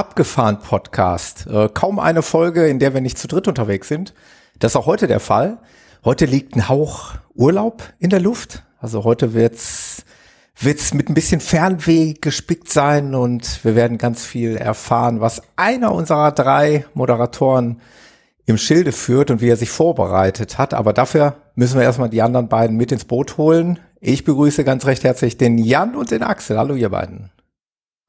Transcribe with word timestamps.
Abgefahren 0.00 0.60
Podcast. 0.60 1.46
Äh, 1.46 1.68
kaum 1.74 1.98
eine 1.98 2.22
Folge, 2.22 2.66
in 2.66 2.78
der 2.78 2.94
wir 2.94 3.02
nicht 3.02 3.18
zu 3.18 3.28
dritt 3.28 3.48
unterwegs 3.48 3.86
sind. 3.86 4.14
Das 4.58 4.72
ist 4.72 4.76
auch 4.76 4.86
heute 4.86 5.06
der 5.06 5.20
Fall. 5.20 5.58
Heute 6.06 6.24
liegt 6.24 6.56
ein 6.56 6.70
Hauch 6.70 7.16
Urlaub 7.34 7.82
in 7.98 8.08
der 8.08 8.20
Luft. 8.20 8.62
Also 8.78 9.04
heute 9.04 9.34
wird's 9.34 10.06
wird's 10.58 10.94
mit 10.94 11.10
ein 11.10 11.14
bisschen 11.14 11.42
Fernweh 11.42 12.14
gespickt 12.14 12.72
sein 12.72 13.14
und 13.14 13.62
wir 13.62 13.74
werden 13.74 13.98
ganz 13.98 14.24
viel 14.24 14.56
erfahren, 14.56 15.20
was 15.20 15.42
einer 15.56 15.92
unserer 15.92 16.32
drei 16.32 16.86
Moderatoren 16.94 17.82
im 18.46 18.56
Schilde 18.56 18.92
führt 18.92 19.30
und 19.30 19.42
wie 19.42 19.50
er 19.50 19.58
sich 19.58 19.68
vorbereitet 19.68 20.56
hat. 20.56 20.72
Aber 20.72 20.94
dafür 20.94 21.36
müssen 21.56 21.78
wir 21.78 21.84
erstmal 21.84 22.08
die 22.08 22.22
anderen 22.22 22.48
beiden 22.48 22.78
mit 22.78 22.90
ins 22.90 23.04
Boot 23.04 23.36
holen. 23.36 23.78
Ich 24.00 24.24
begrüße 24.24 24.64
ganz 24.64 24.86
recht 24.86 25.04
herzlich 25.04 25.36
den 25.36 25.58
Jan 25.58 25.94
und 25.94 26.10
den 26.10 26.22
Axel. 26.22 26.56
Hallo, 26.56 26.74
ihr 26.74 26.88
beiden. 26.88 27.30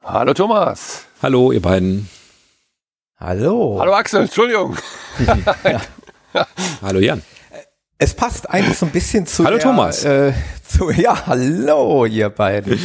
Hallo 0.02 0.34
Thomas. 0.34 1.11
Hallo, 1.22 1.52
ihr 1.52 1.62
beiden. 1.62 2.10
Hallo. 3.20 3.78
Hallo 3.80 3.94
Axel, 3.94 4.22
Entschuldigung. 4.24 4.76
Hallo 6.82 7.00
Jan. 7.00 7.22
Es 8.00 8.16
passt 8.16 8.50
eigentlich 8.50 8.76
so 8.80 8.88
ein 8.88 8.92
bisschen 8.92 9.28
zu. 9.28 9.46
Hallo 9.46 9.58
der, 9.58 9.64
Thomas. 9.64 10.04
Äh, 10.04 10.34
zu, 10.68 10.90
ja, 10.90 11.28
hallo, 11.28 12.08
ihr 12.08 12.30
beiden. 12.30 12.80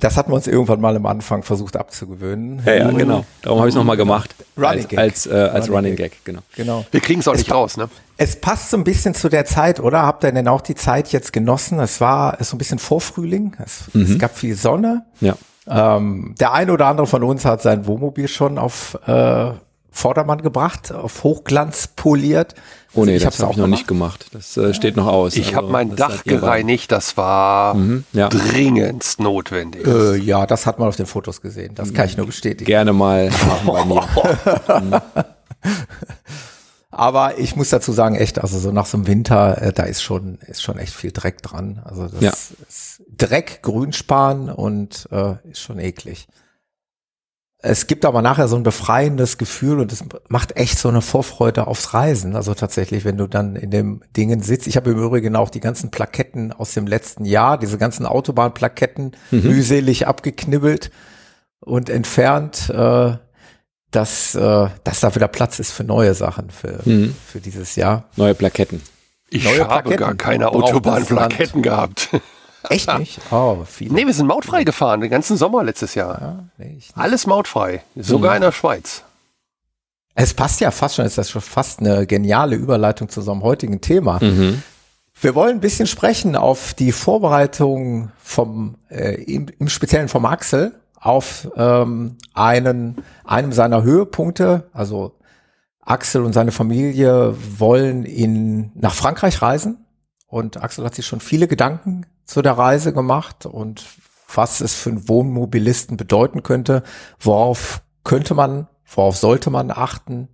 Das 0.00 0.18
hatten 0.18 0.30
wir 0.30 0.34
uns 0.34 0.48
irgendwann 0.48 0.82
mal 0.82 0.94
am 0.94 1.06
Anfang 1.06 1.42
versucht 1.42 1.76
abzugewöhnen. 1.76 2.62
Ja, 2.66 2.74
ja 2.74 2.90
genau. 2.90 3.24
Darum 3.40 3.60
habe 3.60 3.70
ich 3.70 3.72
es 3.72 3.76
nochmal 3.76 3.96
gemacht. 3.96 4.34
Running 4.58 4.68
als, 4.68 4.88
Gag. 4.88 4.98
als, 4.98 5.26
äh, 5.26 5.30
als 5.30 5.68
Running 5.68 5.76
Running, 5.76 5.96
Gag. 5.96 6.10
Gag. 6.12 6.24
genau. 6.24 6.40
Genau. 6.56 6.84
Wir 6.90 7.00
kriegen 7.00 7.20
es 7.20 7.28
auch 7.28 7.36
nicht 7.36 7.50
raus, 7.50 7.78
ne? 7.78 7.88
Es 8.18 8.36
passt 8.36 8.68
so 8.68 8.76
ein 8.76 8.84
bisschen 8.84 9.14
zu 9.14 9.30
der 9.30 9.46
Zeit, 9.46 9.80
oder? 9.80 10.02
Habt 10.02 10.24
ihr 10.24 10.32
denn 10.32 10.46
auch 10.46 10.60
die 10.60 10.74
Zeit 10.74 11.10
jetzt 11.12 11.32
genossen? 11.32 11.80
Es 11.80 12.02
war 12.02 12.36
so 12.40 12.54
ein 12.54 12.58
bisschen 12.58 12.78
Vorfrühling. 12.78 13.56
Es, 13.64 13.84
es 13.94 14.18
gab 14.18 14.36
viel 14.36 14.56
Sonne. 14.56 15.06
Ja. 15.22 15.36
Ähm, 15.70 16.34
der 16.40 16.52
eine 16.52 16.72
oder 16.72 16.86
andere 16.86 17.06
von 17.06 17.22
uns 17.22 17.44
hat 17.44 17.62
sein 17.62 17.86
Wohnmobil 17.86 18.26
schon 18.28 18.58
auf 18.58 18.98
äh, 19.06 19.52
Vordermann 19.92 20.42
gebracht, 20.42 20.92
auf 20.92 21.24
Hochglanz 21.24 21.88
poliert. 21.88 22.54
Oh 22.94 23.04
nee, 23.04 23.14
Also 23.14 23.26
das 23.26 23.40
habe 23.40 23.52
ich 23.52 23.58
noch 23.58 23.66
nicht 23.68 23.86
gemacht. 23.88 24.26
Das 24.32 24.56
äh, 24.56 24.74
steht 24.74 24.96
noch 24.96 25.06
aus. 25.06 25.36
Ich 25.36 25.46
Also, 25.48 25.56
habe 25.58 25.68
mein 25.68 25.94
Dach 25.96 26.24
gereinigt, 26.24 26.90
das 26.92 27.16
war 27.16 27.74
Mhm, 27.74 28.04
ja. 28.12 28.28
dringendst 28.28 29.20
notwendig. 29.20 29.86
Äh, 29.86 30.16
ja, 30.16 30.46
das 30.46 30.66
hat 30.66 30.78
man 30.78 30.88
auf 30.88 30.96
den 30.96 31.06
Fotos 31.06 31.40
gesehen. 31.40 31.74
Das 31.74 31.92
kann 31.94 32.06
ich 32.06 32.16
nur 32.16 32.26
bestätigen. 32.26 32.66
Gerne 32.66 32.92
mal 32.92 33.30
machen 33.30 33.66
bei 33.66 33.84
mir. 33.84 35.02
Aber 36.90 37.38
ich 37.38 37.54
muss 37.54 37.70
dazu 37.70 37.92
sagen, 37.92 38.16
echt, 38.16 38.40
also 38.40 38.58
so 38.58 38.72
nach 38.72 38.86
so 38.86 38.96
einem 38.96 39.06
Winter, 39.06 39.62
äh, 39.62 39.72
da 39.72 39.84
ist 39.84 40.02
schon, 40.02 40.38
ist 40.46 40.62
schon 40.62 40.78
echt 40.78 40.92
viel 40.92 41.12
Dreck 41.12 41.40
dran. 41.42 41.80
Also 41.84 42.08
das 42.08 42.20
Ja. 42.20 42.30
ist 42.68 43.02
Dreck, 43.16 43.60
Grünspan 43.62 44.48
und 44.50 45.08
äh, 45.12 45.34
ist 45.48 45.60
schon 45.60 45.78
eklig. 45.78 46.26
Es 47.62 47.86
gibt 47.86 48.06
aber 48.06 48.22
nachher 48.22 48.48
so 48.48 48.56
ein 48.56 48.62
befreiendes 48.62 49.36
Gefühl 49.36 49.80
und 49.80 49.92
es 49.92 50.02
macht 50.28 50.56
echt 50.56 50.78
so 50.78 50.88
eine 50.88 51.02
Vorfreude 51.02 51.66
aufs 51.66 51.92
Reisen. 51.92 52.34
Also 52.34 52.54
tatsächlich, 52.54 53.04
wenn 53.04 53.18
du 53.18 53.26
dann 53.26 53.54
in 53.54 53.70
dem 53.70 54.02
Dingen 54.16 54.42
sitzt. 54.42 54.66
Ich 54.66 54.76
habe 54.76 54.90
im 54.90 54.98
Übrigen 54.98 55.36
auch 55.36 55.50
die 55.50 55.60
ganzen 55.60 55.90
Plaketten 55.90 56.52
aus 56.52 56.72
dem 56.72 56.86
letzten 56.86 57.26
Jahr, 57.26 57.58
diese 57.58 57.76
ganzen 57.76 58.06
Autobahnplaketten 58.06 59.12
mühselig 59.30 60.06
abgeknibbelt 60.06 60.90
und 61.60 61.90
entfernt, 61.90 62.70
äh, 62.70 63.16
dass, 63.90 64.34
äh, 64.34 64.68
dass 64.84 65.00
da 65.00 65.14
wieder 65.14 65.28
Platz 65.28 65.58
ist 65.58 65.72
für 65.72 65.84
neue 65.84 66.14
Sachen 66.14 66.50
für, 66.50 66.80
Mhm. 66.84 67.14
für 67.26 67.40
dieses 67.40 67.76
Jahr. 67.76 68.04
Neue 68.16 68.34
Plaketten. 68.34 68.82
Ich 69.30 69.44
Neue 69.44 69.60
habe 69.60 69.68
Plaketten 69.88 69.96
gar 69.98 70.14
keine 70.14 70.48
Autobahnplaketten 70.50 71.62
gehabt. 71.62 72.08
Echt 72.68 72.92
nicht? 72.98 73.20
Oh, 73.30 73.58
viele. 73.66 73.94
nee, 73.94 74.06
wir 74.06 74.12
sind 74.12 74.26
mautfrei 74.26 74.64
gefahren, 74.64 75.00
den 75.00 75.10
ganzen 75.10 75.36
Sommer 75.36 75.64
letztes 75.64 75.94
Jahr. 75.94 76.20
Ja, 76.20 76.44
nee. 76.58 76.78
Alles 76.94 77.26
mautfrei, 77.26 77.82
sogar 77.96 78.36
in 78.36 78.42
der 78.42 78.52
Schweiz. 78.52 79.02
Es 80.14 80.34
passt 80.34 80.60
ja 80.60 80.70
fast 80.70 80.96
schon, 80.96 81.06
ist 81.06 81.16
das 81.16 81.30
schon 81.30 81.40
fast 81.40 81.80
eine 81.80 82.06
geniale 82.06 82.56
Überleitung 82.56 83.08
zu 83.08 83.20
unserem 83.20 83.42
heutigen 83.42 83.80
Thema. 83.80 84.18
Mhm. 84.22 84.62
Wir 85.22 85.34
wollen 85.34 85.56
ein 85.56 85.60
bisschen 85.60 85.86
sprechen 85.86 86.36
auf 86.36 86.74
die 86.74 86.92
Vorbereitung 86.92 88.10
vom, 88.22 88.74
äh, 88.90 89.14
im, 89.22 89.46
im 89.58 89.68
Speziellen 89.68 90.08
vom 90.08 90.26
Axel 90.26 90.74
auf 91.00 91.50
ähm, 91.56 92.16
einen, 92.34 92.96
einem 93.24 93.52
seiner 93.52 93.82
Höhepunkte. 93.82 94.68
Also 94.72 95.18
Axel 95.80 96.22
und 96.22 96.32
seine 96.32 96.52
Familie 96.52 97.34
wollen 97.58 98.04
in, 98.04 98.70
nach 98.74 98.94
Frankreich 98.94 99.42
reisen 99.42 99.84
und 100.26 100.62
Axel 100.62 100.84
hat 100.84 100.94
sich 100.94 101.06
schon 101.06 101.20
viele 101.20 101.48
Gedanken 101.48 102.06
zu 102.24 102.42
der 102.42 102.52
Reise 102.52 102.92
gemacht 102.92 103.46
und 103.46 103.84
was 104.32 104.60
es 104.60 104.74
für 104.74 104.90
einen 104.90 105.08
Wohnmobilisten 105.08 105.96
bedeuten 105.96 106.44
könnte, 106.44 106.84
worauf 107.18 107.82
könnte 108.04 108.34
man, 108.34 108.68
worauf 108.86 109.16
sollte 109.16 109.50
man 109.50 109.72
achten. 109.72 110.28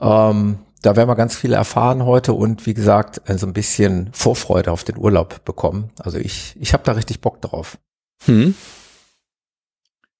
Ähm, 0.00 0.60
da 0.82 0.96
werden 0.96 1.08
wir 1.08 1.16
ganz 1.16 1.34
viel 1.34 1.52
erfahren 1.52 2.04
heute 2.04 2.32
und 2.32 2.66
wie 2.66 2.74
gesagt, 2.74 3.22
äh, 3.28 3.36
so 3.38 3.46
ein 3.46 3.52
bisschen 3.52 4.10
Vorfreude 4.12 4.70
auf 4.70 4.84
den 4.84 4.96
Urlaub 4.96 5.44
bekommen. 5.44 5.90
Also 5.98 6.18
ich, 6.18 6.56
ich 6.60 6.72
habe 6.72 6.84
da 6.84 6.92
richtig 6.92 7.20
Bock 7.20 7.40
drauf. 7.40 7.78
Hm. 8.24 8.54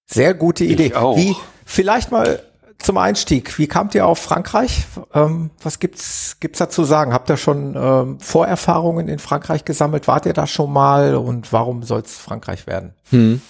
Sehr 0.07 0.35
gute 0.35 0.65
Idee. 0.65 0.95
auch. 0.95 1.17
Wie, 1.17 1.35
vielleicht 1.65 2.11
mal 2.11 2.43
zum 2.79 2.99
Einstieg, 2.99 3.59
wie 3.59 3.67
kamt 3.67 3.95
ihr 3.95 4.07
auf 4.07 4.19
Frankreich? 4.19 4.85
Ähm, 5.15 5.51
was 5.63 5.79
gibt's, 5.79 6.37
gibt's 6.41 6.59
da 6.59 6.69
zu 6.69 6.85
sagen? 6.85 7.13
Habt 7.13 7.31
ihr 7.31 7.37
schon 7.37 7.77
ähm, 7.77 8.21
Vorerfahrungen 8.21 9.09
in 9.09 9.19
Frankreich 9.19 9.65
gesammelt? 9.65 10.09
Wart 10.09 10.27
ihr 10.27 10.33
da 10.33 10.47
schon 10.47 10.73
mal 10.73 11.15
und 11.15 11.53
warum 11.53 11.83
soll 11.83 12.01
es 12.01 12.17
Frankreich 12.19 12.67
werden? 12.67 12.95
Hm. 13.11 13.41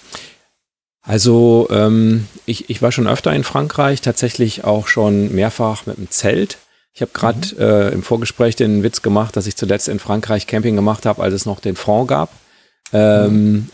Also 1.03 1.67
ähm, 1.71 2.29
ich, 2.47 2.71
ich 2.71 2.81
war 2.81 2.93
schon 2.93 3.09
öfter 3.09 3.33
in 3.33 3.43
Frankreich, 3.43 4.03
tatsächlich 4.03 4.65
auch 4.65 4.87
schon 4.87 5.35
mehrfach 5.35 5.87
mit 5.87 5.97
dem 5.99 6.11
Zelt. 6.11 6.59
Ich 6.95 7.01
habe 7.01 7.13
gerade 7.13 7.41
äh, 7.59 7.93
im 7.93 8.03
Vorgespräch 8.03 8.55
den 8.55 8.83
Witz 8.83 9.03
gemacht, 9.03 9.35
dass 9.37 9.47
ich 9.47 9.57
zuletzt 9.57 9.89
in 9.89 9.99
Frankreich 9.99 10.47
Camping 10.47 10.77
gemacht 10.77 11.07
habe, 11.07 11.23
als 11.23 11.35
es 11.35 11.47
noch 11.47 11.59
den 11.59 11.75
Franc 11.75 12.09
gab. 12.11 12.31
Ähm, 12.93 13.71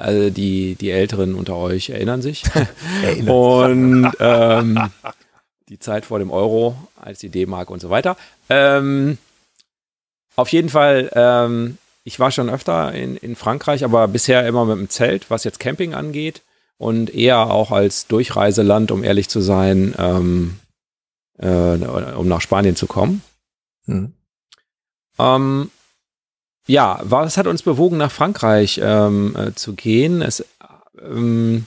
also 0.00 0.30
die, 0.30 0.74
die 0.74 0.90
Älteren 0.90 1.34
unter 1.34 1.56
euch 1.56 1.90
erinnern 1.90 2.22
sich. 2.22 2.42
Und 3.26 4.10
ähm, 4.18 4.90
die 5.68 5.78
Zeit 5.78 6.06
vor 6.06 6.18
dem 6.18 6.30
Euro 6.30 6.76
als 7.00 7.20
die 7.20 7.28
D-Mark 7.28 7.70
und 7.70 7.80
so 7.80 7.90
weiter. 7.90 8.16
Ähm, 8.48 9.18
auf 10.36 10.48
jeden 10.48 10.68
Fall, 10.68 11.10
ähm, 11.14 11.78
ich 12.04 12.18
war 12.18 12.30
schon 12.30 12.50
öfter 12.50 12.92
in, 12.92 13.16
in 13.16 13.36
Frankreich, 13.36 13.84
aber 13.84 14.08
bisher 14.08 14.46
immer 14.46 14.64
mit 14.64 14.78
dem 14.78 14.88
Zelt, 14.88 15.30
was 15.30 15.44
jetzt 15.44 15.60
Camping 15.60 15.94
angeht 15.94 16.42
und 16.78 17.14
eher 17.14 17.50
auch 17.50 17.70
als 17.70 18.06
Durchreiseland, 18.06 18.90
um 18.90 19.04
ehrlich 19.04 19.28
zu 19.28 19.40
sein, 19.40 19.94
ähm, 19.98 20.58
äh, 21.38 21.46
um 21.46 22.26
nach 22.26 22.40
Spanien 22.40 22.74
zu 22.74 22.86
kommen. 22.86 23.22
Hm. 23.84 24.14
Ja, 26.70 27.00
was 27.02 27.36
hat 27.36 27.48
uns 27.48 27.64
bewogen, 27.64 27.96
nach 27.96 28.12
Frankreich 28.12 28.80
ähm, 28.80 29.34
äh, 29.36 29.54
zu 29.56 29.74
gehen? 29.74 30.22
Es, 30.22 30.44
ähm, 31.02 31.66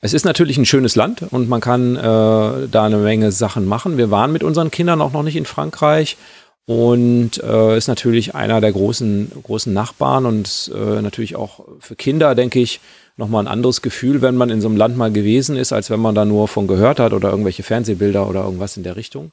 es 0.00 0.14
ist 0.14 0.24
natürlich 0.24 0.56
ein 0.56 0.64
schönes 0.64 0.96
Land 0.96 1.24
und 1.30 1.50
man 1.50 1.60
kann 1.60 1.94
äh, 1.94 2.00
da 2.00 2.84
eine 2.86 2.96
Menge 2.96 3.32
Sachen 3.32 3.66
machen. 3.66 3.98
Wir 3.98 4.10
waren 4.10 4.32
mit 4.32 4.42
unseren 4.42 4.70
Kindern 4.70 5.02
auch 5.02 5.12
noch 5.12 5.22
nicht 5.22 5.36
in 5.36 5.44
Frankreich 5.44 6.16
und 6.64 7.36
äh, 7.42 7.76
ist 7.76 7.88
natürlich 7.88 8.34
einer 8.34 8.62
der 8.62 8.72
großen, 8.72 9.30
großen 9.42 9.74
Nachbarn 9.74 10.24
und 10.24 10.72
äh, 10.74 11.02
natürlich 11.02 11.36
auch 11.36 11.66
für 11.78 11.94
Kinder, 11.94 12.34
denke 12.34 12.60
ich, 12.60 12.80
nochmal 13.18 13.44
ein 13.44 13.48
anderes 13.48 13.82
Gefühl, 13.82 14.22
wenn 14.22 14.36
man 14.36 14.48
in 14.48 14.62
so 14.62 14.68
einem 14.68 14.78
Land 14.78 14.96
mal 14.96 15.12
gewesen 15.12 15.54
ist, 15.54 15.74
als 15.74 15.90
wenn 15.90 16.00
man 16.00 16.14
da 16.14 16.24
nur 16.24 16.48
von 16.48 16.66
gehört 16.66 16.98
hat 16.98 17.12
oder 17.12 17.28
irgendwelche 17.28 17.62
Fernsehbilder 17.62 18.26
oder 18.26 18.44
irgendwas 18.44 18.78
in 18.78 18.84
der 18.84 18.96
Richtung. 18.96 19.32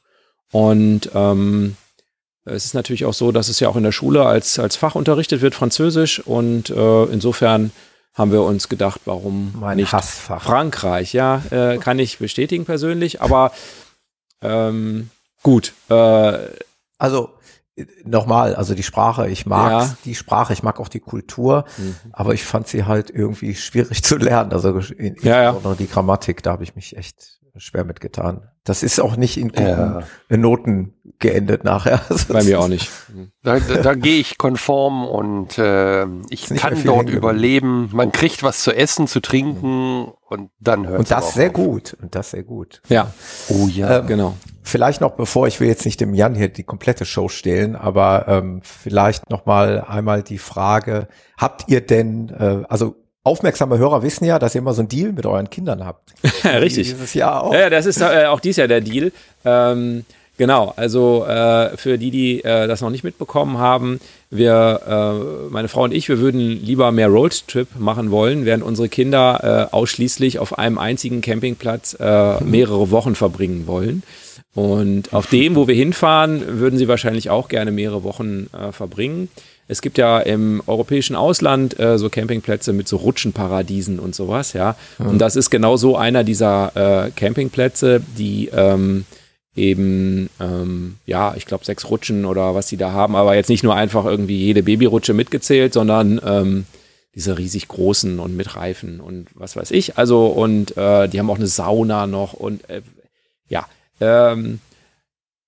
Und 0.51 1.11
ähm, 1.13 1.77
es 2.45 2.65
ist 2.65 2.73
natürlich 2.75 3.05
auch 3.05 3.13
so, 3.13 3.31
dass 3.31 3.49
es 3.49 3.59
ja 3.59 3.67
auch 3.69 3.75
in 3.75 3.83
der 3.83 3.91
Schule 3.91 4.25
als, 4.25 4.59
als 4.59 4.75
Fach 4.75 4.95
unterrichtet 4.95 5.41
wird, 5.41 5.55
Französisch. 5.55 6.19
Und 6.19 6.69
äh, 6.69 7.03
insofern 7.05 7.71
haben 8.13 8.31
wir 8.31 8.43
uns 8.43 8.69
gedacht, 8.69 9.01
warum 9.05 9.53
Mein 9.59 9.77
nicht 9.77 9.91
Hassfach. 9.93 10.43
Frankreich? 10.43 11.11
Ja, 11.13 11.41
äh, 11.51 11.77
kann 11.77 11.99
ich 11.99 12.19
bestätigen 12.19 12.63
persönlich, 12.65 13.21
aber 13.21 13.51
ähm, 14.41 15.09
gut. 15.43 15.73
Äh, 15.89 16.37
Also 16.97 17.29
nochmal, 18.05 18.55
also 18.55 18.73
die 18.73 18.83
Sprache, 18.83 19.27
ich 19.27 19.45
mag 19.45 19.69
Ja. 19.71 19.97
die 20.05 20.15
Sprache, 20.15 20.53
ich 20.53 20.63
mag 20.63 20.79
auch 20.79 20.87
die 20.87 21.01
Kultur, 21.01 21.65
Mhm. 21.77 21.95
aber 22.13 22.33
ich 22.33 22.45
fand 22.45 22.67
sie 22.69 22.85
halt 22.85 23.09
irgendwie 23.09 23.53
schwierig 23.55 24.01
zu 24.03 24.15
lernen. 24.17 24.53
Also 24.53 24.69
in, 24.79 25.15
Ja, 25.21 25.41
ja. 25.41 25.49
insbesondere 25.49 25.75
die 25.83 25.89
Grammatik, 25.91 26.41
da 26.41 26.51
habe 26.53 26.63
ich 26.63 26.75
mich 26.75 26.95
echt 26.95 27.34
schwer 27.57 27.83
mitgetan. 27.83 28.49
Das 28.63 28.81
ist 28.81 28.99
auch 28.99 29.15
nicht 29.15 29.37
in 29.37 29.49
guten 29.49 29.61
Ja. 29.61 30.03
Noten 30.29 30.93
geendet 31.19 31.63
nachher. 31.63 32.01
Bei 32.27 32.43
mir 32.43 32.59
auch 32.59 32.67
nicht. 32.67 32.89
Da, 33.43 33.59
da, 33.59 33.75
da 33.77 33.93
gehe 33.93 34.19
ich 34.19 34.37
konform 34.37 35.05
und 35.05 35.57
äh, 35.57 36.05
ich 36.29 36.49
kann 36.55 36.75
viel 36.75 36.85
dort 36.85 37.09
überleben. 37.09 37.89
Man 37.93 38.11
kriegt 38.11 38.41
was 38.43 38.61
zu 38.61 38.71
essen, 38.71 39.07
zu 39.07 39.19
trinken 39.19 40.11
und 40.27 40.49
dann 40.59 40.87
hört 40.87 40.99
Und 40.99 41.11
das 41.11 41.35
sehr 41.35 41.51
gut. 41.51 41.95
Und 42.01 42.15
das 42.15 42.31
sehr 42.31 42.43
gut. 42.43 42.81
Ja, 42.89 43.13
Oh 43.49 43.67
ja. 43.67 43.99
Ähm, 43.99 44.07
genau. 44.07 44.35
Vielleicht 44.63 44.99
noch, 44.99 45.11
bevor 45.11 45.47
ich 45.47 45.59
will 45.59 45.67
jetzt 45.67 45.85
nicht 45.85 46.01
dem 46.01 46.15
Jan 46.15 46.33
hier 46.33 46.49
die 46.49 46.63
komplette 46.63 47.05
Show 47.05 47.29
stehlen, 47.29 47.75
aber 47.75 48.25
ähm, 48.27 48.61
vielleicht 48.63 49.29
noch 49.29 49.45
mal 49.45 49.81
einmal 49.87 50.23
die 50.23 50.39
Frage: 50.39 51.07
Habt 51.37 51.65
ihr 51.67 51.85
denn, 51.85 52.29
äh, 52.29 52.63
also 52.67 52.95
aufmerksame 53.25 53.77
Hörer 53.77 54.03
wissen 54.03 54.23
ja, 54.23 54.39
dass 54.39 54.55
ihr 54.55 54.59
immer 54.59 54.73
so 54.73 54.81
einen 54.81 54.87
Deal 54.87 55.11
mit 55.11 55.25
euren 55.25 55.49
Kindern 55.49 55.83
habt. 55.83 56.13
Richtig. 56.45 56.89
Dieses 56.89 57.13
Jahr 57.13 57.43
auch. 57.43 57.53
Ja, 57.53 57.69
das 57.69 57.85
ist 57.85 57.99
äh, 57.99 58.25
auch 58.27 58.39
dies 58.39 58.55
Jahr 58.55 58.67
der 58.67 58.81
Deal. 58.81 59.11
Ähm, 59.43 60.05
genau, 60.37 60.73
also 60.77 61.25
äh, 61.25 61.75
für 61.75 61.97
die, 61.97 62.11
die 62.11 62.43
äh, 62.43 62.67
das 62.67 62.81
noch 62.81 62.91
nicht 62.91 63.03
mitbekommen 63.03 63.57
haben, 63.57 63.99
wir, 64.29 65.47
äh, 65.49 65.51
meine 65.51 65.69
Frau 65.69 65.83
und 65.83 65.93
ich, 65.93 66.07
wir 66.07 66.19
würden 66.19 66.39
lieber 66.39 66.91
mehr 66.91 67.07
Roadtrip 67.07 67.67
machen 67.79 68.11
wollen, 68.11 68.45
während 68.45 68.63
unsere 68.63 68.89
Kinder 68.89 69.69
äh, 69.71 69.75
ausschließlich 69.75 70.37
auf 70.37 70.59
einem 70.59 70.77
einzigen 70.77 71.21
Campingplatz 71.21 71.97
äh, 71.99 72.43
mehrere 72.43 72.91
Wochen 72.91 73.15
verbringen 73.15 73.65
wollen. 73.65 74.03
Und 74.53 75.13
auf 75.13 75.27
dem, 75.27 75.55
wo 75.55 75.67
wir 75.67 75.75
hinfahren, 75.75 76.59
würden 76.59 76.77
sie 76.77 76.87
wahrscheinlich 76.87 77.29
auch 77.29 77.49
gerne 77.49 77.71
mehrere 77.71 78.03
Wochen 78.03 78.47
verbringen. 78.71 79.27
Es 79.67 79.81
gibt 79.81 79.97
ja 79.97 80.19
im 80.19 80.61
europäischen 80.67 81.15
Ausland 81.15 81.79
äh, 81.79 81.97
so 81.97 82.09
Campingplätze 82.09 82.71
mit 82.71 82.87
so 82.87 82.97
Rutschenparadiesen 82.97 83.99
und 83.99 84.13
sowas, 84.13 84.53
ja. 84.53 84.75
Und 84.99 85.19
das 85.19 85.35
ist 85.35 85.49
genau 85.49 85.75
so 85.75 85.97
einer 85.97 86.23
dieser 86.23 87.07
äh, 87.07 87.11
Campingplätze, 87.11 88.01
die 88.17 88.49
ähm, 88.53 89.05
eben, 89.55 90.29
ähm, 90.39 90.97
ja, 91.05 91.33
ich 91.35 91.45
glaube, 91.45 91.65
sechs 91.65 91.89
Rutschen 91.89 92.25
oder 92.25 92.55
was 92.55 92.67
die 92.67 92.77
da 92.77 92.91
haben, 92.91 93.15
aber 93.15 93.35
jetzt 93.35 93.49
nicht 93.49 93.63
nur 93.63 93.75
einfach 93.75 94.05
irgendwie 94.05 94.37
jede 94.37 94.63
Babyrutsche 94.63 95.13
mitgezählt, 95.13 95.73
sondern 95.73 96.21
ähm, 96.25 96.65
diese 97.15 97.37
riesig 97.37 97.67
großen 97.69 98.19
und 98.19 98.35
mit 98.35 98.55
Reifen 98.55 98.99
und 98.99 99.27
was 99.33 99.55
weiß 99.55 99.71
ich. 99.71 99.97
Also, 99.97 100.27
und 100.27 100.75
äh, 100.77 101.07
die 101.07 101.19
haben 101.19 101.29
auch 101.29 101.37
eine 101.37 101.47
Sauna 101.47 102.07
noch 102.07 102.33
und 102.33 102.69
äh, 102.69 102.81
ja, 103.47 103.65
ähm, 104.01 104.59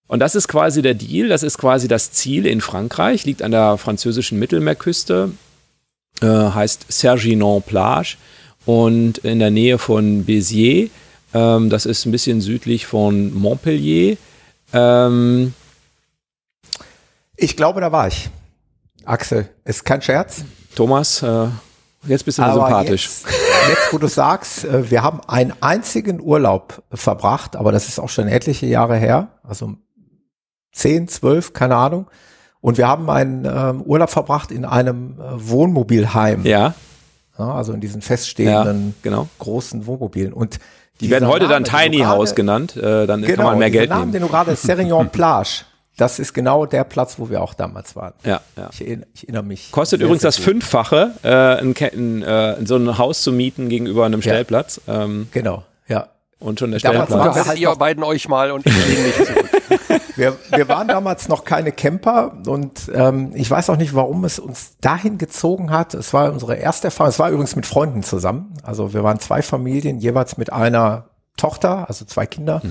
und 0.07 0.19
das 0.19 0.35
ist 0.35 0.47
quasi 0.47 0.81
der 0.81 0.93
Deal, 0.93 1.27
das 1.29 1.43
ist 1.43 1.57
quasi 1.57 1.87
das 1.87 2.11
Ziel 2.11 2.45
in 2.45 2.61
Frankreich, 2.61 3.25
liegt 3.25 3.41
an 3.41 3.51
der 3.51 3.77
französischen 3.77 4.39
Mittelmeerküste, 4.39 5.31
äh, 6.21 6.25
heißt 6.25 6.85
Serginon-Plage 6.89 8.15
und 8.65 9.19
in 9.19 9.39
der 9.39 9.51
Nähe 9.51 9.77
von 9.77 10.25
Béziers, 10.25 10.89
ähm, 11.33 11.69
das 11.69 11.85
ist 11.85 12.05
ein 12.05 12.11
bisschen 12.11 12.41
südlich 12.41 12.85
von 12.87 13.33
Montpellier. 13.33 14.17
Ähm, 14.73 15.53
Ich 17.35 17.55
glaube, 17.55 17.81
da 17.81 17.91
war 17.91 18.07
ich. 18.07 18.29
Axel, 19.05 19.47
ist 19.63 19.85
kein 19.85 20.01
Scherz. 20.01 20.43
Thomas, 20.75 21.21
äh, 21.21 21.47
jetzt 22.07 22.25
bist 22.25 22.37
du 22.37 22.41
mir 22.41 22.53
sympathisch. 22.53 23.05
Jetzt, 23.05 23.25
jetzt, 23.69 23.93
wo 23.93 23.97
du 23.97 24.07
sagst, 24.07 24.65
äh, 24.65 24.89
wir 24.89 25.03
haben 25.03 25.21
einen 25.27 25.53
einzigen 25.61 26.19
Urlaub 26.19 26.81
verbracht, 26.91 27.55
aber 27.55 27.71
das 27.71 27.87
ist 27.87 27.99
auch 27.99 28.09
schon 28.09 28.27
etliche 28.27 28.65
Jahre 28.65 28.97
her, 28.97 29.27
also 29.43 29.75
zehn, 30.71 31.07
zwölf, 31.07 31.53
keine 31.53 31.75
Ahnung. 31.75 32.07
Und 32.61 32.77
wir 32.77 32.87
haben 32.87 33.09
einen 33.09 33.45
ähm, 33.45 33.81
Urlaub 33.83 34.09
verbracht 34.09 34.51
in 34.51 34.65
einem 34.65 35.15
äh, 35.19 35.23
Wohnmobilheim, 35.35 36.43
Ja, 36.45 36.73
ja, 37.37 37.53
also 37.53 37.71
in 37.73 37.79
diesen 37.81 38.01
ja, 38.01 38.05
feststehenden 38.07 38.95
genau. 39.03 39.27
großen 39.39 39.85
Wohnmobilen. 39.85 40.33
Und 40.33 40.59
Die 40.99 41.09
werden 41.09 41.27
heute 41.27 41.47
dann 41.47 41.63
Tiny 41.63 41.99
House 41.99 42.07
House 42.31 42.35
genannt, 42.35 42.75
äh, 42.75 43.05
dann 43.05 43.21
Genau, 43.21 43.35
kann 43.35 43.45
man 43.45 43.59
mehr 43.59 43.69
dieser 43.69 43.79
Geld 43.81 43.89
Namen, 43.91 44.01
nehmen. 44.01 44.11
den 44.13 44.21
du 44.23 44.27
gerade 44.27 44.55
Serignon 44.55 45.09
Plage, 45.09 45.65
das 45.97 46.17
ist 46.19 46.33
genau 46.33 46.65
der 46.65 46.83
Platz, 46.83 47.19
wo 47.19 47.29
wir 47.29 47.41
auch 47.41 47.53
damals 47.53 47.95
waren. 47.95 48.13
Ja, 48.23 48.41
ja. 48.57 48.69
Ich, 48.71 48.81
ich 48.81 49.23
erinnere 49.23 49.43
mich. 49.43 49.71
Kostet 49.71 49.99
sehr, 49.99 50.05
übrigens 50.07 50.23
sehr 50.23 50.29
das. 50.31 50.37
Fünffache, 50.39 51.11
äh, 51.23 51.29
ein, 51.29 51.75
ein, 51.79 52.23
äh, 52.23 52.65
so 52.65 52.75
ein 52.77 52.97
Haus 52.97 53.21
zu 53.21 53.31
mieten 53.31 53.69
gegenüber 53.69 54.05
einem 54.05 54.21
Stellplatz. 54.23 54.81
Ähm, 54.87 55.27
Genau, 55.31 55.63
ja. 55.87 56.07
und 56.39 56.59
schon 56.59 56.71
der 56.71 56.79
Damals 56.79 57.05
Stellplatz. 57.05 57.11
war- 57.11 57.17
Unterhaltet 57.27 57.49
halt 57.49 57.59
ihr 57.59 57.69
noch- 57.69 57.77
beiden 57.77 58.03
euch 58.03 58.27
mal 58.27 58.51
und 58.51 58.65
ich 58.65 58.73
mich 58.75 59.15
zurück. 59.15 59.49
Wir, 60.17 60.35
wir 60.49 60.67
waren 60.67 60.87
damals 60.87 61.29
noch 61.29 61.45
keine 61.45 61.71
Camper 61.71 62.33
und 62.47 62.91
ähm, 62.93 63.31
ich 63.35 63.49
weiß 63.49 63.69
auch 63.69 63.77
nicht, 63.77 63.93
warum 63.93 64.25
es 64.25 64.39
uns 64.39 64.77
dahin 64.81 65.17
gezogen 65.17 65.71
hat. 65.71 65.93
Es 65.93 66.13
war 66.13 66.31
unsere 66.31 66.55
erste 66.55 66.87
Erfahrung. 66.87 67.09
Es 67.09 67.19
war 67.19 67.29
übrigens 67.29 67.55
mit 67.55 67.65
Freunden 67.65 68.03
zusammen. 68.03 68.53
Also 68.63 68.93
wir 68.93 69.03
waren 69.03 69.19
zwei 69.19 69.41
Familien, 69.41 69.99
jeweils 69.99 70.37
mit 70.37 70.51
einer 70.51 71.05
Tochter, 71.37 71.87
also 71.87 72.03
zwei 72.05 72.25
Kinder. 72.25 72.61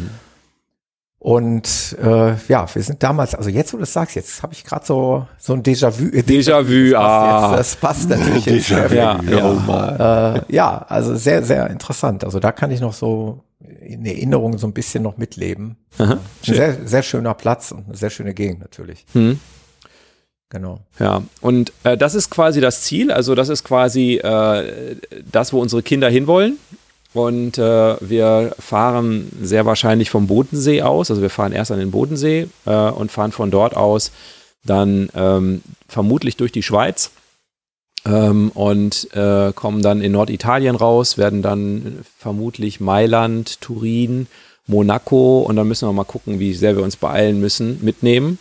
Und 1.19 1.97
äh, 2.03 2.35
ja, 2.49 2.67
wir 2.73 2.83
sind 2.83 3.03
damals, 3.03 3.35
also 3.35 3.49
jetzt, 3.51 3.73
wo 3.73 3.79
du 3.79 3.83
das 3.83 3.93
sagst, 3.93 4.15
jetzt 4.15 4.43
habe 4.43 4.53
ich 4.53 4.65
gerade 4.65 4.85
so 4.85 5.27
so 5.39 5.55
ein 5.55 5.63
Déjà-vu. 5.63 6.05
äh, 6.15 6.21
Déjà-vu, 6.21 6.91
das 6.93 7.01
passt 7.01 7.25
ah. 7.25 7.51
jetzt, 7.51 7.59
Das 7.59 7.77
passt 7.77 8.09
natürlich 8.11 8.47
jetzt. 8.47 8.71
Déjà-vu. 8.71 8.95
Ja, 8.95 9.21
ja. 9.23 10.35
Äh, 10.37 10.43
ja, 10.51 10.85
also 10.89 11.17
sehr, 11.17 11.43
sehr 11.43 11.71
interessant. 11.71 12.23
Also 12.23 12.39
da 12.39 12.53
kann 12.53 12.71
ich 12.71 12.81
noch 12.81 12.93
so 12.93 13.43
in 13.61 14.05
Erinnerung 14.05 14.58
so 14.58 14.67
ein 14.67 14.73
bisschen 14.73 15.03
noch 15.03 15.17
mitleben. 15.17 15.76
Aha, 15.99 16.12
Ein 16.14 16.20
sehr, 16.55 16.87
sehr 16.87 17.03
schöner 17.03 17.35
Platz 17.35 17.73
und 17.73 17.87
eine 17.87 17.97
sehr 17.97 18.11
schöne 18.11 18.35
Gegend 18.35 18.61
natürlich. 18.61 19.06
Hm. 19.12 19.41
Genau. 20.49 20.81
Ja, 21.00 21.23
und 21.41 21.73
äh, 21.82 21.97
das 21.97 22.14
ist 22.14 22.31
quasi 22.31 22.61
das 22.61 22.82
Ziel, 22.82 23.11
also 23.11 23.35
das 23.35 23.49
ist 23.49 23.64
quasi 23.64 24.17
äh, 24.17 24.97
das, 25.31 25.53
wo 25.53 25.61
unsere 25.61 25.82
Kinder 25.82 26.08
hinwollen. 26.08 26.58
Und 27.12 27.56
äh, 27.56 27.97
wir 28.00 28.55
fahren 28.58 29.32
sehr 29.41 29.64
wahrscheinlich 29.64 30.11
vom 30.11 30.26
Bodensee 30.26 30.82
aus, 30.82 31.11
also 31.11 31.23
wir 31.23 31.31
fahren 31.31 31.52
erst 31.52 31.70
an 31.73 31.79
den 31.79 31.91
Bodensee 31.91 32.49
äh, 32.67 32.70
und 32.70 33.11
fahren 33.11 33.32
von 33.32 33.50
dort 33.50 33.75
aus 33.75 34.12
dann 34.67 35.09
ähm, 35.14 35.62
vermutlich 35.88 36.37
durch 36.37 36.52
die 36.52 36.62
Schweiz 36.62 37.11
ähm, 38.06 38.50
und 38.55 39.08
äh, 39.14 39.53
kommen 39.53 39.82
dann 39.82 40.00
in 40.00 40.12
Norditalien 40.12 40.76
raus, 40.76 41.19
werden 41.19 41.43
dann 41.43 41.99
vermutlich 42.19 42.81
Mailand, 42.81 43.61
Turin, 43.61 44.26
Monaco 44.67 45.41
und 45.41 45.56
dann 45.56 45.69
müssen 45.69 45.88
wir 45.88 45.93
mal 45.93 46.05
gucken, 46.05 46.38
wie 46.38 46.55
sehr 46.55 46.76
wir 46.76 46.82
uns 46.82 46.97
beeilen 46.97 47.41
müssen, 47.41 47.79
mitnehmen 47.82 48.38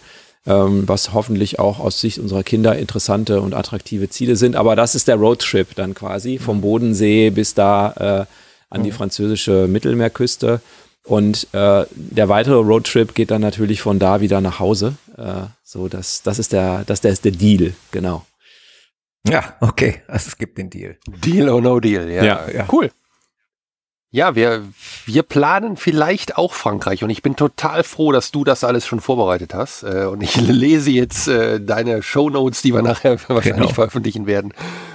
ähm, 0.47 0.88
was 0.88 1.13
hoffentlich 1.13 1.59
auch 1.59 1.79
aus 1.79 2.00
Sicht 2.00 2.19
unserer 2.19 2.44
Kinder 2.44 2.77
interessante 2.77 3.41
und 3.41 3.53
attraktive 3.53 4.09
Ziele 4.09 4.35
sind. 4.35 4.56
Aber 4.56 4.75
das 4.75 4.95
ist 4.95 5.07
der 5.07 5.15
Roadtrip 5.15 5.75
dann 5.75 5.94
quasi 5.94 6.38
vom 6.38 6.61
Bodensee 6.61 7.29
bis 7.29 7.54
da 7.54 7.94
äh, 8.21 8.25
an 8.69 8.83
die 8.83 8.92
französische 8.92 9.68
Mittelmeerküste. 9.68 10.61
Und 11.04 11.47
äh, 11.54 11.85
der 11.92 12.30
weitere 12.30 12.56
Roadtrip 12.56 13.13
geht 13.13 13.31
dann 13.31 13.42
natürlich 13.42 13.81
von 13.81 13.99
da 13.99 14.21
wieder 14.21 14.42
nach 14.42 14.59
Hause. 14.59 14.95
Äh, 15.18 15.47
so, 15.63 15.87
das, 15.87 16.23
das 16.23 16.40
ist 16.40 16.51
der, 16.51 16.83
das, 16.85 17.01
das 17.01 17.13
ist 17.13 17.25
der 17.25 17.31
Deal, 17.31 17.73
genau. 17.92 18.25
Ja, 19.27 19.55
okay. 19.59 20.01
Also 20.07 20.27
es 20.27 20.37
gibt 20.37 20.57
den 20.57 20.69
Deal. 20.69 20.97
Deal 21.07 21.49
or 21.49 21.61
no 21.61 21.79
deal, 21.79 22.09
ja. 22.09 22.23
Ja, 22.23 22.39
ja. 22.53 22.65
Cool. 22.71 22.91
Ja, 24.11 24.33
wir, 24.35 24.63
wir 25.05 25.23
planen 25.23 25.75
vielleicht 25.75 26.37
auch 26.37 26.53
Frankreich 26.53 27.03
und 27.03 27.09
ich 27.09 27.21
bin 27.21 27.35
total 27.35 27.83
froh, 27.83 28.13
dass 28.13 28.31
du 28.31 28.45
das 28.45 28.63
alles 28.63 28.85
schon 28.87 29.01
vorbereitet 29.01 29.53
hast. 29.53 29.83
Äh, 29.83 30.05
und 30.05 30.21
ich 30.23 30.35
lese 30.39 30.91
jetzt 30.91 31.27
äh, 31.27 31.59
deine 31.59 32.01
Shownotes, 32.01 32.61
die 32.61 32.73
wir 32.73 32.81
nachher 32.81 33.17
wahrscheinlich 33.27 33.55
Genau. 33.55 33.69
veröffentlichen 33.73 34.25
werden 34.25 34.53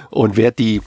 und 0.09 0.37
werde 0.37 0.55
die 0.55 0.81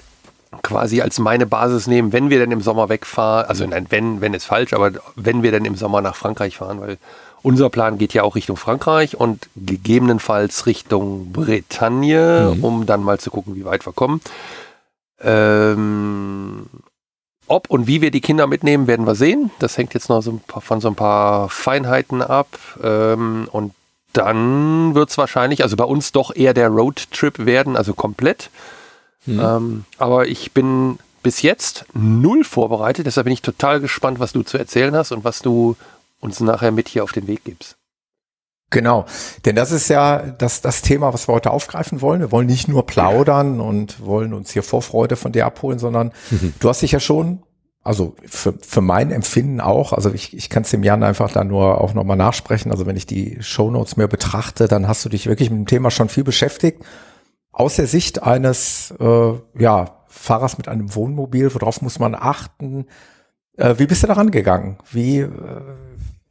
quasi 0.63 1.01
als 1.01 1.19
meine 1.19 1.47
Basis 1.47 1.87
nehmen, 1.87 2.13
wenn 2.13 2.31
wir 2.31 2.39
denn 2.39 2.51
im 2.51 2.61
Sommer 2.61 2.89
wegfahren. 2.89 3.47
Also 3.47 3.67
nein, 3.67 3.87
wenn, 3.91 4.21
wenn 4.21 4.35
ist 4.35 4.47
falsch, 4.47 4.73
aber 4.73 4.93
wenn 5.17 5.43
wir 5.43 5.53
dann 5.53 5.65
im 5.65 5.77
Sommer 5.77 6.01
nach 6.01 6.17
Frankreich 6.17 6.57
fahren, 6.57 6.81
weil 6.81 6.97
unser 7.45 7.69
Plan 7.69 7.99
geht 7.99 8.15
ja 8.15 8.23
auch 8.23 8.37
Richtung 8.37 8.57
Frankreich 8.57 9.17
und 9.21 9.49
gegebenenfalls 9.55 10.65
Richtung 10.65 11.31
Bretagne, 11.31 12.57
um 12.63 12.87
dann 12.87 13.03
mal 13.03 13.21
zu 13.21 13.31
gucken, 13.31 13.55
wie 13.55 13.67
weit 13.67 13.87
wir 13.87 13.93
kommen. 13.93 14.23
Ähm, 15.21 16.67
ob 17.47 17.69
und 17.69 17.87
wie 17.87 18.01
wir 18.01 18.11
die 18.11 18.23
Kinder 18.23 18.47
mitnehmen, 18.47 18.87
werden 18.87 19.07
wir 19.07 19.15
sehen. 19.15 19.51
Das 19.59 19.77
hängt 19.77 19.93
jetzt 19.93 20.09
noch 20.09 20.23
so 20.23 20.33
ein 20.33 20.41
paar, 20.41 20.63
von 20.63 20.81
so 20.81 20.89
ein 20.89 20.95
paar 20.95 21.51
Feinheiten 21.51 22.23
ab. 22.23 22.49
Ähm, 22.83 23.47
und 23.53 23.75
dann 24.15 24.95
wird 24.95 25.11
es 25.11 25.19
wahrscheinlich, 25.19 25.63
also 25.63 25.77
bei 25.77 25.85
uns 25.85 26.13
doch 26.13 26.35
eher 26.35 26.55
der 26.55 26.69
Roadtrip 26.69 27.45
werden, 27.45 27.77
also 27.77 27.93
komplett. 27.93 28.49
Ähm, 29.27 29.85
aber 29.99 30.29
ich 30.29 30.53
bin 30.53 30.99
bis 31.23 31.43
jetzt 31.43 31.87
null 31.95 32.45
vorbereitet, 32.45 33.07
deshalb 33.07 33.25
bin 33.25 33.33
ich 33.33 33.43
total 33.43 33.81
gespannt, 33.81 34.21
was 34.21 34.33
du 34.33 34.43
zu 34.43 34.59
erzählen 34.59 34.95
hast 34.95 35.13
und 35.13 35.25
was 35.25 35.41
du 35.41 35.77
uns 36.25 36.41
nachher 36.41 36.73
mit 36.73 36.89
hier 36.89 37.05
auf 37.05 37.13
den 37.13 37.27
Weg 37.27 37.45
gibst. 37.45 37.77
Genau. 38.71 39.05
Denn 39.45 39.55
das 39.55 39.71
ist 39.71 39.89
ja 39.89 40.19
das, 40.19 40.61
das 40.61 40.83
Thema, 40.83 41.15
was 41.15 41.29
wir 41.29 41.35
heute 41.35 41.53
aufgreifen 41.53 42.01
wollen. 42.01 42.21
Wir 42.21 42.33
wollen 42.33 42.49
nicht 42.49 42.67
nur 42.67 42.87
plaudern 42.87 43.61
und 43.61 44.05
wollen 44.05 44.35
uns 44.35 44.51
hier 44.51 44.65
Vorfreude 44.65 45.15
von 45.15 45.31
dir 45.31 45.47
abholen, 45.47 45.79
sondern 45.79 46.13
du 46.59 46.69
hast 46.69 46.83
dich 46.83 46.91
ja 46.91 46.99
schon, 46.99 47.43
also 47.85 48.17
für, 48.27 48.55
für 48.61 48.81
mein 48.81 49.13
Empfinden 49.13 49.61
auch, 49.61 49.93
also 49.93 50.11
ich, 50.13 50.35
ich 50.37 50.51
kann 50.51 50.65
es 50.65 50.71
dem 50.71 50.83
Jan 50.83 51.05
einfach 51.05 51.31
da 51.31 51.45
nur 51.45 51.81
auch 51.81 51.95
nochmal 51.95 52.17
nachsprechen. 52.17 52.73
Also 52.73 52.87
wenn 52.87 52.97
ich 52.97 53.07
die 53.07 53.37
Shownotes 53.41 53.97
mir 53.97 54.09
betrachte, 54.09 54.67
dann 54.67 54.89
hast 54.89 55.05
du 55.05 55.09
dich 55.09 55.27
wirklich 55.27 55.51
mit 55.51 55.59
dem 55.61 55.67
Thema 55.67 55.91
schon 55.91 56.09
viel 56.09 56.25
beschäftigt. 56.25 56.83
Aus 57.53 57.77
der 57.77 57.87
Sicht 57.87 58.25
eines 58.25 58.93
äh, 58.99 59.33
ja, 59.57 60.05
Fahrers 60.09 60.59
mit 60.59 60.67
einem 60.67 60.95
Wohnmobil, 60.95 61.55
worauf 61.55 61.83
muss 61.83 62.01
man 62.01 62.17
achten? 62.17 62.87
Äh, 63.57 63.75
wie 63.79 63.87
bist 63.87 64.03
du 64.03 64.09
daran 64.09 64.33
gegangen? 64.33 64.79
Wie, 64.91 65.21
äh, 65.21 65.29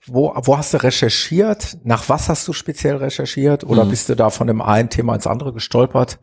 wo, 0.08 0.34
wo 0.36 0.58
hast 0.58 0.74
du 0.74 0.84
recherchiert? 0.84 1.78
Nach 1.84 2.10
was 2.10 2.30
hast 2.30 2.48
du 2.48 2.54
speziell 2.54 2.98
recherchiert? 2.98 3.64
Oder 3.64 3.86
mhm. 3.86 3.90
bist 3.90 4.10
du 4.10 4.16
da 4.16 4.30
von 4.30 4.48
dem 4.48 4.62
einen 4.62 4.90
Thema 4.90 5.16
ins 5.16 5.28
andere 5.28 5.54
gestolpert? 5.54 6.20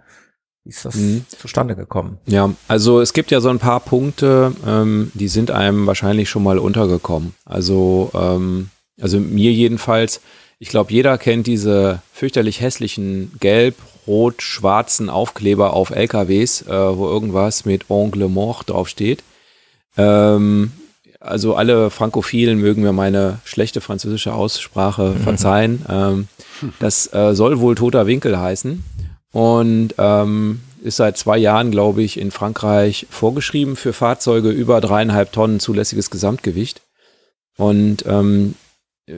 Wie 0.65 0.71
ist 0.71 0.85
das 0.85 0.97
mhm. 0.97 1.25
zustande 1.29 1.75
gekommen? 1.75 2.19
Ja, 2.27 2.51
also 2.69 3.01
es 3.01 3.13
gibt 3.15 3.31
ja 3.31 3.41
so 3.41 3.49
ein 3.49 3.59
paar 3.59 3.81
Punkte, 3.81 4.53
ähm, 4.67 5.11
die 5.15 5.29
sind 5.29 5.51
einem 5.51 5.87
wahrscheinlich 5.87 6.29
schon 6.29 6.43
mal 6.43 6.59
untergekommen. 6.59 7.35
Also, 7.47 8.11
ähm, 8.15 8.69
also 9.01 9.19
mir 9.19 9.53
jedenfalls, 9.53 10.21
ich 10.59 10.69
glaube, 10.69 10.93
jeder 10.93 11.17
kennt 11.17 11.47
diese 11.47 12.03
fürchterlich 12.13 12.61
hässlichen 12.61 13.33
gelb, 13.41 13.77
rot, 14.07 14.43
schwarzen 14.43 15.09
Aufkleber 15.09 15.73
auf 15.73 15.91
LKWs, 15.91 16.63
äh, 16.63 16.69
wo 16.69 17.07
irgendwas 17.07 17.65
mit 17.65 17.89
Ongle 17.89 18.29
Mort 18.29 18.69
draufsteht. 18.69 19.25
Ähm, 19.97 20.73
also 21.21 21.55
alle 21.55 21.91
Frankophilen 21.91 22.59
mögen 22.59 22.83
mir 22.83 22.93
meine 22.93 23.39
schlechte 23.45 23.81
französische 23.81 24.33
Aussprache 24.33 25.15
verzeihen. 25.23 25.85
Ähm, 25.89 26.29
das 26.79 27.12
äh, 27.12 27.35
soll 27.35 27.61
wohl 27.61 27.75
toter 27.75 28.07
Winkel 28.07 28.39
heißen 28.39 28.83
und 29.33 29.95
ähm, 29.99 30.61
ist 30.83 30.97
seit 30.97 31.19
zwei 31.19 31.37
Jahren, 31.37 31.71
glaube 31.71 32.03
ich, 32.03 32.19
in 32.19 32.31
Frankreich 32.31 33.07
vorgeschrieben 33.11 33.77
für 33.77 33.93
Fahrzeuge 33.93 34.50
über 34.50 34.81
dreieinhalb 34.81 35.31
Tonnen 35.31 35.61
zulässiges 35.61 36.11
Gesamtgewicht. 36.11 36.81
Und 37.59 38.05
ähm, 38.07 38.55
äh, 39.07 39.15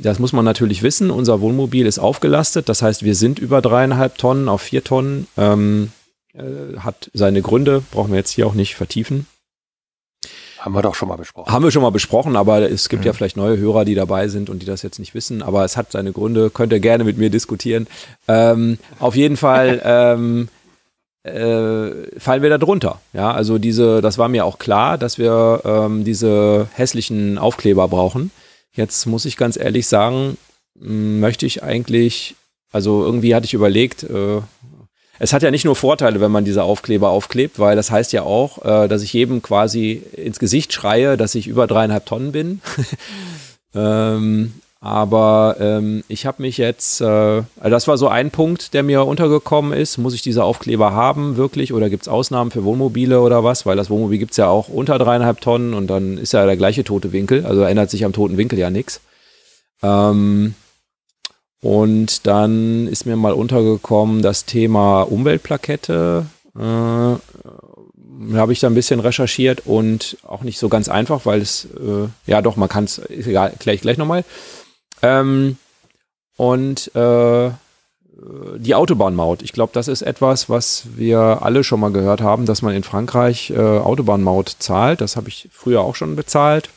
das 0.00 0.18
muss 0.18 0.32
man 0.32 0.44
natürlich 0.44 0.82
wissen. 0.82 1.10
Unser 1.10 1.42
Wohnmobil 1.42 1.86
ist 1.86 1.98
aufgelastet. 1.98 2.68
Das 2.70 2.80
heißt, 2.80 3.02
wir 3.02 3.14
sind 3.14 3.38
über 3.38 3.60
dreieinhalb 3.60 4.16
Tonnen 4.16 4.48
auf 4.48 4.62
vier 4.62 4.82
Tonnen. 4.82 5.26
Ähm, 5.36 5.92
äh, 6.32 6.78
hat 6.78 7.10
seine 7.12 7.42
Gründe, 7.42 7.82
brauchen 7.90 8.10
wir 8.12 8.18
jetzt 8.18 8.30
hier 8.32 8.46
auch 8.46 8.54
nicht 8.54 8.74
vertiefen. 8.74 9.26
Haben 10.66 10.74
wir 10.74 10.82
doch 10.82 10.96
schon 10.96 11.08
mal 11.08 11.16
besprochen. 11.16 11.52
Haben 11.52 11.62
wir 11.62 11.70
schon 11.70 11.82
mal 11.82 11.90
besprochen, 11.90 12.34
aber 12.34 12.68
es 12.68 12.88
gibt 12.88 13.02
mhm. 13.02 13.06
ja 13.06 13.12
vielleicht 13.12 13.36
neue 13.36 13.56
Hörer, 13.56 13.84
die 13.84 13.94
dabei 13.94 14.26
sind 14.26 14.50
und 14.50 14.62
die 14.62 14.66
das 14.66 14.82
jetzt 14.82 14.98
nicht 14.98 15.14
wissen. 15.14 15.40
Aber 15.40 15.64
es 15.64 15.76
hat 15.76 15.92
seine 15.92 16.10
Gründe, 16.10 16.50
könnt 16.50 16.72
ihr 16.72 16.80
gerne 16.80 17.04
mit 17.04 17.18
mir 17.18 17.30
diskutieren. 17.30 17.86
Ähm, 18.26 18.78
auf 18.98 19.14
jeden 19.14 19.36
Fall 19.36 19.80
ähm, 19.84 20.48
äh, 21.22 22.18
fallen 22.18 22.42
wir 22.42 22.50
da 22.50 22.58
drunter. 22.58 23.00
Ja, 23.12 23.30
also 23.30 23.58
diese, 23.58 24.02
das 24.02 24.18
war 24.18 24.28
mir 24.28 24.44
auch 24.44 24.58
klar, 24.58 24.98
dass 24.98 25.18
wir 25.18 25.60
ähm, 25.64 26.02
diese 26.02 26.66
hässlichen 26.72 27.38
Aufkleber 27.38 27.86
brauchen. 27.86 28.32
Jetzt 28.72 29.06
muss 29.06 29.24
ich 29.24 29.36
ganz 29.36 29.56
ehrlich 29.56 29.86
sagen, 29.86 30.36
möchte 30.74 31.46
ich 31.46 31.62
eigentlich, 31.62 32.34
also 32.72 33.04
irgendwie 33.04 33.36
hatte 33.36 33.46
ich 33.46 33.54
überlegt, 33.54 34.02
äh, 34.02 34.40
es 35.18 35.32
hat 35.32 35.42
ja 35.42 35.50
nicht 35.50 35.64
nur 35.64 35.76
Vorteile, 35.76 36.20
wenn 36.20 36.30
man 36.30 36.44
diese 36.44 36.62
Aufkleber 36.62 37.10
aufklebt, 37.10 37.58
weil 37.58 37.76
das 37.76 37.90
heißt 37.90 38.12
ja 38.12 38.22
auch, 38.22 38.64
äh, 38.64 38.88
dass 38.88 39.02
ich 39.02 39.12
jedem 39.12 39.42
quasi 39.42 40.02
ins 40.12 40.38
Gesicht 40.38 40.72
schreie, 40.72 41.16
dass 41.16 41.34
ich 41.34 41.46
über 41.46 41.66
dreieinhalb 41.66 42.06
Tonnen 42.06 42.32
bin. 42.32 42.60
ähm, 43.74 44.52
aber 44.80 45.56
ähm, 45.58 46.04
ich 46.06 46.26
habe 46.26 46.42
mich 46.42 46.58
jetzt, 46.58 47.00
äh, 47.00 47.04
also 47.04 47.46
das 47.62 47.88
war 47.88 47.98
so 47.98 48.08
ein 48.08 48.30
Punkt, 48.30 48.72
der 48.72 48.82
mir 48.82 49.04
untergekommen 49.04 49.72
ist. 49.72 49.98
Muss 49.98 50.14
ich 50.14 50.22
diese 50.22 50.44
Aufkleber 50.44 50.92
haben, 50.92 51.36
wirklich? 51.36 51.72
Oder 51.72 51.90
gibt 51.90 52.02
es 52.02 52.08
Ausnahmen 52.08 52.50
für 52.50 52.62
Wohnmobile 52.62 53.20
oder 53.20 53.42
was? 53.42 53.66
Weil 53.66 53.76
das 53.76 53.90
Wohnmobil 53.90 54.18
gibt 54.18 54.32
es 54.32 54.36
ja 54.36 54.48
auch 54.48 54.68
unter 54.68 54.98
dreieinhalb 54.98 55.40
Tonnen 55.40 55.74
und 55.74 55.88
dann 55.88 56.18
ist 56.18 56.34
ja 56.34 56.46
der 56.46 56.56
gleiche 56.56 56.84
tote 56.84 57.10
Winkel. 57.12 57.44
Also 57.46 57.62
ändert 57.62 57.90
sich 57.90 58.04
am 58.04 58.12
toten 58.12 58.36
Winkel 58.36 58.58
ja 58.58 58.70
nichts. 58.70 59.00
Ähm, 59.82 60.54
und 61.62 62.26
dann 62.26 62.86
ist 62.86 63.06
mir 63.06 63.16
mal 63.16 63.32
untergekommen 63.32 64.22
das 64.22 64.44
Thema 64.44 65.02
Umweltplakette. 65.02 66.26
Äh, 66.56 67.16
habe 68.34 68.52
ich 68.52 68.60
da 68.60 68.66
ein 68.66 68.74
bisschen 68.74 69.00
recherchiert 69.00 69.62
und 69.66 70.16
auch 70.26 70.42
nicht 70.42 70.58
so 70.58 70.68
ganz 70.68 70.88
einfach, 70.88 71.26
weil 71.26 71.40
es, 71.40 71.66
äh, 71.76 72.08
ja 72.26 72.42
doch, 72.42 72.56
man 72.56 72.68
kann 72.68 72.84
es, 72.84 72.98
egal, 73.10 73.52
gleich, 73.58 73.80
gleich 73.80 73.98
nochmal. 73.98 74.24
Ähm, 75.02 75.58
und 76.36 76.94
äh, 76.94 77.50
die 78.56 78.74
Autobahnmaut. 78.74 79.42
Ich 79.42 79.52
glaube, 79.52 79.72
das 79.74 79.88
ist 79.88 80.02
etwas, 80.02 80.48
was 80.48 80.86
wir 80.96 81.42
alle 81.42 81.64
schon 81.64 81.80
mal 81.80 81.92
gehört 81.92 82.20
haben, 82.20 82.46
dass 82.46 82.62
man 82.62 82.74
in 82.74 82.82
Frankreich 82.82 83.50
äh, 83.50 83.58
Autobahnmaut 83.58 84.56
zahlt. 84.58 85.00
Das 85.00 85.16
habe 85.16 85.28
ich 85.28 85.48
früher 85.52 85.82
auch 85.82 85.96
schon 85.96 86.16
bezahlt. 86.16 86.70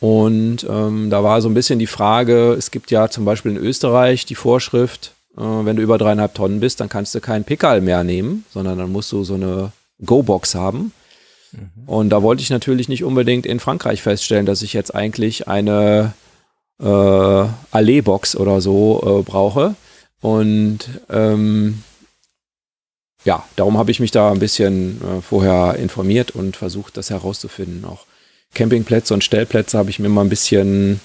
Und 0.00 0.66
ähm, 0.68 1.10
da 1.10 1.22
war 1.22 1.42
so 1.42 1.48
ein 1.48 1.54
bisschen 1.54 1.78
die 1.78 1.86
Frage, 1.86 2.54
es 2.54 2.70
gibt 2.70 2.90
ja 2.90 3.10
zum 3.10 3.26
Beispiel 3.26 3.52
in 3.52 3.58
Österreich 3.58 4.24
die 4.24 4.34
Vorschrift, 4.34 5.12
äh, 5.36 5.42
wenn 5.42 5.76
du 5.76 5.82
über 5.82 5.98
dreieinhalb 5.98 6.34
Tonnen 6.34 6.60
bist, 6.60 6.80
dann 6.80 6.88
kannst 6.88 7.14
du 7.14 7.20
keinen 7.20 7.44
Pickerl 7.44 7.82
mehr 7.82 8.02
nehmen, 8.02 8.46
sondern 8.52 8.78
dann 8.78 8.90
musst 8.90 9.12
du 9.12 9.24
so 9.24 9.34
eine 9.34 9.72
Go-Box 10.04 10.54
haben. 10.54 10.92
Mhm. 11.52 11.70
Und 11.86 12.08
da 12.10 12.22
wollte 12.22 12.42
ich 12.42 12.50
natürlich 12.50 12.88
nicht 12.88 13.04
unbedingt 13.04 13.44
in 13.44 13.60
Frankreich 13.60 14.00
feststellen, 14.00 14.46
dass 14.46 14.62
ich 14.62 14.72
jetzt 14.72 14.94
eigentlich 14.94 15.48
eine 15.48 16.14
äh, 16.80 17.44
Allee-Box 17.70 18.36
oder 18.36 18.62
so 18.62 19.20
äh, 19.20 19.22
brauche. 19.22 19.74
Und 20.22 20.88
ähm, 21.10 21.82
ja, 23.24 23.44
darum 23.56 23.76
habe 23.76 23.90
ich 23.90 24.00
mich 24.00 24.10
da 24.10 24.30
ein 24.32 24.38
bisschen 24.38 25.00
äh, 25.02 25.20
vorher 25.20 25.76
informiert 25.76 26.30
und 26.30 26.56
versucht, 26.56 26.96
das 26.96 27.10
herauszufinden 27.10 27.84
auch. 27.84 28.06
Campingplätze 28.54 29.14
und 29.14 29.24
Stellplätze 29.24 29.78
habe 29.78 29.90
ich 29.90 29.98
mir 29.98 30.08
mal 30.08 30.22
ein 30.22 30.28
bisschen 30.28 31.00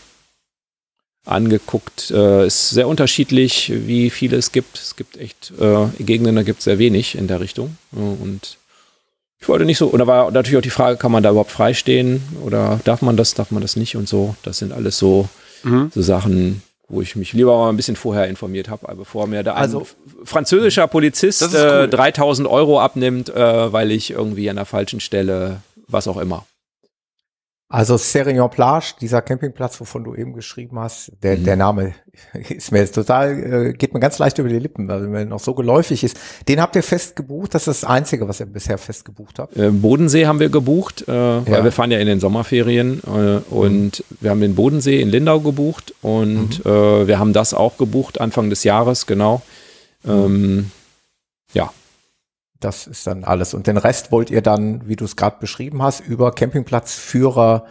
angeguckt. 1.25 2.11
Äh, 2.11 2.47
ist 2.47 2.69
sehr 2.69 2.87
unterschiedlich, 2.87 3.71
wie 3.73 4.09
viele 4.09 4.37
es 4.37 4.51
gibt. 4.51 4.77
Es 4.77 4.95
gibt 4.95 5.17
echt 5.17 5.53
äh, 5.59 5.87
Gegenden, 6.03 6.35
da 6.35 6.43
gibt 6.43 6.59
es 6.59 6.65
sehr 6.65 6.79
wenig 6.79 7.17
in 7.17 7.27
der 7.27 7.39
Richtung. 7.39 7.77
Und 7.91 8.57
ich 9.39 9.49
wollte 9.49 9.65
nicht 9.65 9.77
so, 9.77 9.91
oder 9.91 10.07
war 10.07 10.31
natürlich 10.31 10.57
auch 10.57 10.63
die 10.63 10.69
Frage, 10.69 10.97
kann 10.97 11.11
man 11.11 11.23
da 11.23 11.31
überhaupt 11.31 11.51
freistehen 11.51 12.21
oder 12.43 12.79
darf 12.83 13.01
man 13.01 13.17
das, 13.17 13.33
darf 13.33 13.51
man 13.51 13.61
das 13.61 13.75
nicht 13.75 13.95
und 13.95 14.07
so. 14.07 14.35
Das 14.43 14.57
sind 14.57 14.71
alles 14.71 14.97
so, 14.97 15.29
mhm. 15.63 15.91
so 15.93 16.01
Sachen, 16.01 16.63
wo 16.87 17.01
ich 17.01 17.15
mich 17.15 17.33
lieber 17.33 17.57
mal 17.57 17.69
ein 17.69 17.77
bisschen 17.77 17.95
vorher 17.95 18.27
informiert 18.27 18.69
habe, 18.69 18.87
bevor 18.95 19.27
mir 19.27 19.43
da 19.43 19.53
also, 19.53 19.81
ein 19.81 20.25
französischer 20.25 20.87
Polizist 20.87 21.53
äh, 21.53 21.87
3000 21.87 22.47
Euro 22.47 22.79
abnimmt, 22.79 23.29
äh, 23.29 23.73
weil 23.73 23.91
ich 23.91 24.11
irgendwie 24.11 24.49
an 24.49 24.55
der 24.55 24.65
falschen 24.65 24.99
Stelle, 24.99 25.61
was 25.87 26.07
auch 26.07 26.17
immer. 26.17 26.45
Also 27.67 27.97
Serignon 27.97 28.51
Plage, 28.51 28.93
dieser 29.01 29.23
Campingplatz, 29.23 29.81
wovon 29.81 30.03
du 30.03 30.13
eben 30.13 30.33
geschrieben 30.33 30.77
hast, 30.77 31.11
der, 31.23 31.35
mhm. 31.35 31.43
der 31.45 31.55
Name 31.55 31.95
ist 32.49 32.71
mir 32.71 32.79
jetzt 32.79 32.93
total, 32.93 33.69
äh, 33.69 33.73
geht 33.73 33.91
mir 33.93 33.99
ganz 33.99 34.19
leicht 34.19 34.37
über 34.37 34.49
die 34.49 34.59
Lippen, 34.59 34.87
weil 34.87 35.01
mir 35.07 35.25
noch 35.25 35.39
so 35.39 35.55
geläufig 35.55 36.03
ist. 36.03 36.15
Den 36.47 36.61
habt 36.61 36.75
ihr 36.75 36.83
fest 36.83 37.15
gebucht, 37.15 37.55
das 37.55 37.67
ist 37.67 37.81
das 37.81 37.89
Einzige, 37.89 38.27
was 38.27 38.39
ihr 38.39 38.45
bisher 38.45 38.77
fest 38.77 39.03
gebucht 39.03 39.39
habt. 39.39 39.57
Äh, 39.57 39.71
Bodensee 39.71 40.27
haben 40.27 40.39
wir 40.39 40.49
gebucht, 40.49 41.07
äh, 41.07 41.11
weil 41.11 41.43
ja. 41.47 41.63
wir 41.63 41.71
fahren 41.71 41.89
ja 41.89 41.97
in 41.97 42.05
den 42.05 42.19
Sommerferien 42.19 43.01
äh, 43.03 43.39
und 43.49 44.03
mhm. 44.11 44.17
wir 44.21 44.29
haben 44.29 44.41
den 44.41 44.53
Bodensee 44.53 45.01
in 45.01 45.09
Lindau 45.09 45.39
gebucht 45.39 45.93
und 46.01 46.63
mhm. 46.63 47.05
Wir 47.05 47.19
haben 47.19 47.33
das 47.33 47.53
auch 47.53 47.77
gebucht 47.77 48.21
Anfang 48.21 48.49
des 48.49 48.63
Jahres, 48.63 49.05
genau. 49.05 49.41
Mhm. 50.03 50.11
Ähm, 50.11 50.71
ja, 51.53 51.71
das 52.59 52.87
ist 52.87 53.05
dann 53.07 53.23
alles. 53.23 53.53
Und 53.53 53.67
den 53.67 53.77
Rest 53.77 54.11
wollt 54.11 54.29
ihr 54.29 54.41
dann, 54.41 54.87
wie 54.87 54.95
du 54.95 55.05
es 55.05 55.15
gerade 55.15 55.37
beschrieben 55.39 55.81
hast, 55.81 56.01
über 56.01 56.31
Campingplatzführer 56.31 57.65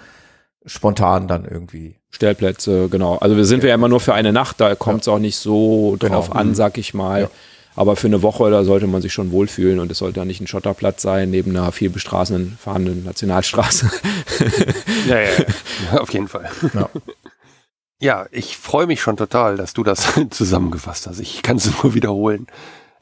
spontan 0.67 1.29
dann 1.29 1.45
irgendwie. 1.45 1.97
Stellplätze, 2.11 2.89
genau. 2.89 3.17
Also 3.17 3.37
wir 3.37 3.45
sind 3.45 3.65
ja 3.65 3.75
immer 3.75 3.89
nur 3.89 4.01
für 4.01 4.15
eine 4.15 4.33
Nacht, 4.33 4.61
da 4.61 4.75
kommt 4.75 5.01
es 5.01 5.07
ja. 5.07 5.15
auch 5.15 5.19
nicht 5.19 5.37
so 5.37 5.97
genau. 5.99 6.15
drauf 6.15 6.35
an, 6.35 6.49
mhm. 6.49 6.55
sag 6.55 6.79
ich 6.79 6.95
mal. 6.95 7.23
Ja. 7.23 7.31
Aber 7.77 7.97
für 7.97 8.07
eine 8.07 8.23
Woche, 8.23 8.51
da 8.51 8.63
sollte 8.63 8.87
man 8.87 9.03
sich 9.03 9.13
schon 9.13 9.33
wohlfühlen 9.33 9.81
und 9.81 9.91
es 9.91 9.99
sollte 9.99 10.21
ja 10.21 10.25
nicht 10.25 10.41
ein 10.41 10.47
Schotterplatz 10.47 11.03
sein, 11.03 11.31
neben 11.31 11.51
einer 11.51 11.73
viel 11.73 11.91
bestraßenden, 11.91 12.57
fahrenden 12.61 13.05
Nationalstraße. 13.05 13.91
ja, 15.09 15.21
ja, 15.21 15.31
ja, 15.93 16.01
auf 16.01 16.13
jeden 16.13 16.29
Fall. 16.29 16.49
Ja. 16.73 16.89
Ja, 18.01 18.27
ich 18.33 18.59
freue 18.59 18.87
mich 18.87 19.01
schon 19.01 19.17
total, 19.17 19.57
dass 19.57 19.73
du 19.73 19.83
das 19.83 20.13
zusammengefasst 20.31 21.07
hast. 21.07 21.21
Ich 21.21 21.43
kann 21.43 21.57
es 21.57 21.83
nur 21.83 21.95
wiederholen. 21.95 22.47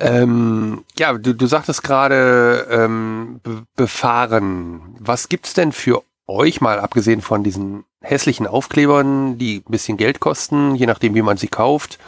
Ähm, 0.03 0.85
ja, 0.99 1.13
du, 1.13 1.33
du 1.33 1.47
sagtest 1.47 1.85
gerade 1.85 2.67
ähm, 2.71 3.41
be 3.43 3.63
befahren. 3.77 4.97
Was 4.99 5.29
gibt's 5.29 5.55
denn 5.55 5.71
für 5.71 6.03
euch 6.27 6.61
mal, 6.61 6.81
abgesehen 6.81 7.21
von 7.21 7.45
diesen 7.45 7.85
hässlichen 8.01 8.47
Aufklebern, 8.47 9.39
die 9.39 9.59
ein 9.59 9.71
bisschen 9.71 9.97
Geld 9.97 10.19
kosten, 10.19 10.75
je 10.75 10.87
nachdem, 10.87 11.15
wie 11.15 11.23
man 11.23 11.37
sie 11.37 11.49
kauft, 11.49 11.99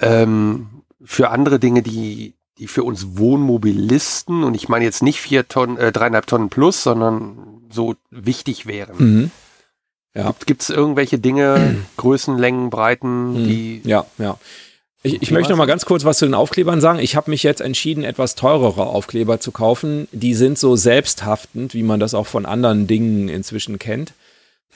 ähm, 0.00 0.82
für 1.02 1.30
andere 1.30 1.58
Dinge, 1.58 1.82
die, 1.82 2.34
die 2.58 2.68
für 2.68 2.84
uns 2.84 3.18
Wohnmobilisten, 3.18 4.44
und 4.44 4.54
ich 4.54 4.68
meine 4.68 4.84
jetzt 4.84 5.02
nicht 5.02 5.20
vier 5.20 5.48
Tonnen, 5.48 5.76
äh, 5.76 5.92
dreieinhalb 5.92 6.26
Tonnen 6.26 6.50
plus, 6.50 6.82
sondern 6.82 7.62
so 7.68 7.96
wichtig 8.10 8.66
wären. 8.66 8.96
Mhm. 8.98 9.30
Ja. 10.14 10.32
Gibt 10.46 10.62
es 10.62 10.70
irgendwelche 10.70 11.18
Dinge, 11.18 11.84
Größen, 11.96 12.38
Längen, 12.38 12.70
Breiten, 12.70 13.32
mhm. 13.32 13.48
die. 13.48 13.80
Ja, 13.84 14.06
ja. 14.18 14.38
Ich, 15.06 15.20
ich 15.20 15.30
möchte 15.30 15.52
noch 15.52 15.58
mal 15.58 15.66
ganz 15.66 15.84
kurz 15.84 16.04
was 16.04 16.16
zu 16.16 16.24
den 16.24 16.32
Aufklebern 16.32 16.80
sagen. 16.80 16.98
Ich 16.98 17.14
habe 17.14 17.30
mich 17.30 17.42
jetzt 17.42 17.60
entschieden, 17.60 18.04
etwas 18.04 18.36
teurere 18.36 18.86
Aufkleber 18.86 19.38
zu 19.38 19.52
kaufen. 19.52 20.08
Die 20.12 20.34
sind 20.34 20.58
so 20.58 20.76
selbsthaftend, 20.76 21.74
wie 21.74 21.82
man 21.82 22.00
das 22.00 22.14
auch 22.14 22.26
von 22.26 22.46
anderen 22.46 22.86
Dingen 22.86 23.28
inzwischen 23.28 23.78
kennt. 23.78 24.14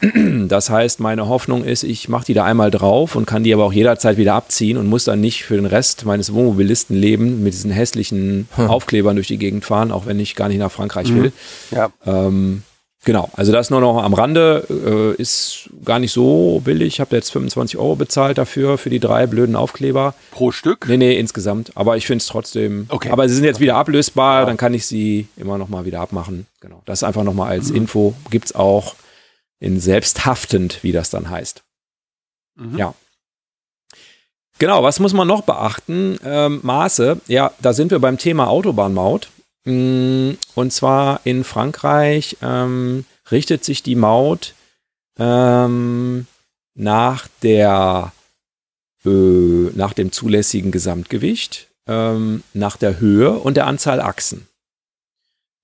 Das 0.49 0.71
heißt, 0.71 1.01
meine 1.01 1.29
Hoffnung 1.29 1.65
ist, 1.65 1.83
ich 1.83 2.09
mache 2.09 2.27
die 2.27 2.35
da 2.35 2.45
einmal 2.45 2.71
drauf 2.71 3.17
und 3.17 3.27
kann 3.27 3.43
die 3.43 3.53
aber 3.53 3.65
auch 3.65 3.73
jederzeit 3.73 4.17
wieder 4.17 4.35
abziehen 4.35 4.77
und 4.77 4.87
muss 4.87 5.05
dann 5.05 5.21
nicht 5.21 5.45
für 5.45 5.57
den 5.57 5.67
Rest 5.67 6.05
meines 6.05 6.33
Wohnmobilistenlebens 6.33 7.41
mit 7.41 7.53
diesen 7.53 7.71
hässlichen 7.71 8.49
hm. 8.55 8.69
Aufklebern 8.69 9.17
durch 9.17 9.27
die 9.27 9.39
Gegend 9.39 9.65
fahren, 9.65 9.91
auch 9.91 10.07
wenn 10.07 10.21
ich 10.21 10.37
gar 10.37 10.49
nicht 10.49 10.59
nach 10.59 10.71
Frankreich 10.71 11.13
will. 11.13 11.33
Ja. 11.73 11.91
Ähm, 12.07 12.63
Genau, 13.09 13.31
also 13.33 13.53
das 13.53 13.71
nur 13.71 13.81
noch 13.81 14.03
am 14.03 14.13
Rande, 14.13 14.67
äh, 14.69 15.19
ist 15.19 15.71
gar 15.83 15.99
nicht 15.99 16.13
so 16.13 16.61
billig. 16.63 16.89
Ich 16.89 17.01
habe 17.01 17.17
jetzt 17.17 17.31
25 17.31 17.79
Euro 17.79 17.97
bezahlt 17.97 18.37
dafür, 18.37 18.77
für 18.77 18.91
die 18.91 19.01
drei 19.01 19.27
blöden 19.27 19.57
Aufkleber. 19.57 20.13
Pro 20.31 20.53
Stück? 20.53 20.87
Nee, 20.87 20.99
nee, 20.99 21.19
insgesamt. 21.19 21.75
Aber 21.75 21.97
ich 21.97 22.07
finde 22.07 22.21
es 22.21 22.27
trotzdem. 22.27 22.85
Okay. 22.91 23.09
Aber 23.09 23.27
sie 23.27 23.35
sind 23.35 23.45
jetzt 23.45 23.61
wieder 23.61 23.77
ablösbar, 23.77 24.45
dann 24.45 24.59
kann 24.59 24.75
ich 24.75 24.85
sie 24.85 25.27
immer 25.39 25.57
noch 25.57 25.71
mal 25.71 25.87
wieder 25.87 26.03
abmachen. 26.03 26.47
Genau. 26.61 26.83
Das 26.85 27.03
einfach 27.03 27.25
noch 27.25 27.33
mal 27.33 27.49
als 27.49 27.71
Info. 27.71 28.13
Gibt's 28.29 28.55
auch 28.55 28.95
in 29.59 29.81
selbsthaftend, 29.81 30.83
wie 30.83 30.93
das 30.93 31.09
dann 31.09 31.31
heißt. 31.31 31.63
Mhm. 32.57 32.77
Ja. 32.77 32.95
Genau, 34.59 34.83
was 34.83 35.01
muss 35.01 35.15
man 35.15 35.27
noch 35.27 35.41
beachten? 35.41 36.19
Ähm, 36.23 36.61
Maße, 36.63 37.23
ja, 37.27 37.53
da 37.63 37.73
sind 37.73 37.91
wir 37.91 38.01
beim 38.01 38.19
Thema 38.19 38.49
Autobahnmaut. 38.49 39.31
Mm, 39.69 40.37
Und 40.55 40.73
zwar 40.73 41.21
in 41.25 41.45
Frankreich 41.45 42.37
ähm, 42.43 43.05
richtet 43.31 43.65
sich 43.65 43.83
die 43.83 43.95
Maut 43.97 44.55
ähm, 45.19 46.27
nach 46.75 47.29
der 47.43 48.13
äh, 49.05 49.09
nach 49.09 49.93
dem 49.93 50.11
zulässigen 50.13 50.71
Gesamtgewicht, 50.73 51.69
ähm, 51.87 52.43
nach 52.55 52.77
der 52.77 52.99
Höhe 53.01 53.31
und 53.33 53.57
der 53.57 53.67
Anzahl 53.67 54.01
Achsen. 54.01 54.47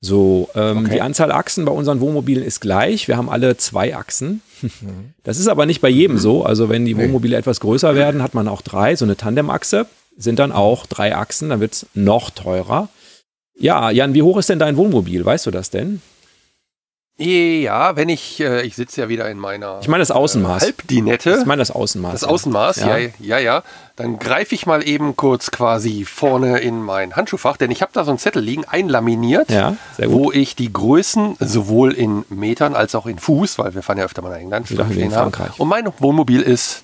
So, 0.01 0.51
ähm, 0.55 0.79
Okay. 0.79 0.91
die 0.95 1.01
Anzahl 1.01 1.33
Achsen 1.33 1.65
bei 1.65 1.73
unseren 1.73 2.01
Wohnmobilen 2.01 2.45
ist 2.45 2.61
gleich. 2.61 3.09
Wir 3.09 3.17
haben 3.17 3.31
alle 3.31 3.57
zwei 3.57 3.97
Achsen. 3.97 4.43
Mhm. 4.61 5.15
Das 5.23 5.39
ist 5.39 5.49
aber 5.49 5.65
nicht 5.65 5.81
bei 5.81 5.89
jedem 5.89 6.19
so. 6.19 6.45
Also 6.45 6.69
wenn 6.69 6.85
die. 6.85 6.97
Wohnmobile 6.97 7.37
etwas 7.37 7.59
größer 7.61 7.95
werden, 7.95 8.23
hat 8.23 8.35
man 8.35 8.47
auch 8.49 8.61
drei. 8.61 8.97
So 8.97 9.05
eine 9.07 9.17
Tandemachse 9.17 9.87
sind 10.17 10.39
dann 10.39 10.53
auch 10.53 10.85
drei 10.87 11.17
Achsen. 11.17 11.49
Dann 11.49 11.61
wird's 11.61 11.87
noch 11.95 12.29
teurer. 12.31 12.89
Ja, 13.57 13.91
Jan, 13.91 14.15
wie 14.15 14.23
hoch 14.23 14.39
ist 14.39 14.49
denn 14.49 14.59
dein 14.59 14.77
Wohnmobil? 14.77 15.25
Weißt 15.25 15.47
du 15.47 15.51
das 15.51 15.71
denn? 15.71 16.01
Ja, 17.17 17.95
wenn 17.95 18.09
ich, 18.09 18.41
äh, 18.41 18.63
ich 18.63 18.75
sitze 18.75 19.03
ja 19.03 19.09
wieder 19.09 19.31
in 19.31 19.39
meiner 19.39 19.79
Ich 19.81 19.87
meine 19.87 20.03
das 20.03 20.11
Außenmaß. 20.11 20.63
Halbdinette. 20.65 21.39
Ich 21.41 21.47
meine 21.47 21.61
das 21.61 21.71
Außenmaß. 21.71 22.11
Das 22.13 22.25
Außenmaß, 22.25 22.79
ja, 22.79 22.97
Ja. 22.99 23.09
ja, 23.21 23.39
ja. 23.39 23.63
Dann 23.95 24.19
greife 24.19 24.57
ich 24.57 24.67
mal 24.67 24.83
eben 24.87 25.15
kurz 25.15 25.53
quasi 25.53 26.05
vorne 26.05 26.59
in 26.59 26.83
mein 26.83 27.15
Handschuhfach, 27.15 27.57
denn 27.57 27.71
ich 27.71 27.83
habe 27.83 27.93
da 27.95 28.03
so 28.03 28.11
einen 28.11 28.19
Zettel 28.19 28.43
liegen, 28.43 28.65
einlaminiert, 28.65 29.49
Ja, 29.53 29.77
wo 30.07 30.33
ich 30.33 30.57
die 30.57 30.73
Größen 30.73 31.37
sowohl 31.39 31.93
in 31.93 32.25
Metern 32.31 32.75
als 32.75 32.97
auch 32.97 33.07
in 33.07 33.21
Fuß, 33.21 33.61
weil 33.61 33.77
wir 33.77 33.83
fahren 33.85 33.99
ja 33.99 34.05
öfter 34.07 34.21
mal 34.21 34.31
nach 34.31 34.39
England, 34.39 34.67
stehen 34.67 35.15
haben. 35.15 35.33
Und 35.59 35.69
mein 35.69 35.87
Wohnmobil 35.99 36.43
ist, 36.43 36.83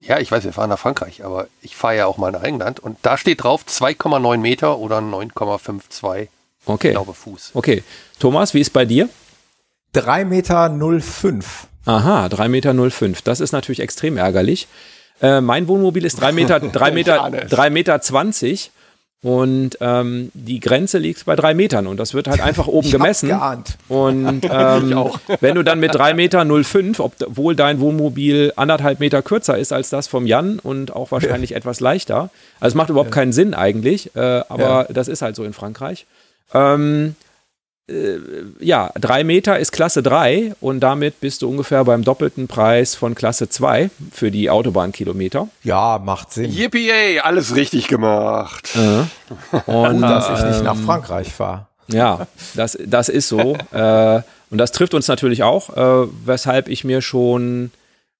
ja, 0.00 0.18
ich 0.18 0.30
weiß, 0.30 0.44
wir 0.44 0.52
fahren 0.52 0.70
nach 0.70 0.78
Frankreich, 0.78 1.24
aber 1.24 1.48
ich 1.60 1.76
fahre 1.76 1.96
ja 1.96 2.06
auch 2.06 2.16
mal 2.18 2.30
nach 2.32 2.42
England 2.42 2.80
und 2.80 2.98
da 3.02 3.16
steht 3.18 3.42
drauf 3.42 3.64
2,9 3.68 4.36
Meter 4.38 4.78
oder 4.78 4.98
9,52, 4.98 6.28
Okay. 6.66 6.88
ich 6.88 6.92
glaube, 6.94 7.14
Fuß. 7.14 7.50
Okay. 7.54 7.82
Thomas, 8.20 8.52
wie 8.54 8.60
ist 8.60 8.70
bei 8.72 8.84
dir? 8.84 9.08
3,05 9.94 10.24
Meter. 10.24 11.40
Aha, 11.86 12.26
3,05 12.26 12.48
Meter. 12.48 13.20
Das 13.24 13.40
ist 13.40 13.52
natürlich 13.52 13.80
extrem 13.80 14.16
ärgerlich. 14.18 14.68
Äh, 15.22 15.40
mein 15.40 15.66
Wohnmobil 15.68 16.04
ist 16.04 16.20
3 16.20 16.32
Meter, 16.32 16.60
3 16.60 16.88
Ich 16.88 16.94
Meter, 16.94 17.22
ahne 17.22 17.42
es. 17.44 17.50
3 17.50 17.70
Meter 17.70 18.00
20 18.00 18.70
und 19.20 19.78
ähm, 19.80 20.30
die 20.32 20.60
Grenze 20.60 20.98
liegt 20.98 21.24
bei 21.24 21.34
3 21.34 21.54
Metern 21.54 21.88
und 21.88 21.96
das 21.98 22.14
wird 22.14 22.28
halt 22.28 22.40
einfach 22.40 22.66
oben 22.68 22.86
Ich 22.86 22.92
gemessen. 22.92 23.28
geahnt. 23.28 23.76
Und 23.88 24.44
ähm, 24.50 25.10
wenn 25.40 25.56
du 25.56 25.64
dann 25.64 25.80
mit 25.80 25.92
3,05 25.92 26.14
Meter, 26.14 27.04
obwohl 27.26 27.56
dein 27.56 27.80
Wohnmobil 27.80 28.52
anderthalb 28.54 29.00
Meter 29.00 29.22
kürzer 29.22 29.58
ist 29.58 29.72
als 29.72 29.90
das 29.90 30.06
vom 30.06 30.26
Jan 30.26 30.60
und 30.60 30.94
auch 30.94 31.10
wahrscheinlich 31.10 31.54
etwas 31.56 31.80
leichter, 31.80 32.30
also 32.60 32.74
es 32.74 32.76
macht 32.76 32.90
überhaupt 32.90 33.10
keinen 33.10 33.32
Sinn 33.32 33.54
eigentlich, 33.54 34.14
äh, 34.14 34.20
aber 34.48 34.86
das 34.90 35.08
ist 35.08 35.22
halt 35.22 35.34
so 35.34 35.42
in 35.42 35.52
Frankreich. 35.52 36.06
Ähm, 36.54 37.16
äh, 37.18 37.27
ja, 38.60 38.90
drei 39.00 39.24
Meter 39.24 39.58
ist 39.58 39.72
Klasse 39.72 40.02
3 40.02 40.54
und 40.60 40.80
damit 40.80 41.20
bist 41.20 41.40
du 41.40 41.48
ungefähr 41.48 41.84
beim 41.84 42.04
doppelten 42.04 42.46
Preis 42.46 42.94
von 42.94 43.14
Klasse 43.14 43.48
2 43.48 43.90
für 44.12 44.30
die 44.30 44.50
Autobahnkilometer. 44.50 45.48
Ja, 45.64 45.98
macht 45.98 46.32
Sinn. 46.32 46.52
Yippie, 46.52 47.20
alles 47.22 47.54
richtig 47.56 47.88
gemacht. 47.88 48.76
Und 49.66 50.02
dass 50.02 50.28
ich 50.28 50.44
nicht 50.44 50.62
nach 50.64 50.76
ähm, 50.76 50.84
Frankreich 50.84 51.32
fahre. 51.32 51.66
Ja, 51.88 52.26
das, 52.54 52.76
das 52.84 53.08
ist 53.08 53.28
so. 53.28 53.56
äh, 53.72 54.20
und 54.50 54.58
das 54.58 54.72
trifft 54.72 54.94
uns 54.94 55.08
natürlich 55.08 55.42
auch, 55.42 55.76
äh, 55.76 56.08
weshalb 56.24 56.68
ich 56.68 56.84
mir 56.84 57.00
schon, 57.00 57.70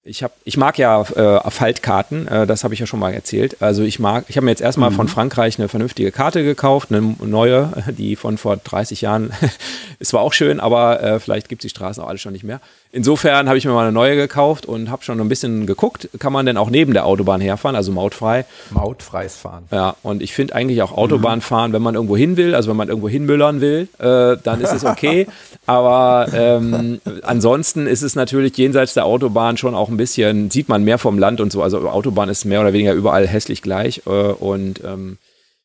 ich 0.08 0.22
habe, 0.22 0.32
ich 0.44 0.56
mag 0.56 0.78
ja 0.78 1.02
äh, 1.02 1.50
Faltkarten, 1.50 2.26
äh, 2.28 2.46
das 2.46 2.64
habe 2.64 2.74
ich 2.74 2.80
ja 2.80 2.86
schon 2.86 2.98
mal 3.00 3.12
erzählt. 3.12 3.60
Also 3.60 3.82
ich 3.82 3.98
mag, 3.98 4.24
ich 4.28 4.36
habe 4.36 4.46
mir 4.46 4.50
jetzt 4.50 4.62
erstmal 4.62 4.90
von 4.90 5.06
Frankreich 5.06 5.58
eine 5.58 5.68
vernünftige 5.68 6.10
Karte 6.10 6.42
gekauft, 6.42 6.90
eine 6.90 7.00
neue, 7.20 7.72
die 7.88 8.16
von 8.16 8.38
vor 8.38 8.56
30 8.56 9.02
Jahren 9.02 9.32
ist 9.98 10.08
zwar 10.08 10.22
auch 10.22 10.32
schön, 10.32 10.60
aber 10.60 11.02
äh, 11.02 11.20
vielleicht 11.20 11.48
gibt 11.48 11.62
es 11.62 11.64
die 11.64 11.76
Straßen 11.76 12.02
auch 12.02 12.08
alle 12.08 12.18
schon 12.18 12.32
nicht 12.32 12.44
mehr. 12.44 12.60
Insofern 12.90 13.48
habe 13.48 13.58
ich 13.58 13.66
mir 13.66 13.72
mal 13.72 13.82
eine 13.82 13.92
neue 13.92 14.16
gekauft 14.16 14.64
und 14.64 14.90
habe 14.90 15.04
schon 15.04 15.20
ein 15.20 15.28
bisschen 15.28 15.66
geguckt, 15.66 16.08
kann 16.18 16.32
man 16.32 16.46
denn 16.46 16.56
auch 16.56 16.70
neben 16.70 16.94
der 16.94 17.04
Autobahn 17.04 17.40
herfahren, 17.40 17.76
also 17.76 17.92
mautfrei. 17.92 18.46
Mautfreies 18.70 19.36
Fahren. 19.36 19.64
Ja, 19.70 19.96
und 20.02 20.22
ich 20.22 20.32
finde 20.32 20.54
eigentlich 20.54 20.80
auch 20.80 20.92
Autobahn 20.96 21.42
fahren, 21.42 21.74
wenn 21.74 21.82
man 21.82 21.94
irgendwo 21.94 22.16
hin 22.16 22.38
will, 22.38 22.54
also 22.54 22.70
wenn 22.70 22.78
man 22.78 22.88
irgendwo 22.88 23.08
hinmüllern 23.10 23.60
will, 23.60 23.88
äh, 23.98 24.36
dann 24.42 24.62
ist 24.62 24.72
es 24.72 24.84
okay. 24.84 25.26
Aber 25.66 26.28
ähm, 26.32 27.00
ansonsten 27.22 27.86
ist 27.86 28.00
es 28.00 28.14
natürlich 28.14 28.56
jenseits 28.56 28.94
der 28.94 29.04
Autobahn 29.04 29.58
schon 29.58 29.74
auch 29.74 29.90
ein 29.90 29.98
bisschen, 29.98 30.50
sieht 30.50 30.70
man 30.70 30.82
mehr 30.82 30.96
vom 30.96 31.18
Land 31.18 31.42
und 31.42 31.52
so. 31.52 31.62
Also 31.62 31.86
Autobahn 31.90 32.30
ist 32.30 32.46
mehr 32.46 32.62
oder 32.62 32.72
weniger 32.72 32.94
überall 32.94 33.26
hässlich 33.26 33.60
gleich. 33.60 34.02
Äh, 34.06 34.10
und 34.10 34.82
ähm, 34.82 35.18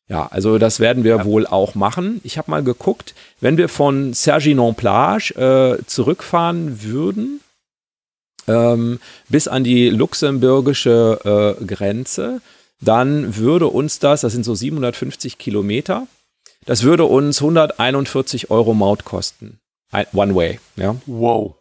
ja, 0.08 0.26
also 0.30 0.58
das 0.58 0.80
werden 0.80 1.02
wir 1.04 1.24
wohl 1.24 1.46
auch 1.46 1.74
machen. 1.74 2.20
Ich 2.24 2.36
habe 2.38 2.50
mal 2.50 2.62
geguckt, 2.62 3.14
wenn 3.40 3.56
wir 3.56 3.68
von 3.68 4.12
Serginon-Plage 4.12 5.78
äh, 5.80 5.86
zurückfahren 5.86 6.82
würden, 6.82 7.40
ähm, 8.46 9.00
bis 9.28 9.48
an 9.48 9.64
die 9.64 9.88
luxemburgische 9.90 11.56
äh, 11.60 11.64
Grenze, 11.64 12.40
dann 12.80 13.36
würde 13.36 13.68
uns 13.68 13.98
das, 13.98 14.20
das 14.20 14.32
sind 14.32 14.44
so 14.44 14.54
750 14.54 15.38
Kilometer, 15.38 16.06
das 16.66 16.82
würde 16.82 17.04
uns 17.04 17.40
141 17.40 18.50
Euro 18.50 18.74
Maut 18.74 19.04
kosten. 19.04 19.58
One 20.12 20.34
Way, 20.34 20.58
ja. 20.76 20.96
Wow. 21.06 21.54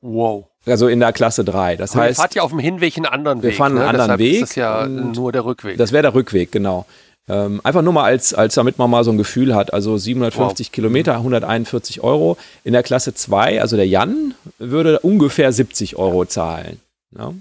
Wow. 0.00 0.46
Also 0.66 0.88
in 0.88 1.00
der 1.00 1.12
Klasse 1.12 1.44
3. 1.44 1.76
Das 1.76 1.92
Aber 1.92 2.04
ihr 2.04 2.08
heißt, 2.08 2.20
fahrt 2.20 2.34
ja 2.34 2.42
auf 2.42 2.50
dem 2.50 2.58
Hinweg 2.58 2.96
einen 2.96 3.06
anderen 3.06 3.42
Wir 3.42 3.50
Weg. 3.50 3.56
fahren 3.56 3.72
einen 3.72 3.80
ne? 3.80 3.88
anderen 3.88 4.08
Deshalb 4.08 4.20
Weg 4.20 4.34
Ist 4.34 4.50
das 4.50 4.54
ja 4.56 4.86
nur 4.86 5.30
der 5.32 5.44
Rückweg. 5.44 5.78
das 5.78 5.92
wäre 5.92 6.02
der 6.02 6.14
Rückweg, 6.14 6.52
genau. 6.52 6.84
Ähm, 7.26 7.60
einfach 7.64 7.80
nur 7.82 7.92
mal 7.94 8.04
als, 8.04 8.34
als 8.34 8.54
damit 8.54 8.76
man 8.78 8.90
mal 8.90 9.02
so 9.04 9.10
ein 9.10 9.16
Gefühl 9.18 9.54
hat. 9.54 9.72
Also 9.72 9.96
750 9.96 10.72
Kilometer, 10.72 11.14
141 11.14 12.02
Euro. 12.02 12.36
In 12.64 12.72
der 12.74 12.82
Klasse 12.82 13.14
2, 13.14 13.60
also 13.62 13.76
der 13.76 13.86
Jan, 13.88 14.34
würde 14.58 15.00
ungefähr 15.00 15.50
70 15.52 15.96
Euro 15.96 16.26
zahlen. 16.26 16.80
Ja? 17.16 17.32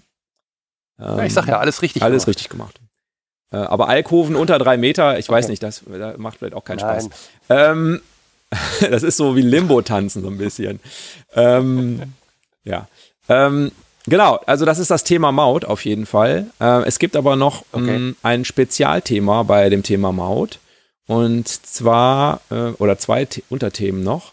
ja, 0.99 1.23
ich 1.25 1.33
sag 1.33 1.47
ja, 1.47 1.59
alles 1.59 1.81
richtig. 1.81 2.01
Alles 2.01 2.23
gemacht. 2.23 2.27
richtig 2.37 2.49
gemacht. 2.49 2.79
Äh, 3.51 3.57
aber 3.57 3.89
Alkoven 3.89 4.35
unter 4.35 4.57
drei 4.57 4.77
Meter, 4.77 5.19
ich 5.19 5.27
weiß 5.29 5.45
Okay. 5.45 5.51
nicht, 5.51 5.63
das, 5.63 5.81
das 5.85 6.17
macht 6.17 6.37
vielleicht 6.37 6.55
auch 6.55 6.63
keinen 6.63 6.77
Nein. 6.79 7.01
Spaß. 7.01 7.09
Ähm, 7.49 8.01
das 8.89 9.03
ist 9.03 9.17
so 9.17 9.35
wie 9.35 9.41
Limbo-Tanzen 9.41 10.21
so 10.21 10.29
ein 10.29 10.37
bisschen. 10.37 10.79
ähm, 11.35 12.01
ja. 12.63 12.87
Ähm, 13.27 13.71
genau, 14.05 14.39
also 14.45 14.65
das 14.65 14.79
ist 14.79 14.91
das 14.91 15.03
Thema 15.03 15.31
Maut 15.31 15.65
auf 15.65 15.85
jeden 15.85 16.05
Fall. 16.05 16.47
Äh, 16.59 16.83
es 16.85 16.99
gibt 16.99 17.15
aber 17.15 17.35
noch 17.35 17.63
Okay. 17.71 17.95
ähm, 17.95 18.15
ein 18.23 18.45
Spezialthema 18.45 19.43
bei 19.43 19.69
dem 19.69 19.83
Thema 19.83 20.11
Maut. 20.11 20.59
Und 21.07 21.47
zwar, 21.47 22.39
äh, 22.49 22.69
oder 22.79 22.97
zwei 22.97 23.27
The 23.29 23.43
Unterthemen 23.49 24.03
noch. 24.03 24.31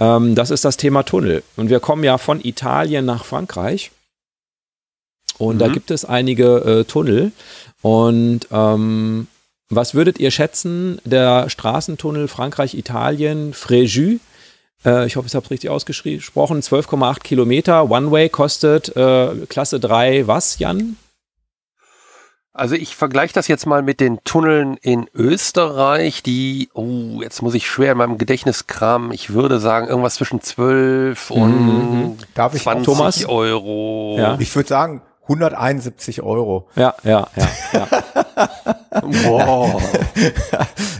Ähm, 0.00 0.34
das 0.34 0.50
ist 0.50 0.64
das 0.64 0.76
Thema 0.78 1.02
Tunnel. 1.02 1.42
Und 1.56 1.68
wir 1.68 1.80
kommen 1.80 2.04
ja 2.04 2.16
von 2.18 2.42
Italien 2.44 3.04
nach 3.04 3.24
Frankreich. 3.24 3.90
Und 5.38 5.58
da 5.58 5.68
Mhm. 5.68 5.72
gibt 5.72 5.90
es 5.90 6.04
einige 6.06 6.56
äh, 6.80 6.84
Tunnel. 6.84 7.32
Und 7.82 8.48
ähm, 8.50 9.26
was 9.68 9.94
würdet 9.94 10.18
ihr 10.18 10.30
schätzen, 10.30 10.98
der 11.04 11.50
Straßentunnel 11.50 12.28
Frankreich-Italien, 12.28 13.52
Fréjus, 13.52 14.20
äh, 14.84 15.06
ich 15.06 15.16
hoffe, 15.16 15.26
ich 15.28 15.34
habe 15.34 15.44
es 15.44 15.50
richtig 15.50 15.70
ausgesprochen, 15.70 16.60
12,8 16.60 17.20
Kilometer, 17.20 17.90
One-Way 17.90 18.28
kostet 18.28 18.94
äh, 18.96 19.46
Klasse 19.48 19.80
3 19.80 20.26
was, 20.26 20.58
Jan? 20.58 20.96
Also 22.52 22.74
ich 22.74 22.96
vergleiche 22.96 23.34
das 23.34 23.48
jetzt 23.48 23.66
mal 23.66 23.82
mit 23.82 24.00
den 24.00 24.18
Tunneln 24.24 24.78
in 24.80 25.08
Österreich, 25.14 26.22
die, 26.22 26.70
oh, 26.72 27.20
jetzt 27.20 27.42
muss 27.42 27.52
ich 27.52 27.66
schwer 27.68 27.92
in 27.92 27.98
meinem 27.98 28.16
Gedächtnis 28.16 28.66
kramen. 28.66 29.12
Ich 29.12 29.34
würde 29.34 29.60
sagen, 29.60 29.88
irgendwas 29.88 30.14
zwischen 30.14 30.40
12 30.40 31.30
Mhm. 31.30 31.36
und 31.36 32.18
Darf 32.34 32.54
ich 32.54 32.62
20 32.62 32.84
Thomas? 32.86 33.24
Euro. 33.26 34.16
Ja. 34.18 34.36
Ich 34.40 34.56
würde 34.56 34.70
sagen 34.70 35.02
171 35.28 36.22
Euro. 36.22 36.66
Ja, 36.76 36.94
ja, 37.04 37.28
ja, 37.36 37.48
ja. 37.74 37.88
Wow. 39.02 39.82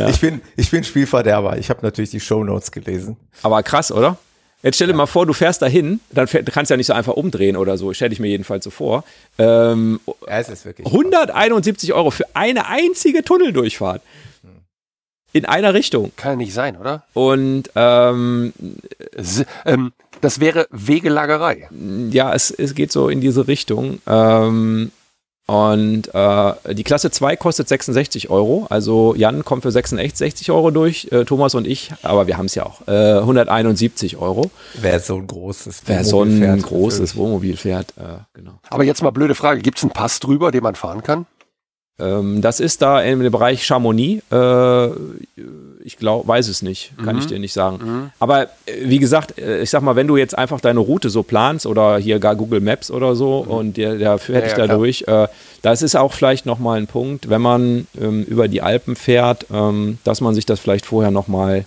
Ja. 0.00 0.08
Ich 0.08 0.20
bin, 0.20 0.40
ich 0.56 0.70
bin 0.70 0.84
Spielverderber. 0.84 1.58
Ich 1.58 1.70
habe 1.70 1.80
natürlich 1.82 2.10
die 2.10 2.20
Shownotes 2.20 2.70
gelesen. 2.72 3.16
Aber 3.42 3.62
krass, 3.62 3.90
oder? 3.92 4.18
Jetzt 4.62 4.76
stell 4.76 4.88
dir 4.88 4.94
mal 4.94 5.06
vor, 5.06 5.26
du 5.26 5.32
fährst 5.32 5.62
dahin, 5.62 6.00
dann 6.10 6.26
fähr, 6.26 6.42
du 6.42 6.50
kannst 6.50 6.70
ja 6.70 6.76
nicht 6.76 6.86
so 6.86 6.92
einfach 6.92 7.12
umdrehen 7.12 7.56
oder 7.56 7.76
so, 7.78 7.92
stell 7.92 8.12
ich 8.12 8.18
mir 8.18 8.28
jedenfalls 8.28 8.64
so 8.64 8.70
vor. 8.70 9.04
Ähm, 9.38 10.00
Ja, 10.26 10.38
es 10.38 10.48
ist 10.48 10.64
wirklich. 10.64 10.86
171 10.86 11.92
Euro 11.92 12.10
für 12.10 12.24
eine 12.34 12.66
einzige 12.66 13.22
Tunneldurchfahrt. 13.22 14.02
in 15.32 15.44
einer 15.44 15.74
Richtung. 15.74 16.12
Kann 16.16 16.32
ja 16.32 16.36
nicht 16.36 16.54
sein, 16.54 16.76
oder? 16.78 17.04
Und 17.12 17.70
ähm, 17.76 18.54
S 19.14 19.44
ähm, 19.66 19.92
das 20.22 20.40
wäre 20.40 20.66
Wegelagerei. 20.70 21.68
ja, 22.10 22.32
es, 22.32 22.50
es 22.50 22.74
geht 22.74 22.90
so 22.90 23.08
in 23.10 23.20
diese 23.20 23.46
Richtung. 23.46 24.00
Ähm, 24.06 24.90
und 25.46 26.12
äh, 26.12 26.74
die 26.74 26.82
Klasse 26.82 27.12
2 27.12 27.36
kostet 27.36 27.68
66 27.68 28.30
Euro. 28.30 28.66
Also 28.68 29.14
Jan 29.14 29.44
kommt 29.44 29.62
für 29.62 29.70
66 29.70 30.50
Euro 30.50 30.72
durch, 30.72 31.08
äh, 31.12 31.24
Thomas 31.24 31.54
und 31.54 31.68
ich, 31.68 31.92
aber 32.02 32.26
wir 32.26 32.36
haben 32.36 32.46
es 32.46 32.56
ja 32.56 32.66
auch. 32.66 32.86
Äh, 32.88 33.18
171 33.18 34.16
Euro. 34.16 34.50
Wer 34.74 34.98
so 34.98 35.16
ein 35.16 35.26
großes 35.28 35.82
Wer 35.86 36.04
so 36.04 36.22
ein 36.22 36.30
Wohnmobil 36.30 36.46
fährt, 36.46 36.62
großes 36.64 37.00
natürlich. 37.00 37.16
Wohnmobil 37.16 37.56
fährt, 37.56 37.94
äh, 37.96 38.18
genau. 38.34 38.58
Aber 38.70 38.82
jetzt 38.82 39.02
mal 39.02 39.10
blöde 39.10 39.36
Frage. 39.36 39.60
Gibt 39.60 39.78
es 39.78 39.84
einen 39.84 39.92
Pass 39.92 40.18
drüber, 40.18 40.50
den 40.50 40.64
man 40.64 40.74
fahren 40.74 41.04
kann? 41.04 41.26
Ähm, 42.00 42.42
das 42.42 42.58
ist 42.58 42.82
da 42.82 43.00
im 43.00 43.20
Bereich 43.30 43.64
Chamonix. 43.64 44.22
Ich 45.86 45.98
glaube, 45.98 46.26
weiß 46.26 46.48
es 46.48 46.62
nicht, 46.62 46.92
kann 47.04 47.14
Mhm. 47.14 47.20
ich 47.20 47.26
dir 47.28 47.38
nicht 47.38 47.52
sagen. 47.52 48.10
Aber 48.18 48.42
äh, 48.42 48.48
wie 48.86 48.98
gesagt, 48.98 49.38
äh, 49.38 49.62
ich 49.62 49.70
sag 49.70 49.82
mal, 49.82 49.94
wenn 49.94 50.08
du 50.08 50.16
jetzt 50.16 50.36
einfach 50.36 50.60
deine 50.60 50.80
Route 50.80 51.10
so 51.10 51.22
planst 51.22 51.64
oder 51.64 51.96
hier 51.98 52.18
gar 52.18 52.34
Google 52.34 52.60
Maps 52.60 52.90
oder 52.90 53.14
so 53.14 53.38
und 53.38 53.76
der, 53.76 53.94
der 53.96 54.18
fährt 54.18 54.28
Mhm. 54.28 54.34
Ja, 54.34 54.40
dich 54.42 54.50
ja, 54.52 54.58
da 54.58 54.64
klar. 54.64 54.78
durch, 54.78 55.04
äh, 55.06 55.28
das 55.62 55.82
ist 55.82 55.94
auch 55.94 56.12
vielleicht 56.12 56.44
nochmal 56.44 56.78
ein 56.78 56.88
Punkt, 56.88 57.28
wenn 57.28 57.40
man 57.40 57.86
ähm, 58.00 58.24
über 58.24 58.48
die 58.48 58.62
Alpen 58.62 58.96
fährt, 58.96 59.46
ähm, 59.52 59.98
dass 60.02 60.20
man 60.20 60.34
sich 60.34 60.44
das 60.44 60.58
vielleicht 60.58 60.86
vorher 60.86 61.12
nochmal 61.12 61.66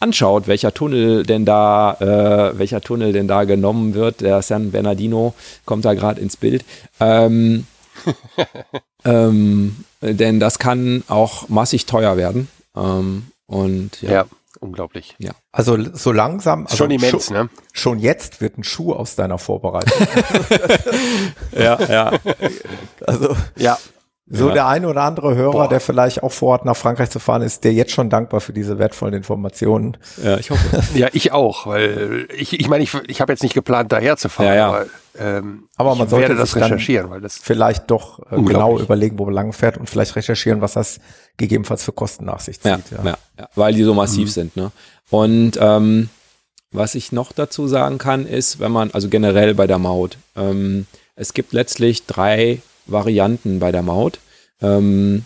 anschaut, 0.00 0.46
welcher 0.48 0.72
Tunnel 0.72 1.24
denn 1.24 1.44
da, 1.44 1.96
äh, 2.00 2.58
welcher 2.58 2.80
Tunnel 2.80 3.12
denn 3.12 3.28
da 3.28 3.44
genommen 3.44 3.92
wird. 3.92 4.22
Der 4.22 4.40
San 4.40 4.70
Bernardino 4.70 5.34
kommt 5.66 5.84
da 5.84 5.92
gerade 5.92 6.18
ins 6.20 6.36
Bild. 6.38 6.64
Ähm, 6.98 7.66
ähm, 9.04 9.84
denn 10.00 10.40
das 10.40 10.58
kann 10.58 11.02
auch 11.08 11.48
massig 11.48 11.84
teuer 11.86 12.16
werden. 12.16 12.48
Ähm, 12.78 13.26
und 13.46 14.00
ja, 14.02 14.10
Ja, 14.10 14.24
unglaublich. 14.60 15.16
Also 15.52 15.76
so 15.94 16.12
langsam, 16.12 16.66
also 16.66 16.76
Schon 16.76 16.90
immens, 16.90 17.26
schon, 17.26 17.34
ne? 17.36 17.48
schon 17.72 17.98
jetzt 17.98 18.40
wird 18.40 18.58
ein 18.58 18.64
Schuh 18.64 18.92
aus 18.92 19.16
deiner 19.16 19.38
Vorbereitung. 19.38 20.06
ja, 21.52 21.78
ja. 21.88 22.12
Also 23.06 23.36
Ja. 23.56 23.78
so 24.26 24.48
Ja. 24.48 24.54
der 24.54 24.66
eine 24.66 24.88
oder 24.88 25.02
andere 25.02 25.34
Hörer, 25.34 25.52
Boah. 25.52 25.68
der 25.68 25.80
vielleicht 25.80 26.22
auch 26.22 26.32
vorhat, 26.32 26.64
nach 26.64 26.76
Frankreich 26.76 27.10
zu 27.10 27.18
fahren, 27.18 27.42
ist 27.42 27.64
der 27.64 27.72
jetzt 27.72 27.92
schon 27.92 28.10
dankbar 28.10 28.40
für 28.40 28.52
diese 28.52 28.78
wertvollen 28.78 29.14
Informationen. 29.14 29.96
ja, 30.22 30.36
ich 30.38 30.50
hoffe. 30.50 30.82
Ja, 30.94 31.08
ich 31.12 31.32
auch, 31.32 31.66
weil 31.66 32.28
ich, 32.36 32.58
ich 32.58 32.68
meine, 32.68 32.84
ich, 32.84 32.92
ich 33.06 33.20
habe 33.20 33.32
jetzt 33.32 33.42
nicht 33.42 33.54
geplant, 33.54 33.90
daher 33.92 34.16
zu 34.16 34.28
fahren, 34.28 34.46
Ja, 34.48 34.54
ja. 34.54 34.84
Aber, 35.18 35.38
ähm, 35.38 35.64
Aber 35.76 35.94
man 35.94 36.06
ich 36.06 36.10
sollte 36.10 36.28
werde 36.28 36.40
das 36.40 36.56
recherchieren, 36.56 37.10
weil 37.10 37.20
das 37.20 37.38
Vielleicht 37.38 37.90
doch 37.90 38.20
äh, 38.30 38.40
genau 38.40 38.78
überlegen, 38.78 39.18
wo 39.18 39.24
man 39.24 39.34
lang 39.34 39.52
fährt 39.52 39.76
und 39.76 39.88
vielleicht 39.88 40.16
recherchieren, 40.16 40.60
was 40.60 40.74
das 40.74 41.00
gegebenenfalls 41.36 41.82
für 41.82 41.92
Kosten 41.92 42.24
nach 42.24 42.40
sich 42.40 42.58
Ja, 42.64 42.76
zieht. 42.76 42.98
ja. 43.04 43.16
Ja, 43.38 43.48
weil 43.54 43.74
die 43.74 43.82
so 43.82 43.94
massiv 43.94 44.30
sind. 44.32 44.56
Ne? 44.56 44.70
Und 45.10 45.58
ähm, 45.60 46.08
was 46.70 46.94
ich 46.94 47.12
noch 47.12 47.32
dazu 47.32 47.66
sagen 47.66 47.98
kann, 47.98 48.26
ist, 48.26 48.60
wenn 48.60 48.72
man, 48.72 48.90
also 48.92 49.08
generell 49.08 49.54
bei 49.54 49.66
der 49.66 49.78
Maut, 49.78 50.18
ähm, 50.36 50.86
es 51.16 51.32
gibt 51.34 51.52
letztlich 51.52 52.06
drei 52.06 52.60
Varianten 52.86 53.58
bei 53.58 53.72
der 53.72 53.82
Maut. 53.82 54.18
Ähm, 54.60 55.24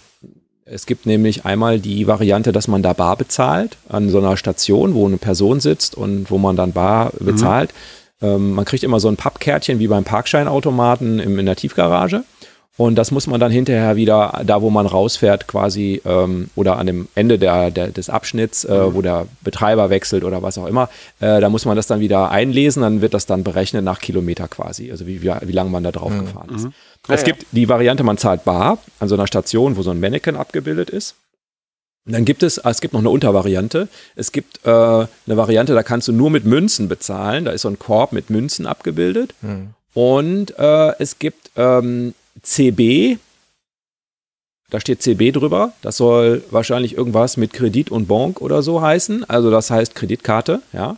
es 0.65 0.87
gibt 0.87 1.05
nämlich 1.07 1.45
einmal 1.45 1.81
die 1.81 2.07
Variante, 2.07 2.53
dass 2.53 2.69
man 2.69 2.83
da 2.83 2.93
bar 2.93 3.17
bezahlt 3.17 3.77
an 3.89 4.09
so 4.09 4.19
einer 4.19 4.37
Station, 4.37 4.95
wo 4.95 5.07
eine 5.07 5.19
Person 5.19 5.61
sitzt 5.61 5.97
und 5.97 6.31
wo 6.31 6.39
man 6.39 6.57
dann 6.57 6.73
bar 6.73 7.13
bezahlt. 7.19 7.75
Ähm, 8.23 8.53
man 8.53 8.65
kriegt 8.65 8.85
immer 8.85 9.01
so 9.01 9.09
ein 9.09 9.17
Pappkärtchen 9.17 9.79
wie 9.79 9.89
beim 9.89 10.05
Parkscheinautomaten 10.05 11.19
im, 11.19 11.39
in 11.39 11.47
der 11.47 11.57
Tiefgarage. 11.57 12.25
Und 12.79 12.95
das 12.95 13.11
muss 13.11 13.27
man 13.27 13.39
dann 13.39 13.53
hinterher 13.53 13.97
wieder, 13.97 14.41
da 14.47 14.63
wo 14.63 14.71
man 14.71 14.87
rausfährt, 14.87 15.47
quasi, 15.47 16.01
ähm, 16.07 16.49
oder 16.55 16.79
an 16.79 16.87
dem 16.87 17.07
Ende 17.15 17.39
der, 17.39 17.71
der, 17.71 17.89
des 17.89 18.09
Abschnitts, 18.09 18.65
äh, 18.65 18.95
wo 18.95 19.03
der 19.03 19.27
Betreiber 19.43 19.91
wechselt 19.91 20.25
oder 20.25 20.43
was 20.43 20.57
auch 20.57 20.67
immer, 20.67 20.89
äh, 21.21 21.41
da 21.41 21.51
muss 21.51 21.67
man 21.67 21.77
das 21.77 21.87
dann 21.87 22.01
wieder 22.01 22.31
einlesen, 22.31 22.83
dann 22.83 23.03
wird 23.03 23.13
das 23.13 23.27
dann 23.27 23.45
berechnet 23.45 23.85
nach 23.85 24.01
Kilometer 24.01 24.49
quasi, 24.49 24.91
also 24.91 25.07
wie, 25.07 25.23
wie, 25.23 25.31
wie 25.43 25.53
lange 25.53 25.69
man 25.69 25.85
da 25.85 25.93
drauf 25.93 26.13
gefahren 26.19 26.55
ist. 26.55 26.65
Ja, 26.65 27.15
es 27.15 27.21
ja. 27.21 27.27
gibt 27.27 27.47
die 27.53 27.69
Variante, 27.69 28.05
man 28.05 28.17
zahlt 28.17 28.45
bar 28.45 28.79
an 29.01 29.09
so 29.09 29.17
einer 29.17 29.27
Station, 29.27 29.77
wo 29.77 29.83
so 29.83 29.91
ein 29.91 30.01
Mannequin 30.01 30.37
abgebildet 30.37 30.89
ist. 30.89 31.15
Und 32.05 32.13
dann 32.13 32.25
gibt 32.25 32.43
es, 32.43 32.59
es 32.59 32.81
gibt 32.81 32.95
noch 32.95 33.01
eine 33.01 33.11
Untervariante. 33.11 33.89
Es 34.17 34.33
gibt 34.33 34.65
äh, 34.65 34.71
eine 34.71 35.09
Variante, 35.27 35.75
da 35.75 35.83
kannst 35.83 36.09
du 36.09 36.13
nur 36.13 36.31
mit 36.31 36.45
Münzen 36.45 36.89
bezahlen. 36.89 37.45
Da 37.45 37.53
ist 37.53 37.63
so 37.63 37.69
ein 37.69 37.79
Korb 37.79 38.13
mit 38.13 38.29
Münzen 38.29 38.67
abgebildet. 38.67 39.35
Und 39.95 40.59
äh, 40.59 40.99
es 40.99 41.19
gibt 41.19 41.51
ähm, 41.57 42.15
CB, 42.43 43.19
da 44.71 44.81
steht 44.81 45.03
CB 45.03 45.33
drüber. 45.33 45.75
Das 45.83 45.99
soll 45.99 46.43
wahrscheinlich 46.51 46.97
irgendwas 46.97 47.37
mit 47.37 47.53
Kredit 47.53 47.91
und 47.91 48.09
Bank 48.09 48.41
oder 48.41 48.63
so 48.63 48.81
heißen. 48.81 49.29
Also 49.29 49.51
das 49.51 49.71
heißt 49.71 49.95
Kreditkarte, 49.95 50.63
ja. 50.73 50.97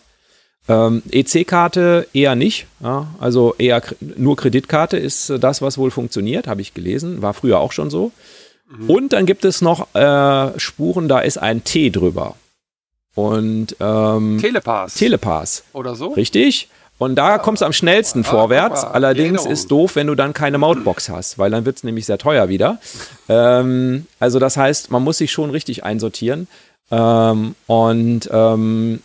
Ähm, 0.66 1.02
EC-Karte 1.10 2.06
eher 2.14 2.36
nicht. 2.36 2.66
Ja. 2.82 3.08
Also 3.20 3.54
eher 3.58 3.82
nur 4.16 4.36
Kreditkarte 4.36 4.96
ist 4.96 5.28
äh, 5.28 5.38
das, 5.38 5.60
was 5.60 5.76
wohl 5.76 5.90
funktioniert, 5.90 6.46
habe 6.46 6.62
ich 6.62 6.72
gelesen. 6.72 7.20
War 7.20 7.34
früher 7.34 7.60
auch 7.60 7.72
schon 7.72 7.90
so. 7.90 8.12
Und 8.88 9.12
dann 9.12 9.26
gibt 9.26 9.44
es 9.44 9.60
noch 9.60 9.94
äh, 9.94 10.58
Spuren, 10.58 11.06
da 11.08 11.20
ist 11.20 11.36
ein 11.38 11.62
T 11.64 11.90
drüber. 11.90 12.34
Und 13.14 13.76
ähm, 13.78 14.38
Telepass 14.40 14.94
Telepass. 14.94 15.62
oder 15.72 15.94
so. 15.94 16.08
Richtig. 16.08 16.68
Und 16.98 17.16
da 17.16 17.38
kommst 17.38 17.62
du 17.62 17.66
am 17.66 17.72
schnellsten 17.72 18.20
Ah, 18.24 18.30
vorwärts. 18.30 18.82
mal, 18.82 18.88
Allerdings 18.92 19.46
ist 19.46 19.70
doof, 19.70 19.96
wenn 19.96 20.06
du 20.06 20.14
dann 20.14 20.32
keine 20.32 20.58
Mautbox 20.58 21.08
hast, 21.08 21.38
weil 21.38 21.50
dann 21.50 21.64
wird 21.64 21.76
es 21.76 21.84
nämlich 21.84 22.06
sehr 22.06 22.18
teuer 22.18 22.48
wieder. 22.48 22.78
ähm, 23.28 24.06
also 24.20 24.38
das 24.38 24.56
heißt, 24.56 24.90
man 24.90 25.02
muss 25.02 25.18
sich 25.18 25.30
schon 25.32 25.50
richtig 25.50 25.84
einsortieren. 25.84 26.48
Ähm, 26.90 27.54
und 27.66 28.28
ähm, 28.32 29.00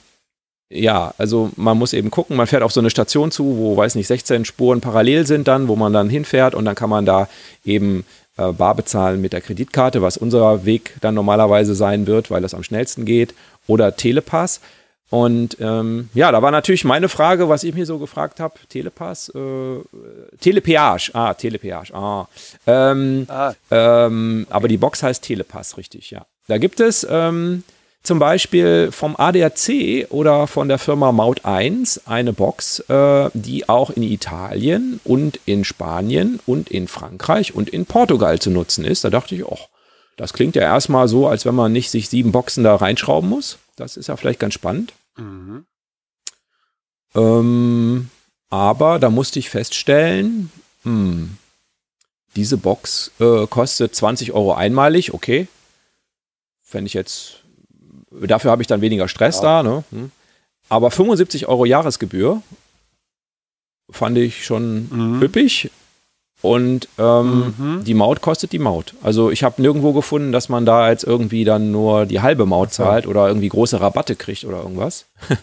ja, 0.71 1.13
also 1.17 1.49
man 1.55 1.77
muss 1.79 1.93
eben 1.93 2.11
gucken, 2.11 2.35
man 2.37 2.45
fährt 2.45 2.61
auf 2.61 2.71
so 2.71 2.79
eine 2.79 2.91
Station 2.91 3.31
zu, 3.31 3.57
wo, 3.57 3.75
weiß 3.75 3.95
nicht, 3.95 4.05
16 4.07 4.45
Spuren 4.45 4.81
parallel 4.81 5.25
sind 5.25 5.47
dann, 5.47 5.67
wo 5.67 5.75
man 5.75 5.93
dann 5.93 6.09
hinfährt 6.09 6.53
und 6.53 6.65
dann 6.65 6.75
kann 6.75 6.91
man 6.91 7.05
da 7.07 7.27
eben 7.65 8.05
äh, 8.39 8.51
bar 8.53 8.75
bezahlen 8.75 9.21
mit 9.21 9.33
der 9.33 9.41
Kreditkarte, 9.41 10.01
was 10.01 10.17
unser 10.17 10.65
Weg 10.65 10.95
dann 11.01 11.15
normalerweise 11.15 11.75
sein 11.75 12.07
wird, 12.07 12.31
weil 12.31 12.41
das 12.41 12.53
am 12.53 12.63
schnellsten 12.63 13.05
geht, 13.05 13.33
oder 13.67 13.95
Telepass. 13.95 14.61
Und 15.11 15.57
ähm, 15.59 16.09
ja, 16.13 16.31
da 16.31 16.41
war 16.43 16.51
natürlich 16.51 16.85
meine 16.85 17.09
Frage, 17.09 17.49
was 17.49 17.63
ich 17.63 17.73
mir 17.73 17.87
so 17.87 17.97
gefragt 17.97 18.39
habe, 18.39 18.53
Telepass, 18.69 19.29
äh, 19.29 19.79
Telepeage, 20.39 21.09
ah, 21.13 21.33
Telepeage, 21.33 21.91
ah. 21.93 22.27
Ähm, 22.67 23.25
Ah, 23.27 23.53
ähm, 23.71 24.45
aber 24.51 24.67
die 24.67 24.77
Box 24.77 25.01
heißt 25.01 25.23
Telepass, 25.23 25.77
richtig, 25.77 26.11
ja. 26.11 26.25
Da 26.47 26.59
gibt 26.59 26.79
es 26.79 27.07
ähm, 27.09 27.63
zum 28.09 28.17
Beispiel 28.17 28.91
vom 28.91 29.15
ADAC 29.15 30.07
oder 30.09 30.47
von 30.47 30.67
der 30.67 30.79
Firma 30.79 31.11
Maut 31.11 31.45
1 31.45 32.07
eine 32.07 32.33
Box, 32.33 32.79
äh, 32.89 33.29
die 33.35 33.69
auch 33.69 33.91
in 33.91 34.01
Italien 34.01 34.99
und 35.03 35.39
in 35.45 35.63
Spanien 35.63 36.39
und 36.47 36.71
in 36.71 36.87
Frankreich 36.87 37.53
und 37.53 37.69
in 37.69 37.85
Portugal 37.85 38.39
zu 38.39 38.49
nutzen 38.49 38.83
ist. 38.83 39.03
Da 39.03 39.11
dachte 39.11 39.35
ich, 39.35 39.45
oh, 39.45 39.59
das 40.17 40.33
klingt 40.33 40.55
ja 40.55 40.63
erstmal 40.63 41.07
so, 41.07 41.27
als 41.27 41.45
wenn 41.45 41.53
man 41.53 41.71
nicht 41.71 41.91
sich 41.91 42.09
sieben 42.09 42.31
Boxen 42.31 42.63
da 42.63 42.77
reinschrauben 42.77 43.29
muss. 43.29 43.59
Das 43.75 43.95
ist 43.95 44.07
ja 44.07 44.17
vielleicht 44.17 44.39
ganz 44.39 44.55
spannend. 44.55 44.93
mhm. 45.15 45.65
Ähm, 47.13 48.09
aber 48.49 48.97
da 48.97 49.11
musste 49.11 49.37
ich 49.37 49.51
feststellen, 49.51 50.51
hm, 50.81 51.37
diese 52.35 52.57
Box 52.57 53.11
äh, 53.19 53.45
kostet 53.45 53.93
20 53.93 54.31
Euro 54.31 54.55
einmalig, 54.55 55.13
okay. 55.13 55.47
Fände 56.63 56.87
ich 56.87 56.95
jetzt, 56.95 57.43
dafür 58.11 58.51
habe 58.51 58.61
ich 58.61 58.67
dann 58.67 58.81
weniger 58.81 59.07
Stress 59.07 59.41
da, 59.41 59.63
ne? 59.63 59.83
Hm. 59.91 60.11
Aber 60.69 60.91
75 60.91 61.47
Euro 61.47 61.65
Jahresgebühr 61.65 62.41
fand 63.91 64.17
ich 64.17 64.45
schon 64.45 64.87
Mhm. 64.91 65.21
üppig. 65.23 65.71
Und 66.41 66.87
ähm, 66.97 67.53
Mhm. 67.57 67.83
die 67.83 67.93
Maut 67.93 68.21
kostet 68.21 68.53
die 68.53 68.59
Maut. 68.59 68.93
Also 69.03 69.29
ich 69.29 69.43
habe 69.43 69.61
nirgendwo 69.61 69.91
gefunden, 69.91 70.31
dass 70.31 70.47
man 70.47 70.65
da 70.65 70.89
jetzt 70.89 71.03
irgendwie 71.03 71.43
dann 71.43 71.71
nur 71.71 72.05
die 72.05 72.21
halbe 72.21 72.45
Maut 72.45 72.71
zahlt 72.71 73.07
oder 73.07 73.27
irgendwie 73.27 73.49
große 73.49 73.81
Rabatte 73.81 74.15
kriegt 74.15 74.45
oder 74.45 74.59
irgendwas. 74.61 75.05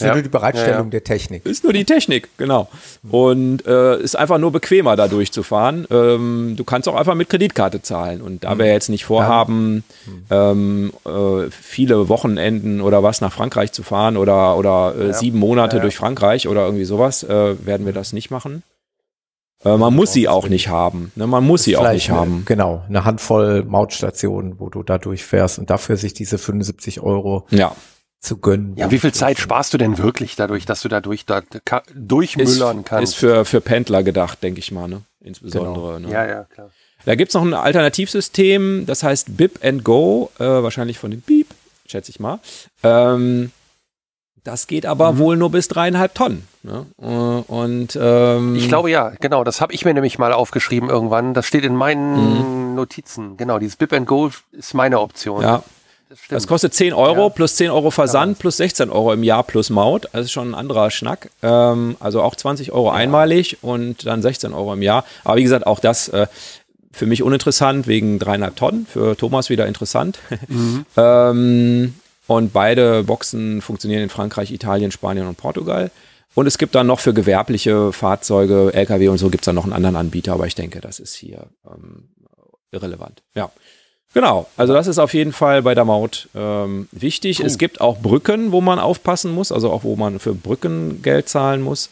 Ist 0.00 0.06
Ja. 0.06 0.14
nur 0.14 0.22
die 0.22 0.28
Bereitstellung 0.28 0.86
Ja, 0.86 0.90
der 0.90 1.04
Technik. 1.04 1.44
Ist 1.44 1.62
nur 1.64 1.72
die 1.72 1.84
Technik, 1.84 2.28
genau. 2.38 2.68
Und 3.10 3.66
äh, 3.66 3.98
ist 4.00 4.16
einfach 4.16 4.38
nur 4.38 4.50
bequemer, 4.50 4.96
da 4.96 5.08
durchzufahren. 5.08 5.86
Ähm, 5.90 6.54
du 6.56 6.64
kannst 6.64 6.88
auch 6.88 6.94
einfach 6.96 7.14
mit 7.14 7.28
Kreditkarte 7.28 7.82
zahlen. 7.82 8.20
Und 8.22 8.44
da 8.44 8.56
wir 8.58 8.66
jetzt 8.66 8.88
nicht 8.88 9.04
vorhaben, 9.04 9.84
ähm, 10.30 10.92
äh, 11.06 11.50
viele 11.50 12.08
Wochenenden 12.08 12.80
oder 12.80 13.02
was 13.02 13.20
nach 13.20 13.32
Frankreich 13.32 13.72
zu 13.72 13.82
fahren 13.82 14.16
oder, 14.16 14.56
oder 14.56 14.94
äh, 14.98 15.12
sieben 15.12 15.38
Monate 15.38 15.80
durch 15.80 15.96
Frankreich 15.96 16.48
oder 16.48 16.64
irgendwie 16.64 16.84
sowas, 16.86 17.22
äh, 17.22 17.66
werden 17.66 17.84
wir 17.86 17.92
das 17.92 18.12
nicht 18.12 18.30
machen. 18.30 18.62
Äh, 19.62 19.76
man 19.76 19.94
muss 19.94 20.14
sie 20.14 20.26
auch 20.28 20.48
nicht 20.48 20.68
haben. 20.68 21.12
Ne? 21.16 21.26
Man 21.26 21.46
muss 21.46 21.64
sie 21.64 21.76
auch 21.76 21.92
nicht 21.92 22.08
haben. 22.10 22.44
Genau, 22.46 22.82
eine 22.88 23.04
Handvoll 23.04 23.62
Mautstationen, 23.64 24.58
wo 24.58 24.70
du 24.70 24.82
da 24.82 24.96
durchfährst 24.96 25.58
und 25.58 25.68
dafür 25.68 25.96
sich 25.98 26.14
diese 26.14 26.38
75 26.38 27.00
Euro 27.02 27.46
Ja. 27.50 27.76
Zu 28.20 28.36
gönnen. 28.36 28.76
Ja, 28.76 28.90
wie 28.90 28.98
viel 28.98 29.12
Zeit 29.12 29.38
sparst 29.38 29.72
du 29.72 29.78
denn 29.78 29.98
wirklich 29.98 30.36
dadurch, 30.36 30.66
dass 30.66 30.82
du 30.82 30.88
dadurch 30.88 31.24
da 31.24 31.40
ka- 31.40 31.82
durchmüllern 31.94 32.78
Ist, 32.80 32.86
kannst? 32.86 33.12
ist 33.14 33.18
für, 33.18 33.44
für 33.44 33.60
Pendler 33.60 34.02
gedacht, 34.02 34.42
denke 34.42 34.60
ich 34.60 34.70
mal, 34.72 34.88
ne? 34.88 35.02
Insbesondere. 35.20 35.96
genau. 35.96 36.08
Ne? 36.08 36.12
Ja, 36.12 36.26
ja, 36.26 36.44
klar. 36.44 36.70
Da 37.06 37.14
gibt 37.14 37.30
es 37.30 37.34
noch 37.34 37.42
ein 37.42 37.54
Alternativsystem, 37.54 38.84
das 38.86 39.02
heißt 39.02 39.36
Bip 39.36 39.60
and 39.64 39.84
Go, 39.84 40.30
äh, 40.38 40.44
wahrscheinlich 40.44 40.98
von 40.98 41.10
dem 41.10 41.22
Beep, 41.22 41.46
schätze 41.86 42.10
ich 42.10 42.20
mal. 42.20 42.40
Ähm, 42.82 43.52
das 44.44 44.66
geht 44.66 44.84
aber 44.86 45.12
mhm. 45.12 45.18
wohl 45.18 45.36
nur 45.36 45.50
bis 45.50 45.68
dreieinhalb 45.68 46.14
Tonnen. 46.14 46.46
Ne? 46.62 46.86
Äh, 47.00 47.04
und 47.06 47.98
ähm, 48.00 48.54
ich 48.54 48.68
glaube 48.68 48.90
ja, 48.90 49.12
genau. 49.20 49.44
Das 49.44 49.60
habe 49.62 49.72
ich 49.72 49.84
mir 49.84 49.94
nämlich 49.94 50.18
mal 50.18 50.32
aufgeschrieben 50.32 50.90
irgendwann. 50.90 51.32
Das 51.32 51.46
steht 51.46 51.64
in 51.64 51.74
meinen 51.74 52.68
mhm. 52.68 52.74
Notizen. 52.74 53.36
Genau, 53.38 53.58
dieses 53.58 53.76
Bip 53.76 53.92
and 53.92 54.06
Go 54.06 54.30
ist 54.52 54.74
meine 54.74 55.00
Option. 55.00 55.42
Ja. 55.42 55.62
Das, 56.28 56.48
kostet 56.48 56.74
10 56.74 56.92
Euro 56.92 57.24
ja. 57.24 57.28
plus 57.28 57.54
10 57.54 57.70
Euro 57.70 57.92
Versand 57.92 58.38
plus 58.40 58.56
16 58.56 58.90
Euro 58.90 59.12
im 59.12 59.22
Jahr 59.22 59.44
plus 59.44 59.70
Maut. 59.70 60.08
Das 60.12 60.24
ist 60.24 60.32
schon 60.32 60.50
ein 60.50 60.54
anderer 60.54 60.90
Schnack. 60.90 61.30
Ähm, 61.40 61.96
also 62.00 62.22
auch 62.22 62.34
20 62.34 62.72
Euro 62.72 62.88
ja. 62.88 62.94
einmalig 62.94 63.58
und 63.62 64.06
dann 64.06 64.20
16 64.20 64.52
Euro 64.52 64.72
im 64.72 64.82
Jahr. 64.82 65.04
Aber 65.22 65.36
wie 65.36 65.44
gesagt, 65.44 65.68
auch 65.68 65.78
das 65.78 66.08
äh, 66.08 66.26
für 66.90 67.06
mich 67.06 67.22
uninteressant 67.22 67.86
wegen 67.86 68.18
dreieinhalb 68.18 68.56
Tonnen. 68.56 68.86
Für 68.86 69.16
Thomas 69.16 69.50
wieder 69.50 69.66
interessant. 69.66 70.18
Mhm. 70.48 70.84
ähm, 70.96 71.94
und 72.26 72.52
beide 72.52 73.04
Boxen 73.04 73.60
funktionieren 73.62 74.02
in 74.02 74.08
Frankreich, 74.08 74.50
Italien, 74.50 74.90
Spanien 74.90 75.28
und 75.28 75.36
Portugal. 75.36 75.92
Und 76.34 76.46
es 76.46 76.58
gibt 76.58 76.74
dann 76.74 76.88
noch 76.88 77.00
für 77.00 77.14
gewerbliche 77.14 77.92
Fahrzeuge, 77.92 78.72
Lkw 78.72 79.08
und 79.08 79.18
so 79.18 79.30
gibt 79.30 79.42
es 79.42 79.46
dann 79.46 79.56
noch 79.56 79.64
einen 79.64 79.72
anderen 79.72 79.96
Anbieter, 79.96 80.32
aber 80.32 80.46
ich 80.46 80.54
denke, 80.54 80.80
das 80.80 81.00
ist 81.00 81.14
hier 81.14 81.46
ähm, 81.66 82.08
irrelevant. 82.70 83.22
Ja. 83.34 83.50
Genau, 84.12 84.48
also 84.56 84.72
das 84.72 84.88
ist 84.88 84.98
auf 84.98 85.14
jeden 85.14 85.32
Fall 85.32 85.62
bei 85.62 85.74
der 85.74 85.84
Maut 85.84 86.28
ähm, 86.34 86.88
wichtig. 86.90 87.40
Uh. 87.40 87.46
Es 87.46 87.58
gibt 87.58 87.80
auch 87.80 87.98
Brücken, 87.98 88.50
wo 88.50 88.60
man 88.60 88.78
aufpassen 88.78 89.32
muss, 89.32 89.52
also 89.52 89.70
auch 89.70 89.84
wo 89.84 89.94
man 89.96 90.18
für 90.18 90.34
Brücken 90.34 91.02
Geld 91.02 91.28
zahlen 91.28 91.62
muss. 91.62 91.90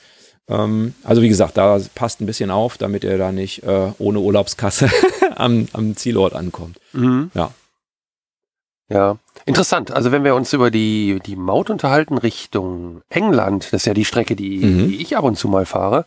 Ähm, 0.48 0.94
also 1.04 1.22
wie 1.22 1.28
gesagt, 1.28 1.56
da 1.56 1.78
passt 1.94 2.20
ein 2.20 2.26
bisschen 2.26 2.50
auf, 2.50 2.76
damit 2.76 3.04
er 3.04 3.18
da 3.18 3.30
nicht 3.30 3.62
äh, 3.62 3.92
ohne 3.98 4.18
Urlaubskasse 4.18 4.90
am, 5.36 5.68
am 5.72 5.96
Zielort 5.96 6.34
ankommt. 6.34 6.78
Mhm. 6.92 7.30
Ja. 7.34 7.52
Ja, 8.90 9.18
interessant. 9.44 9.90
Also 9.90 10.12
wenn 10.12 10.24
wir 10.24 10.34
uns 10.34 10.54
über 10.54 10.70
die, 10.70 11.20
die 11.26 11.36
Maut 11.36 11.68
unterhalten 11.68 12.16
Richtung 12.16 13.02
England, 13.10 13.64
das 13.66 13.82
ist 13.82 13.86
ja 13.86 13.92
die 13.92 14.06
Strecke, 14.06 14.34
die, 14.34 14.64
mhm. 14.64 14.88
die 14.88 15.02
ich 15.02 15.14
ab 15.16 15.24
und 15.24 15.36
zu 15.36 15.46
mal 15.46 15.66
fahre, 15.66 16.06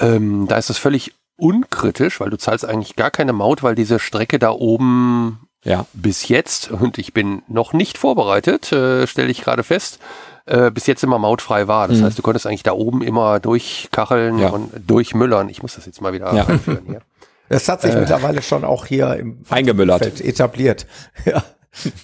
ähm, 0.00 0.46
da 0.48 0.56
ist 0.56 0.68
das 0.68 0.76
völlig 0.76 1.14
unkritisch, 1.36 2.18
weil 2.20 2.30
du 2.30 2.36
zahlst 2.36 2.64
eigentlich 2.64 2.96
gar 2.96 3.12
keine 3.12 3.32
Maut, 3.32 3.62
weil 3.62 3.76
diese 3.76 4.00
Strecke 4.00 4.40
da 4.40 4.50
oben 4.50 5.45
ja. 5.66 5.86
bis 5.92 6.28
jetzt, 6.28 6.70
und 6.70 6.98
ich 6.98 7.12
bin 7.12 7.42
noch 7.48 7.72
nicht 7.72 7.98
vorbereitet, 7.98 8.72
äh, 8.72 9.06
stelle 9.06 9.30
ich 9.30 9.42
gerade 9.42 9.62
fest, 9.62 9.98
äh, 10.46 10.70
bis 10.70 10.86
jetzt 10.86 11.02
immer 11.02 11.18
mautfrei 11.18 11.68
war. 11.68 11.88
Das 11.88 11.98
mhm. 11.98 12.04
heißt, 12.04 12.18
du 12.18 12.22
konntest 12.22 12.46
eigentlich 12.46 12.62
da 12.62 12.72
oben 12.72 13.02
immer 13.02 13.40
durchkacheln 13.40 14.38
ja. 14.38 14.48
und 14.50 14.70
durchmüllern. 14.86 15.48
Ich 15.48 15.62
muss 15.62 15.74
das 15.74 15.86
jetzt 15.86 16.00
mal 16.00 16.12
wieder 16.12 16.32
ja. 16.34 16.46
einführen 16.46 16.84
hier. 16.86 17.02
Das 17.48 17.68
hat 17.68 17.80
sich 17.80 17.94
äh, 17.94 18.00
mittlerweile 18.00 18.42
schon 18.42 18.64
auch 18.64 18.86
hier 18.86 19.14
im 19.14 19.38
Eingemüllert. 19.48 20.20
etabliert. 20.20 20.86
Ja. 21.24 21.44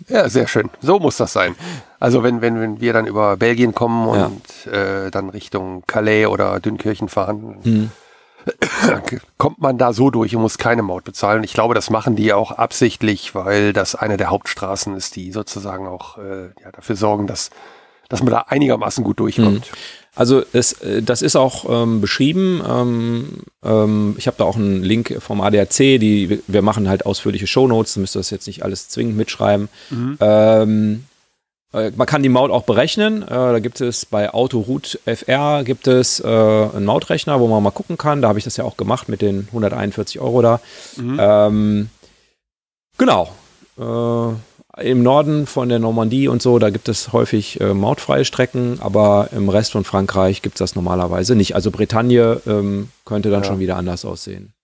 Ja, 0.09 0.29
sehr 0.29 0.49
schön. 0.49 0.69
So 0.83 0.99
muss 0.99 1.17
das 1.17 1.33
sein. 1.33 1.57
Also 1.99 2.23
wenn, 2.23 2.43
wenn, 2.43 2.61
wenn 2.61 2.81
wir 2.83 2.93
dann 2.93 3.07
über 3.07 3.39
Belgien 3.39 3.75
kommen 3.75 4.07
und 4.07 4.43
ja. 4.67 5.07
äh, 5.07 5.11
dann 5.11 5.31
Richtung 5.31 5.83
Calais 5.87 6.27
oder 6.27 6.61
Dünkirchen 6.61 7.09
fahren, 7.09 7.57
hm. 7.63 7.91
Kommt 9.39 9.61
man 9.61 9.79
da 9.79 9.93
so 9.93 10.11
durch 10.11 10.35
und 10.35 10.43
muss 10.43 10.59
keine 10.59 10.83
Maut 10.83 11.05
bezahlen. 11.05 11.45
Ich 11.45 11.53
glaube, 11.53 11.75
das 11.75 11.91
machen 11.91 12.17
die 12.17 12.33
auch 12.33 12.53
absichtlich, 12.53 13.35
weil 13.35 13.73
das 13.73 13.95
eine 13.95 14.17
der 14.17 14.31
Hauptstraßen 14.31 14.97
ist, 14.97 15.17
die 15.17 15.33
sozusagen 15.33 15.87
auch 15.87 16.19
äh, 16.19 16.47
ja, 16.63 16.73
dafür 16.73 16.97
sorgen, 16.97 17.27
dass, 17.27 17.51
dass 18.09 18.23
man 18.23 18.33
da 18.33 18.45
einigermaßen 18.49 19.05
gut 19.05 19.21
durchkommt. 19.21 19.67
Hm. 19.67 19.73
Also 20.15 20.43
es, 20.53 20.75
äh, 20.83 21.03
das 21.03 21.23
ist 21.23 21.37
auch 21.37 21.65
ähm, 21.69 22.01
beschrieben. 22.01 22.63
Ähm, 22.69 23.29
ähm, 23.65 24.15
ich 24.19 24.27
habe 24.27 24.37
da 24.39 24.45
auch 24.45 24.57
einen 24.57 24.83
Link 24.83 25.17
vom 25.21 25.41
ADAC. 25.41 25.99
Die, 25.99 26.43
wir 26.47 26.63
machen 26.63 26.89
halt 26.89 27.07
ausführliche 27.07 27.47
Shownotes. 27.47 27.97
Müsst 27.97 28.17
ihr 28.17 28.21
das 28.21 28.31
jetzt 28.31 28.47
nicht 28.47 28.63
alles 28.63 28.89
zwingend 28.89 29.17
mitschreiben. 29.17 29.69
Mhm. 29.91 31.05
Äh, 31.73 31.93
man 31.97 32.07
kann 32.07 32.23
die 32.23 32.29
Maut 32.29 32.51
auch 32.51 32.65
berechnen. 32.65 33.23
Äh, 33.23 33.29
da 33.29 33.59
gibt 33.59 33.81
es 33.81 34.07
bei 34.07 34.33
Autoroute 34.33 34.99
FR 35.05 35.65
gibt 35.65 35.87
es 35.87 36.21
äh, 36.21 36.27
einen 36.27 36.85
Mautrechner, 36.85 37.41
wo 37.41 37.49
man 37.49 37.63
mal 37.63 37.71
gucken 37.71 37.99
kann. 37.99 38.23
Da 38.23 38.29
habe 38.29 38.39
ich 38.39 38.45
das 38.45 38.57
ja 38.57 38.65
auch 38.65 38.77
gemacht 38.77 39.09
mit 39.09 39.23
den 39.23 39.47
141 39.49 40.21
Euro 40.21 40.43
da. 40.43 40.61
Mhm. 40.97 41.19
Ähm, 41.21 41.89
genau. 42.99 43.31
Äh, 43.79 44.35
im 44.81 45.03
Norden 45.03 45.47
von 45.47 45.69
der 45.69 45.79
Normandie 45.79 46.29
und 46.29 46.41
so, 46.41 46.59
da 46.59 46.71
gibt 46.71 46.89
es 46.89 47.13
häufig 47.13 47.61
äh, 47.61 47.75
mautfreie 47.75 48.25
Strecken, 48.25 48.79
aber 48.81 49.29
im 49.33 49.51
Rest 49.51 49.73
von 49.73 49.85
Frankreich 49.85 50.41
gibt 50.41 50.55
es 50.55 50.61
das 50.61 50.75
normalerweise 50.75 51.37
nicht. 51.37 51.55
Also 51.55 51.71
Bretagne 51.71 52.41
ähm, 52.47 52.89
könnte 53.05 53.31
dann 53.31 53.43
ja. 53.43 53.49
schon 53.49 53.59
wieder 53.59 53.77
anders 53.77 54.07
aussehen. 54.07 54.55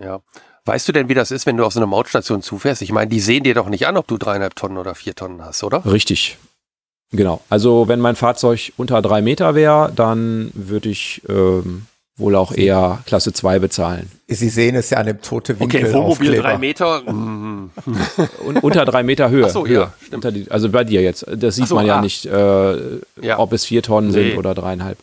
Ja. 0.00 0.20
Weißt 0.66 0.88
du 0.88 0.92
denn, 0.92 1.08
wie 1.08 1.14
das 1.14 1.30
ist, 1.30 1.46
wenn 1.46 1.56
du 1.56 1.64
auf 1.64 1.72
so 1.72 1.78
eine 1.78 1.86
Mautstation 1.86 2.42
zufährst? 2.42 2.82
Ich 2.82 2.90
meine, 2.90 3.08
die 3.08 3.20
sehen 3.20 3.44
dir 3.44 3.54
doch 3.54 3.68
nicht 3.68 3.86
an, 3.86 3.96
ob 3.96 4.08
du 4.08 4.18
dreieinhalb 4.18 4.56
Tonnen 4.56 4.78
oder 4.78 4.96
vier 4.96 5.14
Tonnen 5.14 5.44
hast, 5.44 5.62
oder? 5.62 5.86
Richtig. 5.86 6.38
Genau. 7.12 7.40
Also 7.48 7.86
wenn 7.86 8.00
mein 8.00 8.16
Fahrzeug 8.16 8.72
unter 8.76 9.00
drei 9.00 9.22
Meter 9.22 9.54
wäre, 9.54 9.92
dann 9.94 10.50
würde 10.54 10.88
ich 10.88 11.22
ähm, 11.28 11.86
wohl 12.16 12.34
auch 12.34 12.52
eher 12.52 12.98
Klasse 13.06 13.32
2 13.32 13.60
bezahlen. 13.60 14.10
Sie 14.26 14.48
sehen 14.48 14.74
es 14.74 14.90
ja 14.90 14.98
an 14.98 15.06
dem 15.06 15.22
tote 15.22 15.60
Winkel. 15.60 15.84
Okay, 15.84 15.94
Wohnmobil 15.94 16.34
drei 16.36 16.58
Meter. 16.58 17.06
Und 17.06 17.70
unter 18.62 18.84
drei 18.84 19.04
Meter 19.04 19.30
Höhe. 19.30 19.46
Ach 19.46 19.50
so, 19.50 19.66
ja, 19.66 19.92
stimmt. 20.04 20.24
Die, 20.34 20.50
also 20.50 20.68
bei 20.68 20.82
dir 20.82 21.00
jetzt. 21.00 21.24
Das 21.32 21.54
sieht 21.54 21.68
so, 21.68 21.76
man 21.76 21.86
ja 21.86 21.98
ah. 21.98 22.00
nicht, 22.00 22.26
äh, 22.26 22.76
ja. 23.22 23.38
ob 23.38 23.52
es 23.52 23.64
vier 23.66 23.82
Tonnen 23.82 24.08
nee. 24.08 24.30
sind 24.30 24.38
oder 24.38 24.54
dreieinhalb. 24.54 24.98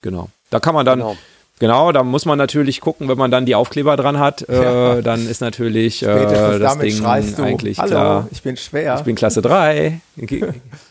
Genau. 0.00 0.30
Da 0.48 0.60
kann 0.60 0.74
man 0.74 0.86
dann, 0.86 1.00
genau. 1.00 1.16
Genau. 1.58 1.92
da 1.92 2.02
muss 2.02 2.24
man 2.24 2.38
natürlich 2.38 2.80
gucken, 2.80 3.08
wenn 3.08 3.18
man 3.18 3.30
dann 3.30 3.46
die 3.46 3.54
Aufkleber 3.54 3.96
dran 3.96 4.18
hat, 4.18 4.48
äh, 4.48 4.62
ja. 4.62 5.02
dann 5.02 5.28
ist 5.28 5.40
natürlich 5.40 6.02
äh, 6.02 6.58
das 6.58 6.78
Ding 6.78 7.04
eigentlich 7.04 7.78
Hallo, 7.78 7.90
klar. 7.90 8.28
ich 8.30 8.42
bin 8.42 8.56
schwer. 8.56 8.96
Ich 8.96 9.02
bin 9.02 9.16
Klasse 9.16 9.42
3. 9.42 10.00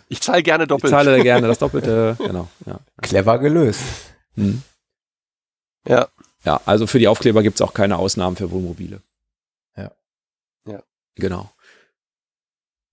ich 0.10 0.22
zahle 0.22 0.44
gerne 0.44 0.68
doppelt. 0.68 0.92
Ich 0.92 0.98
zahle 0.98 1.22
gerne 1.22 1.48
das 1.48 1.60
Doppelte. 1.60 2.16
Genau. 2.20 2.48
Ja. 2.66 2.80
Clever 3.02 3.40
gelöst. 3.40 3.82
Hm. 4.36 4.62
Ja. 5.88 6.08
Ja, 6.44 6.62
also 6.66 6.86
für 6.88 7.00
die 7.00 7.08
Aufkleber 7.08 7.42
gibt 7.42 7.56
es 7.56 7.62
auch 7.62 7.74
keine 7.74 7.98
Ausnahmen 7.98 8.36
für 8.36 8.52
Wohnmobile. 8.52 9.02
Ja. 9.76 9.92
Ja. 10.68 10.84
Genau. 11.16 11.50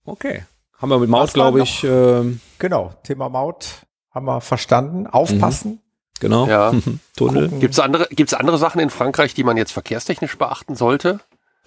Okay. 0.04 0.44
Haben 0.78 0.88
wir 0.88 0.98
mit 0.98 1.10
Maut, 1.10 1.32
glaube 1.32 1.62
ich. 1.62 1.84
Ähm, 1.84 2.40
genau, 2.58 2.94
Thema 3.04 3.28
Maut 3.28 3.86
haben 4.10 4.26
wir 4.26 4.40
verstanden. 4.40 5.06
Aufpassen. 5.06 5.70
Mhm. 5.72 5.81
Genau. 6.22 6.46
Ja. 6.46 6.72
Tunnel. 7.16 7.48
Gibt 7.48 7.74
es 7.74 7.80
andere, 7.80 8.06
gibt's 8.10 8.32
andere 8.32 8.56
Sachen 8.56 8.80
in 8.80 8.90
Frankreich, 8.90 9.34
die 9.34 9.42
man 9.42 9.56
jetzt 9.56 9.72
verkehrstechnisch 9.72 10.38
beachten 10.38 10.76
sollte? 10.76 11.18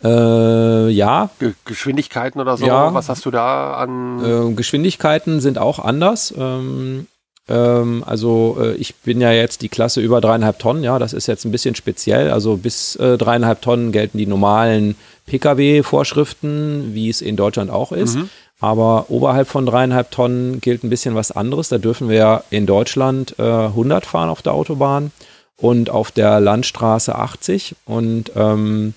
Äh, 0.01 0.89
ja. 0.89 1.29
Ge 1.39 1.53
Geschwindigkeiten 1.65 2.39
oder 2.39 2.55
so? 2.55 2.65
Ja. 2.65 2.93
Was 2.93 3.09
hast 3.09 3.25
du 3.25 3.31
da 3.31 3.73
an? 3.73 4.23
Äh, 4.23 4.53
Geschwindigkeiten 4.53 5.41
sind 5.41 5.57
auch 5.57 5.79
anders. 5.79 6.33
Ähm, 6.37 7.07
ähm, 7.49 8.03
also 8.05 8.57
äh, 8.61 8.75
ich 8.75 8.95
bin 8.95 9.19
ja 9.19 9.31
jetzt 9.31 9.61
die 9.61 9.69
Klasse 9.69 9.99
über 9.99 10.21
dreieinhalb 10.21 10.57
Tonnen, 10.57 10.83
ja, 10.83 10.99
das 10.99 11.11
ist 11.11 11.27
jetzt 11.27 11.43
ein 11.43 11.51
bisschen 11.51 11.75
speziell. 11.75 12.31
Also 12.31 12.55
bis 12.55 12.95
äh, 12.95 13.17
dreieinhalb 13.17 13.61
Tonnen 13.61 13.91
gelten 13.91 14.17
die 14.17 14.25
normalen 14.25 14.95
Pkw-Vorschriften, 15.27 16.93
wie 16.93 17.09
es 17.09 17.21
in 17.21 17.35
Deutschland 17.35 17.71
auch 17.71 17.91
ist. 17.91 18.15
Mhm. 18.15 18.29
Aber 18.59 19.05
oberhalb 19.09 19.47
von 19.47 19.65
dreieinhalb 19.65 20.11
Tonnen 20.11 20.61
gilt 20.61 20.83
ein 20.83 20.89
bisschen 20.89 21.15
was 21.15 21.31
anderes. 21.31 21.69
Da 21.69 21.77
dürfen 21.77 22.09
wir 22.09 22.43
in 22.49 22.65
Deutschland 22.65 23.35
äh, 23.37 23.43
100 23.43 24.05
fahren 24.05 24.29
auf 24.29 24.41
der 24.41 24.53
Autobahn 24.53 25.11
und 25.57 25.89
auf 25.89 26.11
der 26.11 26.39
Landstraße 26.39 27.15
80. 27.15 27.75
Und 27.85 28.31
ähm, 28.35 28.93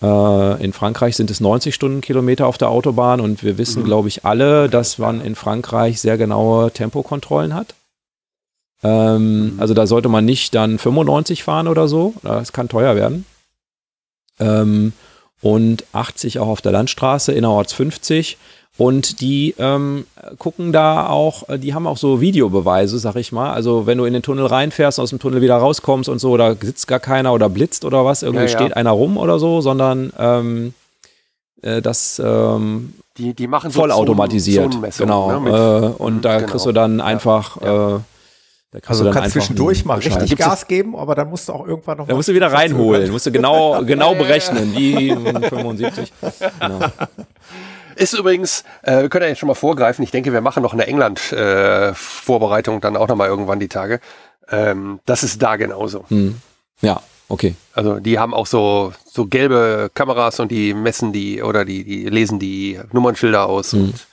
äh, 0.00 0.64
in 0.64 0.72
Frankreich 0.72 1.16
sind 1.16 1.30
es 1.30 1.40
90 1.40 1.74
Stundenkilometer 1.74 2.46
auf 2.46 2.58
der 2.58 2.70
Autobahn 2.70 3.20
und 3.20 3.42
wir 3.42 3.58
wissen, 3.58 3.82
mhm. 3.82 3.86
glaube 3.86 4.08
ich, 4.08 4.24
alle, 4.24 4.68
dass 4.68 4.98
man 4.98 5.20
in 5.20 5.34
Frankreich 5.34 6.00
sehr 6.00 6.16
genaue 6.16 6.70
Tempokontrollen 6.70 7.54
hat. 7.54 7.74
Ähm, 8.82 9.54
mhm. 9.54 9.60
Also 9.60 9.74
da 9.74 9.86
sollte 9.86 10.08
man 10.08 10.24
nicht 10.24 10.54
dann 10.54 10.78
95 10.78 11.44
fahren 11.44 11.68
oder 11.68 11.88
so. 11.88 12.14
Das 12.22 12.52
kann 12.52 12.68
teuer 12.68 12.96
werden. 12.96 13.26
Ähm, 14.40 14.92
und 15.40 15.84
80 15.92 16.38
auch 16.38 16.48
auf 16.48 16.62
der 16.62 16.72
Landstraße, 16.72 17.32
innerorts 17.32 17.72
50. 17.72 18.38
Und 18.78 19.20
die 19.20 19.54
ähm, 19.58 20.06
gucken 20.38 20.72
da 20.72 21.06
auch, 21.08 21.48
äh, 21.48 21.58
die 21.58 21.74
haben 21.74 21.86
auch 21.86 21.98
so 21.98 22.22
Videobeweise, 22.22 22.98
sag 22.98 23.16
ich 23.16 23.30
mal. 23.30 23.52
Also 23.52 23.86
wenn 23.86 23.98
du 23.98 24.06
in 24.06 24.14
den 24.14 24.22
Tunnel 24.22 24.46
reinfährst, 24.46 24.98
aus 24.98 25.10
dem 25.10 25.18
Tunnel 25.18 25.42
wieder 25.42 25.56
rauskommst 25.56 26.08
und 26.08 26.18
so, 26.18 26.36
da 26.38 26.54
sitzt 26.58 26.88
gar 26.88 27.00
keiner 27.00 27.34
oder 27.34 27.50
blitzt 27.50 27.84
oder 27.84 28.04
was, 28.06 28.22
irgendwie 28.22 28.44
ja, 28.44 28.50
ja. 28.50 28.56
steht 28.56 28.76
einer 28.76 28.92
rum 28.92 29.18
oder 29.18 29.38
so, 29.38 29.60
sondern 29.60 30.12
ähm, 30.18 30.74
äh, 31.60 31.82
das 31.82 32.20
ähm, 32.24 32.94
die, 33.18 33.34
die 33.34 33.46
machen 33.46 33.70
so 33.70 33.80
vollautomatisiert. 33.80 34.78
Genau. 34.96 35.30
Ne, 35.32 35.40
mit, 35.40 35.52
äh, 35.52 36.02
und 36.02 36.24
da 36.24 36.38
genau. 36.38 36.50
kriegst 36.50 36.64
du 36.64 36.72
dann 36.72 37.02
einfach 37.02 37.60
ja. 37.60 37.96
Äh, 37.96 38.00
da 38.72 38.78
also 38.86 39.04
du 39.04 39.10
kannst 39.10 39.32
zwischendurch 39.32 39.84
mal 39.84 39.98
richtig 39.98 40.34
Gas 40.38 40.66
geben, 40.66 40.96
aber 40.96 41.14
dann 41.14 41.28
musst 41.28 41.46
du 41.46 41.52
auch 41.52 41.66
irgendwann 41.66 41.98
noch. 41.98 42.06
Da 42.06 42.14
musst 42.14 42.28
du 42.28 42.34
wieder 42.34 42.50
reinholen, 42.52 43.10
musst 43.10 43.26
du 43.26 43.30
genau, 43.30 43.82
genau 43.86 44.14
berechnen, 44.14 44.74
wie 44.74 45.10
75. 45.10 46.10
Genau. 46.60 46.80
Ist 47.96 48.14
übrigens, 48.14 48.64
äh, 48.82 49.02
wir 49.02 49.08
können 49.08 49.22
ja 49.24 49.28
jetzt 49.30 49.38
schon 49.38 49.46
mal 49.48 49.54
vorgreifen. 49.54 50.02
Ich 50.02 50.10
denke, 50.10 50.32
wir 50.32 50.40
machen 50.40 50.62
noch 50.62 50.72
eine 50.72 50.86
England-Vorbereitung 50.86 52.78
äh, 52.78 52.80
dann 52.80 52.96
auch 52.96 53.08
nochmal 53.08 53.28
irgendwann 53.28 53.60
die 53.60 53.68
Tage. 53.68 54.00
Ähm, 54.50 55.00
das 55.06 55.22
ist 55.22 55.42
da 55.42 55.56
genauso. 55.56 56.04
Hm. 56.08 56.40
Ja, 56.80 57.00
okay. 57.28 57.54
Also 57.74 58.00
die 58.00 58.18
haben 58.18 58.34
auch 58.34 58.46
so, 58.46 58.92
so 59.04 59.26
gelbe 59.26 59.90
Kameras 59.94 60.40
und 60.40 60.50
die 60.50 60.74
messen 60.74 61.12
die 61.12 61.42
oder 61.42 61.64
die, 61.64 61.84
die 61.84 62.08
lesen 62.08 62.38
die 62.38 62.78
Nummernschilder 62.92 63.46
aus 63.46 63.72
Mhm. 63.72 63.80
und 63.80 64.06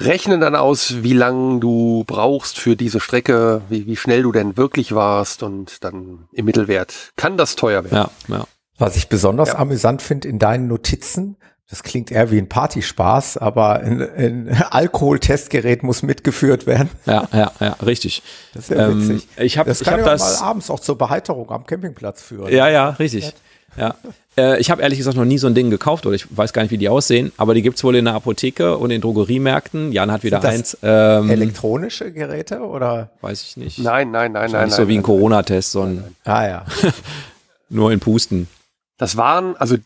rechnen 0.00 0.40
dann 0.40 0.54
aus, 0.54 1.02
wie 1.02 1.12
lang 1.14 1.58
du 1.60 2.04
brauchst 2.06 2.58
für 2.58 2.76
diese 2.76 3.00
Strecke, 3.00 3.62
wie, 3.68 3.86
wie 3.86 3.96
schnell 3.96 4.22
du 4.22 4.30
denn 4.30 4.56
wirklich 4.56 4.94
warst 4.94 5.42
und 5.42 5.82
dann 5.82 6.28
im 6.32 6.44
Mittelwert 6.44 7.12
kann 7.16 7.36
das 7.36 7.56
teuer 7.56 7.82
werden. 7.84 8.08
Ja, 8.28 8.36
ja. 8.36 8.44
Was 8.78 8.94
ich 8.94 9.08
besonders 9.08 9.48
Ja. 9.48 9.56
amüsant 9.58 10.00
finde 10.02 10.28
in 10.28 10.38
deinen 10.38 10.68
Notizen, 10.68 11.36
das 11.70 11.82
klingt 11.82 12.10
eher 12.10 12.30
wie 12.30 12.38
ein 12.38 12.48
Partyspaß, 12.48 13.36
aber 13.36 13.80
ein, 13.80 14.00
ein 14.00 14.62
Alkoholtestgerät 14.70 15.82
muss 15.82 16.02
mitgeführt 16.02 16.66
werden. 16.66 16.88
Ja, 17.06 17.28
ja, 17.32 17.52
ja, 17.60 17.72
richtig. 17.84 18.22
Das 18.54 18.70
ist 18.70 18.76
ja 18.76 18.88
Ähm, 18.88 19.08
witzig. 19.08 19.28
ich 19.38 19.58
habe 19.58 19.68
das 19.68 19.80
ich 19.80 19.84
kann 19.86 19.94
hab 19.94 20.00
ja 20.00 20.12
das. 20.12 20.40
mal 20.40 20.46
abends 20.48 20.70
auch 20.70 20.80
zur 20.80 20.96
Beheiterung 20.96 21.50
am 21.50 21.66
Campingplatz 21.66 22.22
führen. 22.22 22.52
Ja, 22.52 22.68
ja, 22.68 22.90
richtig. 22.90 23.32
Ja. 23.76 23.94
Äh, 24.36 24.58
ich 24.60 24.70
habe 24.70 24.80
ehrlich 24.82 24.98
gesagt 24.98 25.16
noch 25.16 25.26
nie 25.26 25.36
so 25.38 25.46
ein 25.46 25.54
Ding 25.54 25.68
gekauft 25.70 26.06
oder 26.06 26.14
ich 26.16 26.26
weiß 26.36 26.52
gar 26.54 26.62
nicht, 26.62 26.70
wie 26.70 26.78
die 26.78 26.88
aussehen, 26.88 27.32
aber 27.36 27.52
die 27.54 27.60
gibt's 27.62 27.84
wohl 27.84 27.94
in 27.96 28.06
der 28.06 28.14
Apotheke 28.14 28.78
und 28.78 28.90
in 28.90 29.00
Drogeriemärkten. 29.02 29.92
Jan 29.92 30.10
hat 30.10 30.24
wieder 30.24 30.40
Sind 30.40 30.50
das 30.50 30.54
eins. 30.54 30.78
Ähm, 30.82 31.30
Elektronische 31.30 32.10
Geräte 32.12 32.60
oder? 32.60 33.10
weiß 33.20 33.42
ich 33.42 33.56
nicht. 33.58 33.78
Nein, 33.78 34.10
nein, 34.10 34.32
nein, 34.32 34.50
nein. 34.50 34.64
nicht 34.64 34.70
nein, 34.70 34.70
so 34.70 34.88
wie 34.88 34.94
ein 34.94 34.96
nein. 34.96 35.02
Corona-Test, 35.02 35.72
sondern 35.72 36.16
Ah 36.24 36.46
ja. 36.46 36.64
nur 37.68 37.92
in 37.92 38.00
Pusten. 38.00 38.48
Das 38.96 39.16
waren, 39.16 39.54
also 39.58 39.76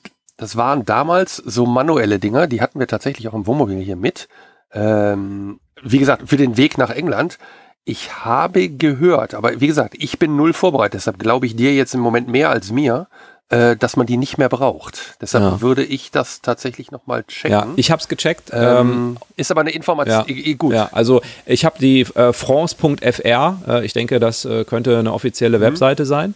das 0.42 0.56
waren 0.56 0.84
damals 0.84 1.36
so 1.36 1.66
manuelle 1.66 2.18
Dinger, 2.18 2.46
die 2.48 2.60
hatten 2.60 2.78
wir 2.80 2.86
tatsächlich 2.88 3.28
auch 3.28 3.34
im 3.34 3.46
Wohnmobil 3.46 3.78
hier 3.78 3.96
mit. 3.96 4.28
Ähm, 4.72 5.60
wie 5.82 5.98
gesagt, 5.98 6.28
für 6.28 6.36
den 6.36 6.56
Weg 6.56 6.78
nach 6.78 6.90
England. 6.90 7.38
Ich 7.84 8.24
habe 8.24 8.68
gehört, 8.68 9.34
aber 9.34 9.60
wie 9.60 9.66
gesagt, 9.66 9.94
ich 9.98 10.18
bin 10.18 10.36
null 10.36 10.52
vorbereitet, 10.52 10.94
deshalb 10.94 11.18
glaube 11.18 11.46
ich 11.46 11.56
dir 11.56 11.74
jetzt 11.74 11.94
im 11.94 12.00
Moment 12.00 12.28
mehr 12.28 12.48
als 12.50 12.70
mir, 12.70 13.08
äh, 13.48 13.76
dass 13.76 13.96
man 13.96 14.06
die 14.06 14.16
nicht 14.16 14.38
mehr 14.38 14.48
braucht. 14.48 15.16
Deshalb 15.20 15.42
Ja. 15.44 15.60
würde 15.60 15.82
ich 15.84 16.10
das 16.12 16.42
tatsächlich 16.42 16.90
nochmal 16.92 17.24
checken. 17.24 17.50
Ja, 17.50 17.66
ich 17.76 17.90
habe 17.90 18.00
es 18.00 18.06
gecheckt. 18.08 18.50
Ähm, 18.52 18.78
ähm, 18.78 19.18
ist 19.36 19.50
aber 19.50 19.62
eine 19.62 19.70
Information, 19.72 20.24
ja. 20.28 20.54
gut. 20.54 20.72
Ja, 20.74 20.88
also 20.92 21.22
ich 21.44 21.64
habe 21.64 21.76
die 21.80 22.02
äh, 22.02 22.32
France.fr, 22.32 23.56
äh, 23.68 23.84
ich 23.84 23.92
denke, 23.92 24.20
das 24.20 24.44
äh, 24.44 24.64
könnte 24.64 24.98
eine 24.98 25.12
offizielle 25.12 25.58
Mhm. 25.58 25.62
Webseite 25.62 26.06
sein. 26.06 26.34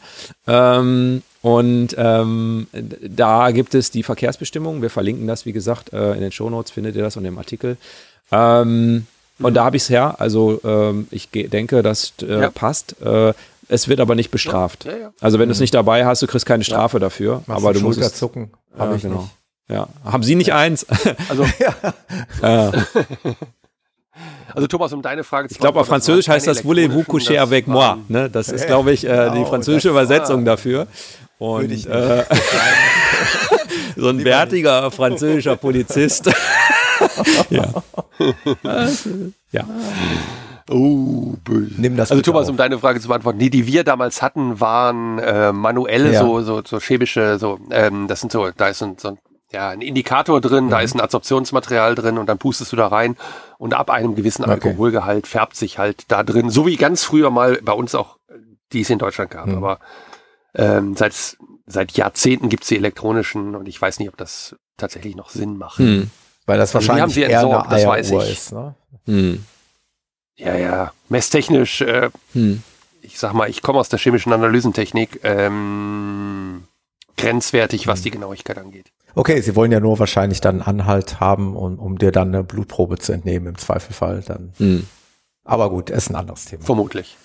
Ähm, 0.48 1.22
und 1.46 1.94
ähm, 1.96 2.66
da 2.72 3.52
gibt 3.52 3.74
es 3.74 3.90
die 3.92 4.02
Verkehrsbestimmungen. 4.02 4.82
Wir 4.82 4.90
verlinken 4.90 5.26
das, 5.28 5.46
wie 5.46 5.52
gesagt, 5.52 5.92
äh, 5.92 6.14
in 6.14 6.20
den 6.20 6.32
Shownotes 6.32 6.72
findet 6.72 6.96
ihr 6.96 7.02
das 7.02 7.16
und 7.16 7.24
im 7.24 7.38
Artikel. 7.38 7.76
Ähm, 8.32 9.06
Und 9.38 9.54
da 9.54 9.64
habe 9.64 9.76
ich 9.76 9.82
es 9.84 9.90
her. 9.90 10.16
Also 10.18 10.60
ähm, 10.64 11.06
ich 11.12 11.28
denke, 11.30 11.82
das 11.82 12.14
äh, 12.22 12.40
Ja. 12.40 12.50
passt. 12.50 13.00
Äh, 13.00 13.32
es 13.68 13.86
wird 13.86 14.00
aber 14.00 14.14
nicht 14.16 14.30
bestraft. 14.30 14.84
Ja, 14.86 14.90
ja, 14.92 14.98
ja. 14.98 15.12
Also 15.20 15.38
wenn 15.38 15.48
du 15.48 15.52
es 15.52 15.60
nicht 15.60 15.74
dabei 15.74 16.04
hast, 16.04 16.20
du 16.22 16.26
kriegst 16.26 16.46
keine 16.46 16.64
Strafe 16.64 16.98
dafür. 16.98 17.42
Machst 17.46 17.62
aber 17.62 17.72
du 17.74 17.78
du 17.80 17.86
musst 17.86 17.98
es. 18.00 18.04
Schulterzucken? 18.06 18.50
Hab 18.76 18.94
ich 18.96 19.02
genau. 19.02 19.20
nicht. 19.20 19.30
Ja. 19.68 19.88
Haben 20.04 20.22
Sie 20.24 20.34
nicht 20.34 20.52
eins? 20.52 20.84
Also, 21.28 21.44
ja. 21.60 22.72
also 24.54 24.66
Thomas, 24.66 24.92
um 24.92 25.02
deine 25.02 25.22
Frage 25.24 25.48
zu 25.48 25.52
Ich 25.54 25.58
glaube, 25.60 25.78
auf 25.80 25.86
Französisch 25.86 26.28
heißt 26.28 26.46
das 26.46 26.64
Voulez-vous 26.64 27.04
coucher 27.06 27.34
das 27.34 27.42
avec 27.42 27.66
moi? 27.66 27.98
Ne? 28.08 28.30
Das 28.30 28.48
ist, 28.48 28.66
glaube 28.66 28.92
ich, 28.92 29.04
äh, 29.04 29.30
die 29.30 29.38
Oh, 29.40 29.44
französische 29.46 29.94
war- 29.94 30.02
Übersetzung 30.02 30.44
dafür. 30.44 30.86
Und 31.38 31.70
äh, 31.86 32.24
so 33.96 34.08
ein 34.08 34.22
bärtiger 34.24 34.90
französischer 34.90 35.56
Polizist. 35.56 36.30
ja. 37.50 37.66
ja. 39.52 39.64
Oh, 40.70 41.34
böse. 41.44 41.74
Nimm 41.80 41.96
das 41.96 42.10
Also 42.10 42.22
Thomas, 42.22 42.44
auf. 42.44 42.50
um 42.50 42.56
deine 42.56 42.78
Frage 42.78 43.00
zu 43.00 43.08
beantworten, 43.08 43.38
die, 43.38 43.50
die 43.50 43.66
wir 43.66 43.84
damals 43.84 44.20
hatten, 44.22 44.58
waren 44.60 45.18
äh, 45.18 45.52
manuelle, 45.52 46.12
Ja. 46.12 46.20
so, 46.22 46.40
so, 46.42 46.62
so 46.64 46.80
chemische, 46.80 47.38
so, 47.38 47.58
ähm, 47.70 48.08
das 48.08 48.20
sind 48.20 48.32
so, 48.32 48.50
da 48.56 48.68
ist 48.68 48.78
so, 48.78 48.86
ein- 48.86 48.96
so 48.98 49.08
ein, 49.08 49.18
ja, 49.52 49.68
ein 49.68 49.80
Indikator 49.80 50.40
drin, 50.40 50.64
Mhm. 50.66 50.70
da 50.70 50.80
ist 50.80 50.94
ein 50.94 51.00
Adsorptionsmaterial 51.00 51.94
drin 51.94 52.18
und 52.18 52.26
dann 52.28 52.38
pustest 52.38 52.72
du 52.72 52.76
da 52.76 52.88
rein 52.88 53.16
und 53.58 53.74
ab 53.74 53.90
einem 53.90 54.16
gewissen 54.16 54.42
Okay. 54.42 54.52
Alkoholgehalt 54.54 55.28
färbt 55.28 55.54
sich 55.54 55.78
halt 55.78 56.04
da 56.08 56.24
drin, 56.24 56.50
so 56.50 56.66
wie 56.66 56.76
ganz 56.76 57.04
früher 57.04 57.30
mal 57.30 57.60
bei 57.62 57.72
uns 57.72 57.94
auch, 57.94 58.16
die 58.72 58.80
es 58.80 58.90
in 58.90 58.98
Deutschland 58.98 59.30
gab, 59.30 59.46
Mhm. 59.46 59.58
aber 59.58 59.78
ähm, 60.56 60.96
seit, 60.96 61.36
seit 61.66 61.92
Jahrzehnten 61.92 62.48
gibt's 62.48 62.68
die 62.68 62.76
elektronischen 62.76 63.54
und 63.54 63.66
ich 63.68 63.80
weiß 63.80 63.98
nicht, 64.00 64.08
ob 64.08 64.16
das 64.16 64.56
tatsächlich 64.76 65.14
noch 65.16 65.30
Sinn 65.30 65.56
macht. 65.56 65.78
Hm. 65.78 66.10
Weil 66.46 66.58
das 66.58 66.74
Also 66.74 66.86
wir 66.88 66.92
haben 66.94 67.00
wahrscheinlich 67.00 67.14
sie 67.14 67.20
eher 67.22 67.40
entsorgt, 67.40 67.68
eine 67.70 67.76
das 67.76 67.86
weiß 67.88 68.10
ich. 68.10 68.32
ist. 68.32 68.52
Ne? 68.52 68.74
Hm. 69.06 69.44
Ja, 70.36 70.54
ja, 70.56 70.92
messtechnisch, 71.08 71.80
äh, 71.80 72.10
Hm. 72.32 72.62
ich 73.02 73.18
sag 73.18 73.32
mal, 73.32 73.48
ich 73.48 73.62
komme 73.62 73.78
aus 73.78 73.88
der 73.88 73.98
chemischen 73.98 74.32
Analysentechnik, 74.32 75.20
ähm, 75.24 76.64
grenzwertig, 77.16 77.86
was 77.86 78.02
die 78.02 78.10
Genauigkeit 78.10 78.58
angeht. 78.58 78.92
Okay, 79.14 79.40
sie 79.40 79.56
wollen 79.56 79.72
ja 79.72 79.80
nur 79.80 79.98
wahrscheinlich 79.98 80.42
dann 80.42 80.60
Anhalt 80.60 81.20
haben, 81.20 81.56
um, 81.56 81.78
um 81.78 81.96
dir 81.98 82.12
dann 82.12 82.28
eine 82.28 82.44
Blutprobe 82.44 82.98
zu 82.98 83.12
entnehmen 83.12 83.46
im 83.46 83.56
Zweifelfall. 83.58 84.22
Dann. 84.26 84.52
Hm. 84.58 84.86
Aber 85.44 85.70
gut, 85.70 85.88
ist 85.88 86.10
ein 86.10 86.16
anderes 86.16 86.44
Thema. 86.44 86.62
Vermutlich. 86.64 87.16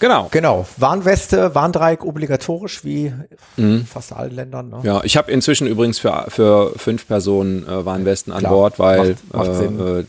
Genau. 0.00 0.28
Genau. 0.30 0.66
Warnweste, 0.76 1.54
Warndreieck 1.54 2.04
obligatorisch 2.04 2.84
wie 2.84 3.12
Hm. 3.56 3.78
in 3.80 3.86
fast 3.86 4.12
allen 4.12 4.34
Ländern. 4.34 4.68
Ne? 4.70 4.80
Ja, 4.84 5.00
ich 5.04 5.16
habe 5.16 5.30
inzwischen 5.32 5.66
übrigens 5.66 5.98
für, 5.98 6.26
für 6.28 6.72
fünf 6.76 7.06
Personen 7.08 7.66
äh, 7.66 7.84
Warnwesten 7.84 8.32
an 8.32 8.40
Klar, 8.40 8.52
Bord, 8.52 8.78
weil 8.78 9.16
macht- 9.32 9.48
macht 9.48 9.60
äh, 9.60 10.00
äh, 10.00 10.04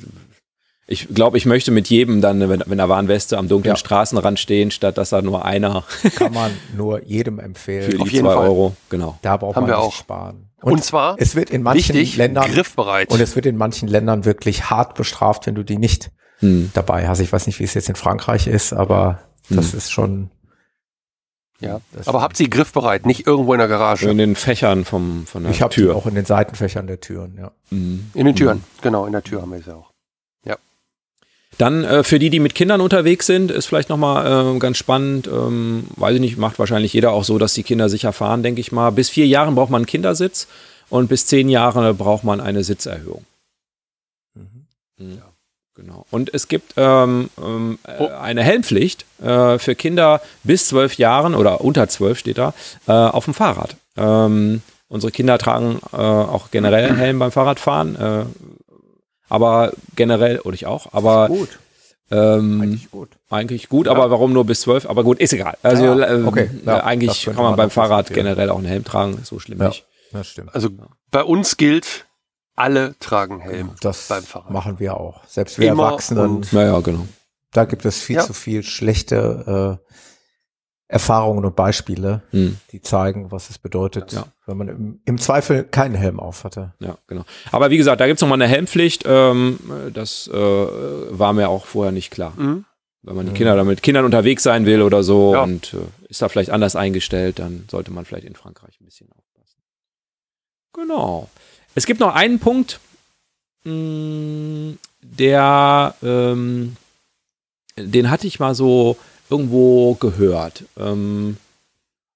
ich 0.92 1.08
glaube, 1.14 1.38
ich 1.38 1.46
möchte 1.46 1.70
mit 1.72 1.88
jedem 1.90 2.20
dann, 2.20 2.40
wenn, 2.50 2.64
wenn 2.66 2.78
da 2.80 2.90
Warnweste 2.90 3.38
am 3.38 3.48
dunklen 3.48 3.74
Ja. 3.74 3.78
Straßenrand 3.78 4.40
stehen, 4.40 4.72
statt 4.72 4.98
dass 4.98 5.10
da 5.12 5.22
nur 5.22 5.46
einer 5.46 5.84
Kann 6.16 6.34
man 6.34 6.50
nur 6.76 7.04
jedem 7.04 7.38
für 7.38 7.44
empfehlen. 7.46 7.92
die 7.92 8.00
Auf 8.00 8.10
jeden 8.12 8.26
zwei 8.26 8.34
Fall. 8.34 8.48
Euro. 8.48 8.76
Genau. 8.90 9.20
Da 9.22 9.38
braucht 9.38 9.56
Haben 9.56 9.64
man 9.68 9.72
wir 9.72 9.78
nicht 9.78 9.86
auch. 9.86 9.94
sparen. 9.94 10.50
Und, 10.62 10.84
zwar, 10.84 11.16
es 11.20 11.36
wird 11.36 11.52
in 11.52 11.62
manchen 11.62 11.94
wichtig, 11.96 12.18
Ländern 12.18 12.52
griffbereit. 12.52 13.12
und 13.12 13.22
es 13.22 13.36
wird 13.36 13.46
in 13.46 13.56
manchen 13.56 13.88
Ländern 13.88 14.26
wirklich 14.26 14.70
hart 14.72 14.96
bestraft, 14.96 15.46
wenn 15.48 15.56
du 15.56 15.64
die 15.64 15.78
nicht 15.78 16.10
Hm. 16.40 16.72
dabei 16.74 17.08
hast. 17.08 17.20
Ich 17.20 17.32
weiß 17.32 17.46
nicht, 17.48 17.60
wie 17.60 17.66
es 17.66 17.74
jetzt 17.76 17.90
in 17.90 17.96
Frankreich 17.96 18.48
ist, 18.48 18.74
aber 18.74 19.20
das 19.50 19.72
Hm. 19.72 19.78
ist 19.78 19.92
schon. 19.92 20.30
ja. 21.60 21.82
das 21.94 22.08
Aber 22.08 22.22
habt 22.22 22.38
sie 22.38 22.50
griffbereit, 22.50 23.06
nicht 23.06 23.28
irgendwo 23.28 23.54
in 23.54 23.60
der 23.60 23.68
Garage. 23.68 24.10
In 24.10 24.18
den 24.18 24.36
Fächern 24.36 24.86
vom, 24.86 25.26
von 25.28 25.44
der 25.44 25.52
Ich 25.52 25.60
die 25.60 25.68
Tür. 25.70 25.96
auch 25.96 26.06
in 26.06 26.16
den 26.16 26.26
Seitenfächern 26.26 26.88
der 26.88 27.00
Türen. 27.02 27.38
Ja. 27.38 27.52
Mhm. 27.70 28.12
In 28.14 28.26
den 28.26 28.36
Türen. 28.36 28.64
Genau, 28.82 29.06
in 29.06 29.12
der 29.12 29.24
Tür 29.24 29.42
haben 29.42 29.52
wir 29.52 29.62
sie 29.62 29.76
auch. 29.76 29.90
Dann 31.58 31.84
äh, 31.84 32.04
für 32.06 32.20
die, 32.20 32.30
die 32.30 32.40
mit 32.40 32.56
Kindern 32.56 32.80
unterwegs 32.80 33.26
sind, 33.26 33.52
ist 33.52 33.66
vielleicht 33.66 33.90
nochmal 33.90 34.56
äh, 34.56 34.60
ganz 34.60 34.78
spannend. 34.78 35.28
Ähm, 35.28 35.88
weiß 35.98 36.16
ich 36.16 36.22
nicht, 36.22 36.38
macht 36.38 36.58
wahrscheinlich 36.58 36.94
jeder 36.94 37.12
auch 37.12 37.26
so, 37.26 37.38
dass 37.38 37.54
die 37.54 37.64
Kinder 37.64 37.90
sicher 37.90 38.14
fahren, 38.14 38.44
denke 38.44 38.62
ich 38.62 38.72
mal. 38.72 38.92
Bis 38.92 39.10
vier 39.10 39.28
Jahren 39.28 39.56
braucht 39.56 39.70
man 39.70 39.80
einen 39.80 39.86
Kindersitz 39.86 40.48
und 40.90 41.10
bis 41.10 41.26
zehn 41.26 41.50
Jahre 41.50 41.94
braucht 41.94 42.24
man 42.24 42.40
eine 42.40 42.64
Sitzerhöhung. 42.64 43.26
Mhm. 44.36 45.22
Genau. 45.80 46.06
Und 46.12 46.34
es 46.34 46.48
gibt 46.50 46.74
ähm, 46.78 47.30
ähm, 47.42 47.80
äh, 47.88 47.94
Oh. 48.00 48.08
eine 48.08 48.44
Helmpflicht 48.44 49.06
äh, 49.22 49.58
für 49.60 49.76
Kinder 49.76 50.22
bis 50.44 50.68
zwölf 50.68 50.96
Jahren 50.96 51.36
oder 51.36 51.62
unter 51.62 51.88
zwölf 51.88 52.20
steht 52.20 52.38
da, 52.38 52.54
äh, 52.88 52.92
auf 52.92 53.26
dem 53.26 53.34
Fahrrad. 53.34 53.76
Ähm, 53.96 54.62
unsere 54.90 55.12
Kinder 55.12 55.38
tragen 55.38 55.80
äh, 55.94 55.96
auch 55.96 56.52
generell 56.52 56.86
einen 56.90 56.98
Helm 56.98 57.20
beim 57.20 57.32
Fahrradfahren, 57.32 57.96
äh, 57.96 58.26
aber 59.30 59.72
generell, 59.96 60.40
oder 60.40 60.56
ich 60.56 60.66
auch, 60.66 60.92
aber 60.94 61.28
Gut, 61.28 61.60
ähm, 62.12 62.60
eigentlich 62.62 62.90
gut. 62.92 63.10
eigentlich 63.30 63.70
gut, 63.70 63.86
Ja. 63.86 63.92
aber 63.94 64.10
warum 64.12 64.34
nur 64.34 64.46
bis 64.46 64.62
zwölf? 64.62 64.90
Aber 64.90 65.04
gut, 65.04 65.20
ist 65.20 65.34
egal. 65.34 65.58
Also 65.64 65.84
Ja, 65.86 65.98
ja. 66.00 66.08
ähm, 66.16 66.28
Okay, 66.28 66.50
ja, 66.66 66.80
äh, 66.80 66.82
eigentlich 66.82 67.26
kann 67.26 67.36
man 67.36 67.46
man 67.46 67.56
beim 67.56 67.70
Fahrrad 67.70 68.10
generell 68.14 68.50
auch 68.50 68.58
einen 68.58 68.66
Helm 68.68 68.84
tragen, 68.84 69.20
so 69.24 69.40
schlimm 69.40 69.60
Ja. 69.60 69.68
nicht. 69.70 69.86
Das 70.12 70.28
stimmt. 70.28 70.54
Also 70.56 70.70
bei 71.12 71.24
uns 71.24 71.58
gilt, 71.58 72.06
alle 72.60 72.96
tragen 73.00 73.40
Helm 73.40 73.72
Das 73.82 74.08
beim 74.08 74.24
Fahrrad. 74.24 74.52
machen 74.52 74.80
wir 74.80 74.98
auch. 74.98 75.24
Selbst 75.26 75.58
wir 75.60 75.72
Immer 75.72 75.86
Erwachsenen, 75.88 76.30
und- 76.38 76.54
Naja, 76.54 76.80
genau. 76.82 77.08
da 77.54 77.66
gibt 77.66 77.86
es 77.86 78.00
viel 78.02 78.18
Ja. 78.18 78.26
zu 78.26 78.34
viel 78.34 78.64
schlechte 78.64 79.80
äh, 79.82 79.86
Erfahrungen 80.92 81.46
und 81.46 81.56
Beispiele, 81.56 82.24
Hm. 82.32 82.58
die 82.72 82.82
zeigen, 82.82 83.32
was 83.32 83.50
es 83.52 83.60
bedeutet, 83.60 84.12
Ja. 84.12 84.26
wenn 84.48 84.58
man 84.58 84.68
im, 84.70 85.02
im 85.06 85.18
Zweifel 85.20 85.64
keinen 85.64 85.94
Helm 85.94 86.20
auf 86.20 86.44
hatte. 86.44 86.74
Ja, 86.80 86.98
genau. 87.06 87.26
Aber 87.52 87.70
wie 87.70 87.78
gesagt, 87.78 88.02
da 88.02 88.08
gibt's 88.08 88.22
noch 88.22 88.28
mal 88.30 88.36
eine 88.36 88.48
Helmpflicht. 88.48 89.04
Ähm, 89.06 89.60
das 89.94 90.28
äh, 90.28 90.34
war 90.36 91.34
mir 91.34 91.50
auch 91.50 91.66
vorher 91.66 91.92
nicht 91.92 92.10
klar. 92.10 92.34
Mhm. 92.38 92.66
Wenn 93.04 93.16
man 93.16 93.28
die 93.28 93.32
Kinder 93.34 93.56
da 93.56 93.64
mit 93.64 93.82
Kindern 93.84 94.04
unterwegs 94.04 94.44
sein 94.44 94.66
will 94.66 94.82
oder 94.82 95.04
so 95.04 95.34
Ja. 95.34 95.44
und 95.44 95.74
äh, 95.76 95.78
ist 96.10 96.22
da 96.24 96.28
vielleicht 96.28 96.50
anders 96.50 96.76
eingestellt, 96.76 97.38
dann 97.40 97.66
sollte 97.70 97.92
man 97.92 98.04
vielleicht 98.06 98.26
in 98.26 98.36
Frankreich 98.36 98.82
ein 98.82 98.86
bisschen 98.86 99.10
aufpassen. 99.12 99.62
Genau. 100.74 101.30
Es 101.76 101.86
gibt 101.86 102.00
noch 102.00 102.14
einen 102.14 102.40
Punkt, 102.40 102.80
mh, 103.64 104.74
der, 105.02 105.96
ähm, 106.04 106.76
den 107.78 108.10
hatte 108.10 108.28
ich 108.28 108.40
mal 108.40 108.56
so 108.56 108.98
irgendwo 109.30 109.96
gehört. 109.96 110.64
Ähm, 110.78 111.38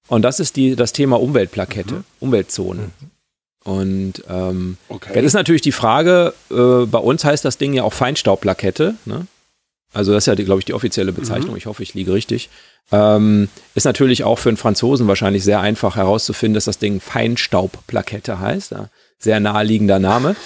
und 0.08 0.22
das 0.22 0.40
ist 0.40 0.56
die, 0.56 0.76
das 0.76 0.92
Thema 0.92 1.20
Umweltplakette, 1.20 2.04
Umweltzone. 2.20 2.90
Und 3.64 4.22
ähm, 4.28 4.76
Okay. 4.88 5.12
Jetzt 5.14 5.24
ist 5.24 5.32
natürlich 5.32 5.62
die 5.62 5.72
Frage, 5.72 6.34
äh, 6.50 6.84
bei 6.86 6.98
uns 6.98 7.24
heißt 7.24 7.44
das 7.44 7.56
Ding 7.56 7.72
ja 7.72 7.82
auch 7.84 7.94
Feinstaubplakette. 7.94 8.96
Ne? 9.06 9.26
also 9.94 10.12
das 10.12 10.24
ist 10.24 10.26
ja, 10.26 10.34
glaube 10.34 10.58
ich, 10.58 10.64
die 10.64 10.74
offizielle 10.74 11.12
Bezeichnung, 11.12 11.52
mhm. 11.52 11.56
ich 11.56 11.66
hoffe, 11.66 11.82
ich 11.82 11.94
liege 11.94 12.12
richtig, 12.12 12.50
ähm, 12.92 13.48
ist 13.74 13.84
natürlich 13.84 14.24
auch 14.24 14.38
für 14.38 14.50
einen 14.50 14.58
Franzosen 14.58 15.06
wahrscheinlich 15.06 15.44
sehr 15.44 15.60
einfach 15.60 15.96
herauszufinden, 15.96 16.54
dass 16.54 16.64
das 16.64 16.78
Ding 16.78 17.00
Feinstaubplakette 17.00 18.40
heißt. 18.40 18.72
Ja? 18.72 18.88
Sehr 19.24 19.40
naheliegender 19.40 19.98
Name. 19.98 20.36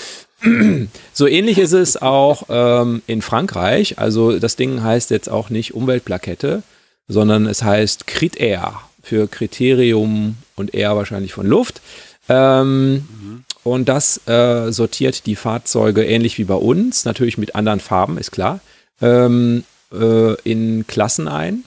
so 1.12 1.26
ähnlich 1.26 1.58
ist 1.58 1.72
es 1.72 2.00
auch 2.00 2.44
ähm, 2.48 3.02
in 3.08 3.22
Frankreich. 3.22 3.98
Also 3.98 4.38
das 4.38 4.54
Ding 4.54 4.84
heißt 4.84 5.10
jetzt 5.10 5.28
auch 5.28 5.50
nicht 5.50 5.74
Umweltplakette, 5.74 6.62
sondern 7.08 7.46
es 7.46 7.64
heißt 7.64 8.06
Crit-Air 8.06 8.80
für 9.02 9.26
Kriterium 9.26 10.36
und 10.54 10.74
Air 10.74 10.94
wahrscheinlich 10.94 11.32
von 11.32 11.48
Luft. 11.48 11.80
Ähm, 12.28 12.92
mhm. 12.92 13.44
Und 13.64 13.88
das 13.88 14.28
äh, 14.28 14.70
sortiert 14.70 15.26
die 15.26 15.34
Fahrzeuge 15.34 16.04
ähnlich 16.04 16.38
wie 16.38 16.44
bei 16.44 16.54
uns, 16.54 17.04
natürlich 17.04 17.36
mit 17.36 17.56
anderen 17.56 17.80
Farben, 17.80 18.16
ist 18.16 18.30
klar, 18.30 18.60
ähm, 19.00 19.64
äh, 19.92 20.34
in 20.42 20.86
Klassen 20.86 21.26
ein. 21.26 21.64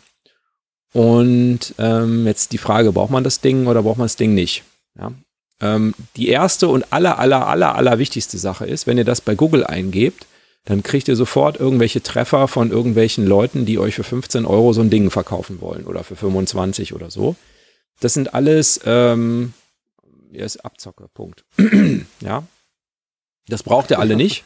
Und 0.94 1.76
ähm, 1.78 2.26
jetzt 2.26 2.54
die 2.54 2.58
Frage, 2.58 2.94
braucht 2.94 3.12
man 3.12 3.26
das 3.26 3.42
Ding 3.42 3.68
oder 3.68 3.84
braucht 3.84 3.98
man 3.98 4.06
das 4.06 4.16
Ding 4.16 4.34
nicht? 4.34 4.64
Ja. 4.98 5.12
Ähm, 5.62 5.94
die 6.16 6.30
erste 6.30 6.68
und 6.68 6.92
aller, 6.92 7.20
aller, 7.20 7.48
aller, 7.48 7.76
aller 7.76 8.00
wichtigste 8.00 8.38
Sache 8.38 8.66
ist, 8.66 8.88
wenn 8.88 8.98
ihr 8.98 9.06
das 9.06 9.22
bei 9.22 9.36
Google 9.36 9.64
eingebt, 9.64 10.26
dann 10.66 10.84
kriegt 10.84 11.08
ihr 11.08 11.16
sofort 11.16 11.60
irgendwelche 11.60 12.04
Treffer 12.04 12.48
von 12.48 12.72
irgendwelchen 12.72 13.26
Leuten, 13.26 13.66
die 13.66 13.80
euch 13.80 13.96
für 13.96 14.04
15 14.04 14.46
Euro 14.46 14.74
so 14.74 14.82
ein 14.82 14.90
Ding 14.90 15.10
verkaufen 15.10 15.62
wollen 15.62 15.86
oder 15.86 16.04
für 16.04 16.16
25 16.16 16.94
oder 16.94 17.10
so. 17.10 17.36
Das 18.00 18.14
sind 18.14 18.34
alles, 18.34 18.80
ähm, 18.86 19.54
ja, 20.32 20.46
Abzocke, 20.64 21.08
Punkt. 21.14 21.46
ja. 22.22 22.44
Das 23.48 23.64
braucht 23.64 23.92
ihr 23.92 24.00
alle 24.00 24.16
nicht. 24.16 24.44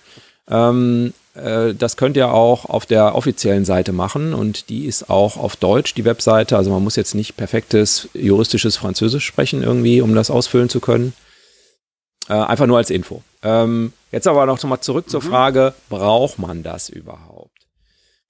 Ähm, 0.49 1.07
äh, 1.07 1.24
das 1.35 1.97
könnt 1.97 2.15
ihr 2.15 2.31
auch 2.31 2.65
auf 2.65 2.85
der 2.85 3.13
offiziellen 3.13 3.65
Seite 3.65 3.91
machen 3.91 4.33
und 4.33 4.69
die 4.69 4.85
ist 4.85 5.09
auch 5.09 5.35
auf 5.35 5.57
Deutsch, 5.57 5.93
die 5.93 6.05
Webseite. 6.05 6.55
Also 6.55 6.71
man 6.71 6.83
muss 6.83 6.95
jetzt 6.95 7.13
nicht 7.13 7.35
perfektes 7.35 8.07
juristisches 8.13 8.77
Französisch 8.77 9.25
sprechen 9.25 9.61
irgendwie, 9.61 10.01
um 10.01 10.15
das 10.15 10.31
ausfüllen 10.31 10.69
zu 10.69 10.79
können. 10.79 11.13
Äh, 12.29 12.33
einfach 12.33 12.67
nur 12.67 12.77
als 12.77 12.89
Info. 12.89 13.21
Ähm, 13.43 13.93
jetzt 14.11 14.27
aber 14.27 14.45
noch 14.45 14.63
mal 14.63 14.81
zurück 14.81 15.09
zur 15.09 15.21
mhm. 15.21 15.27
Frage, 15.27 15.73
braucht 15.89 16.39
man 16.39 16.63
das 16.63 16.89
überhaupt? 16.89 17.51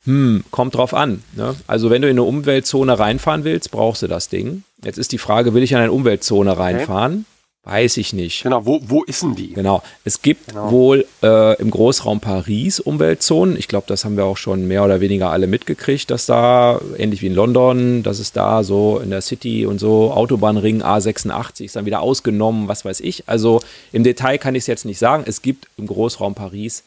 Hm, 0.04 0.44
kommt 0.52 0.76
drauf 0.76 0.94
an. 0.94 1.24
Ne? 1.36 1.56
Also 1.68 1.90
wenn 1.90 2.02
du 2.02 2.08
in 2.08 2.16
eine 2.16 2.24
Umweltzone 2.24 2.98
reinfahren 2.98 3.44
willst, 3.44 3.72
brauchst 3.72 4.02
du 4.02 4.08
das 4.08 4.30
Ding. 4.30 4.64
Jetzt 4.84 4.98
ist 4.98 5.12
die 5.12 5.18
Frage, 5.18 5.54
will 5.54 5.64
ich 5.64 5.72
in 5.72 5.78
eine 5.78 5.92
Umweltzone 5.92 6.58
reinfahren? 6.58 7.14
Okay. 7.14 7.35
Weiß 7.66 7.98
ich 7.98 8.14
nicht. 8.14 8.44
Genau, 8.44 8.68
wo, 8.68 8.80
wo 8.84 9.04
ist 9.04 9.24
denn 9.24 9.34
die? 9.34 9.54
Genau. 9.54 9.82
Es 10.04 10.22
gibt 10.22 10.50
genau. 10.50 10.70
wohl 10.70 11.06
äh, 11.24 11.60
im 11.60 11.72
Großraum 11.72 12.20
Paris 12.20 12.80
Umweltzonen. 12.80 13.58
Ich 13.58 13.68
glaube, 13.68 13.88
das 13.88 14.06
haben 14.06 14.18
wir 14.18 14.26
auch 14.26 14.38
schon 14.38 14.68
mehr 14.68 14.86
oder 14.86 15.02
weniger 15.02 15.32
alle 15.32 15.48
mitgekriegt, 15.48 16.12
dass 16.12 16.28
da, 16.28 16.80
ähnlich 17.00 17.24
wie 17.24 17.28
in 17.28 17.34
London, 17.34 18.04
dass 18.04 18.20
es 18.20 18.32
da 18.32 18.64
so 18.64 19.00
in 19.00 19.10
der 19.10 19.22
City 19.22 19.66
und 19.66 19.80
so 19.80 20.12
Autobahnring 20.12 20.84
A86 20.84 21.64
ist 21.66 21.76
dann 21.76 21.88
wieder 21.88 22.02
ausgenommen, 22.02 22.68
was 22.68 22.86
weiß 22.86 23.00
ich. 23.00 23.28
Also 23.28 23.62
im 23.92 24.04
Detail 24.04 24.38
kann 24.38 24.54
ich 24.54 24.62
es 24.62 24.68
jetzt 24.68 24.86
nicht 24.86 25.00
sagen. 25.00 25.24
Es 25.26 25.42
gibt 25.42 25.68
im 25.78 25.88
Großraum 25.88 26.36
Paris 26.36 26.84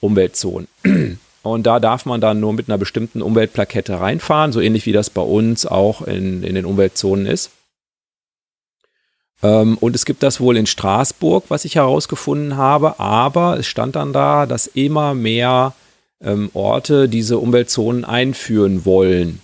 Umweltzonen. 0.00 0.68
Und 1.42 1.66
da 1.66 1.80
darf 1.80 2.04
man 2.04 2.20
dann 2.20 2.38
nur 2.38 2.52
mit 2.52 2.68
einer 2.68 2.78
bestimmten 2.78 3.20
Umweltplakette 3.20 3.98
reinfahren, 3.98 4.52
so 4.52 4.60
ähnlich 4.60 4.86
wie 4.86 4.92
das 4.92 5.10
bei 5.10 5.22
uns 5.22 5.66
auch 5.66 6.02
in, 6.02 6.44
in 6.44 6.54
den 6.54 6.66
Umweltzonen 6.66 7.26
ist. 7.26 7.50
Ähm, 9.42 9.76
und 9.78 9.96
es 9.96 10.04
gibt 10.04 10.22
das 10.22 10.40
wohl 10.40 10.56
in 10.56 10.66
Straßburg, 10.66 11.44
was 11.48 11.64
ich 11.64 11.76
herausgefunden 11.76 12.56
habe, 12.56 13.00
aber 13.00 13.58
es 13.58 13.66
stand 13.66 13.96
dann 13.96 14.12
da, 14.12 14.46
dass 14.46 14.66
immer 14.66 15.14
mehr 15.14 15.74
ähm, 16.22 16.50
Orte 16.54 17.08
diese 17.08 17.38
Umweltzonen 17.38 18.04
einführen 18.04 18.84
wollen. 18.84 19.40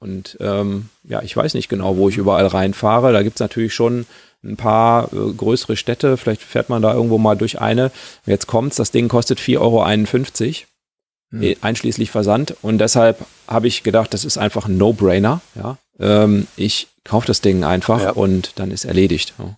Und 0.00 0.36
ähm, 0.40 0.88
ja, 1.04 1.22
ich 1.22 1.36
weiß 1.36 1.54
nicht 1.54 1.68
genau, 1.68 1.96
wo 1.96 2.08
ich 2.08 2.16
überall 2.16 2.46
reinfahre. 2.46 3.12
Da 3.12 3.22
gibt 3.22 3.36
es 3.36 3.40
natürlich 3.40 3.74
schon 3.74 4.06
ein 4.44 4.56
paar 4.56 5.12
äh, 5.12 5.32
größere 5.32 5.76
Städte. 5.76 6.16
Vielleicht 6.16 6.42
fährt 6.42 6.68
man 6.68 6.82
da 6.82 6.94
irgendwo 6.94 7.18
mal 7.18 7.36
durch 7.36 7.60
eine. 7.60 7.90
Jetzt 8.26 8.46
kommt's, 8.46 8.76
das 8.76 8.90
Ding 8.90 9.08
kostet 9.08 9.40
4,51 9.40 9.58
Euro. 9.60 10.66
Mhm. 11.30 11.56
Einschließlich 11.60 12.10
Versand. 12.10 12.56
Und 12.62 12.78
deshalb 12.78 13.24
habe 13.46 13.66
ich 13.66 13.82
gedacht, 13.82 14.14
das 14.14 14.24
ist 14.24 14.38
einfach 14.38 14.66
ein 14.66 14.78
No-Brainer. 14.78 15.40
Ja? 15.56 15.76
Ähm, 15.98 16.46
ich 16.56 16.88
Kauf 17.08 17.24
das 17.24 17.40
Ding 17.40 17.64
einfach 17.64 18.02
ja. 18.02 18.10
und 18.12 18.58
dann 18.58 18.70
ist 18.70 18.84
erledigt. 18.84 19.34
Ja. 19.38 19.56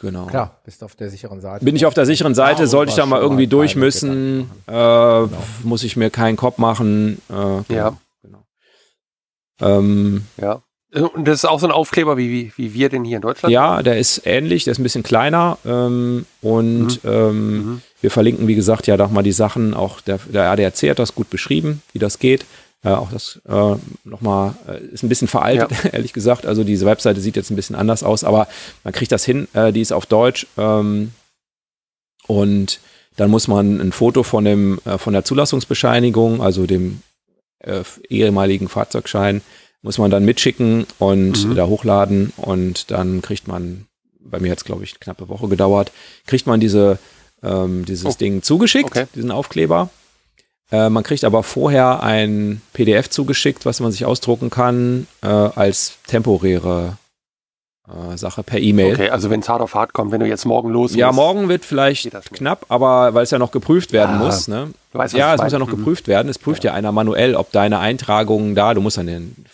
Genau. 0.00 0.26
Klar, 0.26 0.60
bist 0.64 0.84
auf 0.84 0.94
der 0.94 1.10
sicheren 1.10 1.40
Seite. 1.40 1.64
Bin 1.64 1.74
ich 1.74 1.84
auf 1.84 1.94
der 1.94 2.06
sicheren 2.06 2.34
Seite, 2.34 2.62
ja, 2.62 2.66
sollte 2.68 2.90
ich 2.90 2.96
da 2.96 3.04
mal 3.04 3.20
irgendwie 3.20 3.48
durch 3.48 3.74
müssen, 3.74 4.48
äh, 4.66 4.72
genau. 4.72 5.28
muss 5.64 5.82
ich 5.82 5.96
mir 5.96 6.10
keinen 6.10 6.36
Kopf 6.36 6.58
machen. 6.58 7.20
Äh, 7.28 7.74
ja. 7.74 7.96
Genau. 8.22 8.44
Ähm, 9.60 10.24
ja. 10.40 10.62
Und 10.94 11.26
das 11.26 11.40
ist 11.40 11.44
auch 11.44 11.58
so 11.58 11.66
ein 11.66 11.72
Aufkleber, 11.72 12.16
wie, 12.16 12.30
wie, 12.30 12.52
wie 12.56 12.74
wir 12.74 12.88
den 12.88 13.04
hier 13.04 13.16
in 13.16 13.22
Deutschland 13.22 13.52
Ja, 13.52 13.76
haben? 13.76 13.84
der 13.84 13.98
ist 13.98 14.22
ähnlich, 14.24 14.64
der 14.64 14.72
ist 14.72 14.78
ein 14.78 14.84
bisschen 14.84 15.02
kleiner 15.02 15.58
ähm, 15.66 16.24
und 16.40 17.04
mhm. 17.04 17.10
Ähm, 17.10 17.56
mhm. 17.56 17.82
wir 18.00 18.10
verlinken, 18.10 18.46
wie 18.46 18.54
gesagt, 18.54 18.86
ja 18.86 18.96
doch 18.96 19.10
mal 19.10 19.22
die 19.22 19.32
Sachen, 19.32 19.74
auch 19.74 20.00
der, 20.00 20.18
der 20.32 20.50
ADAC 20.50 20.90
hat 20.90 20.98
das 20.98 21.14
gut 21.14 21.28
beschrieben, 21.28 21.82
wie 21.92 21.98
das 21.98 22.20
geht. 22.20 22.46
Äh, 22.84 22.90
auch 22.90 23.10
das 23.10 23.40
äh, 23.48 23.74
nochmal 24.04 24.54
äh, 24.68 24.78
ist 24.84 25.02
ein 25.02 25.08
bisschen 25.08 25.28
veraltet, 25.28 25.70
ja. 25.84 25.90
ehrlich 25.92 26.12
gesagt. 26.12 26.46
Also 26.46 26.62
diese 26.62 26.86
Webseite 26.86 27.20
sieht 27.20 27.36
jetzt 27.36 27.50
ein 27.50 27.56
bisschen 27.56 27.76
anders 27.76 28.02
aus, 28.02 28.22
aber 28.22 28.46
man 28.84 28.92
kriegt 28.92 29.10
das 29.10 29.24
hin. 29.24 29.48
Äh, 29.52 29.72
die 29.72 29.80
ist 29.80 29.92
auf 29.92 30.06
Deutsch 30.06 30.46
ähm, 30.56 31.12
und 32.26 32.80
dann 33.16 33.30
muss 33.30 33.48
man 33.48 33.80
ein 33.80 33.90
Foto 33.90 34.22
von 34.22 34.44
dem 34.44 34.80
äh, 34.84 34.96
von 34.96 35.12
der 35.12 35.24
Zulassungsbescheinigung, 35.24 36.40
also 36.40 36.66
dem 36.66 37.02
äh, 37.58 37.82
ehemaligen 38.08 38.68
Fahrzeugschein, 38.68 39.42
muss 39.82 39.98
man 39.98 40.12
dann 40.12 40.24
mitschicken 40.24 40.86
und 41.00 41.46
mhm. 41.46 41.56
da 41.56 41.66
hochladen 41.66 42.32
und 42.36 42.92
dann 42.92 43.22
kriegt 43.22 43.48
man, 43.48 43.86
bei 44.20 44.38
mir 44.38 44.52
hat 44.52 44.58
es 44.58 44.64
glaube 44.64 44.84
ich 44.84 44.92
eine 44.92 45.00
knappe 45.00 45.28
Woche 45.28 45.48
gedauert, 45.48 45.90
kriegt 46.26 46.46
man 46.46 46.60
diese 46.60 47.00
ähm, 47.42 47.84
dieses 47.84 48.06
oh. 48.06 48.18
Ding 48.18 48.42
zugeschickt, 48.42 48.90
okay. 48.90 49.06
diesen 49.16 49.32
Aufkleber 49.32 49.90
äh, 50.70 50.88
man 50.88 51.02
kriegt 51.02 51.24
aber 51.24 51.42
vorher 51.42 52.02
ein 52.02 52.60
PDF 52.72 53.08
zugeschickt, 53.10 53.64
was 53.66 53.80
man 53.80 53.92
sich 53.92 54.04
ausdrucken 54.04 54.50
kann, 54.50 55.06
äh, 55.22 55.26
als 55.26 55.98
temporäre 56.06 56.98
äh, 57.88 58.16
Sache 58.16 58.42
per 58.42 58.58
E-Mail. 58.58 58.94
Okay, 58.94 59.10
also 59.10 59.30
wenn 59.30 59.40
es 59.40 59.48
hart 59.48 59.62
auf 59.62 59.74
hart 59.74 59.94
kommt, 59.94 60.12
wenn 60.12 60.20
du 60.20 60.26
jetzt 60.26 60.44
morgen 60.44 60.70
los 60.70 60.94
Ja, 60.94 61.10
morgen 61.12 61.48
wird 61.48 61.64
vielleicht 61.64 62.10
knapp, 62.32 62.66
aber 62.68 63.14
weil 63.14 63.22
es 63.22 63.30
ja 63.30 63.38
noch 63.38 63.50
geprüft 63.50 63.92
werden 63.92 64.16
ah, 64.16 64.24
muss. 64.24 64.48
Ne? 64.48 64.68
Weißt, 64.92 65.14
ja, 65.14 65.34
es 65.34 65.42
muss 65.42 65.52
ja 65.52 65.58
noch 65.58 65.68
mhm. 65.68 65.76
geprüft 65.76 66.06
werden. 66.06 66.28
Es 66.28 66.38
prüft 66.38 66.64
ja. 66.64 66.72
ja 66.72 66.76
einer 66.76 66.92
manuell, 66.92 67.34
ob 67.34 67.50
deine 67.52 67.78
Eintragungen 67.78 68.54
da, 68.54 68.74
du 68.74 68.80
musst 68.80 68.98
dann 68.98 69.06
den 69.06 69.46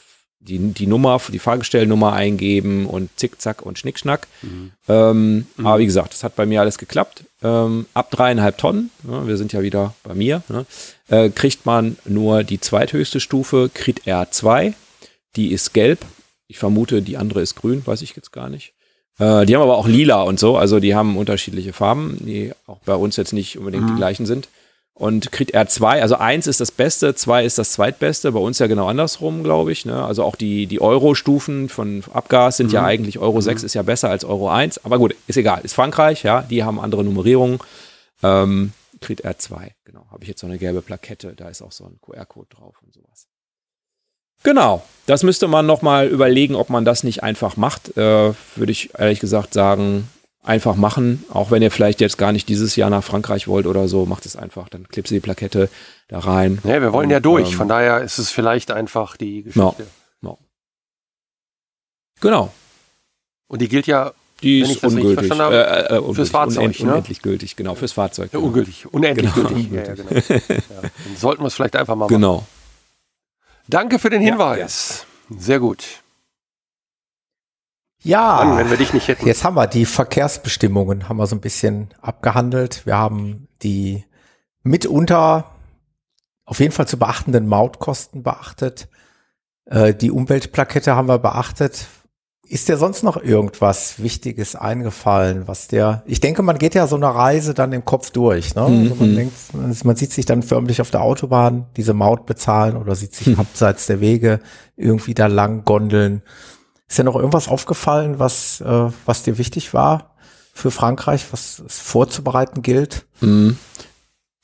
die, 0.46 0.58
die 0.58 0.86
Nummer, 0.86 1.20
die 1.32 1.38
Fahrgestellnummer 1.38 2.12
eingeben 2.12 2.86
und 2.86 3.10
zickzack 3.16 3.62
und 3.62 3.78
schnickschnack. 3.78 4.28
Mhm. 4.42 4.72
Ähm, 4.88 5.46
mhm. 5.56 5.66
Aber 5.66 5.78
wie 5.78 5.86
gesagt, 5.86 6.12
das 6.12 6.22
hat 6.22 6.36
bei 6.36 6.46
mir 6.46 6.60
alles 6.60 6.78
geklappt. 6.78 7.24
Ähm, 7.42 7.86
ab 7.94 8.10
dreieinhalb 8.10 8.58
Tonnen, 8.58 8.90
ja, 9.08 9.26
wir 9.26 9.36
sind 9.36 9.52
ja 9.52 9.62
wieder 9.62 9.94
bei 10.02 10.14
mir, 10.14 10.42
ne, 10.48 10.66
äh, 11.08 11.30
kriegt 11.30 11.66
man 11.66 11.96
nur 12.04 12.44
die 12.44 12.60
zweithöchste 12.60 13.20
Stufe, 13.20 13.70
Crit 13.72 14.02
R2. 14.06 14.74
Die 15.36 15.52
ist 15.52 15.72
gelb. 15.72 16.04
Ich 16.46 16.58
vermute, 16.58 17.02
die 17.02 17.16
andere 17.16 17.40
ist 17.40 17.54
grün, 17.54 17.82
weiß 17.84 18.02
ich 18.02 18.14
jetzt 18.14 18.30
gar 18.30 18.50
nicht. 18.50 18.74
Äh, 19.18 19.46
die 19.46 19.54
haben 19.54 19.62
aber 19.62 19.78
auch 19.78 19.88
lila 19.88 20.22
und 20.22 20.38
so, 20.38 20.56
also 20.56 20.78
die 20.78 20.94
haben 20.94 21.16
unterschiedliche 21.16 21.72
Farben, 21.72 22.18
die 22.20 22.52
auch 22.66 22.78
bei 22.84 22.94
uns 22.94 23.16
jetzt 23.16 23.32
nicht 23.32 23.58
unbedingt 23.58 23.84
mhm. 23.84 23.88
die 23.88 23.96
gleichen 23.96 24.26
sind. 24.26 24.48
Und 24.96 25.32
kriegt 25.32 25.50
er 25.50 25.66
zwei, 25.66 26.00
also 26.00 26.14
eins 26.16 26.46
ist 26.46 26.60
das 26.60 26.70
Beste, 26.70 27.16
zwei 27.16 27.44
ist 27.44 27.58
das 27.58 27.72
Zweitbeste, 27.72 28.30
bei 28.30 28.38
uns 28.38 28.60
ja 28.60 28.68
genau 28.68 28.86
andersrum, 28.86 29.42
glaube 29.42 29.72
ich. 29.72 29.84
Ne? 29.84 30.04
Also 30.04 30.22
auch 30.22 30.36
die, 30.36 30.66
die 30.66 30.80
Euro-Stufen 30.80 31.68
von 31.68 32.04
Abgas 32.12 32.58
sind 32.58 32.68
mhm. 32.68 32.74
ja 32.74 32.84
eigentlich 32.84 33.18
Euro 33.18 33.38
mhm. 33.38 33.42
6 33.42 33.64
ist 33.64 33.74
ja 33.74 33.82
besser 33.82 34.10
als 34.10 34.24
Euro 34.24 34.48
1, 34.48 34.84
aber 34.84 34.98
gut, 34.98 35.16
ist 35.26 35.36
egal, 35.36 35.62
ist 35.64 35.74
Frankreich, 35.74 36.22
ja, 36.22 36.42
die 36.42 36.62
haben 36.62 36.78
andere 36.78 37.02
Nummerierungen. 37.02 37.58
Ähm, 38.22 38.72
kriegt 39.00 39.22
er 39.22 39.36
zwei, 39.38 39.74
genau. 39.84 40.06
Habe 40.10 40.22
ich 40.22 40.28
jetzt 40.28 40.40
so 40.40 40.46
eine 40.46 40.58
gelbe 40.58 40.80
Plakette, 40.80 41.34
da 41.34 41.48
ist 41.48 41.60
auch 41.60 41.72
so 41.72 41.84
ein 41.84 41.98
QR-Code 42.00 42.48
drauf 42.54 42.76
und 42.82 42.94
sowas. 42.94 43.26
Genau, 44.44 44.84
das 45.06 45.22
müsste 45.24 45.48
man 45.48 45.66
nochmal 45.66 46.06
überlegen, 46.06 46.54
ob 46.54 46.70
man 46.70 46.84
das 46.84 47.02
nicht 47.02 47.22
einfach 47.22 47.56
macht. 47.56 47.96
Äh, 47.96 48.32
Würde 48.56 48.72
ich 48.72 48.90
ehrlich 48.96 49.18
gesagt 49.18 49.54
sagen, 49.54 50.08
einfach 50.44 50.76
machen. 50.76 51.24
Auch 51.30 51.50
wenn 51.50 51.62
ihr 51.62 51.70
vielleicht 51.70 52.00
jetzt 52.00 52.18
gar 52.18 52.32
nicht 52.32 52.48
dieses 52.48 52.76
Jahr 52.76 52.90
nach 52.90 53.02
Frankreich 53.02 53.48
wollt 53.48 53.66
oder 53.66 53.88
so, 53.88 54.06
macht 54.06 54.26
es 54.26 54.36
einfach. 54.36 54.68
Dann 54.68 54.86
klipst 54.88 55.10
ihr 55.10 55.16
die 55.16 55.24
Plakette 55.24 55.68
da 56.08 56.20
rein. 56.20 56.58
Ja, 56.64 56.80
wir 56.80 56.92
wollen 56.92 57.06
und, 57.06 57.12
ja 57.12 57.20
durch. 57.20 57.50
Ähm, 57.50 57.56
Von 57.56 57.68
daher 57.68 58.02
ist 58.02 58.18
es 58.18 58.30
vielleicht 58.30 58.70
einfach 58.70 59.16
die 59.16 59.42
Geschichte. 59.42 59.60
No, 59.60 59.76
no. 60.20 60.38
Genau. 62.20 62.52
Und 63.48 63.62
die 63.62 63.68
gilt 63.68 63.86
ja, 63.86 64.12
die 64.42 64.60
ist 64.60 64.84
ungültig. 64.84 65.30
Habe, 65.30 65.66
äh, 65.66 65.96
äh, 65.96 66.14
fürs 66.14 66.30
Fahrzeug. 66.30 66.64
Unend, 66.64 66.80
ne? 66.80 66.92
Unendlich 66.92 67.22
gültig, 67.22 67.56
genau, 67.56 67.74
fürs 67.74 67.92
Fahrzeug. 67.92 68.32
Ja, 68.32 68.38
ungültig, 68.38 68.86
unendlich 68.92 69.32
genau. 69.32 69.48
gültig. 69.48 69.72
Ja, 69.72 69.84
ja, 69.84 69.94
genau. 69.94 70.10
Dann 70.82 71.16
sollten 71.16 71.42
wir 71.42 71.46
es 71.46 71.54
vielleicht 71.54 71.76
einfach 71.76 71.94
mal 71.94 72.04
machen. 72.04 72.14
Genau. 72.14 72.46
Danke 73.66 73.98
für 73.98 74.10
den 74.10 74.20
Hinweis. 74.20 75.06
Sehr 75.30 75.58
gut. 75.58 76.03
Ja, 78.04 78.44
Mann, 78.44 78.58
wenn 78.58 78.70
wir 78.70 78.76
dich 78.76 78.92
nicht 78.92 79.08
hätten. 79.08 79.26
jetzt 79.26 79.44
haben 79.44 79.54
wir 79.56 79.66
die 79.66 79.86
Verkehrsbestimmungen, 79.86 81.08
haben 81.08 81.16
wir 81.16 81.26
so 81.26 81.34
ein 81.36 81.40
bisschen 81.40 81.88
abgehandelt. 82.02 82.84
Wir 82.86 82.96
haben 82.96 83.48
die 83.62 84.04
mitunter 84.62 85.46
auf 86.44 86.60
jeden 86.60 86.72
Fall 86.72 86.86
zu 86.86 86.98
beachtenden 86.98 87.46
Mautkosten 87.48 88.22
beachtet. 88.22 88.88
Äh, 89.66 89.94
die 89.94 90.10
Umweltplakette 90.10 90.94
haben 90.94 91.08
wir 91.08 91.18
beachtet. 91.18 91.86
Ist 92.46 92.68
dir 92.68 92.76
sonst 92.76 93.02
noch 93.02 93.16
irgendwas 93.16 94.02
Wichtiges 94.02 94.54
eingefallen, 94.54 95.48
was 95.48 95.66
der, 95.66 96.02
ich 96.04 96.20
denke, 96.20 96.42
man 96.42 96.58
geht 96.58 96.74
ja 96.74 96.86
so 96.86 96.96
eine 96.96 97.14
Reise 97.14 97.54
dann 97.54 97.72
im 97.72 97.86
Kopf 97.86 98.10
durch, 98.10 98.54
ne? 98.54 98.68
Mhm. 98.68 98.82
Also 98.82 98.94
man 98.96 99.16
denkt, 99.16 99.84
man 99.84 99.96
sieht 99.96 100.12
sich 100.12 100.26
dann 100.26 100.42
förmlich 100.42 100.82
auf 100.82 100.90
der 100.90 101.00
Autobahn 101.00 101.64
diese 101.78 101.94
Maut 101.94 102.26
bezahlen 102.26 102.76
oder 102.76 102.94
sieht 102.94 103.14
sich 103.14 103.28
Mhm. 103.28 103.40
abseits 103.40 103.86
der 103.86 104.00
Wege 104.00 104.40
irgendwie 104.76 105.14
da 105.14 105.26
lang 105.26 105.64
gondeln. 105.64 106.20
Ist 106.88 106.98
dir 106.98 107.04
noch 107.04 107.16
irgendwas 107.16 107.48
aufgefallen, 107.48 108.18
was, 108.18 108.60
äh, 108.60 108.90
was 109.06 109.22
dir 109.22 109.38
wichtig 109.38 109.74
war 109.74 110.14
für 110.52 110.70
Frankreich, 110.70 111.26
was 111.30 111.62
es 111.66 111.78
vorzubereiten 111.78 112.62
gilt? 112.62 113.04
Mhm. 113.20 113.58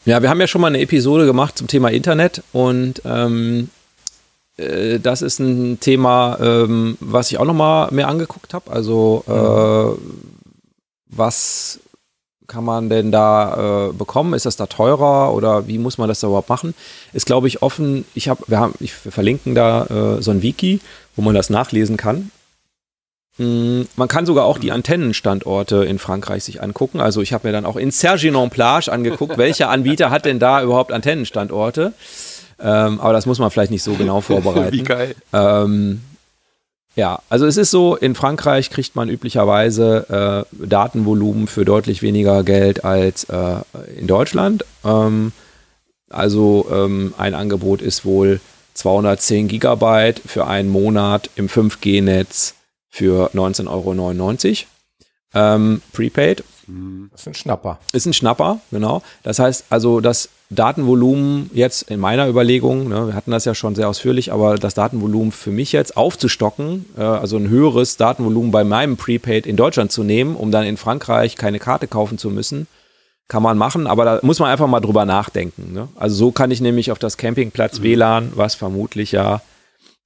Ja, 0.05 0.23
wir 0.23 0.31
haben 0.31 0.41
ja 0.41 0.47
schon 0.47 0.63
mal 0.63 0.69
eine 0.69 0.81
Episode 0.81 1.27
gemacht 1.27 1.59
zum 1.59 1.67
Thema 1.67 1.91
Internet 1.91 2.43
und 2.53 3.03
ähm, 3.05 3.69
äh, 4.57 4.99
das 4.99 5.23
ist 5.23 5.39
ein 5.39 5.79
Thema, 5.81 6.39
ähm, 6.41 6.97
was 7.01 7.31
ich 7.31 7.39
auch 7.39 7.45
noch 7.45 7.55
mal 7.55 7.91
mehr 7.93 8.09
angeguckt 8.09 8.55
habe. 8.55 8.71
Also 8.71 9.25
äh, 9.29 10.01
was 11.09 11.81
kann 12.51 12.65
man 12.65 12.91
denn 12.91 13.11
da 13.13 13.89
äh, 13.89 13.93
bekommen? 13.93 14.35
Ist 14.35 14.45
das 14.45 14.57
da 14.57 14.67
teurer 14.67 15.33
oder 15.33 15.67
wie 15.69 15.79
muss 15.79 15.97
man 15.97 16.09
das 16.09 16.21
da 16.21 16.27
überhaupt 16.27 16.49
machen? 16.51 16.75
Ist 17.13 17.25
glaube 17.27 17.47
ich 17.49 17.63
offen. 17.63 18.05
Ich 18.15 18.29
habe, 18.29 18.43
wir 18.49 18.59
haben, 18.59 18.75
ich 18.81 18.93
verlinken 18.93 19.55
da 19.55 19.87
äh, 20.19 20.23
so 20.23 20.31
ein 20.33 20.43
Wiki, 20.43 20.81
wo 21.17 21.23
man 21.23 21.35
das 21.35 21.49
nachlesen 21.49 21.97
kann. 21.97 22.31
Mm, 23.39 23.83
Man 23.97 24.09
kann 24.09 24.27
sogar 24.27 24.45
auch 24.45 24.59
die 24.59 24.73
Antennenstandorte 24.73 25.85
in 25.85 25.99
Frankreich 25.99 26.45
sich 26.45 26.63
angucken. 26.63 27.01
Also 27.01 27.23
ich 27.23 27.33
habe 27.33 27.47
mir 27.49 27.53
dann 27.53 27.65
auch 27.65 27.77
in 27.77 27.91
Sergi-non-Plage 27.91 28.91
angeguckt, 28.93 29.39
welcher 29.39 29.71
Anbieter 29.71 30.11
hat 30.11 30.25
denn 30.25 30.39
da 30.39 30.63
überhaupt 30.63 30.93
Antennenstandorte. 30.93 31.95
Ähm, 32.61 33.01
aber 33.01 33.13
das 33.15 33.25
muss 33.27 33.39
man 33.39 33.51
vielleicht 33.51 33.71
nicht 33.71 33.83
so 33.85 33.95
genau 33.95 34.21
vorbereiten. 34.33 34.73
Wie 34.73 34.83
geil. 34.83 35.15
Ähm, 35.33 36.03
ja, 36.97 37.21
also 37.29 37.47
es 37.47 37.57
ist 37.57 37.71
so, 37.71 37.97
in 37.97 38.15
Frankreich 38.15 38.71
kriegt 38.71 38.97
man 38.97 39.09
üblicherweise 39.09 40.47
äh, 40.61 40.67
Datenvolumen 40.67 41.47
für 41.47 41.65
deutlich 41.65 42.03
weniger 42.03 42.43
Geld 42.43 42.85
als 42.85 43.25
äh, 43.25 43.57
in 43.97 44.07
Deutschland. 44.07 44.65
Ähm, 44.85 45.33
also 46.09 46.67
ähm, 46.73 47.15
ein 47.17 47.35
Angebot 47.35 47.81
ist 47.83 48.05
wohl 48.05 48.41
210 48.75 49.49
Gigabyte 49.49 50.21
für 50.27 50.47
einen 50.47 50.69
Monat 50.69 51.31
im 51.37 51.49
5G-Netz 51.49 52.55
für 52.89 53.31
19,99 53.35 53.69
Euro. 53.69 54.67
Ähm, 55.33 55.83
Prepaid 55.93 56.43
Das 57.13 57.23
ist 57.23 57.27
ein 57.27 57.35
Schnapper. 57.35 57.79
ist 57.93 58.07
ein 58.07 58.13
Schnapper, 58.13 58.61
genau. 58.71 59.03
Das 59.23 59.39
heißt 59.39 59.67
also, 59.71 60.01
das 60.01 60.29
Datenvolumen 60.53 61.49
jetzt 61.55 61.83
in 61.91 62.01
meiner 62.01 62.29
Überlegung, 62.29 62.89
ne, 62.89 63.07
wir 63.07 63.15
hatten 63.15 63.31
das 63.31 63.45
ja 63.45 63.55
schon 63.55 63.77
sehr 63.77 63.89
ausführlich, 63.89 64.33
aber 64.33 64.57
das 64.57 64.75
Datenvolumen 64.75 65.31
für 65.31 65.53
mich 65.53 65.71
jetzt 65.71 65.97
aufzustocken, 65.97 66.87
äh, 66.99 67.03
also 67.03 67.37
ein 67.37 67.49
höheres 67.49 67.97
Datenvolumen 67.97 68.51
bei 68.51 68.65
meinem 68.65 68.97
Prepaid 68.97 69.47
in 69.47 69.57
Deutschland 69.57 69.93
zu 69.93 70.03
nehmen, 70.03 70.35
um 70.35 70.51
dann 70.51 70.65
in 70.65 70.77
Frankreich 70.77 71.37
keine 71.37 71.61
Karte 71.61 71.87
kaufen 71.87 72.19
zu 72.19 72.31
müssen, 72.31 72.67
kann 73.29 73.45
man 73.45 73.59
machen, 73.59 73.87
aber 73.87 74.05
da 74.05 74.19
muss 74.23 74.41
man 74.41 74.51
einfach 74.51 74.67
mal 74.67 74.81
drüber 74.81 75.05
nachdenken. 75.05 75.73
Ne? 75.73 75.87
Also 75.95 76.17
so 76.17 76.33
kann 76.33 76.51
ich 76.51 76.61
nämlich 76.61 76.91
auf 76.91 76.99
das 76.99 77.17
Campingplatz 77.17 77.81
WLAN, 77.81 78.33
was 78.35 78.57
vermutlich 78.57 79.13
ja 79.13 79.41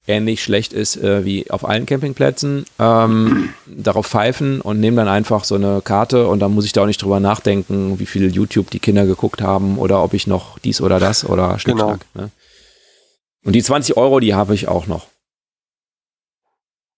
ähnlich 0.07 0.43
schlecht 0.43 0.73
ist 0.73 0.97
äh, 0.97 1.25
wie 1.25 1.49
auf 1.49 1.67
allen 1.67 1.85
Campingplätzen, 1.85 2.65
ähm, 2.79 3.53
darauf 3.65 4.07
pfeifen 4.07 4.61
und 4.61 4.79
nehme 4.79 4.97
dann 4.97 5.07
einfach 5.07 5.43
so 5.43 5.55
eine 5.55 5.81
Karte 5.81 6.27
und 6.27 6.39
dann 6.39 6.53
muss 6.53 6.65
ich 6.65 6.73
da 6.73 6.83
auch 6.83 6.87
nicht 6.87 7.01
drüber 7.01 7.19
nachdenken, 7.19 7.99
wie 7.99 8.05
viel 8.05 8.33
YouTube 8.33 8.69
die 8.69 8.79
Kinder 8.79 9.05
geguckt 9.05 9.41
haben 9.41 9.77
oder 9.77 10.03
ob 10.03 10.13
ich 10.13 10.27
noch 10.27 10.59
dies 10.59 10.81
oder 10.81 10.99
das 10.99 11.27
oder 11.27 11.59
Schnickschnack. 11.59 12.05
Ne? 12.13 12.29
Und 13.43 13.53
die 13.53 13.63
20 13.63 13.97
Euro, 13.97 14.19
die 14.19 14.33
habe 14.33 14.53
ich 14.53 14.67
auch 14.67 14.87
noch. 14.87 15.07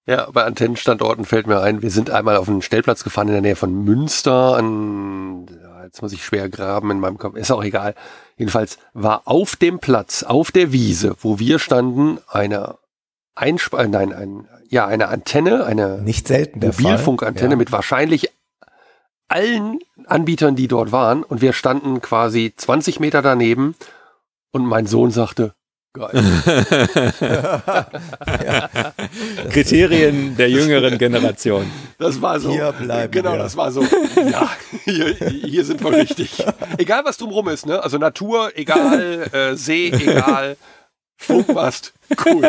Ja, 0.05 0.29
bei 0.31 0.45
Antennenstandorten 0.45 1.25
fällt 1.25 1.47
mir 1.47 1.59
ein, 1.59 1.81
wir 1.81 1.91
sind 1.91 2.09
einmal 2.09 2.37
auf 2.37 2.47
einen 2.47 2.61
Stellplatz 2.61 3.03
gefahren 3.03 3.27
in 3.27 3.33
der 3.33 3.41
Nähe 3.41 3.57
von 3.57 3.83
Münster. 3.83 4.55
An, 4.55 5.47
ja, 5.47 5.83
jetzt 5.83 6.01
muss 6.01 6.13
ich 6.13 6.23
schwer 6.23 6.47
graben 6.47 6.91
in 6.91 7.01
meinem 7.01 7.17
Kopf, 7.17 7.35
ist 7.35 7.51
auch 7.51 7.61
egal. 7.61 7.93
Jedenfalls 8.37 8.77
war 8.93 9.23
auf 9.25 9.57
dem 9.57 9.79
Platz, 9.79 10.23
auf 10.23 10.51
der 10.51 10.71
Wiese, 10.71 11.17
wo 11.19 11.39
wir 11.39 11.59
standen, 11.59 12.19
eine 12.29 12.75
Einsp 13.37 13.73
äh, 13.75 13.87
nein, 13.87 14.11
ein, 14.13 14.47
ja, 14.69 14.85
eine 14.87 15.07
Antenne, 15.09 15.63
eine 15.65 15.99
Nicht 16.01 16.27
selten 16.27 16.59
der 16.59 16.73
Fall. 16.73 16.83
Mobilfunkantenne 16.83 17.51
Ja. 17.51 17.55
mit 17.57 17.71
wahrscheinlich 17.71 18.31
allen 19.29 19.79
Anbietern, 20.05 20.55
die 20.55 20.67
dort 20.67 20.91
waren. 20.91 21.23
Und 21.23 21.41
wir 21.41 21.53
standen 21.53 22.01
quasi 22.01 22.53
20 22.55 22.99
Meter 22.99 23.21
daneben 23.21 23.75
und 24.51 24.65
mein 24.65 24.87
Sohn 24.87 25.11
sagte, 25.11 25.53
geil. 25.93 26.23
Kriterien 29.51 30.35
der 30.37 30.49
jüngeren 30.49 30.97
Generation. 30.97 31.69
Das 31.97 32.21
war 32.21 32.39
so. 32.39 32.51
Hier 32.51 32.71
bleiben 32.71 33.11
genau, 33.11 33.33
wir. 33.33 33.39
das 33.39 33.57
war 33.57 33.71
so. 33.71 33.83
Ja, 34.31 34.49
hier, 34.85 35.13
hier 35.15 35.65
sind 35.65 35.83
wir 35.83 35.91
richtig. 35.91 36.43
Egal, 36.77 37.03
was 37.05 37.17
drumrum 37.17 37.49
ist, 37.49 37.65
ne? 37.65 37.81
Also 37.83 37.97
Natur, 37.97 38.51
egal, 38.55 39.27
äh, 39.31 39.55
See, 39.55 39.89
egal, 39.89 40.57
Funkmast, 41.17 41.93
cool. 42.25 42.41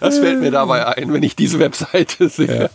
Das 0.00 0.18
fällt 0.18 0.40
mir 0.40 0.50
dabei 0.50 0.84
ein, 0.96 1.12
wenn 1.12 1.22
ich 1.22 1.36
diese 1.36 1.58
Webseite 1.58 2.28
sehe. 2.28 2.70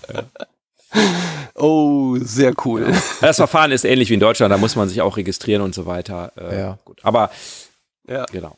Oh, 1.56 2.18
sehr 2.22 2.54
cool. 2.66 2.94
Das 3.22 3.38
Verfahren 3.38 3.72
ist 3.72 3.84
ähnlich 3.84 4.10
wie 4.10 4.14
in 4.16 4.20
Deutschland, 4.20 4.52
da 4.52 4.58
muss 4.58 4.76
man 4.76 4.88
sich 4.90 5.02
auch 5.02 5.18
registrieren 5.18 5.62
und 5.62 5.76
so 5.76 5.86
weiter. 5.86 6.32
Äh, 6.38 6.58
Ja. 6.60 6.78
Gut. 6.86 7.00
Aber 7.04 7.32
Ja. 8.08 8.26
genau. 8.32 8.56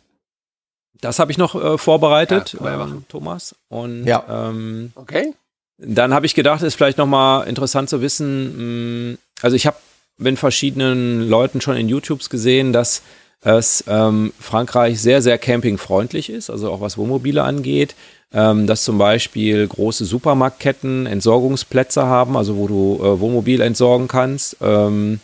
Das 1.02 1.18
habe 1.20 1.32
ich 1.32 1.38
noch 1.38 1.56
äh, 1.56 1.78
vorbereitet, 1.78 2.58
Ja, 2.62 2.84
ähm, 2.84 3.06
Thomas. 3.08 3.56
Und 3.70 4.06
Ja. 4.06 4.24
ähm, 4.50 4.92
Okay. 4.96 5.34
Dann 5.78 6.14
habe 6.14 6.26
ich 6.26 6.36
gedacht, 6.36 6.62
ist 6.62 6.76
vielleicht 6.76 6.98
nochmal 6.98 7.48
interessant 7.48 7.90
zu 7.90 8.02
wissen, 8.02 9.12
mh, 9.14 9.18
also 9.42 9.56
ich 9.56 9.66
habe 9.66 9.78
mit 10.18 10.38
verschiedenen 10.38 11.30
Leuten 11.30 11.62
schon 11.62 11.78
in 11.78 11.88
YouTubes 11.88 12.30
gesehen, 12.30 12.74
dass 12.74 13.02
es 13.42 13.84
ähm, 13.88 14.34
Frankreich 14.40 15.02
sehr, 15.02 15.22
sehr 15.22 15.38
campingfreundlich 15.38 16.30
ist, 16.30 16.50
also 16.50 16.72
auch 16.72 16.82
was 16.82 16.98
Wohnmobile 16.98 17.44
angeht, 17.44 17.96
ähm, 18.34 18.68
dass 18.68 18.84
zum 18.84 18.98
Beispiel 18.98 19.66
große 19.68 20.06
Supermarktketten 20.06 21.06
Entsorgungsplätze 21.06 22.06
haben, 22.06 22.36
also 22.38 22.58
wo 22.58 22.68
du 22.68 23.00
äh, 23.02 23.20
Wohnmobil 23.20 23.62
entsorgen 23.62 24.08
kannst 24.08 24.58
ähm, 24.62 25.20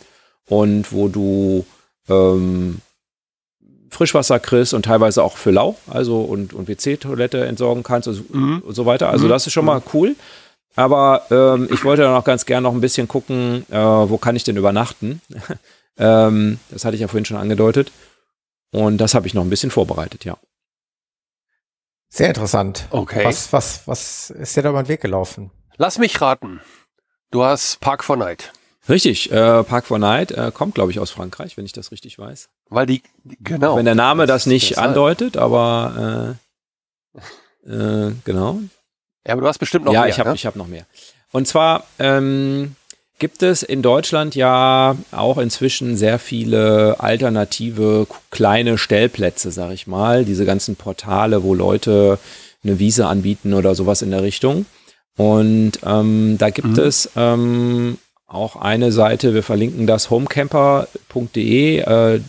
und 0.48 0.92
wo 0.92 1.08
du 1.08 1.66
ähm, 2.08 2.78
Frischwasser 3.90 4.38
kriegst 4.40 4.74
und 4.74 4.84
teilweise 4.84 5.22
auch 5.22 5.36
für 5.36 5.50
Lau, 5.50 5.76
also 5.88 6.20
und, 6.20 6.52
und 6.52 6.68
WC-Toilette 6.68 7.44
entsorgen 7.46 7.82
kannst 7.82 8.08
also, 8.08 8.22
Mhm. 8.30 8.62
und 8.66 8.74
so 8.74 8.86
weiter. 8.86 9.08
Also 9.10 9.28
das 9.28 9.46
ist 9.46 9.52
schon 9.52 9.64
mal 9.64 9.82
cool. 9.94 10.16
Aber 10.74 11.22
ähm, 11.30 11.68
ich 11.72 11.84
wollte 11.84 12.02
dann 12.02 12.14
auch 12.14 12.24
ganz 12.24 12.44
gern 12.44 12.62
noch 12.62 12.74
ein 12.74 12.82
bisschen 12.82 13.08
gucken, 13.08 13.64
äh, 13.70 13.76
wo 13.76 14.18
kann 14.18 14.36
ich 14.36 14.44
denn 14.44 14.58
übernachten? 14.58 15.22
ähm, 15.98 16.58
das 16.70 16.84
hatte 16.84 16.96
ich 16.96 17.00
ja 17.00 17.08
vorhin 17.08 17.24
schon 17.24 17.38
angedeutet. 17.38 17.90
Und 18.76 18.98
das 18.98 19.14
habe 19.14 19.26
ich 19.26 19.32
noch 19.32 19.42
ein 19.42 19.48
bisschen 19.48 19.70
vorbereitet, 19.70 20.26
ja. 20.26 20.36
Sehr 22.10 22.28
interessant. 22.28 22.86
Okay. 22.90 23.24
Was, 23.24 23.50
was, 23.50 23.80
was 23.86 24.28
ist 24.28 24.54
dir 24.54 24.62
da 24.64 24.68
über 24.68 24.82
den 24.82 24.88
Weg 24.88 25.00
gelaufen? 25.00 25.50
Lass 25.78 25.96
mich 25.96 26.20
raten. 26.20 26.60
Du 27.30 27.42
hast 27.42 27.80
Park 27.80 28.04
for 28.04 28.18
Night. 28.18 28.52
Richtig, 28.86 29.32
äh, 29.32 29.64
Park 29.64 29.86
for 29.86 29.98
Night 29.98 30.30
äh, 30.30 30.52
kommt, 30.52 30.74
glaube 30.74 30.90
ich, 30.90 31.00
aus 31.00 31.10
Frankreich, 31.10 31.56
wenn 31.56 31.64
ich 31.64 31.72
das 31.72 31.90
richtig 31.90 32.18
weiß. 32.18 32.50
Weil 32.68 32.84
die, 32.84 33.02
genau. 33.40 33.76
wenn 33.76 33.86
der 33.86 33.94
Name 33.94 34.26
das, 34.26 34.42
das- 34.42 34.46
nicht 34.46 34.70
deshalb. 34.72 34.88
andeutet, 34.88 35.38
aber 35.38 36.36
äh, 37.64 37.70
äh, 37.70 38.12
genau. 38.26 38.60
Ja, 39.26 39.32
aber 39.32 39.40
du 39.40 39.48
hast 39.48 39.58
bestimmt 39.58 39.86
noch 39.86 39.94
ja, 39.94 40.02
mehr, 40.02 40.10
ich 40.10 40.20
habe 40.20 40.28
ne? 40.28 40.34
ich 40.34 40.44
hab 40.44 40.54
noch 40.54 40.68
mehr. 40.68 40.84
Und 41.32 41.48
zwar 41.48 41.84
ähm, 41.98 42.76
gibt 43.18 43.42
es 43.42 43.62
in 43.62 43.82
Deutschland 43.82 44.34
ja 44.34 44.96
auch 45.10 45.38
inzwischen 45.38 45.96
sehr 45.96 46.18
viele 46.18 46.96
alternative 47.00 48.06
kleine 48.30 48.78
Stellplätze, 48.78 49.50
sag 49.50 49.72
ich 49.72 49.86
mal. 49.86 50.24
Diese 50.24 50.44
ganzen 50.44 50.76
Portale, 50.76 51.42
wo 51.42 51.54
Leute 51.54 52.18
eine 52.62 52.78
Wiese 52.78 53.06
anbieten 53.06 53.54
oder 53.54 53.74
sowas 53.74 54.02
in 54.02 54.10
der 54.10 54.22
Richtung. 54.22 54.66
Und 55.16 55.72
ähm, 55.84 56.36
da 56.38 56.50
gibt 56.50 56.68
Mhm. 56.68 56.78
es 56.78 57.10
ähm, 57.16 57.98
auch 58.26 58.56
eine 58.56 58.92
Seite, 58.92 59.32
wir 59.34 59.42
verlinken 59.42 59.86
das 59.86 60.10
homecamper.de, 60.10 61.78
äh, 61.78 62.20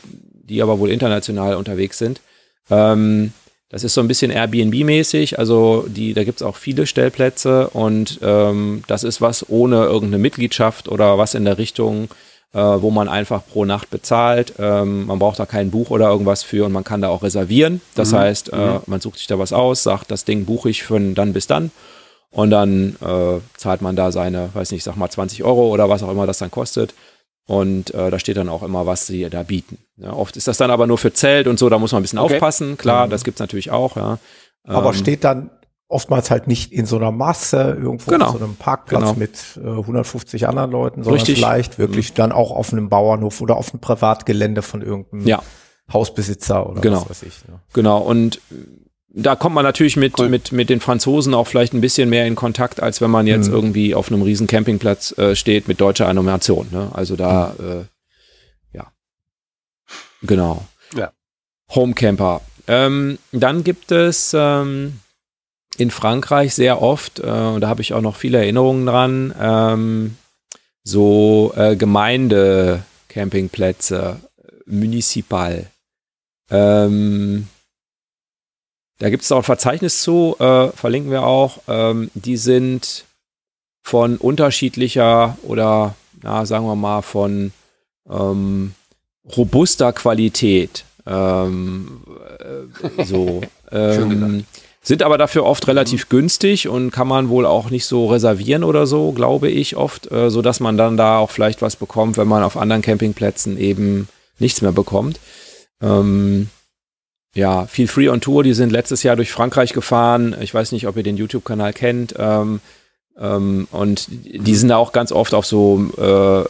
die 0.43 0.61
aber 0.61 0.79
wohl 0.79 0.91
international 0.91 1.55
unterwegs 1.55 1.97
sind. 1.97 2.21
Ähm, 2.69 3.33
das 3.69 3.83
ist 3.83 3.93
so 3.93 4.01
ein 4.01 4.07
bisschen 4.07 4.31
Airbnb-mäßig, 4.31 5.37
also 5.37 5.85
die, 5.87 6.13
da 6.13 6.23
gibt 6.23 6.39
es 6.39 6.47
auch 6.47 6.55
viele 6.55 6.87
Stellplätze 6.87 7.69
und 7.69 8.19
ähm, 8.21 8.83
das 8.87 9.03
ist 9.03 9.19
was 9.19 9.49
ohne 9.49 9.83
irgendeine 9.83 10.19
Mitgliedschaft 10.19 10.87
oder 10.87 11.17
was 11.17 11.33
in 11.33 11.43
der 11.43 11.57
Richtung, 11.57 12.07
äh, 12.53 12.59
wo 12.59 12.91
man 12.91 13.09
einfach 13.09 13.45
pro 13.45 13.65
Nacht 13.65 13.89
bezahlt. 13.89 14.53
Ähm, 14.57 15.07
man 15.07 15.19
braucht 15.19 15.39
da 15.39 15.45
kein 15.45 15.69
Buch 15.69 15.89
oder 15.89 16.09
irgendwas 16.09 16.43
für 16.43 16.65
und 16.65 16.71
man 16.71 16.85
kann 16.85 17.01
da 17.01 17.09
auch 17.09 17.23
reservieren. 17.23 17.81
Das 17.95 18.13
heißt, 18.13 18.53
äh, 18.53 18.79
man 18.85 19.01
sucht 19.01 19.17
sich 19.17 19.27
da 19.27 19.37
was 19.37 19.51
aus, 19.51 19.83
sagt, 19.83 20.11
das 20.11 20.23
Ding 20.23 20.45
buche 20.45 20.69
ich 20.69 20.83
von 20.83 21.13
dann 21.13 21.33
bis 21.33 21.47
dann 21.47 21.71
und 22.31 22.51
dann 22.51 22.95
äh, 23.01 23.39
zahlt 23.57 23.81
man 23.81 23.95
da 23.95 24.11
seine, 24.11 24.49
weiß 24.53 24.71
nicht, 24.71 24.83
sag 24.83 24.95
mal 24.95 25.09
20 25.09 25.43
Euro 25.43 25.69
oder 25.69 25.89
was 25.89 26.03
auch 26.03 26.11
immer 26.11 26.27
das 26.27 26.37
dann 26.37 26.51
kostet. 26.51 26.93
Und 27.47 27.93
äh, 27.93 28.11
da 28.11 28.19
steht 28.19 28.35
dann 28.37 28.49
auch 28.49 28.61
immer, 28.61 28.85
was 28.85 29.07
sie 29.07 29.29
da 29.29 29.41
bieten. 29.43 29.77
Ja, 29.95 30.11
oft 30.13 30.35
ist 30.37 30.47
das 30.47 30.57
dann 30.57 30.69
aber 30.69 30.85
nur 30.85 30.97
für 30.97 31.13
Zelt 31.13 31.47
und 31.47 31.57
so, 31.57 31.69
da 31.69 31.79
muss 31.79 31.91
man 31.93 32.01
ein 32.01 32.03
bisschen 32.03 32.19
Okay. 32.19 32.35
aufpassen. 32.35 32.77
Klar, 32.77 33.05
Mhm. 33.07 33.11
das 33.11 33.23
gibt's 33.23 33.39
natürlich 33.39 33.71
auch, 33.71 33.95
ja. 33.95 34.19
Aber 34.65 34.89
Ähm, 34.89 34.93
steht 34.95 35.23
dann 35.23 35.49
oftmals 35.87 36.29
halt 36.29 36.47
nicht 36.47 36.73
in 36.73 36.85
so 36.85 36.97
einer 36.97 37.11
Masse 37.13 37.77
irgendwo 37.81 38.11
Genau. 38.11 38.25
auf 38.25 38.37
so 38.37 38.43
einem 38.43 38.55
Parkplatz 38.57 38.99
Genau. 39.01 39.13
mit 39.13 39.39
äh, 39.63 39.65
150 39.85 40.45
anderen 40.49 40.71
Leuten, 40.71 41.03
sondern 41.03 41.19
Richtig. 41.21 41.37
Mhm. 41.37 41.39
vielleicht 41.39 41.79
wirklich 41.79 42.13
dann 42.13 42.33
auch 42.33 42.51
auf 42.51 42.73
einem 42.73 42.89
Bauernhof 42.89 43.39
oder 43.39 43.55
auf 43.55 43.71
einem 43.73 43.79
Privatgelände 43.79 44.61
von 44.61 44.81
irgendeinem 44.81 45.25
Ja. 45.25 45.41
Hausbesitzer 45.93 46.69
oder 46.69 46.81
Genau. 46.81 46.99
was 47.01 47.09
weiß 47.09 47.23
ich. 47.23 47.47
Ne? 47.47 47.61
Genau, 47.71 47.99
und 47.99 48.41
da 49.19 49.35
kommt 49.35 49.55
man 49.55 49.63
natürlich 49.65 49.97
mit, 49.97 50.19
Cool. 50.19 50.29
mit, 50.29 50.51
mit 50.51 50.69
den 50.69 50.79
Franzosen 50.79 51.33
auch 51.33 51.47
vielleicht 51.47 51.73
ein 51.73 51.81
bisschen 51.81 52.07
mehr 52.09 52.27
in 52.27 52.35
Kontakt, 52.35 52.81
als 52.83 53.01
wenn 53.01 53.09
man 53.09 53.25
jetzt 53.25 53.47
Mhm. 53.47 53.53
irgendwie 53.55 53.95
auf 53.95 54.11
einem 54.11 54.21
riesen 54.21 54.45
Campingplatz 54.47 55.17
äh, 55.17 55.35
steht 55.35 55.67
mit 55.67 55.81
deutscher 55.81 56.07
Animation. 56.07 56.67
Ne? 56.71 56.89
Also 56.93 57.15
da, 57.15 57.55
Mhm. 57.57 57.65
äh, 57.65 57.85
ja. 58.77 58.91
Genau. 60.21 60.63
Ja. 60.95 61.11
Homecamper. 61.73 62.41
Ähm, 62.67 63.17
dann 63.31 63.63
gibt 63.63 63.91
es 63.91 64.35
ähm, 64.37 64.99
in 65.77 65.89
Frankreich 65.91 66.53
sehr 66.53 66.81
oft, 66.81 67.19
äh, 67.19 67.23
und 67.23 67.61
da 67.61 67.67
habe 67.69 67.81
ich 67.81 67.93
auch 67.93 68.01
noch 68.01 68.15
viele 68.17 68.37
Erinnerungen 68.39 68.85
dran, 68.85 69.33
ähm, 69.39 70.17
so 70.83 71.53
äh, 71.55 71.75
Gemeinde-Campingplätze, 71.75 74.17
municipal. 74.65 75.67
Ähm, 76.49 77.47
da 78.99 79.09
gibt 79.09 79.23
es 79.23 79.31
auch 79.31 79.37
ein 79.37 79.43
Verzeichnis 79.43 80.01
zu, 80.01 80.35
äh, 80.39 80.69
verlinken 80.69 81.11
wir 81.11 81.23
auch. 81.23 81.59
Ähm, 81.67 82.09
die 82.13 82.37
sind 82.37 83.05
von 83.83 84.17
unterschiedlicher 84.17 85.37
oder, 85.43 85.95
na, 86.21 86.45
sagen 86.45 86.65
wir 86.65 86.75
mal, 86.75 87.01
von 87.01 87.51
ähm, 88.09 88.73
robuster 89.35 89.93
Qualität. 89.93 90.83
Ähm, 91.05 92.01
äh, 92.39 93.03
so. 93.03 93.41
Ähm, 93.69 94.45
sind 94.81 95.03
aber 95.03 95.17
dafür 95.17 95.43
oft 95.43 95.67
relativ 95.67 96.07
günstig 96.07 96.69
und 96.69 96.91
kann 96.91 97.09
man 97.09 97.27
wohl 97.27 97.45
auch 97.45 97.69
nicht 97.69 97.85
so 97.85 98.05
reservieren 98.05 98.63
oder 98.63 98.87
so, 98.87 99.11
glaube 99.11 99.49
ich 99.49 99.75
oft, 99.75 100.09
äh, 100.09 100.29
so 100.29 100.41
dass 100.41 100.61
man 100.61 100.77
dann 100.77 100.95
da 100.95 101.17
auch 101.17 101.29
vielleicht 101.29 101.61
was 101.61 101.75
bekommt, 101.75 102.15
wenn 102.15 102.29
man 102.29 102.43
auf 102.43 102.55
anderen 102.55 102.81
Campingplätzen 102.81 103.57
eben 103.57 104.07
nichts 104.39 104.61
mehr 104.61 104.71
bekommt. 104.71 105.19
Ähm, 105.81 106.47
ja, 107.37 107.65
viel 107.67 107.87
Free 107.87 108.09
on 108.09 108.19
Tour, 108.21 108.43
die 108.43 108.53
sind 108.53 108.71
letztes 108.71 109.03
Jahr 109.03 109.15
durch 109.15 109.31
Frankreich 109.31 109.71
gefahren. 109.73 110.35
Ich 110.41 110.53
weiß 110.53 110.71
nicht, 110.71 110.87
ob 110.87 110.97
ihr 110.97 111.03
den 111.03 111.17
YouTube-Kanal 111.17 111.71
kennt. 111.73 112.13
Ähm, 112.17 112.59
ähm, 113.19 113.67
und 113.71 114.07
die 114.09 114.55
sind 114.55 114.69
da 114.69 114.77
auch 114.77 114.91
ganz 114.91 115.11
oft 115.11 115.33
auf 115.33 115.45
so 115.45 115.79
äh, 115.97 116.43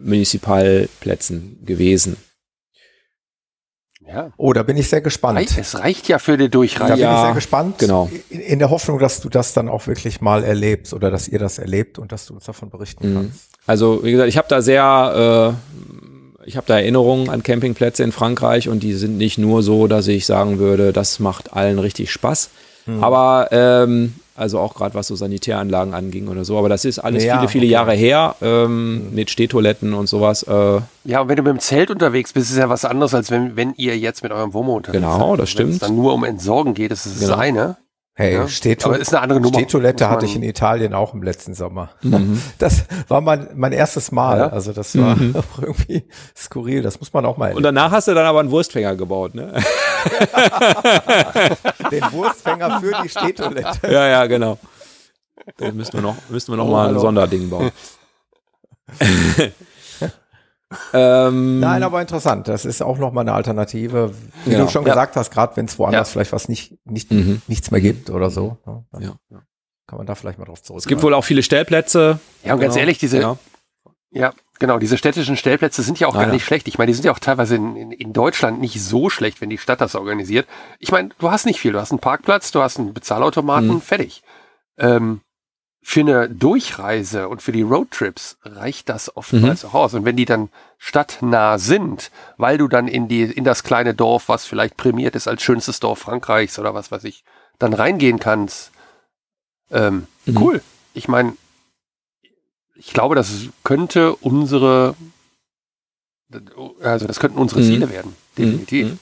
Municipalplätzen 0.00 1.58
gewesen. 1.64 2.16
Ja. 4.06 4.30
Oh, 4.36 4.52
da 4.52 4.62
bin 4.62 4.76
ich 4.76 4.88
sehr 4.88 5.00
gespannt. 5.00 5.56
Es 5.56 5.78
reicht 5.78 6.08
ja 6.08 6.18
für 6.18 6.36
die 6.36 6.44
Da 6.44 6.48
Durchreise. 6.50 6.92
bin 6.94 7.02
Ja, 7.02 7.14
ich 7.20 7.24
sehr 7.26 7.34
gespannt. 7.34 7.78
genau. 7.78 8.10
In, 8.30 8.40
in 8.40 8.58
der 8.58 8.68
Hoffnung, 8.70 8.98
dass 8.98 9.20
du 9.20 9.28
das 9.28 9.54
dann 9.54 9.68
auch 9.68 9.86
wirklich 9.86 10.20
mal 10.20 10.44
erlebst 10.44 10.92
oder 10.92 11.10
dass 11.10 11.28
ihr 11.28 11.38
das 11.38 11.58
erlebt 11.58 11.98
und 11.98 12.12
dass 12.12 12.26
du 12.26 12.34
uns 12.34 12.44
davon 12.44 12.68
berichten 12.68 13.10
Mhm. 13.10 13.14
kannst. 13.14 13.48
Also, 13.66 14.02
wie 14.04 14.10
gesagt, 14.12 14.28
ich 14.28 14.36
habe 14.36 14.48
da 14.48 14.60
sehr, 14.60 15.54
äh, 15.56 16.11
ich 16.44 16.56
habe 16.56 16.66
da 16.66 16.78
Erinnerungen 16.78 17.28
an 17.30 17.42
Campingplätze 17.42 18.02
in 18.02 18.12
Frankreich 18.12 18.68
und 18.68 18.82
die 18.82 18.94
sind 18.94 19.16
nicht 19.18 19.38
nur 19.38 19.62
so, 19.62 19.86
dass 19.86 20.06
ich 20.08 20.26
sagen 20.26 20.58
würde, 20.58 20.92
das 20.92 21.18
macht 21.20 21.52
allen 21.54 21.78
richtig 21.78 22.10
Spaß. 22.10 22.50
Mhm. 22.86 23.04
Aber 23.04 23.48
ähm, 23.52 24.14
also 24.34 24.58
auch 24.58 24.74
gerade 24.74 24.94
was 24.94 25.06
so 25.06 25.14
Sanitäranlagen 25.14 25.94
anging 25.94 26.26
oder 26.28 26.44
so. 26.44 26.58
Aber 26.58 26.68
das 26.68 26.84
ist 26.84 26.98
alles 26.98 27.22
Ja, 27.22 27.36
viele, 27.36 27.48
viele 27.48 27.62
okay. 27.64 27.68
Mhm. 27.68 27.72
Jahre 27.72 27.92
her 27.92 28.34
ähm, 28.42 29.14
mit 29.14 29.30
Stehtoiletten 29.30 29.94
und 29.94 30.08
sowas. 30.08 30.42
Äh, 30.42 30.80
Ja, 31.04 31.20
und 31.20 31.28
wenn 31.28 31.36
du 31.36 31.42
mit 31.42 31.52
dem 31.52 31.60
Zelt 31.60 31.90
unterwegs 31.90 32.32
bist, 32.32 32.50
ist 32.50 32.56
ja 32.56 32.68
was 32.68 32.84
anderes, 32.84 33.14
als 33.14 33.30
wenn, 33.30 33.56
wenn 33.56 33.74
ihr 33.76 33.96
jetzt 33.98 34.22
mit 34.22 34.32
eurem 34.32 34.52
Womo 34.54 34.74
unterwegs 34.76 35.00
Genau, 35.02 35.30
seid. 35.36 35.40
das 35.40 35.58
Wenn 35.58 35.68
es 35.68 35.76
stimmt. 35.76 35.82
dann 35.82 35.96
nur 35.96 36.14
um 36.14 36.24
Entsorgen 36.24 36.74
geht, 36.74 36.90
ist 36.92 37.06
es 37.06 37.20
Genau. 37.20 37.32
das 37.32 37.38
eine. 37.40 37.76
Hey, 38.14 38.34
Ja. 38.34 38.46
Stehto 38.46 38.88
Aber 38.90 38.98
ist 38.98 39.14
eine 39.14 39.22
andere 39.22 39.40
Nummer. 39.40 39.54
Stehtoilette 39.58 40.10
hatte 40.10 40.26
ich 40.26 40.36
in 40.36 40.42
Italien 40.42 40.92
auch 40.92 41.14
im 41.14 41.22
letzten 41.22 41.54
Sommer. 41.54 41.90
Mhm. 42.02 42.42
Das 42.58 42.84
war 43.08 43.22
mein, 43.22 43.48
mein 43.54 43.72
erstes 43.72 44.12
Mal. 44.12 44.38
Ja? 44.38 44.48
Also 44.48 44.72
das 44.74 44.96
war 44.98 45.12
auch 45.14 45.58
irgendwie 45.62 46.06
skurril. 46.36 46.82
Das 46.82 47.00
muss 47.00 47.12
man 47.14 47.24
auch 47.24 47.38
mal 47.38 47.46
Und 47.46 47.50
erleben. 47.52 47.64
danach 47.74 47.90
hast 47.92 48.08
du 48.08 48.14
dann 48.14 48.26
aber 48.26 48.40
einen 48.40 48.50
Wurstfänger 48.50 48.96
gebaut, 48.96 49.34
ne? 49.34 49.52
Den 51.90 52.02
Wurstfänger 52.12 52.80
für 52.80 52.92
die 53.02 53.08
Stehtoilette. 53.08 53.90
ja, 53.90 54.06
ja, 54.08 54.26
genau. 54.26 54.58
Da 55.56 55.72
müssen 55.72 55.94
wir 55.94 56.02
noch, 56.02 56.16
müssen 56.28 56.52
wir 56.52 56.56
noch 56.56 56.66
Oh, 56.66 56.72
mal 56.72 56.82
ein 56.82 56.88
hallo. 56.90 57.00
Sonderding 57.00 57.48
bauen. 57.48 57.70
Ähm, 60.92 61.60
Nein, 61.60 61.82
aber 61.82 62.00
interessant. 62.00 62.48
Das 62.48 62.64
ist 62.64 62.82
auch 62.82 62.98
nochmal 62.98 63.22
eine 63.22 63.32
Alternative. 63.34 64.12
Wie 64.44 64.50
Genau. 64.50 64.64
du 64.64 64.70
schon 64.70 64.84
Ja. 64.84 64.92
gesagt 64.92 65.16
hast, 65.16 65.30
gerade 65.30 65.56
wenn 65.56 65.66
es 65.66 65.78
woanders 65.78 66.08
Ja. 66.08 66.12
vielleicht 66.12 66.32
was 66.32 66.48
nicht, 66.48 66.74
nicht, 66.84 67.10
Mhm. 67.10 67.42
nichts 67.46 67.70
mehr 67.70 67.80
gibt 67.80 68.10
oder 68.10 68.30
so. 68.30 68.58
ne, 68.66 68.84
Dann 68.92 69.02
ja, 69.02 69.14
ja. 69.30 69.42
kann 69.86 69.98
man 69.98 70.06
da 70.06 70.14
vielleicht 70.14 70.38
mal 70.38 70.44
drauf 70.44 70.62
zurück. 70.62 70.80
Es 70.80 70.86
gibt 70.86 71.02
wohl 71.02 71.14
auch 71.14 71.24
viele 71.24 71.42
Stellplätze. 71.42 72.18
Ja, 72.44 72.54
und 72.54 72.60
ganz 72.60 72.74
Genau, 72.74 72.80
ehrlich, 72.80 72.98
diese, 72.98 73.36
ja, 74.10 74.32
genau, 74.58 74.78
diese 74.78 74.98
städtischen 74.98 75.36
Stellplätze 75.36 75.82
sind 75.82 75.98
ja 75.98 76.06
auch 76.06 76.14
Ah, 76.14 76.18
gar 76.18 76.26
ja. 76.28 76.32
nicht 76.34 76.44
schlecht. 76.44 76.68
Ich 76.68 76.78
meine, 76.78 76.88
die 76.88 76.94
sind 76.94 77.04
ja 77.04 77.12
auch 77.12 77.18
teilweise 77.18 77.56
in, 77.56 77.76
in, 77.76 77.92
in 77.92 78.12
Deutschland 78.12 78.60
nicht 78.60 78.82
so 78.82 79.08
schlecht, 79.10 79.40
wenn 79.40 79.50
die 79.50 79.58
Stadt 79.58 79.80
das 79.80 79.94
organisiert. 79.94 80.46
Ich 80.78 80.92
meine, 80.92 81.10
du 81.18 81.30
hast 81.30 81.46
nicht 81.46 81.60
viel. 81.60 81.72
Du 81.72 81.80
hast 81.80 81.90
einen 81.92 81.98
Parkplatz, 82.00 82.50
du 82.52 82.60
hast 82.62 82.78
einen 82.78 82.92
Bezahlautomaten, 82.94 83.68
Mhm. 83.74 83.80
fertig. 83.80 84.22
Ähm, 84.78 85.20
für 85.84 86.00
eine 86.00 86.28
Durchreise 86.30 87.28
und 87.28 87.42
für 87.42 87.50
die 87.52 87.62
Roadtrips 87.62 88.36
reicht 88.42 88.88
das 88.88 89.16
oftmals 89.16 89.64
Mhm. 89.64 89.68
auch 89.70 89.74
aus. 89.74 89.94
Und 89.94 90.04
wenn 90.04 90.16
die 90.16 90.24
dann 90.24 90.48
stadtnah 90.78 91.58
sind, 91.58 92.10
weil 92.36 92.56
du 92.56 92.68
dann 92.68 92.86
in 92.88 93.08
die, 93.08 93.22
in 93.22 93.42
das 93.44 93.64
kleine 93.64 93.92
Dorf, 93.92 94.28
was 94.28 94.46
vielleicht 94.46 94.76
prämiert 94.76 95.16
ist 95.16 95.26
als 95.26 95.42
schönstes 95.42 95.80
Dorf 95.80 95.98
Frankreichs 96.00 96.58
oder 96.58 96.72
was 96.72 96.90
weiß 96.92 97.04
ich, 97.04 97.24
dann 97.58 97.72
reingehen 97.74 98.18
kannst, 98.20 98.70
ähm, 99.70 100.06
Mhm. 100.24 100.36
cool. 100.36 100.62
Ich 100.94 101.08
meine, 101.08 101.36
ich 102.76 102.92
glaube, 102.92 103.14
das 103.16 103.32
könnte 103.64 104.14
unsere, 104.16 104.94
also 106.80 107.06
das 107.06 107.18
könnten 107.20 107.38
unsere 107.38 107.60
Mhm. 107.60 107.64
Ziele 107.64 107.90
werden. 107.90 108.16
Definitiv. 108.38 108.86
Mhm. 108.92 108.98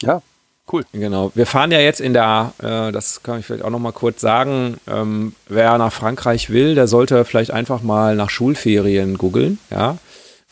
Ja, 0.00 0.22
cool. 0.74 0.84
Genau. 0.92 1.32
Wir 1.34 1.46
fahren 1.46 1.70
ja 1.70 1.80
jetzt 1.80 2.00
in 2.00 2.12
der, 2.12 2.52
äh, 2.58 2.92
das 2.92 3.22
kann 3.22 3.40
ich 3.40 3.46
vielleicht 3.46 3.64
auch 3.64 3.70
noch 3.70 3.78
mal 3.78 3.92
kurz 3.92 4.20
sagen, 4.20 4.78
ähm, 4.86 5.34
wer 5.48 5.78
nach 5.78 5.92
Frankreich 5.92 6.50
will, 6.50 6.74
der 6.74 6.88
sollte 6.88 7.24
vielleicht 7.24 7.50
einfach 7.50 7.82
mal 7.82 8.16
nach 8.16 8.30
Schulferien 8.30 9.16
googeln. 9.18 9.58
Ja. 9.70 9.98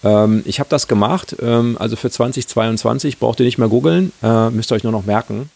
Ähm, 0.05 0.43
ich 0.47 0.61
habe 0.61 0.71
das 0.71 0.89
gemacht. 0.89 1.37
Ähm, 1.41 1.77
also 1.79 1.97
für 1.97 2.11
2022 2.11 3.19
braucht 3.19 3.41
ihr 3.41 3.47
nicht 3.47 3.59
mehr 3.59 3.69
googeln, 3.69 4.13
äh, 4.23 4.51
müsst 4.51 4.73
ihr 4.73 4.77
euch 4.77 4.85
nur 4.85 4.93
noch 4.93 5.05
merken. 5.07 5.51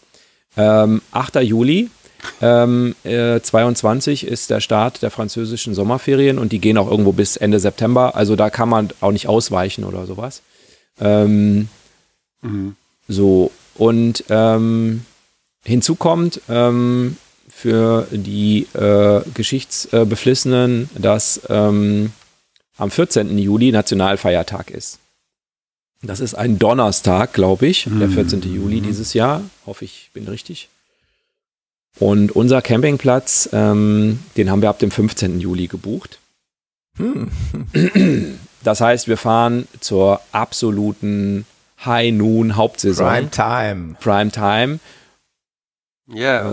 Ähm, 0.55 1.01
8. 1.11 1.35
Juli 1.37 1.89
ähm, 2.41 2.95
äh, 3.03 3.39
22 3.39 4.25
ist 4.25 4.49
der 4.49 4.59
Start 4.59 5.01
der 5.03 5.11
französischen 5.11 5.73
Sommerferien 5.73 6.39
und 6.39 6.51
die 6.51 6.59
gehen 6.59 6.77
auch 6.77 6.89
irgendwo 6.89 7.11
bis 7.11 7.37
Ende 7.37 7.59
September. 7.59 8.15
Also 8.15 8.35
da 8.35 8.49
kann 8.49 8.69
man 8.69 8.89
auch 9.01 9.11
nicht 9.11 9.27
ausweichen 9.27 9.83
oder 9.83 10.05
sowas. 10.05 10.41
Ähm, 10.99 11.69
Mhm. 12.41 12.75
so, 13.07 13.51
und 13.77 14.23
ähm, 14.29 15.05
hinzu 15.63 15.95
kommt 15.95 16.41
ähm, 16.49 17.17
für 17.49 18.07
die 18.11 18.67
äh, 18.73 19.21
Geschichtsbeflissenen, 19.33 20.89
dass 20.95 21.41
ähm, 21.49 22.11
am 22.77 22.91
14. 22.91 23.37
Juli 23.37 23.71
Nationalfeiertag 23.71 24.71
ist. 24.71 24.99
Das 26.03 26.19
ist 26.19 26.35
ein 26.35 26.59
Donnerstag, 26.59 27.33
glaube 27.33 27.65
ich, 27.65 27.87
der 27.89 28.09
14. 28.09 28.41
Juli 28.53 28.81
dieses 28.81 29.13
Jahr. 29.13 29.41
Hoffe 29.65 29.85
ich, 29.85 30.11
bin 30.13 30.27
richtig. 30.27 30.69
Und 31.99 32.31
unser 32.35 32.61
Campingplatz, 32.61 33.49
ähm, 33.51 34.19
den 34.37 34.51
haben 34.51 34.61
wir 34.61 34.69
ab 34.69 34.77
dem 34.77 34.91
15. 34.91 35.39
Juli 35.39 35.67
gebucht. 35.67 36.19
Hm. 36.97 37.31
Das 38.63 38.81
heißt, 38.81 39.07
wir 39.07 39.17
fahren 39.17 39.67
zur 39.79 40.19
absoluten 40.31 41.45
High 41.85 42.11
Noon 42.13 42.55
Hauptsaison. 42.55 43.05
Prime 43.07 43.29
Time. 43.31 43.95
Prime 43.99 44.31
Time. 44.31 44.79
Ja, 46.09 46.49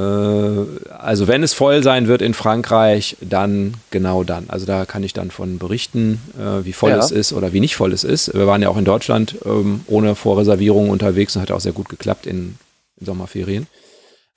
Äh, 0.62 0.66
also 0.99 1.29
wenn 1.29 1.45
es 1.45 1.55
voll 1.55 1.83
sein 1.85 2.09
wird 2.09 2.22
in 2.22 2.35
Frankreich, 2.35 3.16
dann 3.20 3.75
genau 3.91 4.25
dann. 4.25 4.47
Also 4.49 4.66
da 4.66 4.85
kann 4.85 5.05
ich 5.05 5.12
dann 5.12 5.31
von 5.31 5.59
berichten, 5.59 6.20
äh, 6.37 6.64
wie 6.64 6.72
voll 6.72 6.91
Ja. 6.91 6.99
es 6.99 7.12
ist 7.12 7.33
oder 7.33 7.53
wie 7.53 7.61
nicht 7.61 7.77
voll 7.77 7.93
es 7.93 8.03
ist. 8.03 8.35
Wir 8.35 8.49
waren 8.49 8.62
ja 8.62 8.68
auch 8.68 8.77
in 8.77 8.85
Deutschland 8.85 9.37
ähm, 9.45 9.83
ohne 9.87 10.16
Vorreservierung 10.16 10.91
unterwegs 10.91 11.37
und 11.37 11.43
hat 11.43 11.53
auch 11.53 11.61
sehr 11.61 11.72
gut 11.72 11.89
geklappt 11.89 12.27
in, 12.27 12.59
in 12.99 13.07
Sommerferien. 13.07 13.68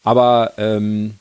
Aber 0.03 0.51
ähm, 0.57 1.15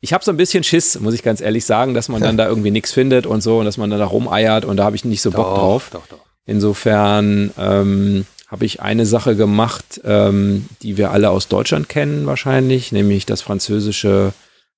ich 0.00 0.12
habe 0.12 0.24
so 0.24 0.30
ein 0.30 0.36
bisschen 0.36 0.62
Schiss, 0.62 0.98
muss 1.00 1.14
ich 1.14 1.24
ganz 1.24 1.40
ehrlich 1.40 1.66
sagen, 1.66 1.92
dass 1.92 2.08
man 2.08 2.22
dann 2.22 2.36
da 2.38 2.46
irgendwie 2.46 2.70
nichts 2.70 2.92
findet 2.92 3.26
und 3.26 3.42
so 3.42 3.58
und 3.58 3.64
dass 3.64 3.78
man 3.78 3.90
dann 3.90 3.98
da 3.98 4.06
rumeiert 4.06 4.64
und 4.64 4.76
da 4.76 4.84
habe 4.84 4.94
ich 4.94 5.04
nicht 5.04 5.22
so 5.22 5.32
Bock 5.32 5.44
doch, 5.46 5.54
drauf. 5.58 5.88
Doch, 5.92 6.06
doch. 6.06 6.20
Insofern 6.50 7.52
ähm, 7.56 8.26
habe 8.48 8.64
ich 8.64 8.82
eine 8.82 9.06
Sache 9.06 9.36
gemacht, 9.36 10.00
ähm, 10.02 10.66
die 10.82 10.96
wir 10.96 11.12
alle 11.12 11.30
aus 11.30 11.46
Deutschland 11.46 11.88
kennen 11.88 12.26
wahrscheinlich, 12.26 12.90
nämlich 12.90 13.24
das 13.24 13.40
französische 13.40 14.32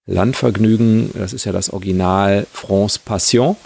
Landvergnügen. 0.05 1.13
Das 1.15 1.33
ist 1.33 1.47
ja 1.47 1.53
das 1.53 1.71
Original 1.71 2.47
France 2.53 3.01
Passion. 3.03 3.57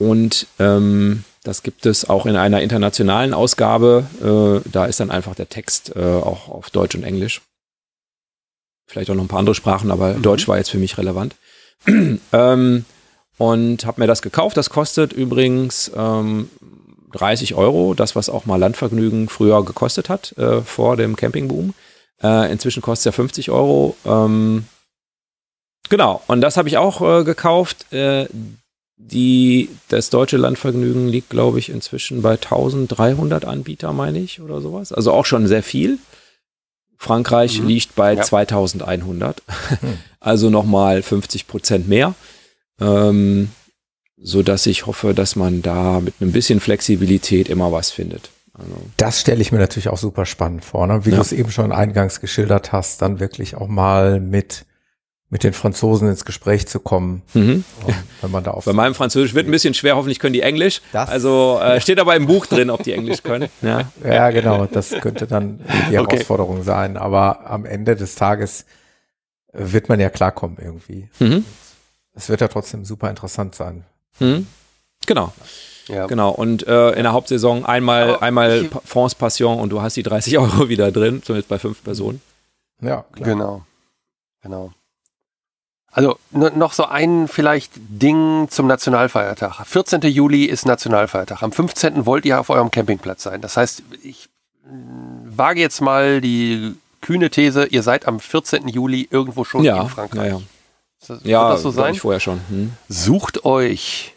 und 0.00 0.48
ähm, 0.58 1.22
das 1.44 1.62
gibt 1.62 1.86
es 1.86 2.10
auch 2.10 2.26
in 2.26 2.34
einer 2.34 2.60
internationalen 2.60 3.32
Ausgabe. 3.32 4.04
Äh, 4.20 4.68
da 4.68 4.86
ist 4.86 4.98
dann 4.98 5.12
einfach 5.12 5.36
der 5.36 5.48
Text 5.48 5.94
äh, 5.94 6.00
auch 6.00 6.48
auf 6.48 6.70
Deutsch 6.70 6.96
und 6.96 7.04
Englisch. 7.04 7.42
Vielleicht 8.88 9.08
auch 9.08 9.14
noch 9.14 9.22
ein 9.22 9.28
paar 9.28 9.38
andere 9.38 9.54
Sprachen, 9.54 9.92
aber 9.92 10.14
mhm. 10.14 10.22
Deutsch 10.22 10.48
war 10.48 10.58
jetzt 10.58 10.70
für 10.70 10.78
mich 10.78 10.98
relevant. 10.98 11.36
ähm, 12.32 12.84
und 13.38 13.84
habe 13.84 14.00
mir 14.00 14.06
das 14.06 14.22
gekauft. 14.22 14.56
Das 14.56 14.70
kostet 14.70 15.12
übrigens 15.12 15.90
ähm, 15.94 16.50
30 17.12 17.54
Euro, 17.54 17.94
das 17.94 18.16
was 18.16 18.28
auch 18.28 18.46
mal 18.46 18.56
Landvergnügen 18.56 19.28
früher 19.28 19.64
gekostet 19.64 20.08
hat, 20.08 20.36
äh, 20.38 20.62
vor 20.62 20.96
dem 20.96 21.16
Campingboom. 21.16 21.74
Äh, 22.22 22.50
inzwischen 22.50 22.82
kostet 22.82 23.00
es 23.00 23.04
ja 23.04 23.12
50 23.12 23.50
Euro. 23.50 23.96
Ähm, 24.04 24.64
genau, 25.88 26.22
und 26.26 26.40
das 26.40 26.56
habe 26.56 26.68
ich 26.68 26.78
auch 26.78 27.02
äh, 27.02 27.24
gekauft. 27.24 27.92
Äh, 27.92 28.26
die, 28.98 29.68
das 29.88 30.08
deutsche 30.08 30.38
Landvergnügen 30.38 31.06
liegt, 31.08 31.28
glaube 31.28 31.58
ich, 31.58 31.68
inzwischen 31.68 32.22
bei 32.22 32.32
1300 32.32 33.44
Anbieter, 33.44 33.92
meine 33.92 34.18
ich, 34.18 34.40
oder 34.40 34.62
sowas. 34.62 34.90
Also 34.90 35.12
auch 35.12 35.26
schon 35.26 35.46
sehr 35.46 35.62
viel. 35.62 35.98
Frankreich 36.96 37.60
mhm. 37.60 37.68
liegt 37.68 37.94
bei 37.94 38.14
ja. 38.14 38.22
2100. 38.22 39.42
Hm. 39.80 39.98
Also 40.18 40.50
nochmal 40.50 41.02
50 41.02 41.46
Prozent 41.46 41.86
mehr. 41.86 42.16
Ähm, 42.80 43.50
so 44.18 44.42
dass 44.42 44.66
ich 44.66 44.86
hoffe, 44.86 45.14
dass 45.14 45.36
man 45.36 45.62
da 45.62 46.00
mit 46.00 46.14
ein 46.20 46.32
bisschen 46.32 46.60
Flexibilität 46.60 47.48
immer 47.48 47.72
was 47.72 47.90
findet. 47.90 48.30
Also. 48.54 48.72
Das 48.96 49.20
stelle 49.20 49.42
ich 49.42 49.52
mir 49.52 49.58
natürlich 49.58 49.88
auch 49.88 49.98
super 49.98 50.24
spannend 50.24 50.64
vor, 50.64 50.86
ne? 50.86 51.04
wie 51.04 51.10
ja. 51.10 51.16
du 51.16 51.22
es 51.22 51.32
eben 51.32 51.50
schon 51.50 51.72
eingangs 51.72 52.20
geschildert 52.20 52.72
hast, 52.72 53.02
dann 53.02 53.20
wirklich 53.20 53.54
auch 53.54 53.68
mal 53.68 54.20
mit 54.20 54.64
mit 55.28 55.42
den 55.42 55.52
Franzosen 55.52 56.08
ins 56.08 56.24
Gespräch 56.24 56.68
zu 56.68 56.78
kommen, 56.78 57.22
mhm. 57.34 57.64
wenn 58.20 58.30
man 58.30 58.44
da 58.44 58.52
auf 58.52 58.64
Bei 58.64 58.72
meinem 58.72 58.94
Französisch 58.94 59.34
wird 59.34 59.48
ein 59.48 59.50
bisschen 59.50 59.74
schwer, 59.74 59.96
hoffentlich 59.96 60.20
können 60.20 60.34
die 60.34 60.42
Englisch. 60.42 60.82
Das 60.92 61.08
also 61.08 61.58
äh, 61.60 61.80
steht 61.80 61.98
aber 61.98 62.14
im 62.14 62.26
Buch 62.26 62.46
drin, 62.46 62.70
ob 62.70 62.84
die 62.84 62.92
Englisch 62.92 63.22
können. 63.24 63.48
Ja, 63.60 63.90
ja 64.04 64.30
genau, 64.30 64.66
das 64.66 64.90
könnte 65.00 65.26
dann 65.26 65.58
die 65.90 65.94
Herausforderung 65.96 66.58
okay. 66.58 66.64
sein. 66.64 66.96
Aber 66.96 67.50
am 67.50 67.64
Ende 67.64 67.96
des 67.96 68.14
Tages 68.14 68.66
wird 69.52 69.88
man 69.88 69.98
ja 69.98 70.10
klarkommen 70.10 70.58
irgendwie. 70.60 71.08
Mhm. 71.18 71.44
Es 72.16 72.28
wird 72.28 72.40
ja 72.40 72.48
trotzdem 72.48 72.84
super 72.84 73.08
interessant 73.08 73.54
sein. 73.54 73.84
Mhm. 74.18 74.46
Genau. 75.06 75.32
Ja. 75.88 76.06
Genau. 76.06 76.30
Und 76.30 76.66
äh, 76.66 76.90
in 76.92 77.04
der 77.04 77.12
Hauptsaison 77.12 77.64
einmal, 77.64 78.18
einmal 78.18 78.68
France 78.84 79.14
Passion 79.16 79.60
und 79.60 79.70
du 79.70 79.82
hast 79.82 79.96
die 79.96 80.02
30 80.02 80.38
Euro 80.38 80.68
wieder 80.68 80.90
drin, 80.90 81.22
zumindest 81.22 81.48
bei 81.48 81.58
fünf 81.58 81.84
Personen. 81.84 82.20
Ja, 82.80 83.04
klar. 83.12 83.28
Genau. 83.28 83.62
Genau. 84.42 84.72
Also 85.92 86.18
noch 86.32 86.72
so 86.72 86.84
ein 86.84 87.26
vielleicht 87.26 87.72
Ding 87.76 88.48
zum 88.50 88.66
Nationalfeiertag. 88.66 89.64
14. 89.64 90.02
Juli 90.02 90.44
ist 90.44 90.66
Nationalfeiertag. 90.66 91.42
Am 91.42 91.52
15. 91.52 92.04
wollt 92.04 92.26
ihr 92.26 92.38
auf 92.38 92.50
eurem 92.50 92.70
Campingplatz 92.70 93.22
sein. 93.22 93.40
Das 93.40 93.56
heißt, 93.56 93.82
ich 94.02 94.28
wage 95.24 95.60
jetzt 95.60 95.80
mal 95.80 96.20
die 96.20 96.74
kühne 97.00 97.30
These, 97.30 97.66
ihr 97.66 97.82
seid 97.82 98.06
am 98.06 98.20
14. 98.20 98.68
Juli 98.68 99.08
irgendwo 99.10 99.44
schon 99.44 99.64
ja, 99.64 99.80
in 99.82 99.88
Frankreich. 99.88 100.32
Ja, 100.32 100.38
ja. 100.38 100.42
Das, 101.08 101.20
ja 101.24 101.50
das 101.50 101.62
so 101.62 101.70
sein? 101.70 101.94
Ich 101.94 102.00
vorher 102.00 102.20
schon. 102.20 102.40
Hm. 102.48 102.72
Sucht 102.88 103.44
euch 103.44 104.16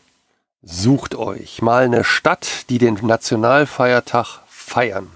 Sucht 0.62 1.16
euch 1.16 1.62
mal 1.62 1.86
eine 1.86 2.04
Stadt, 2.04 2.70
die 2.70 2.80
den 2.80 2.96
Nationalfeiertag 3.02 4.42
feiern. 4.50 5.08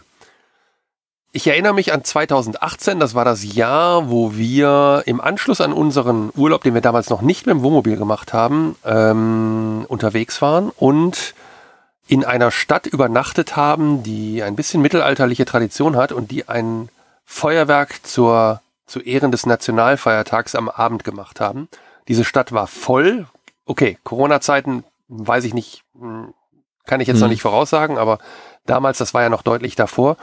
Ich 1.34 1.48
erinnere 1.48 1.74
mich 1.74 1.92
an 1.92 2.04
2018, 2.04 3.00
das 3.00 3.14
war 3.14 3.26
das 3.26 3.44
Jahr, 3.54 4.10
wo 4.10 4.36
wir 4.36 5.04
im 5.06 5.20
Anschluss 5.20 5.60
an 5.60 5.74
unseren 5.74 6.32
Urlaub, 6.36 6.64
den 6.64 6.76
wir 6.76 6.82
damals 6.82 7.10
noch 7.10 7.22
nicht 7.22 7.46
mit 7.46 7.56
dem 7.56 7.62
Wohnmobil 7.62 7.98
gemacht 7.98 8.32
haben, 8.32 8.78
ähm, 8.86 9.86
unterwegs 9.90 10.42
waren 10.42 10.70
und 10.70 11.34
in 12.08 12.24
einer 12.24 12.52
Stadt 12.52 12.88
übernachtet 12.88 13.58
haben, 13.58 14.02
die 14.04 14.44
ein 14.44 14.56
bisschen 14.56 14.82
mittelalterliche 14.82 15.44
Tradition 15.44 15.98
hat 15.98 16.14
und 16.14 16.32
die 16.32 16.48
ein 16.48 16.88
Feuerwerk 17.26 18.06
zur, 18.06 18.62
zu 18.94 19.00
Ehren 19.00 19.32
des 19.32 19.48
Nationalfeiertags 19.48 20.54
am 20.54 20.70
Abend 20.70 21.04
gemacht 21.04 21.42
haben. 21.42 21.68
Diese 22.08 22.24
Stadt 22.24 22.52
war 22.52 22.68
voll. 22.68 23.26
Okay, 23.66 23.98
Corona-Zeiten 24.04 24.84
weiß 25.08 25.46
ich 25.46 25.56
nicht, 25.56 25.84
hm, 26.00 26.36
kann 26.86 27.02
ich 27.02 27.08
jetzt 27.08 27.18
hm. 27.18 27.22
noch 27.22 27.30
nicht 27.30 27.42
voraussagen, 27.42 27.98
aber 27.98 28.20
damals, 28.68 29.00
das 29.00 29.16
war 29.16 29.24
ja 29.24 29.30
noch 29.30 29.42
deutlich 29.42 29.76
davor. 29.76 30.16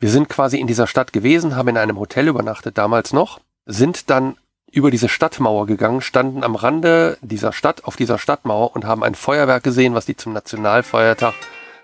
Wir 0.00 0.10
sind 0.10 0.28
quasi 0.28 0.58
in 0.58 0.66
dieser 0.66 0.88
Stadt 0.88 1.12
gewesen, 1.12 1.54
haben 1.54 1.68
in 1.68 1.76
einem 1.76 1.98
Hotel 2.00 2.26
übernachtet, 2.26 2.76
damals 2.76 3.12
noch, 3.12 3.38
sind 3.66 4.10
dann 4.10 4.36
über 4.70 4.90
diese 4.90 5.08
Stadtmauer 5.08 5.66
gegangen, 5.66 6.00
standen 6.00 6.42
am 6.42 6.56
Rande 6.56 7.18
dieser 7.20 7.52
Stadt, 7.52 7.84
auf 7.84 7.94
dieser 7.94 8.18
Stadtmauer 8.18 8.74
und 8.74 8.84
haben 8.84 9.04
ein 9.04 9.14
Feuerwerk 9.14 9.62
gesehen, 9.62 9.94
was 9.94 10.06
die 10.06 10.16
zum 10.16 10.32
Nationalfeiertag 10.32 11.34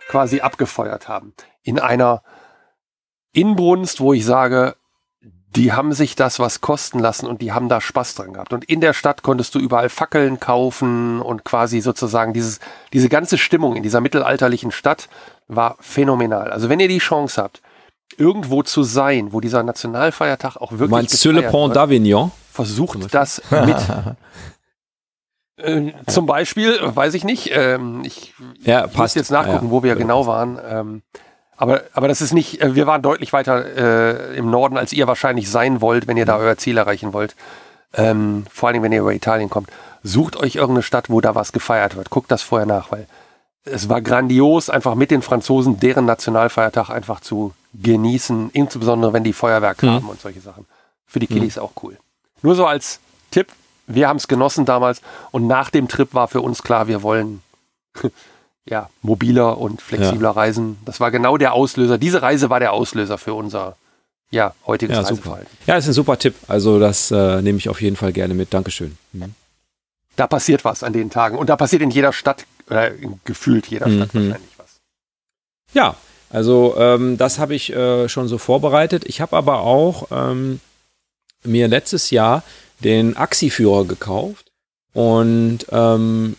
quasi 0.09 0.41
abgefeuert 0.41 1.09
haben. 1.09 1.32
In 1.62 1.78
einer 1.78 2.22
Inbrunst, 3.32 4.01
wo 4.01 4.12
ich 4.12 4.24
sage, 4.24 4.74
die 5.57 5.72
haben 5.72 5.92
sich 5.92 6.16
das 6.16 6.38
was 6.38 6.61
kosten 6.61 6.98
lassen 6.98 7.26
und 7.26 7.40
die 7.40 7.52
haben 7.52 7.68
da 7.68 7.80
Spaß 7.80 8.16
dran 8.16 8.32
gehabt. 8.32 8.52
Und 8.52 8.64
in 8.64 8.80
der 8.80 8.92
Stadt 8.92 9.22
konntest 9.22 9.55
du 9.55 9.59
überall 9.59 9.88
Fackeln 9.88 10.40
kaufen 10.40 11.20
und 11.20 11.44
quasi 11.44 11.80
sozusagen 11.80 12.32
dieses, 12.32 12.61
diese 12.92 13.09
ganze 13.09 13.38
Stimmung 13.38 13.76
in 13.76 13.82
dieser 13.82 14.00
mittelalterlichen 14.00 14.72
Stadt 14.72 15.09
war 15.46 15.76
phänomenal. 15.80 16.50
Also 16.50 16.68
wenn 16.68 16.80
ihr 16.80 16.88
die 16.88 16.98
Chance 16.98 17.40
habt, 17.40 17.62
irgendwo 18.16 18.62
zu 18.62 18.82
sein, 18.82 19.32
wo 19.32 19.40
dieser 19.40 19.62
Nationalfeiertag 19.62 20.57
auch 20.57 20.72
wirklich 20.72 20.90
Meinst 20.90 21.20
sur 21.20 21.32
le 21.32 21.42
Pont 21.42 21.76
d'Avignon? 21.76 22.30
Versucht 22.50 23.12
das 23.12 23.42
mit. 23.50 23.76
äh, 25.57 25.92
zum 26.07 26.26
Beispiel, 26.26 26.78
weiß 26.82 27.14
ich 27.14 27.24
nicht, 27.24 27.50
ähm, 27.52 28.02
ich 28.05 28.34
ja, 28.61 28.88
muss 28.94 29.14
jetzt 29.14 29.30
nachgucken, 29.30 29.66
ja, 29.66 29.70
wo 29.70 29.82
wir 29.82 29.90
ja. 29.90 29.96
genau 29.96 30.26
waren. 30.26 30.59
Ähm, 30.64 31.02
aber, 31.64 31.82
aber 31.94 32.08
das 32.08 32.20
ist 32.20 32.34
nicht, 32.34 32.60
äh, 32.60 32.74
wir 32.74 32.86
waren 32.86 33.00
deutlich 33.00 33.32
weiter 33.32 33.64
äh, 33.64 34.36
im 34.36 34.50
Norden, 34.50 34.76
als 34.76 34.92
ihr 34.92 35.06
wahrscheinlich 35.06 35.50
sein 35.50 35.80
wollt, 35.80 36.06
wenn 36.06 36.18
ihr 36.18 36.26
da 36.26 36.36
euer 36.36 36.58
Ziel 36.58 36.76
erreichen 36.76 37.14
wollt. 37.14 37.34
Ähm, 37.94 38.44
vor 38.52 38.68
allem, 38.68 38.82
wenn 38.82 38.92
ihr 38.92 39.00
über 39.00 39.14
Italien 39.14 39.48
kommt. 39.48 39.70
Sucht 40.02 40.36
euch 40.36 40.56
irgendeine 40.56 40.82
Stadt, 40.82 41.08
wo 41.08 41.22
da 41.22 41.34
was 41.34 41.52
gefeiert 41.52 41.96
wird. 41.96 42.10
Guckt 42.10 42.30
das 42.30 42.42
vorher 42.42 42.66
nach, 42.66 42.92
weil 42.92 43.06
es 43.64 43.88
war 43.88 44.02
grandios, 44.02 44.68
einfach 44.68 44.94
mit 44.94 45.10
den 45.10 45.22
Franzosen 45.22 45.80
deren 45.80 46.04
Nationalfeiertag 46.04 46.90
einfach 46.90 47.20
zu 47.20 47.54
genießen, 47.72 48.50
insbesondere 48.50 49.14
wenn 49.14 49.24
die 49.24 49.32
Feuerwerk 49.32 49.82
mhm. 49.82 49.90
haben 49.90 50.08
und 50.10 50.20
solche 50.20 50.40
Sachen. 50.40 50.66
Für 51.06 51.18
die 51.18 51.26
Kiddies 51.26 51.56
mhm. 51.56 51.62
auch 51.62 51.72
cool. 51.82 51.96
Nur 52.42 52.56
so 52.56 52.66
als 52.66 53.00
Tipp, 53.30 53.52
wir 53.86 54.06
haben 54.06 54.18
es 54.18 54.28
genossen 54.28 54.66
damals 54.66 55.00
und 55.30 55.46
nach 55.46 55.70
dem 55.70 55.88
Trip 55.88 56.12
war 56.12 56.28
für 56.28 56.42
uns 56.42 56.62
klar, 56.62 56.88
wir 56.88 57.02
wollen 57.02 57.42
ja, 58.68 58.88
mobiler 59.02 59.58
und 59.58 59.82
flexibler 59.82 60.30
ja. 60.30 60.34
reisen. 60.34 60.78
Das 60.84 61.00
war 61.00 61.10
genau 61.10 61.36
der 61.36 61.52
Auslöser. 61.52 61.98
Diese 61.98 62.22
Reise 62.22 62.50
war 62.50 62.60
der 62.60 62.72
Auslöser 62.72 63.18
für 63.18 63.34
unser 63.34 63.76
ja, 64.30 64.54
heutiges 64.66 64.96
ja, 64.96 65.02
Reiseverhalten. 65.02 65.48
Super. 65.50 65.72
Ja, 65.72 65.76
ist 65.76 65.86
ein 65.86 65.92
super 65.92 66.18
Tipp. 66.18 66.34
Also 66.48 66.78
das 66.78 67.10
äh, 67.10 67.42
nehme 67.42 67.58
ich 67.58 67.68
auf 67.68 67.80
jeden 67.80 67.96
Fall 67.96 68.12
gerne 68.12 68.34
mit. 68.34 68.52
Dankeschön. 68.54 68.96
Mhm. 69.12 69.34
Da 70.16 70.26
passiert 70.26 70.64
was 70.64 70.82
an 70.82 70.92
den 70.92 71.10
Tagen. 71.10 71.36
Und 71.36 71.48
da 71.48 71.56
passiert 71.56 71.82
in 71.82 71.90
jeder 71.90 72.12
Stadt, 72.12 72.46
oder 72.68 72.90
gefühlt 73.24 73.66
jeder 73.66 73.86
Stadt 73.86 74.14
mhm. 74.14 74.28
wahrscheinlich 74.30 74.58
was. 74.58 74.80
Ja, 75.72 75.96
also 76.30 76.74
ähm, 76.78 77.18
das 77.18 77.38
habe 77.38 77.54
ich 77.54 77.72
äh, 77.72 78.08
schon 78.08 78.28
so 78.28 78.38
vorbereitet. 78.38 79.04
Ich 79.06 79.20
habe 79.20 79.36
aber 79.36 79.60
auch 79.60 80.08
ähm, 80.10 80.60
mir 81.44 81.68
letztes 81.68 82.10
Jahr 82.10 82.42
den 82.80 83.16
Axi-Führer 83.16 83.84
gekauft. 83.84 84.50
Und 84.94 85.66
ähm, 85.70 86.36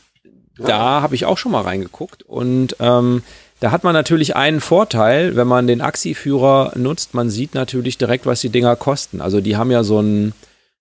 da 0.57 1.01
habe 1.01 1.15
ich 1.15 1.25
auch 1.25 1.37
schon 1.37 1.51
mal 1.51 1.61
reingeguckt 1.61 2.23
und 2.23 2.75
ähm, 2.79 3.23
da 3.59 3.71
hat 3.71 3.83
man 3.83 3.93
natürlich 3.93 4.35
einen 4.35 4.59
Vorteil, 4.59 5.35
wenn 5.35 5.47
man 5.47 5.67
den 5.67 5.81
Axi-Führer 5.81 6.73
nutzt, 6.75 7.13
man 7.13 7.29
sieht 7.29 7.55
natürlich 7.55 7.97
direkt, 7.97 8.25
was 8.25 8.41
die 8.41 8.49
Dinger 8.49 8.75
kosten. 8.75 9.21
Also 9.21 9.41
die 9.41 9.55
haben 9.55 9.71
ja 9.71 9.83
so 9.83 9.99
einen 9.99 10.33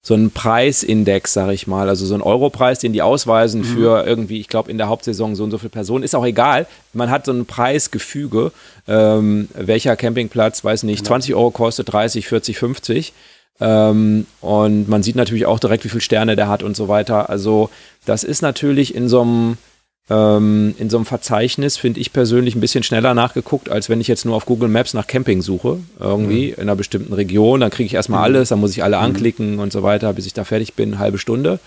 so 0.07 0.13
einen 0.13 0.33
Preisindex, 0.33 1.33
sag 1.33 1.51
ich 1.51 1.67
mal, 1.67 1.89
also 1.89 2.05
so 2.05 2.13
einen 2.13 2.23
Europreis, 2.23 2.79
den 2.79 2.93
die 2.93 3.01
ausweisen 3.01 3.63
mhm. 3.63 3.65
für 3.65 4.07
irgendwie, 4.07 4.39
ich 4.39 4.49
glaube 4.49 4.71
in 4.71 4.77
der 4.77 4.89
Hauptsaison 4.89 5.35
so 5.35 5.45
und 5.45 5.51
so 5.51 5.57
viele 5.57 5.71
Personen, 5.71 6.05
ist 6.05 6.15
auch 6.15 6.27
egal. 6.27 6.67
Man 6.93 7.11
hat 7.11 7.25
so 7.25 7.33
ein 7.33 7.47
Preisgefüge, 7.47 8.53
ähm, 8.87 9.49
welcher 9.55 9.97
Campingplatz, 9.97 10.63
weiß 10.63 10.83
nicht, 10.83 10.99
genau. 10.99 11.09
20 11.09 11.35
Euro 11.35 11.51
kostet, 11.53 11.91
30, 11.91 12.29
40, 12.29 12.59
50. 12.59 13.13
Ähm, 13.61 14.27
und 14.41 14.89
man 14.89 15.03
sieht 15.03 15.17
natürlich 15.17 15.47
auch 15.47 15.61
direkt, 15.61 15.85
wie 15.85 15.89
viele 15.89 16.01
Sterne 16.01 16.37
der 16.37 16.49
hat 16.49 16.63
und 16.63 16.77
so 16.77 16.89
weiter. 16.89 17.31
Also 17.31 17.71
das 18.05 18.25
ist 18.25 18.43
natürlich 18.43 18.95
in 18.95 19.09
so 19.09 19.23
einem 19.23 19.57
ähm, 20.11 20.75
in 20.79 20.91
so 20.91 20.99
einem 20.99 21.07
Verzeichnis 21.07 21.79
finde 21.79 22.01
ich 22.01 22.13
persönlich 22.13 22.55
ein 22.55 22.61
bisschen 22.61 22.83
schneller 22.83 23.15
nachgeguckt, 23.15 23.71
als 23.71 23.89
wenn 23.89 24.03
ich 24.03 24.09
jetzt 24.09 24.27
nur 24.27 24.37
auf 24.37 24.45
Google 24.45 24.69
Maps 24.69 24.93
nach 24.93 25.07
Camping 25.07 25.41
suche, 25.41 25.79
irgendwie 25.99 26.49
mhm. 26.49 26.55
in 26.55 26.61
einer 26.61 26.77
bestimmten 26.77 27.15
Region. 27.15 27.61
Dann 27.61 27.71
kriege 27.71 27.87
ich 27.87 27.95
erstmal 27.95 28.21
mhm. 28.21 28.25
alles, 28.25 28.49
dann 28.51 28.61
muss 28.61 28.73
ich 28.73 28.83
alle 28.83 28.97
mhm. 28.97 29.03
anklicken 29.03 29.59
und 29.61 29.73
so 29.73 29.83
weiter, 29.83 30.13
bis 30.13 30.27
ich 30.27 30.35
da 30.35 30.45
fertig 30.45 30.75
bin, 30.75 30.99
halbe 30.99 31.19
Stunde. 31.19 31.59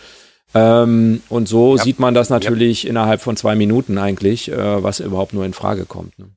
Ähm, 0.54 1.22
und 1.30 1.48
so 1.48 1.76
ja. 1.76 1.84
sieht 1.84 2.00
man 2.00 2.14
das 2.14 2.30
natürlich 2.30 2.84
ja. 2.84 2.92
innerhalb 2.92 3.22
von 3.22 3.36
zwei 3.38 3.56
Minuten 3.56 3.98
eigentlich, 3.98 4.52
äh, 4.52 4.84
was 4.84 5.00
überhaupt 5.00 5.34
nur 5.34 5.46
in 5.46 5.54
Frage 5.54 5.86
kommt. 5.86 6.18
Ne? 6.20 6.28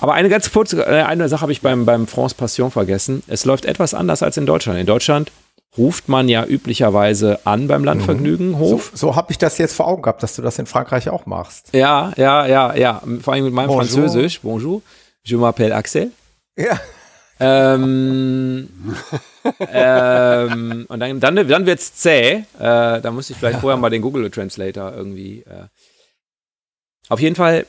Aber 0.00 0.14
eine 0.14 0.28
ganz 0.28 0.50
kurze, 0.50 0.84
äh, 0.84 1.02
eine 1.02 1.28
Sache 1.28 1.42
habe 1.42 1.52
ich 1.52 1.60
beim, 1.60 1.84
beim 1.84 2.06
France 2.06 2.34
Passion 2.34 2.70
vergessen. 2.70 3.22
Es 3.26 3.44
läuft 3.44 3.64
etwas 3.64 3.94
anders 3.94 4.22
als 4.22 4.36
in 4.36 4.46
Deutschland. 4.46 4.78
In 4.78 4.86
Deutschland 4.86 5.30
ruft 5.76 6.08
man 6.08 6.28
ja 6.28 6.44
üblicherweise 6.44 7.40
an 7.44 7.68
beim 7.68 7.84
Landvergnügenhof. 7.84 8.90
So, 8.94 9.08
so 9.08 9.16
habe 9.16 9.30
ich 9.30 9.38
das 9.38 9.58
jetzt 9.58 9.74
vor 9.74 9.86
Augen 9.86 10.02
gehabt, 10.02 10.22
dass 10.22 10.34
du 10.34 10.42
das 10.42 10.58
in 10.58 10.66
Frankreich 10.66 11.08
auch 11.08 11.26
machst. 11.26 11.68
Ja, 11.72 12.12
ja, 12.16 12.46
ja, 12.46 12.74
ja. 12.74 13.02
Vor 13.22 13.34
allem 13.34 13.44
mit 13.44 13.52
meinem 13.52 13.68
Bonjour. 13.68 13.84
Französisch. 13.84 14.40
Bonjour. 14.40 14.82
Je 15.22 15.36
m'appelle 15.36 15.72
Axel. 15.72 16.10
Ja. 16.56 16.80
Ähm, 17.42 18.68
ähm, 19.72 20.84
und 20.88 21.00
dann, 21.00 21.20
dann, 21.20 21.48
dann 21.48 21.66
wird's 21.66 21.94
zäh. 21.94 22.44
Äh, 22.58 23.00
da 23.00 23.10
muss 23.10 23.30
ich 23.30 23.36
vielleicht 23.36 23.60
vorher 23.60 23.78
mal 23.78 23.90
den 23.90 24.02
Google 24.02 24.30
Translator 24.30 24.92
irgendwie. 24.92 25.40
Äh. 25.40 25.68
Auf 27.08 27.20
jeden 27.20 27.36
Fall, 27.36 27.66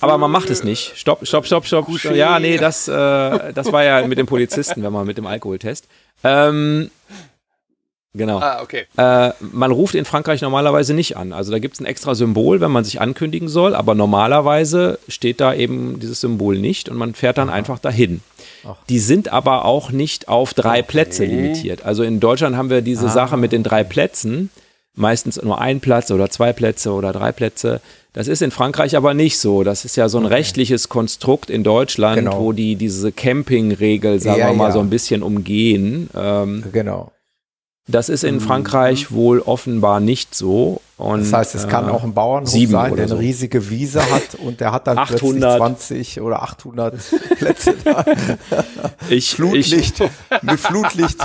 aber 0.00 0.18
man 0.18 0.30
macht 0.30 0.50
es 0.50 0.64
nicht. 0.64 0.96
Stopp, 0.96 1.26
stopp, 1.26 1.46
stopp, 1.46 1.66
stopp. 1.66 1.86
Coucher. 1.86 2.14
Ja, 2.14 2.38
nee, 2.38 2.56
das, 2.56 2.88
äh, 2.88 3.52
das 3.52 3.72
war 3.72 3.84
ja 3.84 4.06
mit 4.06 4.18
dem 4.18 4.26
Polizisten, 4.26 4.82
wenn 4.82 4.92
man 4.92 5.06
mit 5.06 5.18
dem 5.18 5.26
Alkoholtest. 5.26 5.86
Ähm, 6.22 6.90
genau. 8.12 8.38
Ah, 8.38 8.62
okay. 8.62 8.86
Äh, 8.96 9.32
man 9.40 9.72
ruft 9.72 9.94
in 9.94 10.04
Frankreich 10.04 10.42
normalerweise 10.42 10.94
nicht 10.94 11.16
an. 11.16 11.32
Also 11.32 11.50
da 11.50 11.58
gibt 11.58 11.74
es 11.74 11.80
ein 11.80 11.86
extra 11.86 12.14
Symbol, 12.14 12.60
wenn 12.60 12.70
man 12.70 12.84
sich 12.84 13.00
ankündigen 13.00 13.48
soll, 13.48 13.74
aber 13.74 13.94
normalerweise 13.94 14.98
steht 15.08 15.40
da 15.40 15.52
eben 15.52 15.98
dieses 15.98 16.20
Symbol 16.20 16.58
nicht 16.58 16.88
und 16.88 16.96
man 16.96 17.14
fährt 17.14 17.38
dann 17.38 17.50
einfach 17.50 17.78
dahin. 17.78 18.20
Die 18.88 18.98
sind 18.98 19.32
aber 19.32 19.64
auch 19.64 19.90
nicht 19.90 20.28
auf 20.28 20.54
drei 20.54 20.82
Plätze 20.82 21.24
limitiert. 21.24 21.84
Also 21.84 22.02
in 22.02 22.20
Deutschland 22.20 22.56
haben 22.56 22.70
wir 22.70 22.80
diese 22.80 23.08
Sache 23.08 23.36
mit 23.36 23.52
den 23.52 23.62
drei 23.62 23.84
Plätzen, 23.84 24.50
meistens 24.96 25.40
nur 25.42 25.60
ein 25.60 25.80
Platz 25.80 26.10
oder 26.10 26.30
zwei 26.30 26.52
Plätze 26.52 26.92
oder 26.92 27.12
drei 27.12 27.32
Plätze. 27.32 27.80
Das 28.12 28.28
ist 28.28 28.42
in 28.42 28.52
Frankreich 28.52 28.96
aber 28.96 29.12
nicht 29.12 29.38
so. 29.38 29.64
Das 29.64 29.84
ist 29.84 29.96
ja 29.96 30.08
so 30.08 30.18
ein 30.18 30.26
rechtliches 30.26 30.88
Konstrukt 30.88 31.50
in 31.50 31.64
Deutschland, 31.64 32.18
Genau. 32.18 32.38
wo 32.40 32.52
die 32.52 32.76
diese 32.76 33.10
Campingregel, 33.10 34.20
sagen 34.20 34.38
Ja, 34.38 34.48
wir 34.50 34.54
mal, 34.54 34.66
ja. 34.68 34.72
so 34.72 34.78
ein 34.80 34.90
bisschen 34.90 35.22
umgehen. 35.24 36.08
Ähm, 36.16 36.62
Genau. 36.72 37.10
Das 37.86 38.08
ist 38.08 38.24
in 38.24 38.40
Frankreich 38.40 39.12
wohl 39.12 39.40
offenbar 39.40 40.00
nicht 40.00 40.34
so. 40.34 40.80
Und, 40.96 41.20
Das 41.20 41.32
heißt, 41.32 41.54
es 41.54 41.68
kann 41.68 41.88
äh, 41.88 41.90
auch 41.90 42.02
ein 42.02 42.14
Bauernhof 42.14 42.50
sein, 42.50 42.70
der 42.70 43.04
eine 43.04 43.08
so. 43.08 43.16
riesige 43.16 43.68
Wiese 43.68 44.00
hat 44.10 44.34
und 44.42 44.60
der 44.60 44.72
hat 44.72 44.86
dann 44.86 44.96
800. 44.96 45.58
plötzlich 45.58 46.14
20 46.14 46.20
oder 46.22 46.42
800 46.42 46.94
Plätze 47.38 47.74
da. 47.84 48.04
ich, 49.08 49.16
ich, 49.16 49.30
Flutlicht, 49.34 49.98
mit 50.42 50.60
Flutlicht 50.60 51.18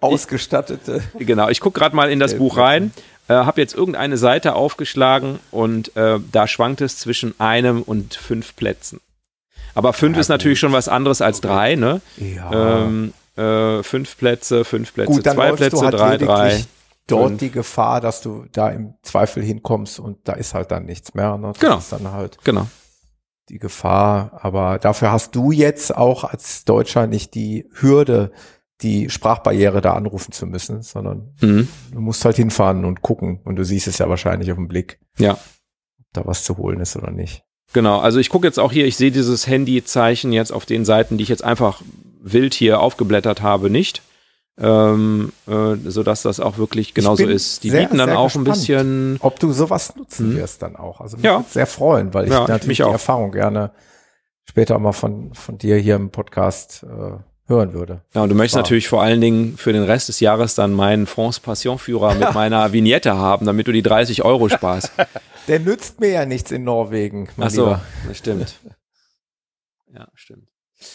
ausgestattete. 0.00 1.02
genau, 1.18 1.48
ich 1.48 1.60
gucke 1.60 1.78
gerade 1.78 1.94
mal 1.94 2.10
in 2.10 2.18
das 2.18 2.34
Buch 2.34 2.56
rein, 2.56 2.92
äh, 3.28 3.34
habe 3.34 3.60
jetzt 3.60 3.74
irgendeine 3.74 4.16
Seite 4.16 4.54
aufgeschlagen 4.54 5.38
und 5.52 5.94
äh, 5.96 6.18
da 6.32 6.48
schwankt 6.48 6.80
es 6.80 6.98
zwischen 6.98 7.38
einem 7.38 7.82
und 7.82 8.14
fünf 8.14 8.56
Plätzen. 8.56 9.00
Aber 9.74 9.92
fünf 9.92 10.18
ist 10.18 10.28
natürlich 10.28 10.58
schon 10.58 10.72
was 10.72 10.88
anderes 10.88 11.20
als 11.20 11.40
drei, 11.40 11.76
ne? 11.76 12.00
Ja. 12.16 12.80
Ähm, 12.82 13.12
äh, 13.38 13.82
fünf 13.82 14.16
Plätze, 14.18 14.64
fünf 14.64 14.92
Plätze, 14.94 15.12
Gut, 15.12 15.22
zwei 15.24 15.52
Plätze, 15.52 15.80
halt 15.80 15.94
drei, 15.94 16.16
drei. 16.16 16.64
dort 17.06 17.28
fünf. 17.28 17.40
die 17.40 17.50
Gefahr, 17.50 18.00
dass 18.00 18.20
du 18.20 18.44
da 18.52 18.68
im 18.70 18.94
Zweifel 19.02 19.42
hinkommst 19.42 20.00
und 20.00 20.18
da 20.28 20.32
ist 20.34 20.54
halt 20.54 20.70
dann 20.70 20.84
nichts 20.84 21.14
mehr. 21.14 21.36
Ne? 21.38 21.48
Das 21.52 21.58
Genau. 21.60 21.78
ist 21.78 21.92
dann 21.92 22.10
halt 22.12 22.38
Genau. 22.44 22.66
die 23.48 23.58
Gefahr. 23.58 24.38
Aber 24.42 24.78
dafür 24.78 25.12
hast 25.12 25.34
du 25.34 25.52
jetzt 25.52 25.96
auch 25.96 26.24
als 26.24 26.64
Deutscher 26.64 27.06
nicht 27.06 27.34
die 27.34 27.68
Hürde, 27.80 28.32
die 28.82 29.10
Sprachbarriere 29.10 29.80
da 29.80 29.94
anrufen 29.94 30.32
zu 30.32 30.46
müssen, 30.46 30.82
sondern 30.82 31.34
Mhm. 31.40 31.68
du 31.92 32.00
musst 32.00 32.24
halt 32.24 32.36
hinfahren 32.36 32.84
und 32.84 33.02
gucken 33.02 33.40
und 33.44 33.56
du 33.56 33.64
siehst 33.64 33.88
es 33.88 33.98
ja 33.98 34.08
wahrscheinlich 34.08 34.50
auf 34.52 34.58
den 34.58 34.68
Blick, 34.68 35.00
Ja. 35.18 35.32
ob 35.32 35.38
da 36.12 36.26
was 36.26 36.44
zu 36.44 36.56
holen 36.58 36.78
ist 36.80 36.94
oder 36.96 37.10
nicht. 37.10 37.42
Genau, 37.72 37.98
also 37.98 38.18
ich 38.18 38.30
gucke 38.30 38.46
jetzt 38.46 38.58
auch 38.58 38.72
hier, 38.72 38.86
ich 38.86 38.96
sehe 38.96 39.10
dieses 39.10 39.46
Handy-Zeichen 39.46 40.32
jetzt 40.32 40.52
auf 40.52 40.64
den 40.64 40.84
Seiten, 40.84 41.18
die 41.18 41.22
ich 41.24 41.28
jetzt 41.28 41.44
einfach 41.44 41.82
wild 42.20 42.54
hier 42.54 42.80
aufgeblättert 42.80 43.42
habe, 43.42 43.70
nicht. 43.70 44.02
Ähm, 44.60 45.32
äh, 45.46 45.76
sodass 45.88 46.22
das 46.22 46.40
auch 46.40 46.58
wirklich 46.58 46.92
genauso 46.92 47.24
ist. 47.24 47.62
Die 47.62 47.70
sehr, 47.70 47.82
bieten 47.82 47.98
dann 47.98 48.10
auch 48.10 48.34
ein 48.34 48.44
gespannt. 48.44 48.48
bisschen. 48.58 49.16
Ob 49.20 49.38
du 49.38 49.52
sowas 49.52 49.94
nutzen 49.94 50.30
Mhm. 50.32 50.36
wirst 50.38 50.62
dann 50.62 50.74
auch. 50.74 51.00
Also 51.00 51.16
mich 51.16 51.24
Ja. 51.26 51.44
sehr 51.48 51.66
freuen, 51.68 52.12
weil 52.12 52.24
ich 52.26 52.32
Ja, 52.32 52.44
natürlich 52.48 52.78
die 52.78 52.82
auch. 52.84 52.90
Erfahrung 52.92 53.30
gerne 53.30 53.70
später 54.44 54.74
auch 54.74 54.80
mal 54.80 54.90
von, 54.92 55.32
von 55.34 55.58
dir 55.58 55.76
hier 55.76 55.94
im 55.94 56.10
Podcast 56.10 56.82
äh, 56.82 57.18
hören 57.46 57.72
würde. 57.72 58.02
Ja, 58.14 58.22
und 58.24 58.30
du 58.30 58.34
möchtest 58.34 58.56
Wow. 58.56 58.62
natürlich 58.64 58.88
vor 58.88 59.00
allen 59.00 59.20
Dingen 59.20 59.56
für 59.56 59.72
den 59.72 59.84
Rest 59.84 60.08
des 60.08 60.18
Jahres 60.18 60.56
dann 60.56 60.72
meinen 60.72 61.06
France 61.06 61.40
Passion-Führer 61.40 62.16
mit 62.16 62.34
meiner 62.34 62.72
Vignette 62.72 63.16
haben, 63.16 63.46
damit 63.46 63.68
du 63.68 63.72
die 63.72 63.82
30 63.82 64.24
Euro 64.24 64.48
sparst. 64.48 64.90
Der 65.46 65.60
nützt 65.60 66.00
mir 66.00 66.10
ja 66.10 66.26
nichts 66.26 66.50
in 66.50 66.64
Norwegen. 66.64 67.28
Ach 67.38 67.48
so, 67.50 67.78
das 68.08 68.18
stimmt. 68.18 68.56
Ja, 69.94 70.08
stimmt. 70.14 70.47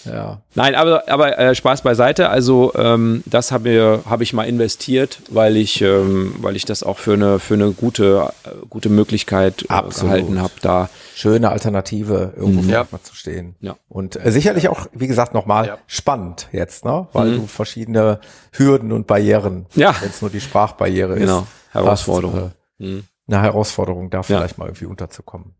Ja. 0.05 0.41
Nein, 0.55 0.75
aber, 0.75 1.09
aber 1.09 1.37
äh, 1.37 1.53
Spaß 1.55 1.81
beiseite. 1.81 2.29
Also 2.29 2.73
ähm, 2.75 3.21
das 3.25 3.51
habe 3.51 4.01
hab 4.09 4.21
ich 4.21 4.31
mal 4.31 4.43
investiert, 4.47 5.19
weil 5.29 5.57
ich, 5.57 5.81
ähm, 5.81 6.35
weil 6.39 6.55
ich 6.55 6.63
das 6.63 6.83
auch 6.83 6.99
für 6.99 7.13
eine, 7.13 7.37
für 7.39 7.55
eine 7.55 7.71
gute, 7.71 8.31
äh, 8.45 8.49
gute 8.69 8.87
Möglichkeit 8.89 9.63
äh, 9.63 9.67
gehalten 9.67 10.41
habe, 10.41 10.53
da 10.61 10.89
Schöne 11.15 11.49
Alternative, 11.49 12.33
irgendwo 12.35 12.61
Mhm. 12.61 12.69
vor 12.69 12.73
Ja. 12.91 13.03
Zu 13.03 13.15
stehen. 13.15 13.55
Ja. 13.59 13.75
Und 13.89 14.15
äh, 14.15 14.31
sicherlich 14.31 14.67
auch, 14.69 14.87
wie 14.93 15.07
gesagt, 15.07 15.33
nochmal 15.33 15.67
Ja. 15.67 15.77
spannend 15.85 16.47
jetzt, 16.53 16.85
ne? 16.85 17.07
Weil 17.13 17.31
Mhm. 17.31 17.35
du 17.41 17.47
verschiedene 17.47 18.19
Hürden 18.53 18.91
und 18.93 19.05
Barrieren, 19.05 19.65
Ja. 19.75 19.93
wenn 20.01 20.09
es 20.09 20.21
nur 20.21 20.31
die 20.31 20.41
Sprachbarriere 20.41 21.15
genau 21.15 21.41
ist, 21.41 21.73
Herausforderung. 21.73 22.35
hast, 22.35 22.51
äh, 22.79 22.83
Mhm. 22.85 23.03
eine 23.27 23.41
Herausforderung, 23.41 24.09
da 24.09 24.17
Ja. 24.19 24.23
vielleicht 24.23 24.57
mal 24.57 24.65
irgendwie 24.67 24.85
unterzukommen. 24.85 25.55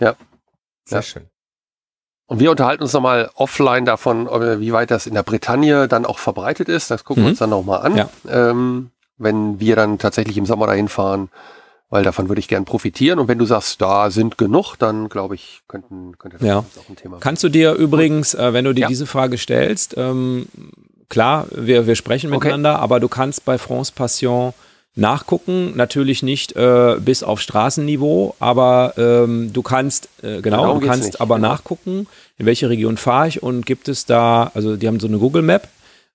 Ja. 0.00 0.14
Sehr 0.84 0.98
Ja. 0.98 1.02
schön. 1.02 1.26
Und 2.26 2.40
wir 2.40 2.50
unterhalten 2.50 2.82
uns 2.82 2.92
nochmal 2.92 3.30
offline 3.34 3.84
davon, 3.84 4.26
wie 4.60 4.72
weit 4.72 4.90
das 4.90 5.06
in 5.06 5.14
der 5.14 5.22
Bretagne 5.22 5.88
dann 5.88 6.06
auch 6.06 6.18
verbreitet 6.18 6.68
ist. 6.68 6.90
Das 6.90 7.04
gucken 7.04 7.22
Mhm. 7.22 7.26
wir 7.26 7.30
uns 7.30 7.38
dann 7.40 7.50
nochmal 7.50 7.80
an, 7.80 7.96
Ja. 7.96 8.08
ähm, 8.28 8.90
wenn 9.18 9.60
wir 9.60 9.76
dann 9.76 9.98
tatsächlich 9.98 10.36
im 10.38 10.46
Sommer 10.46 10.66
dahin 10.66 10.88
fahren, 10.88 11.28
weil 11.90 12.04
davon 12.04 12.28
würde 12.28 12.38
ich 12.38 12.48
gern 12.48 12.64
profitieren. 12.64 13.18
Und 13.18 13.28
wenn 13.28 13.38
du 13.38 13.44
sagst, 13.44 13.82
da 13.82 14.10
sind 14.10 14.38
genug, 14.38 14.76
dann 14.76 15.08
glaube 15.10 15.34
ich, 15.34 15.60
könnten, 15.68 16.16
könnte 16.16 16.38
das 16.38 16.46
Ja. 16.46 16.58
auch 16.58 16.88
ein 16.88 16.96
Thema 16.96 17.18
Kannst 17.20 17.42
du 17.44 17.50
dir 17.50 17.72
übrigens, 17.74 18.32
äh, 18.34 18.52
wenn 18.54 18.64
du 18.64 18.72
dir 18.72 18.82
Ja. 18.82 18.88
diese 18.88 19.04
Frage 19.06 19.36
stellst, 19.36 19.94
ähm, 19.98 20.46
klar, 21.10 21.46
wir, 21.50 21.86
wir 21.86 21.96
sprechen 21.96 22.32
Okay. 22.32 22.38
miteinander, 22.46 22.78
aber 22.78 22.98
du 22.98 23.08
kannst 23.08 23.44
bei 23.44 23.58
France 23.58 23.92
Passion 23.94 24.54
nachgucken, 24.94 25.72
natürlich 25.76 26.22
nicht 26.22 26.54
äh, 26.54 26.96
bis 27.00 27.22
auf 27.22 27.40
Straßenniveau, 27.40 28.34
aber 28.38 28.94
ähm, 28.98 29.52
du 29.52 29.62
kannst, 29.62 30.08
äh, 30.22 30.40
genau, 30.42 30.64
Darum 30.64 30.80
du 30.80 30.86
kannst 30.86 31.04
nicht, 31.06 31.20
aber 31.20 31.36
genau. 31.36 31.48
nachgucken, 31.48 32.06
in 32.38 32.46
welche 32.46 32.68
Region 32.68 32.96
fahre 32.96 33.28
ich 33.28 33.42
und 33.42 33.64
gibt 33.66 33.88
es 33.88 34.04
da, 34.06 34.50
also 34.54 34.76
die 34.76 34.86
haben 34.86 35.00
so 35.00 35.06
eine 35.08 35.18
Google 35.18 35.42
Map, 35.42 35.68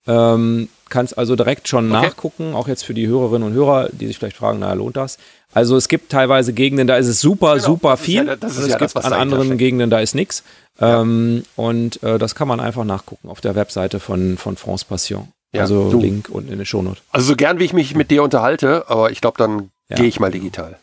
ähm, 0.06 0.70
kannst 0.90 1.18
also 1.18 1.36
direkt 1.36 1.68
schon 1.68 1.92
Okay. 1.92 2.06
nachgucken, 2.08 2.54
auch 2.54 2.68
jetzt 2.68 2.84
für 2.84 2.94
die 2.94 3.08
Hörerinnen 3.08 3.48
und 3.48 3.54
Hörer, 3.54 3.90
die 3.92 4.08
sich 4.08 4.18
vielleicht 4.20 4.38
fragen, 4.38 4.60
na 4.60 4.72
lohnt 4.74 4.96
das? 4.96 5.18
Also 5.54 5.76
es 5.76 5.88
gibt 5.88 6.12
teilweise 6.12 6.54
Gegenden, 6.54 6.88
da 6.88 6.98
ist 6.98 7.08
es 7.08 7.20
super, 7.20 7.56
Genau, 7.56 7.66
super 7.66 7.98
viel. 7.98 8.28
ja- 8.28 8.36
das 8.36 8.52
ist 8.54 8.58
und 8.60 8.64
es 8.66 8.70
ja 8.72 8.78
gibt 8.78 8.96
das, 8.96 9.06
an 9.06 9.14
anderen 9.14 9.46
steckt. 9.48 9.60
Gegenden, 9.60 9.90
da 9.90 10.00
ist 10.00 10.14
nichts. 10.14 10.44
Ähm, 10.80 11.44
und 11.56 12.04
äh, 12.04 12.20
das 12.20 12.36
kann 12.36 12.48
man 12.48 12.60
einfach 12.60 12.84
nachgucken 12.84 13.30
auf 13.30 13.42
der 13.42 13.56
Webseite 13.56 14.00
von, 14.00 14.38
von 14.38 14.56
France 14.56 14.86
Passion. 14.88 15.30
Ja, 15.58 15.62
also 15.64 15.92
du- 15.92 16.00
Link 16.00 16.30
unten 16.30 16.52
in 16.52 16.58
der 16.58 16.66
Shownote. 16.66 17.02
Also 17.12 17.28
so 17.28 17.36
gern 17.36 17.60
wie 17.60 17.66
ich 17.66 17.74
mich 17.74 17.96
mit 17.96 18.10
dir 18.12 18.24
unterhalte, 18.24 18.86
aber 18.90 19.12
ich 19.12 19.22
glaube, 19.22 19.38
dann 19.38 19.72
Ja. 19.90 19.98
gehe 19.98 20.06
ich 20.08 20.20
mal 20.20 20.32
digital. 20.32 20.78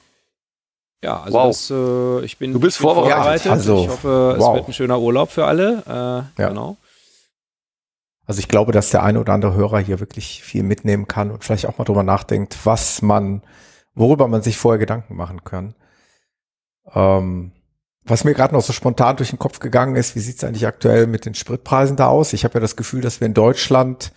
Ja, 1.02 1.20
also 1.22 1.36
Wow. 1.38 1.46
das, 1.48 1.70
äh, 1.70 2.24
ich 2.24 2.38
bin, 2.38 2.52
Du 2.54 2.60
bist 2.60 2.78
vorbereitet. 2.78 3.46
Ja, 3.46 3.52
also, 3.52 3.82
ich 3.82 3.88
hoffe, 3.88 4.34
es 4.38 4.42
wow. 4.42 4.54
wird 4.54 4.68
ein 4.68 4.72
schöner 4.72 5.00
Urlaub 5.00 5.30
für 5.30 5.44
alle. 5.44 5.82
Äh, 5.86 6.40
Ja. 6.42 6.48
Genau. 6.48 6.76
Also 8.26 8.38
ich 8.38 8.48
glaube, 8.48 8.72
dass 8.72 8.88
der 8.88 9.02
eine 9.02 9.20
oder 9.20 9.34
andere 9.34 9.52
Hörer 9.54 9.80
hier 9.80 10.00
wirklich 10.00 10.42
viel 10.42 10.62
mitnehmen 10.62 11.06
kann 11.06 11.30
und 11.30 11.44
vielleicht 11.44 11.66
auch 11.66 11.76
mal 11.76 11.84
drüber 11.84 12.02
nachdenkt, 12.02 12.56
was 12.64 13.02
man, 13.02 13.42
worüber 13.94 14.28
man 14.28 14.40
sich 14.40 14.56
vorher 14.56 14.78
Gedanken 14.78 15.14
machen 15.14 15.44
kann. 15.44 15.74
Ähm, 16.94 17.52
was 18.04 18.24
mir 18.24 18.32
gerade 18.34 18.54
noch 18.54 18.62
so 18.62 18.72
spontan 18.72 19.16
durch 19.16 19.30
den 19.30 19.38
Kopf 19.38 19.58
gegangen 19.60 19.96
ist, 19.96 20.14
wie 20.14 20.20
sieht 20.20 20.36
es 20.36 20.44
eigentlich 20.44 20.66
aktuell 20.66 21.06
mit 21.06 21.26
den 21.26 21.34
Spritpreisen 21.34 21.96
da 21.96 22.08
aus? 22.08 22.32
Ich 22.32 22.44
habe 22.44 22.54
ja 22.54 22.60
das 22.60 22.76
Gefühl, 22.76 23.00
dass 23.02 23.20
wir 23.20 23.26
in 23.26 23.34
Deutschland, 23.34 24.12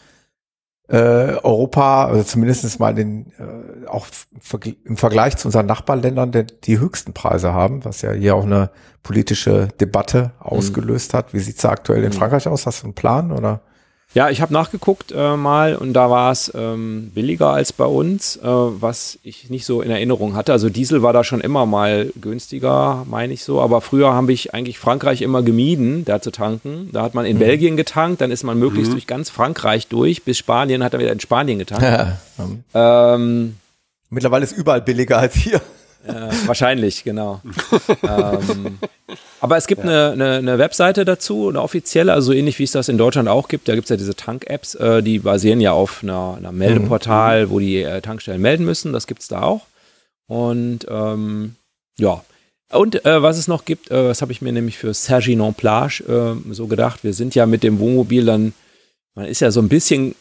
äh, 0.90 0.96
Europa, 1.44 2.06
also 2.06 2.24
zumindest 2.24 2.80
mal 2.80 2.94
den, 2.96 3.32
äh, 3.38 3.88
auch 3.88 4.08
im 4.34 4.40
Vergl- 4.40 4.78
im 4.86 4.98
Vergleich 4.98 5.36
zu 5.38 5.48
unseren 5.48 5.66
Nachbarländern 5.66 6.32
der, 6.32 6.44
die 6.44 6.80
höchsten 6.80 7.14
Preise 7.14 7.54
haben, 7.54 7.84
was 7.84 8.02
ja 8.02 8.12
hier 8.12 8.36
auch 8.36 8.46
eine 8.46 8.70
politische 9.04 9.68
Debatte 9.80 10.32
ausgelöst 10.40 11.14
hat. 11.14 11.34
Wie 11.34 11.40
sieht's 11.40 11.62
da 11.62 11.70
aktuell 11.70 12.04
in 12.04 12.10
Mhm. 12.10 12.14
Frankreich 12.14 12.48
aus? 12.48 12.66
Hast 12.66 12.82
du 12.84 12.86
einen 12.88 12.94
Plan 12.96 13.32
oder? 13.32 13.62
Ja, 14.14 14.30
ich 14.30 14.42
habe 14.42 14.54
nachgeguckt 14.54 15.12
äh, 15.16 15.36
mal 15.36 15.76
und 15.76 15.94
da 15.94 16.10
war 16.10 16.32
es 16.32 16.52
ähm, 16.56 17.12
billiger 17.14 17.50
als 17.50 17.72
bei 17.74 17.86
uns, 17.86 18.38
äh, 18.38 18.42
was 18.44 19.20
ich 19.22 19.50
nicht 19.50 19.66
so 19.66 19.82
in 19.82 19.92
Erinnerung 19.92 20.36
hatte. 20.36 20.54
Also 20.54 20.70
Diesel 20.70 21.04
war 21.04 21.14
da 21.14 21.24
schon 21.24 21.42
immer 21.42 21.66
mal 21.66 22.12
günstiger, 22.20 23.06
meine 23.08 23.34
ich 23.34 23.44
so. 23.44 23.62
Aber 23.62 23.82
früher 23.82 24.14
habe 24.14 24.32
ich 24.34 24.54
eigentlich 24.54 24.80
Frankreich 24.80 25.22
immer 25.22 25.44
gemieden, 25.44 26.04
da 26.06 26.22
zu 26.22 26.32
tanken. 26.32 26.90
Da 26.94 27.04
hat 27.04 27.14
man 27.16 27.26
in 27.26 27.38
Belgien 27.38 27.78
getankt, 27.78 28.22
dann 28.22 28.32
ist 28.32 28.44
man 28.44 28.58
möglichst 28.58 28.92
durch 28.94 29.08
ganz 29.08 29.30
Frankreich 29.30 29.88
durch, 29.88 30.24
bis 30.24 30.38
Spanien 30.38 30.84
hat 30.84 30.94
er 30.94 31.00
wieder 31.00 31.12
in 31.12 31.20
Spanien 31.20 31.60
getankt. 31.60 31.84
Ähm, 32.74 33.58
Mittlerweile 34.10 34.46
ist 34.46 34.58
überall 34.58 34.82
billiger 34.82 35.18
als 35.20 35.36
hier. 35.36 35.62
Äh, 36.08 36.30
wahrscheinlich, 36.46 37.04
genau. 37.04 37.42
ähm, 38.04 38.80
aber 39.42 39.58
es 39.58 39.68
gibt 39.68 39.84
ja. 39.84 40.12
eine, 40.12 40.12
eine, 40.12 40.38
eine, 40.38 40.58
Webseite 40.58 41.06
dazu, 41.06 41.50
eine 41.50 41.62
offizielle, 41.62 42.14
also 42.14 42.32
ähnlich 42.32 42.60
wie 42.60 42.64
es 42.64 42.72
das 42.72 42.90
in 42.90 42.98
Deutschland 42.98 43.28
auch 43.28 43.48
gibt. 43.48 43.68
Da 43.68 43.76
gibt 43.76 43.86
es 43.86 43.90
ja 43.90 43.98
diese 43.98 44.16
Tank-Apps, 44.16 44.76
äh, 44.76 45.04
die 45.04 45.20
basieren 45.20 45.60
ja 45.60 45.74
auf 45.74 46.04
einer, 46.04 46.36
einer 46.38 46.52
Meldeportal, 46.52 47.46
mhm. 47.48 47.50
wo 47.50 47.60
die 47.60 47.84
äh, 47.84 48.02
Tankstellen 48.02 48.42
melden 48.42 48.66
müssen. 48.66 48.94
Das 48.94 49.08
gibt 49.08 49.22
es 49.22 49.28
da 49.28 49.42
auch. 49.42 49.66
Und 50.28 50.86
ähm, 50.90 51.56
ja. 51.98 52.24
Und 52.72 53.06
äh, 53.06 53.22
was 53.22 53.38
es 53.38 53.48
noch 53.48 53.66
gibt, 53.66 53.92
äh, 53.92 54.08
das 54.08 54.22
habe 54.22 54.32
ich 54.32 54.42
mir 54.42 54.52
nämlich 54.52 54.78
für 54.78 54.94
Serginon 54.94 55.54
Plage 55.54 56.04
äh, 56.08 56.54
so 56.54 56.68
gedacht. 56.68 57.04
Wir 57.04 57.14
sind 57.14 57.36
ja 57.36 57.46
mit 57.46 57.64
dem 57.64 57.80
Wohnmobil 57.80 58.26
dann, 58.26 58.54
man 59.16 59.26
ist 59.26 59.40
ja 59.40 59.52
so 59.52 59.62
ein 59.62 59.70
bisschen 59.70 60.16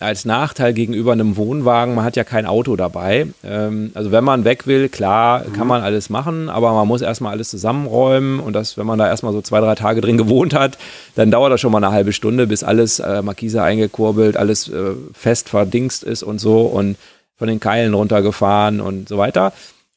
als 0.00 0.24
Nachteil 0.24 0.74
gegenüber 0.74 1.12
einem 1.12 1.36
Wohnwagen, 1.36 1.94
man 1.94 2.04
hat 2.04 2.16
ja 2.16 2.24
kein 2.24 2.46
Auto 2.46 2.76
dabei. 2.76 3.28
Ähm, 3.44 3.92
also 3.94 4.10
wenn 4.10 4.24
man 4.24 4.44
weg 4.44 4.66
will, 4.66 4.88
klar, 4.88 5.44
mhm. 5.44 5.52
kann 5.52 5.66
man 5.68 5.82
alles 5.82 6.10
machen, 6.10 6.48
aber 6.48 6.72
man 6.72 6.88
muss 6.88 7.00
erstmal 7.00 7.32
alles 7.32 7.48
zusammenräumen 7.48 8.40
und 8.40 8.54
das, 8.54 8.76
wenn 8.76 8.86
man 8.86 8.98
da 8.98 9.06
erstmal 9.06 9.32
so 9.32 9.40
zwei, 9.40 9.60
drei 9.60 9.74
Tage 9.76 10.00
drin 10.00 10.18
gewohnt 10.18 10.52
hat, 10.54 10.78
dann 11.14 11.30
dauert 11.30 11.52
das 11.52 11.60
schon 11.60 11.72
mal 11.72 11.82
eine 11.82 11.92
halbe 11.92 12.12
Stunde, 12.12 12.46
bis 12.46 12.64
alles 12.64 12.98
äh, 12.98 13.22
Markise 13.22 13.62
eingekurbelt, 13.62 14.36
alles 14.36 14.68
äh, 14.68 14.94
fest 15.12 15.48
verdingst 15.48 16.02
ist 16.02 16.22
und 16.22 16.38
so 16.38 16.62
und 16.62 16.96
von 17.36 17.48
den 17.48 17.60
Keilen 17.60 17.94
runtergefahren 17.94 18.80
und 18.80 19.08
so 19.08 19.16
weiter. 19.16 19.52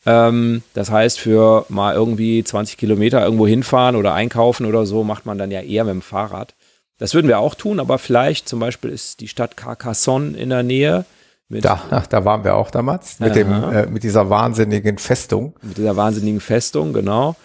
Ähm, 0.05 0.61
das 0.73 0.91
heißt, 0.91 1.19
für 1.19 1.65
mal 1.69 1.95
irgendwie 1.95 2.43
20 2.43 2.77
Kilometer 2.77 3.23
irgendwo 3.23 3.47
hinfahren 3.47 3.95
oder 3.95 4.13
einkaufen 4.13 4.65
oder 4.65 4.85
so, 4.85 5.03
macht 5.03 5.25
man 5.25 5.37
dann 5.37 5.51
ja 5.51 5.61
eher 5.61 5.83
mit 5.83 5.93
dem 5.93 6.01
Fahrrad. 6.01 6.53
Das 6.97 7.13
würden 7.13 7.27
wir 7.27 7.39
auch 7.39 7.55
tun, 7.55 7.79
aber 7.79 7.99
vielleicht 7.99 8.49
zum 8.49 8.59
Beispiel 8.59 8.89
ist 8.89 9.19
die 9.19 9.27
Stadt 9.27 9.55
Carcassonne 9.55 10.35
in 10.35 10.49
der 10.49 10.63
Nähe. 10.63 11.05
da, 11.49 11.81
ach, 11.91 12.07
da 12.09 12.25
waren 12.25 12.43
wir 12.43 12.55
auch 12.55 12.71
damals 12.71 13.19
mit, 13.19 13.35
dem, 13.35 13.51
äh, 13.51 13.85
mit 13.85 14.03
dieser 14.03 14.29
wahnsinnigen 14.29 14.97
Festung. 14.97 15.53
Mit 15.61 15.77
dieser 15.77 15.95
wahnsinnigen 15.95 16.41
Festung, 16.41 16.93
genau. 16.93 17.35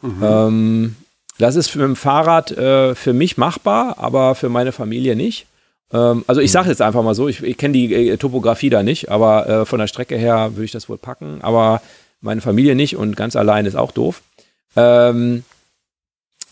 Mhm. 0.00 0.22
Ähm, 0.22 0.96
das 1.38 1.56
ist 1.56 1.74
mit 1.74 1.84
dem 1.84 1.96
Fahrrad 1.96 2.52
äh, 2.52 2.94
für 2.94 3.12
mich 3.12 3.36
machbar, 3.36 3.96
aber 3.98 4.34
für 4.34 4.48
meine 4.48 4.72
Familie 4.72 5.16
nicht. 5.16 5.46
Ähm, 5.92 6.24
also 6.26 6.40
ich 6.40 6.50
mhm. 6.50 6.52
sage 6.52 6.68
jetzt 6.70 6.82
einfach 6.82 7.02
mal 7.02 7.14
so, 7.14 7.28
ich, 7.28 7.42
ich 7.42 7.56
kenne 7.56 7.74
die 7.74 8.10
äh, 8.10 8.16
Topografie 8.16 8.70
da 8.70 8.82
nicht, 8.82 9.10
aber 9.10 9.48
äh, 9.48 9.66
von 9.66 9.78
der 9.78 9.86
Strecke 9.86 10.16
her 10.16 10.52
würde 10.54 10.64
ich 10.64 10.72
das 10.72 10.88
wohl 10.88 10.98
packen, 10.98 11.40
aber 11.42 11.82
meine 12.20 12.40
Familie 12.40 12.74
nicht 12.74 12.96
und 12.96 13.16
ganz 13.16 13.36
allein 13.36 13.66
ist 13.66 13.74
auch 13.74 13.92
doof. 13.92 14.22
Ähm, 14.76 15.44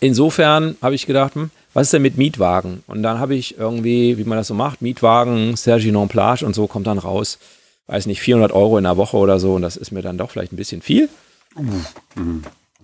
insofern 0.00 0.76
habe 0.82 0.94
ich 0.94 1.06
gedacht, 1.06 1.34
hm, 1.34 1.50
was 1.72 1.88
ist 1.88 1.92
denn 1.92 2.02
mit 2.02 2.16
Mietwagen? 2.16 2.82
Und 2.86 3.02
dann 3.02 3.18
habe 3.18 3.34
ich 3.34 3.58
irgendwie, 3.58 4.18
wie 4.18 4.24
man 4.24 4.38
das 4.38 4.48
so 4.48 4.54
macht, 4.54 4.82
Mietwagen, 4.82 5.56
Sergi 5.56 5.92
Non 5.92 6.08
Plage 6.08 6.44
und 6.44 6.54
so 6.54 6.66
kommt 6.66 6.86
dann 6.86 6.98
raus, 6.98 7.38
weiß 7.86 8.06
nicht, 8.06 8.20
400 8.20 8.52
Euro 8.52 8.78
in 8.78 8.84
der 8.84 8.96
Woche 8.96 9.16
oder 9.16 9.38
so 9.38 9.54
und 9.54 9.62
das 9.62 9.76
ist 9.76 9.92
mir 9.92 10.02
dann 10.02 10.18
doch 10.18 10.30
vielleicht 10.30 10.52
ein 10.52 10.56
bisschen 10.56 10.82
viel. 10.82 11.08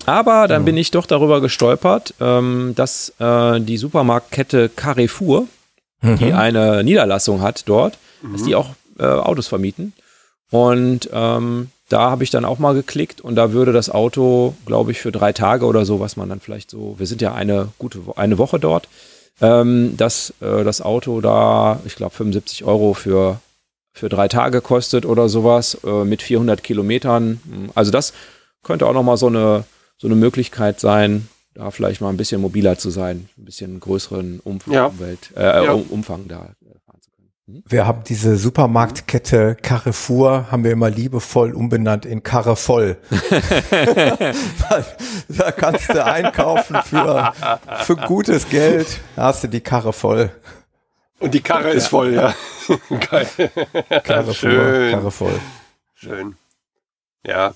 Aber 0.04 0.46
dann 0.46 0.64
bin 0.64 0.76
ich 0.76 0.90
doch 0.90 1.06
darüber 1.06 1.40
gestolpert, 1.40 2.14
ähm, 2.20 2.74
dass 2.76 3.14
äh, 3.18 3.60
die 3.60 3.78
Supermarktkette 3.78 4.68
Carrefour, 4.68 5.46
mhm. 6.02 6.18
die 6.18 6.32
eine 6.32 6.84
Niederlassung 6.84 7.40
hat 7.40 7.62
dort, 7.66 7.98
mhm. 8.22 8.32
dass 8.32 8.42
die 8.42 8.54
auch 8.54 8.70
äh, 8.98 9.04
Autos 9.04 9.48
vermieten. 9.48 9.94
Und 10.50 11.08
ähm, 11.12 11.70
da 11.88 12.10
habe 12.10 12.24
ich 12.24 12.30
dann 12.30 12.44
auch 12.44 12.58
mal 12.58 12.74
geklickt 12.74 13.20
und 13.20 13.36
da 13.36 13.52
würde 13.52 13.72
das 13.72 13.90
Auto, 13.90 14.54
glaube 14.66 14.90
ich, 14.90 15.00
für 15.00 15.12
drei 15.12 15.32
Tage 15.32 15.66
oder 15.66 15.84
so, 15.84 16.00
was 16.00 16.16
man 16.16 16.28
dann 16.28 16.40
vielleicht 16.40 16.70
so, 16.70 16.98
wir 16.98 17.06
sind 17.06 17.22
ja 17.22 17.34
eine 17.34 17.68
gute 17.78 18.00
eine 18.16 18.38
Woche 18.38 18.58
dort, 18.58 18.88
ähm, 19.40 19.96
dass 19.96 20.34
äh, 20.40 20.64
das 20.64 20.80
Auto 20.80 21.20
da, 21.20 21.80
ich 21.84 21.94
glaube, 21.94 22.14
75 22.14 22.64
Euro 22.64 22.94
für, 22.94 23.40
für 23.92 24.08
drei 24.08 24.28
Tage 24.28 24.60
kostet 24.60 25.06
oder 25.06 25.28
sowas 25.28 25.78
äh, 25.84 26.04
mit 26.04 26.22
400 26.22 26.62
Kilometern. 26.62 27.40
Also 27.74 27.90
das 27.92 28.12
könnte 28.62 28.86
auch 28.86 28.94
nochmal 28.94 29.16
so 29.16 29.28
eine, 29.28 29.64
so 29.96 30.08
eine 30.08 30.16
Möglichkeit 30.16 30.80
sein, 30.80 31.28
da 31.54 31.70
vielleicht 31.70 32.00
mal 32.00 32.10
ein 32.10 32.16
bisschen 32.16 32.40
mobiler 32.40 32.78
zu 32.78 32.90
sein, 32.90 33.28
ein 33.38 33.44
bisschen 33.44 33.78
größeren 33.78 34.40
Umf 34.40 34.66
ja. 34.66 34.86
Umwelt, 34.86 35.30
äh, 35.36 35.64
ja. 35.64 35.72
Umfang 35.72 36.26
da 36.28 36.48
hm? 36.60 36.65
Wir 37.48 37.86
haben 37.86 38.02
diese 38.02 38.36
Supermarktkette 38.36 39.56
Carrefour, 39.62 40.50
haben 40.50 40.64
wir 40.64 40.72
immer 40.72 40.90
liebevoll 40.90 41.54
umbenannt 41.54 42.04
in 42.04 42.24
Carrefoll. 42.24 42.96
da 45.28 45.52
kannst 45.52 45.90
du 45.90 46.04
einkaufen 46.04 46.76
für, 46.84 47.32
für 47.84 47.94
gutes 47.94 48.48
Geld, 48.48 49.00
da 49.14 49.26
hast 49.26 49.44
du 49.44 49.48
die 49.48 49.60
Karre 49.60 49.92
voll. 49.92 50.30
Und 51.20 51.34
die 51.34 51.40
Karre 51.40 51.70
ist 51.70 51.86
voll, 51.86 52.14
ja. 52.14 52.34
Geil. 53.10 53.28
Carrefour, 54.02 54.34
Schön. 54.34 54.90
Karre 54.90 55.10
voll. 55.12 55.40
Schön. 55.94 56.34
Ja. 57.24 57.54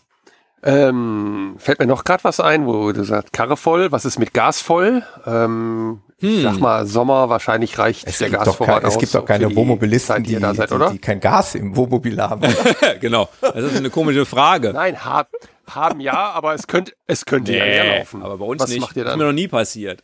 Ähm, 0.62 1.56
fällt 1.58 1.80
mir 1.80 1.88
noch 1.88 2.04
gerade 2.04 2.22
was 2.22 2.38
ein, 2.38 2.64
wo 2.64 2.92
du 2.92 3.02
sagst, 3.02 3.32
Karre 3.32 3.56
voll, 3.56 3.90
was 3.90 4.04
ist 4.04 4.20
mit 4.20 4.34
Gas 4.34 4.60
voll? 4.60 5.02
Ähm, 5.26 6.00
hm. 6.20 6.42
Sag 6.42 6.60
mal, 6.60 6.86
Sommer, 6.86 7.30
wahrscheinlich 7.30 7.78
reicht 7.78 8.06
es 8.06 8.18
der 8.18 8.28
Gasvorrat 8.28 8.84
aus. 8.84 8.94
Es 8.94 8.98
gibt 8.98 9.14
doch 9.14 9.24
keine 9.24 9.54
Wohnmobilisten, 9.56 10.22
die, 10.22 10.36
die, 10.36 10.54
seid, 10.54 10.70
die, 10.70 10.92
die, 10.92 10.98
kein 10.98 11.18
Gas 11.18 11.54
im 11.54 11.74
Wohnmobil 11.74 12.20
haben. 12.20 12.42
genau, 13.00 13.30
das 13.40 13.64
ist 13.64 13.76
eine 13.76 13.88
komische 13.88 14.26
Frage. 14.26 14.72
Nein, 14.74 15.02
hab, 15.02 15.30
haben 15.74 16.00
ja, 16.00 16.30
aber 16.32 16.54
es 16.54 16.66
könnte, 16.66 16.92
es 17.06 17.24
könnte 17.24 17.52
nee, 17.52 17.58
ja 17.58 17.64
leer 17.64 17.98
laufen. 17.98 18.22
Aber 18.22 18.36
bei 18.36 18.44
uns 18.44 18.60
Was 18.62 18.70
nicht. 18.70 18.80
Macht 18.80 18.96
ihr 18.96 19.04
dann? 19.04 19.12
Das 19.12 19.14
ist 19.14 19.18
mir 19.18 19.26
noch 19.26 19.32
nie 19.32 19.46
passiert. 19.48 20.02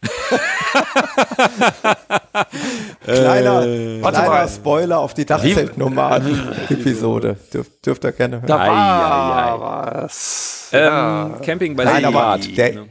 kleiner 3.04 3.66
äh, 3.66 4.00
kleiner 4.00 4.48
Spoiler 4.48 5.00
auf 5.00 5.12
die 5.12 5.26
Dachzeltnomaden-Episode. 5.26 7.36
Dürf, 7.52 7.66
dürft 7.84 8.04
ihr 8.04 8.12
gerne 8.12 8.36
hören. 8.36 8.46
Da 8.46 8.58
war 8.58 10.04
was. 10.04 10.70
Ähm, 10.72 10.82
ja. 10.82 11.38
Camping 11.44 11.76
bei 11.76 11.84
Nein, 11.84 12.04
aber 12.04 12.38
der, 12.38 12.74
ne? 12.74 12.88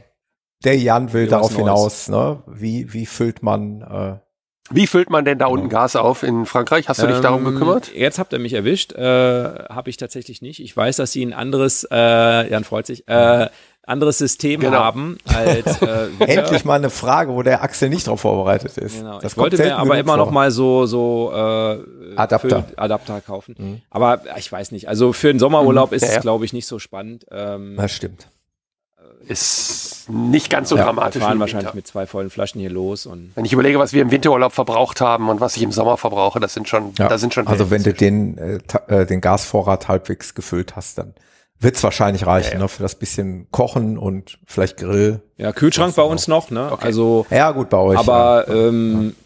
Der 0.66 0.76
Jan 0.76 1.12
will 1.12 1.28
darauf 1.28 1.56
hinaus, 1.56 2.08
ne? 2.08 2.42
Wie, 2.46 2.92
wie 2.92 3.06
füllt 3.06 3.42
man. 3.42 3.82
Äh, 3.82 4.26
wie 4.70 4.88
füllt 4.88 5.10
man 5.10 5.24
denn 5.24 5.38
da 5.38 5.46
unten 5.46 5.68
Gas 5.68 5.94
auf 5.94 6.24
in 6.24 6.44
Frankreich? 6.44 6.88
Hast 6.88 7.00
du 7.00 7.06
dich 7.06 7.16
ähm, 7.16 7.22
darum 7.22 7.44
gekümmert? 7.44 7.94
Jetzt 7.94 8.18
habt 8.18 8.32
ihr 8.32 8.40
mich 8.40 8.52
erwischt. 8.52 8.92
Äh, 8.92 9.00
Habe 9.00 9.90
ich 9.90 9.96
tatsächlich 9.96 10.42
nicht. 10.42 10.60
Ich 10.60 10.76
weiß, 10.76 10.96
dass 10.96 11.12
sie 11.12 11.24
ein 11.24 11.32
anderes, 11.32 11.86
äh, 11.88 12.50
Jan 12.50 12.64
freut 12.64 12.84
sich, 12.86 13.06
äh, 13.06 13.48
anderes 13.84 14.18
System 14.18 14.60
genau. 14.60 14.78
haben 14.78 15.18
als 15.24 15.80
äh, 15.80 16.08
Endlich 16.18 16.64
mal 16.64 16.74
eine 16.74 16.90
Frage, 16.90 17.32
wo 17.32 17.44
der 17.44 17.62
Axel 17.62 17.88
nicht 17.88 18.08
darauf 18.08 18.22
vorbereitet 18.22 18.76
ist. 18.76 18.98
Genau. 18.98 19.20
Das 19.20 19.34
ich 19.34 19.38
wollte 19.38 19.58
mir 19.58 19.78
aber 19.78 19.96
immer 19.96 20.16
vor. 20.16 20.24
noch 20.24 20.32
mal 20.32 20.50
so 20.50 20.86
so 20.86 21.30
äh, 21.32 22.16
Adapter. 22.16 22.64
Adapter 22.74 23.20
kaufen. 23.20 23.54
Mhm. 23.56 23.82
Aber 23.90 24.22
ich 24.36 24.50
weiß 24.50 24.72
nicht. 24.72 24.88
Also 24.88 25.12
für 25.12 25.28
den 25.28 25.38
Sommerurlaub 25.38 25.92
mhm. 25.92 25.96
ist 25.96 26.02
ja, 26.02 26.08
ja. 26.08 26.16
es 26.16 26.22
glaube 26.22 26.44
ich 26.44 26.52
nicht 26.52 26.66
so 26.66 26.80
spannend. 26.80 27.24
Ähm, 27.30 27.76
das 27.76 27.92
stimmt 27.92 28.26
ist 29.26 30.08
nicht 30.08 30.50
ganz 30.50 30.68
so 30.68 30.76
ja, 30.76 30.84
dramatisch. 30.84 31.20
Wir 31.20 31.26
fahren 31.26 31.40
wahrscheinlich 31.40 31.74
mit 31.74 31.86
zwei 31.86 32.06
vollen 32.06 32.30
Flaschen 32.30 32.60
hier 32.60 32.70
los. 32.70 33.06
Und 33.06 33.32
wenn 33.34 33.44
ich 33.44 33.52
überlege, 33.52 33.78
was 33.78 33.92
wir 33.92 34.02
im 34.02 34.10
Winterurlaub 34.10 34.52
verbraucht 34.52 35.00
haben 35.00 35.28
und 35.28 35.40
was 35.40 35.56
ich 35.56 35.62
im 35.62 35.72
Sommer 35.72 35.96
verbrauche, 35.96 36.38
das 36.40 36.54
sind 36.54 36.68
schon, 36.68 36.92
ja, 36.98 37.08
da 37.08 37.18
sind 37.18 37.34
schon. 37.34 37.46
Also 37.46 37.70
wenn 37.70 37.82
du 37.82 37.92
den, 37.92 38.38
äh, 38.38 38.58
äh, 38.88 39.06
den 39.06 39.20
Gasvorrat 39.20 39.88
halbwegs 39.88 40.34
gefüllt 40.34 40.76
hast, 40.76 40.98
dann 40.98 41.14
wird 41.58 41.76
es 41.76 41.82
wahrscheinlich 41.82 42.26
reichen, 42.26 42.48
ja, 42.48 42.54
ja. 42.54 42.60
Ne, 42.60 42.68
für 42.68 42.82
das 42.82 42.94
bisschen 42.94 43.50
Kochen 43.50 43.98
und 43.98 44.38
vielleicht 44.46 44.76
Grill. 44.76 45.22
Ja, 45.38 45.52
Kühlschrank 45.52 45.94
bei 45.96 46.02
uns 46.02 46.28
noch, 46.28 46.50
ne? 46.50 46.70
Okay. 46.70 46.84
Also 46.84 47.26
ja, 47.30 47.50
gut 47.50 47.70
bei 47.70 47.78
euch. 47.78 47.98
Aber 47.98 48.46
ähm, 48.48 49.16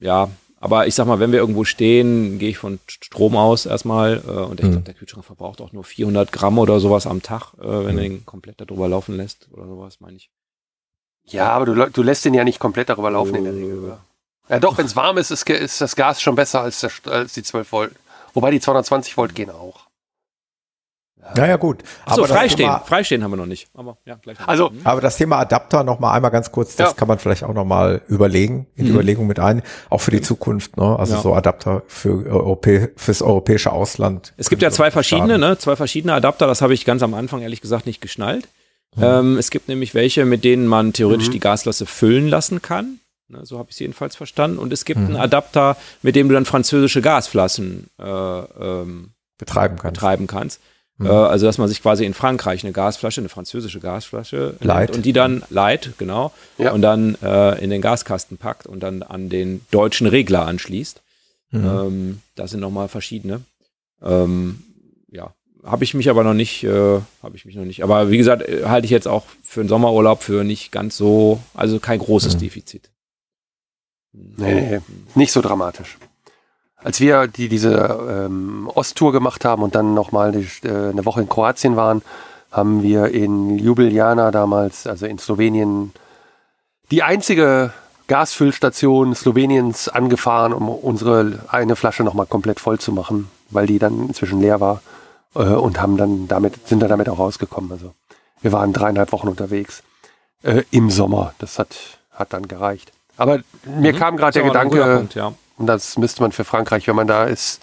ja, 0.00 0.28
aber 0.64 0.86
ich 0.86 0.94
sag 0.94 1.06
mal, 1.06 1.20
wenn 1.20 1.30
wir 1.30 1.40
irgendwo 1.40 1.64
stehen, 1.64 2.38
gehe 2.38 2.48
ich 2.48 2.56
von 2.56 2.78
Strom 2.86 3.36
aus 3.36 3.66
erstmal. 3.66 4.22
Äh, 4.26 4.30
und 4.30 4.60
ich 4.60 4.66
mhm. 4.66 4.70
glaube, 4.70 4.86
der 4.86 4.94
Kühlschrank 4.94 5.26
verbraucht 5.26 5.60
auch 5.60 5.74
nur 5.74 5.84
400 5.84 6.32
Gramm 6.32 6.58
oder 6.58 6.80
sowas 6.80 7.06
am 7.06 7.20
Tag, 7.20 7.52
äh, 7.58 7.64
wenn 7.64 7.96
mhm. 7.96 7.98
er 7.98 8.02
den 8.04 8.24
komplett 8.24 8.62
darüber 8.62 8.88
laufen 8.88 9.14
lässt 9.14 9.46
oder 9.52 9.66
sowas, 9.66 10.00
meine 10.00 10.16
ich. 10.16 10.30
Ja, 11.26 11.50
aber 11.50 11.66
du, 11.66 11.90
du 11.90 12.02
lässt 12.02 12.24
den 12.24 12.32
ja 12.32 12.44
nicht 12.44 12.60
komplett 12.60 12.88
darüber 12.88 13.10
laufen 13.10 13.34
in 13.34 13.44
der 13.44 13.54
Regel. 13.54 13.78
Oder? 13.84 14.04
Ja, 14.48 14.58
doch, 14.58 14.78
wenn 14.78 14.86
es 14.86 14.96
warm 14.96 15.18
ist, 15.18 15.30
ist, 15.30 15.46
ist, 15.50 15.82
das 15.82 15.96
Gas 15.96 16.22
schon 16.22 16.34
besser 16.34 16.62
als, 16.62 16.80
der, 16.80 16.90
als 17.12 17.34
die 17.34 17.42
12 17.42 17.70
Volt. 17.70 17.92
Wobei 18.32 18.50
die 18.50 18.60
220 18.60 19.18
Volt 19.18 19.34
gehen 19.34 19.50
auch. 19.50 19.83
Ja, 21.36 21.46
ja, 21.46 21.56
gut. 21.56 21.82
Achso, 22.04 22.24
freistehen. 22.24 22.68
Thema, 22.68 22.80
freistehen 22.80 23.24
haben 23.24 23.30
wir 23.30 23.36
noch 23.36 23.46
nicht. 23.46 23.68
Aber, 23.74 23.96
ja, 24.04 24.16
gleich 24.16 24.36
also, 24.46 24.70
mhm. 24.70 24.80
aber 24.84 25.00
das 25.00 25.16
Thema 25.16 25.38
Adapter 25.38 25.82
noch 25.84 25.98
mal 25.98 26.12
einmal 26.12 26.30
ganz 26.30 26.52
kurz, 26.52 26.76
das 26.76 26.90
ja. 26.90 26.94
kann 26.94 27.08
man 27.08 27.18
vielleicht 27.18 27.44
auch 27.44 27.54
noch 27.54 27.64
mal 27.64 28.02
überlegen, 28.08 28.66
in 28.76 28.84
die 28.84 28.90
mhm. 28.90 28.96
Überlegung 28.96 29.26
mit 29.26 29.38
ein, 29.38 29.62
auch 29.90 30.00
für 30.00 30.10
die 30.10 30.20
Zukunft, 30.20 30.76
ne? 30.76 30.98
Also 30.98 31.14
ja. 31.14 31.20
so 31.20 31.34
Adapter 31.34 31.82
für 31.86 32.26
Europä 32.26 32.90
fürs 32.96 33.22
europäische 33.22 33.72
Ausland. 33.72 34.32
Es 34.36 34.50
gibt 34.50 34.62
ja 34.62 34.70
zwei 34.70 34.90
verschiedene, 34.90 35.38
ne? 35.38 35.58
Zwei 35.58 35.76
verschiedene 35.76 36.14
Adapter, 36.14 36.46
das 36.46 36.62
habe 36.62 36.74
ich 36.74 36.84
ganz 36.84 37.02
am 37.02 37.14
Anfang 37.14 37.42
ehrlich 37.42 37.60
gesagt 37.60 37.86
nicht 37.86 38.00
geschnallt. 38.00 38.48
Mhm. 38.96 39.02
Ähm, 39.02 39.38
es 39.38 39.50
gibt 39.50 39.68
nämlich 39.68 39.94
welche, 39.94 40.24
mit 40.24 40.44
denen 40.44 40.66
man 40.66 40.92
theoretisch 40.92 41.28
mhm. 41.28 41.32
die 41.32 41.40
Gaslasse 41.40 41.86
füllen 41.86 42.28
lassen 42.28 42.62
kann. 42.62 43.00
Ne, 43.28 43.40
so 43.44 43.58
habe 43.58 43.70
ich 43.70 43.76
es 43.76 43.80
jedenfalls 43.80 44.16
verstanden. 44.16 44.58
Und 44.58 44.72
es 44.72 44.84
gibt 44.84 44.98
einen 44.98 45.14
mhm. 45.14 45.20
Adapter, 45.20 45.76
mit 46.02 46.14
dem 46.16 46.28
du 46.28 46.34
dann 46.34 46.44
französische 46.44 47.00
Gasflaschen 47.00 47.88
äh, 47.98 48.04
ähm, 48.04 49.12
betreiben 49.38 49.76
kannst. 49.78 49.94
Betreiben 49.94 50.26
kannst. 50.26 50.60
Mhm. 50.98 51.06
Äh, 51.06 51.10
also, 51.10 51.46
dass 51.46 51.58
man 51.58 51.68
sich 51.68 51.82
quasi 51.82 52.04
in 52.04 52.14
Frankreich 52.14 52.62
eine 52.64 52.72
Gasflasche, 52.72 53.20
eine 53.20 53.28
französische 53.28 53.80
Gasflasche 53.80 54.56
Light. 54.60 54.94
und 54.94 55.04
die 55.04 55.12
dann 55.12 55.42
Light, 55.50 55.92
genau, 55.98 56.32
ja. 56.58 56.72
und 56.72 56.82
dann 56.82 57.16
äh, 57.22 57.62
in 57.62 57.70
den 57.70 57.82
Gaskasten 57.82 58.36
packt 58.38 58.66
und 58.66 58.80
dann 58.80 59.02
an 59.02 59.28
den 59.28 59.64
deutschen 59.70 60.06
Regler 60.06 60.46
anschließt. 60.46 61.02
Mhm. 61.50 61.64
Ähm, 61.64 62.20
das 62.36 62.52
sind 62.52 62.60
nochmal 62.60 62.88
verschiedene. 62.88 63.40
Ähm, 64.02 64.62
ja, 65.10 65.32
habe 65.64 65.82
ich 65.84 65.94
mich 65.94 66.10
aber 66.10 66.22
noch 66.24 66.34
nicht, 66.34 66.62
äh, 66.64 67.00
habe 67.22 67.36
ich 67.36 67.44
mich 67.44 67.56
noch 67.56 67.64
nicht. 67.64 67.82
Aber 67.82 68.10
wie 68.10 68.18
gesagt, 68.18 68.42
äh, 68.48 68.64
halte 68.66 68.84
ich 68.84 68.90
jetzt 68.90 69.08
auch 69.08 69.24
für 69.42 69.62
den 69.62 69.68
Sommerurlaub 69.68 70.22
für 70.22 70.44
nicht 70.44 70.70
ganz 70.70 70.96
so, 70.96 71.40
also 71.54 71.80
kein 71.80 71.98
großes 71.98 72.36
Mhm. 72.36 72.40
Defizit. 72.40 72.90
Nee, 74.12 74.60
nee, 74.60 74.80
nicht 75.16 75.32
so 75.32 75.40
dramatisch. 75.40 75.98
Als 76.84 77.00
wir 77.00 77.26
die, 77.26 77.48
diese 77.48 78.26
ähm, 78.26 78.70
Osttour 78.72 79.10
gemacht 79.12 79.44
haben 79.44 79.62
und 79.62 79.74
dann 79.74 79.94
nochmal 79.94 80.34
äh, 80.36 80.68
eine 80.68 81.04
Woche 81.06 81.22
in 81.22 81.28
Kroatien 81.28 81.74
waren, 81.76 82.02
haben 82.52 82.82
wir 82.82 83.06
in 83.06 83.58
Ljubljana 83.58 84.30
damals, 84.30 84.86
also 84.86 85.06
in 85.06 85.18
Slowenien, 85.18 85.92
die 86.90 87.02
einzige 87.02 87.72
Gasfüllstation 88.06 89.14
Sloweniens 89.14 89.88
angefahren, 89.88 90.52
um 90.52 90.68
unsere 90.68 91.40
eine 91.48 91.74
Flasche 91.74 92.04
nochmal 92.04 92.26
komplett 92.26 92.60
voll 92.60 92.78
zu 92.78 92.92
machen, 92.92 93.30
weil 93.50 93.66
die 93.66 93.78
dann 93.78 94.08
inzwischen 94.08 94.40
leer 94.40 94.60
war 94.60 94.82
äh, 95.34 95.40
und 95.40 95.80
haben 95.80 95.96
dann 95.96 96.28
damit, 96.28 96.68
sind 96.68 96.80
dann 96.80 96.90
damit 96.90 97.08
auch 97.08 97.18
rausgekommen. 97.18 97.72
Also 97.72 97.94
wir 98.42 98.52
waren 98.52 98.74
dreieinhalb 98.74 99.10
Wochen 99.12 99.28
unterwegs 99.28 99.82
äh, 100.42 100.62
im 100.70 100.90
Sommer. 100.90 101.32
Das 101.38 101.58
hat, 101.58 101.74
hat 102.12 102.34
dann 102.34 102.46
gereicht. 102.46 102.92
Aber 103.16 103.38
mir 103.64 103.94
Mhm. 103.94 103.96
kam 103.96 104.16
gerade 104.18 104.32
der 104.34 104.42
Gedanke, 104.42 104.96
Punkt, 104.98 105.14
ja. 105.14 105.32
Und 105.56 105.66
das 105.66 105.96
müsste 105.98 106.22
man 106.22 106.32
für 106.32 106.44
Frankreich, 106.44 106.86
wenn 106.88 106.96
man 106.96 107.06
da 107.06 107.24
ist, 107.24 107.60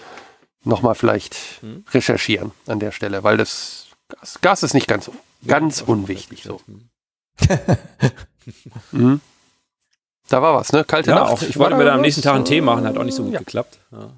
nochmal 0.64 0.96
vielleicht 0.96 1.36
Hm. 1.62 1.86
recherchieren 1.92 2.52
an 2.68 2.80
der 2.80 2.92
Stelle, 2.92 3.24
weil 3.24 3.38
das 3.38 3.88
Gas, 4.10 4.40
Gas 4.42 4.64
ist 4.64 4.74
nicht 4.74 4.88
ganz, 4.88 5.10
ganz 5.46 5.82
unwichtig. 5.82 6.44
So. 6.44 6.60
Mhm. 8.92 9.22
Da 10.30 10.42
war 10.42 10.56
was, 10.56 10.72
ne? 10.72 10.84
Kalte 10.84 11.12
Ja, 11.12 11.18
Nacht. 11.20 11.32
auch 11.32 11.42
ich 11.44 11.58
wollte 11.60 11.72
da 11.72 11.78
mir 11.78 11.86
dann 11.86 11.96
am 11.96 12.02
nächsten 12.02 12.22
Tag 12.24 12.36
einen 12.36 12.46
Tee 12.46 12.62
machen, 12.62 12.86
hat 12.86 12.98
auch 12.98 13.04
nicht 13.04 13.14
so 13.16 13.24
gut 13.24 13.34
Ja. 13.34 13.40
geklappt. 13.40 13.80
Ja. 13.92 14.10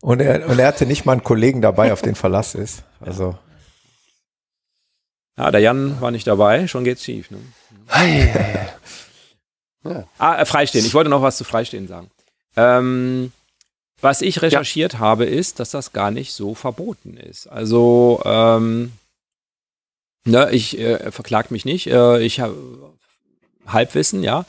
Und 0.00 0.20
er, 0.20 0.48
und 0.48 0.58
er 0.58 0.68
hatte 0.68 0.86
nicht 0.86 1.04
mal 1.04 1.12
einen 1.12 1.24
Kollegen 1.24 1.60
dabei, 1.60 1.92
auf 1.92 2.00
den 2.02 2.14
Verlass 2.14 2.54
ist. 2.54 2.84
Also, 3.00 3.36
ja, 5.38 5.50
der 5.50 5.60
Jan 5.60 6.00
war 6.00 6.10
nicht 6.10 6.26
dabei, 6.26 6.66
schon 6.68 6.84
geht's 6.84 7.02
schief. 7.04 7.30
Ne? 7.30 7.38
Ah, 10.18 10.36
äh, 10.40 10.46
Freistehen. 10.46 10.84
Ich 10.86 10.94
wollte 10.94 11.10
noch 11.10 11.22
was 11.22 11.36
zu 11.36 11.44
Freistehen 11.44 11.86
sagen. 11.88 12.10
Ähm, 12.56 13.32
was 14.00 14.22
ich 14.22 14.42
recherchiert 14.42 14.98
habe, 14.98 15.24
ist, 15.24 15.58
dass 15.58 15.70
das 15.70 15.92
gar 15.92 16.10
nicht 16.10 16.32
so 16.32 16.54
verboten 16.54 17.16
ist. 17.16 17.46
Also, 17.46 18.22
ähm, 18.24 18.92
ne, 20.24 20.50
ich 20.52 20.78
äh, 20.78 21.10
verklag 21.10 21.50
mich 21.50 21.64
nicht. 21.64 21.86
Äh, 21.86 22.22
ich 22.22 22.40
habe 22.40 22.56
Halbwissen, 23.66 24.22
ja. 24.22 24.44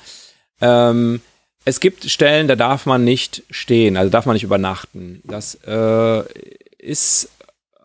Ähm, 0.60 1.22
es 1.66 1.80
gibt 1.80 2.10
Stellen, 2.10 2.48
da 2.48 2.56
darf 2.56 2.86
man 2.86 3.04
nicht 3.04 3.44
stehen, 3.50 3.98
also 3.98 4.10
darf 4.10 4.26
man 4.26 4.34
nicht 4.34 4.44
übernachten. 4.44 5.22
Das 5.26 5.56
äh, 5.66 6.24
ist 6.78 7.30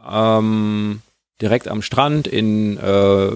ähm, 0.09 1.03
direkt 1.41 1.69
am 1.69 1.83
Strand 1.83 2.29
in 2.29 2.77
äh, 2.77 3.31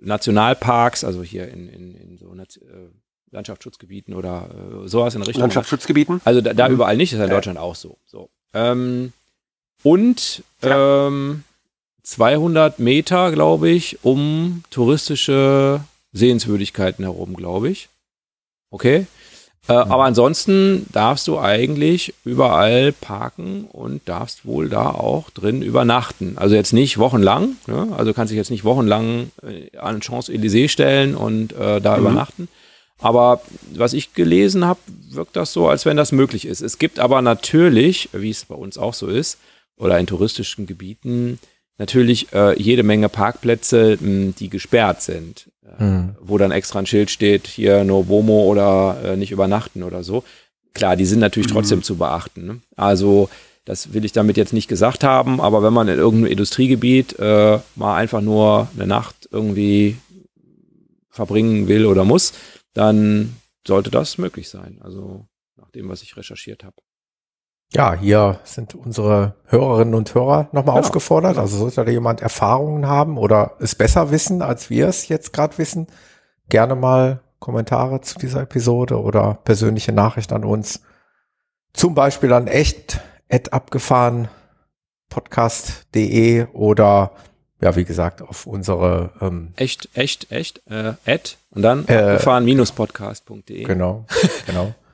Nationalparks, 0.00 1.04
also 1.04 1.22
hier 1.22 1.48
in, 1.48 1.68
in, 1.68 1.94
in 1.94 2.18
so 2.18 2.32
äh, 2.32 2.88
Landschaftsschutzgebieten 3.32 4.14
oder 4.14 4.48
äh, 4.84 4.88
sowas 4.88 5.14
in 5.14 5.22
Richtung. 5.22 5.40
Landschaftsschutzgebieten. 5.42 6.20
Also 6.24 6.40
da, 6.40 6.52
da 6.54 6.68
Mhm. 6.68 6.74
überall 6.74 6.96
nicht, 6.96 7.12
das 7.12 7.16
ist 7.16 7.20
ja 7.20 7.24
in 7.26 7.30
Ja. 7.30 7.36
Deutschland 7.36 7.58
auch 7.58 7.74
so. 7.76 7.96
so. 8.06 8.28
Ähm, 8.54 9.12
und 9.82 10.42
ähm, 10.62 11.44
200 12.02 12.78
Meter, 12.78 13.30
glaube 13.30 13.68
ich, 13.70 13.98
um 14.02 14.62
touristische 14.70 15.80
Sehenswürdigkeiten 16.12 17.04
herum, 17.04 17.34
glaube 17.36 17.70
ich. 17.70 17.88
Okay. 18.70 19.06
Äh, 19.68 19.72
Aber 19.74 20.04
ansonsten 20.04 20.86
darfst 20.92 21.28
du 21.28 21.38
eigentlich 21.38 22.14
überall 22.24 22.92
parken 22.92 23.64
und 23.70 24.08
darfst 24.08 24.44
wohl 24.46 24.68
da 24.70 24.90
auch 24.90 25.30
drin 25.30 25.62
übernachten. 25.62 26.36
Also 26.36 26.54
jetzt 26.56 26.72
nicht 26.72 26.98
wochenlang, 26.98 27.56
ne? 27.66 27.88
also 27.96 28.12
kannst 28.14 28.30
dich 28.32 28.38
jetzt 28.38 28.50
nicht 28.50 28.64
wochenlang 28.64 29.30
äh, 29.42 29.76
an 29.76 30.00
Champs-Élysées 30.00 30.68
stellen 30.68 31.14
und 31.14 31.52
äh, 31.52 31.80
da 31.80 31.94
Mhm. 31.96 32.00
übernachten. 32.00 32.48
Aber 33.00 33.40
was 33.74 33.92
ich 33.92 34.12
gelesen 34.14 34.64
habe, 34.64 34.80
wirkt 35.10 35.36
das 35.36 35.52
so, 35.52 35.68
als 35.68 35.86
wenn 35.86 35.96
das 35.96 36.12
möglich 36.12 36.46
ist. 36.46 36.60
Es 36.60 36.78
gibt 36.78 36.98
aber 36.98 37.22
natürlich, 37.22 38.08
wie 38.12 38.30
es 38.30 38.44
bei 38.44 38.54
uns 38.54 38.76
auch 38.78 38.94
so 38.94 39.06
ist, 39.06 39.38
oder 39.76 39.98
in 39.98 40.06
touristischen 40.06 40.66
Gebieten, 40.66 41.38
natürlich 41.78 42.32
äh, 42.34 42.60
jede 42.60 42.82
Menge 42.82 43.08
Parkplätze, 43.08 43.96
mh, 44.00 44.34
die 44.38 44.50
gesperrt 44.50 45.00
sind, 45.02 45.48
äh, 45.64 45.78
Hm. 45.78 46.16
wo 46.20 46.36
dann 46.36 46.50
extra 46.50 46.78
ein 46.80 46.86
Schild 46.86 47.10
steht, 47.10 47.46
hier 47.46 47.84
no 47.84 48.02
Bomo 48.02 48.44
oder 48.44 48.98
äh, 49.04 49.16
nicht 49.16 49.30
übernachten 49.32 49.82
oder 49.82 50.02
so. 50.04 50.22
Klar, 50.74 50.96
die 50.96 51.06
sind 51.06 51.20
natürlich 51.20 51.48
Mhm. 51.48 51.54
trotzdem 51.54 51.82
zu 51.82 51.96
beachten. 51.96 52.44
Ne? 52.46 52.60
Also 52.76 53.30
das 53.64 53.92
will 53.94 54.04
ich 54.04 54.12
damit 54.12 54.36
jetzt 54.36 54.52
nicht 54.52 54.68
gesagt 54.68 55.02
haben, 55.04 55.40
aber 55.40 55.62
wenn 55.62 55.72
man 55.72 55.88
in 55.88 55.98
irgendeinem 55.98 56.32
Industriegebiet 56.32 57.18
äh, 57.18 57.58
mal 57.76 57.96
einfach 57.96 58.20
nur 58.20 58.68
eine 58.76 58.86
Nacht 58.86 59.28
irgendwie 59.32 59.96
verbringen 61.10 61.68
will 61.68 61.86
oder 61.86 62.04
muss, 62.04 62.32
dann 62.74 63.36
sollte 63.66 63.90
das 63.90 64.18
möglich 64.18 64.48
sein. 64.48 64.78
Also 64.82 65.26
nach 65.56 65.70
dem, 65.70 65.88
was 65.88 66.02
ich 66.02 66.16
recherchiert 66.16 66.64
habe. 66.64 66.76
ja, 67.72 67.94
hier 67.94 68.40
sind 68.44 68.74
unsere 68.74 69.34
Hörerinnen 69.46 69.94
und 69.94 70.12
Hörer 70.14 70.44
nochmal 70.52 70.74
Genau, 70.74 70.78
aufgefordert. 70.86 71.32
genau. 71.32 71.42
Also 71.42 71.58
sollte 71.58 71.84
da 71.84 71.90
jemand 71.90 72.20
Erfahrungen 72.20 72.86
haben 72.86 73.16
oder 73.18 73.56
es 73.60 73.74
besser 73.74 74.10
wissen, 74.10 74.42
als 74.42 74.70
wir 74.70 74.88
es 74.88 75.06
jetzt 75.08 75.32
gerade 75.32 75.56
wissen, 75.58 75.86
gerne 76.48 76.74
mal 76.74 77.20
Kommentare 77.38 78.00
zu 78.00 78.18
dieser 78.18 78.42
Episode 78.42 79.00
oder 79.00 79.34
persönliche 79.44 79.92
Nachricht 79.92 80.32
an 80.32 80.44
uns. 80.44 80.80
Zum 81.72 81.94
Beispiel 81.94 82.32
an 82.32 82.48
echt 82.48 83.00
abgefahren 83.52 84.28
podcast.de 85.08 86.46
oder 86.52 87.12
ja, 87.60 87.76
wie 87.76 87.84
gesagt, 87.84 88.22
auf 88.22 88.46
unsere 88.46 89.12
ähm, 89.20 89.52
Echt, 89.56 89.88
echt, 89.94 90.30
echt, 90.32 90.62
äh, 90.70 90.94
Ad 91.06 91.32
und 91.50 91.62
dann 91.62 91.86
Äh, 91.88 92.14
gefahren-podcast.de. 92.16 93.64
Genau, 93.64 94.06
genau. 94.46 94.74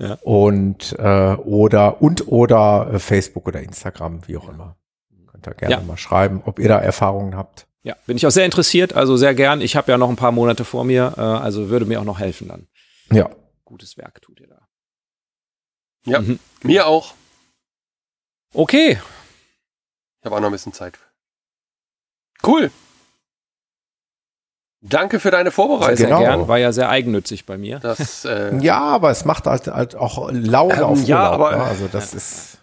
Ja. 0.00 0.14
Und 0.22 0.92
äh, 0.96 1.34
oder 1.34 2.00
und 2.00 2.28
oder 2.28 2.88
äh, 2.94 2.98
Facebook 3.00 3.48
oder 3.48 3.60
Instagram, 3.60 4.20
wie 4.28 4.36
auch 4.36 4.48
immer. 4.48 4.76
Könnt 5.26 5.48
ihr 5.48 5.54
gerne 5.54 5.74
Ja. 5.74 5.80
mal 5.80 5.96
schreiben, 5.96 6.40
ob 6.44 6.60
ihr 6.60 6.68
da 6.68 6.78
Erfahrungen 6.78 7.34
habt. 7.34 7.66
Ja, 7.82 7.96
bin 8.06 8.16
ich 8.16 8.24
auch 8.24 8.30
sehr 8.30 8.44
interessiert, 8.44 8.92
also 8.92 9.16
sehr 9.16 9.34
gern. 9.34 9.60
Ich 9.60 9.74
habe 9.74 9.90
ja 9.90 9.98
noch 9.98 10.08
ein 10.08 10.14
paar 10.14 10.30
Monate 10.30 10.64
vor 10.64 10.84
mir, 10.84 11.14
äh, 11.16 11.20
also 11.20 11.68
würde 11.68 11.84
mir 11.84 12.00
auch 12.00 12.04
noch 12.04 12.20
helfen 12.20 12.46
dann. 12.46 12.68
Ja. 13.10 13.28
Gutes 13.64 13.96
Werk 13.96 14.22
tut 14.22 14.38
ihr 14.38 14.46
da. 14.46 14.68
Ja. 16.06 16.20
Mhm. 16.20 16.38
Mir 16.62 16.86
auch. 16.86 17.14
Okay, 18.54 19.00
Ich 20.20 20.24
habe 20.26 20.36
auch 20.36 20.40
noch 20.40 20.46
ein 20.48 20.52
bisschen 20.52 20.72
Zeit. 20.72 20.96
Cool. 22.46 22.70
Danke 24.80 25.18
für 25.18 25.30
deine 25.32 25.50
Vorbereitung. 25.50 25.96
sehr 25.96 26.06
Genau. 26.06 26.20
gern. 26.20 26.48
War 26.48 26.58
ja 26.58 26.72
sehr 26.72 26.88
eigennützig 26.88 27.46
bei 27.46 27.58
mir. 27.58 27.80
Das, 27.80 28.24
äh, 28.24 28.56
Ja, 28.60 28.78
aber 28.80 29.10
es 29.10 29.24
macht 29.24 29.46
halt, 29.46 29.66
halt 29.66 29.96
auch 29.96 30.30
Laune 30.30 30.74
Ähm, 30.74 30.82
auf 30.84 31.02
ja, 31.04 31.32
Urlaub. 31.32 31.46
aber- 31.46 31.56
ne? 31.56 31.62
Also 31.64 31.88
das 31.90 32.14
ist 32.14 32.58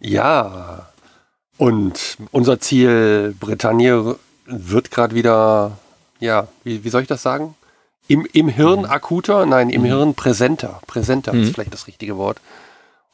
Ja. 0.00 0.88
Und 1.58 2.18
unser 2.32 2.58
Ziel 2.58 3.34
Bretagne 3.38 4.16
wird 4.46 4.90
gerade 4.90 5.14
wieder, 5.14 5.78
ja, 6.18 6.48
wie, 6.64 6.82
wie 6.82 6.88
soll 6.90 7.02
ich 7.02 7.08
das 7.08 7.22
sagen? 7.22 7.54
Im, 8.08 8.26
im 8.32 8.48
Hirn 8.48 8.84
akuter? 8.84 9.46
Nein, 9.46 9.70
im 9.70 9.84
Hirn 9.84 10.14
präsenter. 10.14 10.80
Präsenter 10.88 11.32
Mhm. 11.32 11.42
ist 11.44 11.54
vielleicht 11.54 11.72
das 11.72 11.86
richtige 11.86 12.16
Wort. 12.16 12.38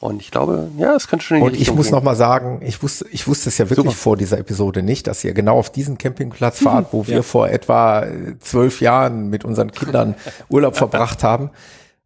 Und 0.00 0.22
ich 0.22 0.30
glaube, 0.30 0.70
ja, 0.78 0.96
es 0.96 1.08
könnte 1.08 1.26
schon 1.26 1.36
in 1.36 1.42
die 1.42 1.46
und 1.48 1.52
ich 1.54 1.60
Richtung 1.60 1.76
muss 1.76 1.86
gehen. 1.88 1.94
noch 1.96 2.02
mal 2.02 2.16
sagen, 2.16 2.60
ich 2.62 2.82
wusste, 2.82 3.06
ich 3.10 3.28
wusste 3.28 3.50
es 3.50 3.58
ja 3.58 3.68
wirklich 3.68 3.84
Super. 3.92 3.96
vor 4.02 4.16
dieser 4.16 4.38
Episode 4.38 4.82
nicht, 4.82 5.06
dass 5.06 5.22
ihr 5.24 5.34
genau 5.34 5.58
auf 5.58 5.70
diesen 5.70 5.98
Campingplatz 5.98 6.62
fahrt, 6.62 6.88
wo 6.92 7.06
wir 7.06 7.16
Ja. 7.16 7.22
vor 7.22 7.50
etwa 7.50 8.04
äh, 8.06 8.38
zwölf 8.38 8.80
Jahren 8.80 9.28
mit 9.28 9.44
unseren 9.44 9.70
Kindern 9.72 10.14
Urlaub 10.48 10.76
verbracht 10.76 11.22
haben. 11.22 11.50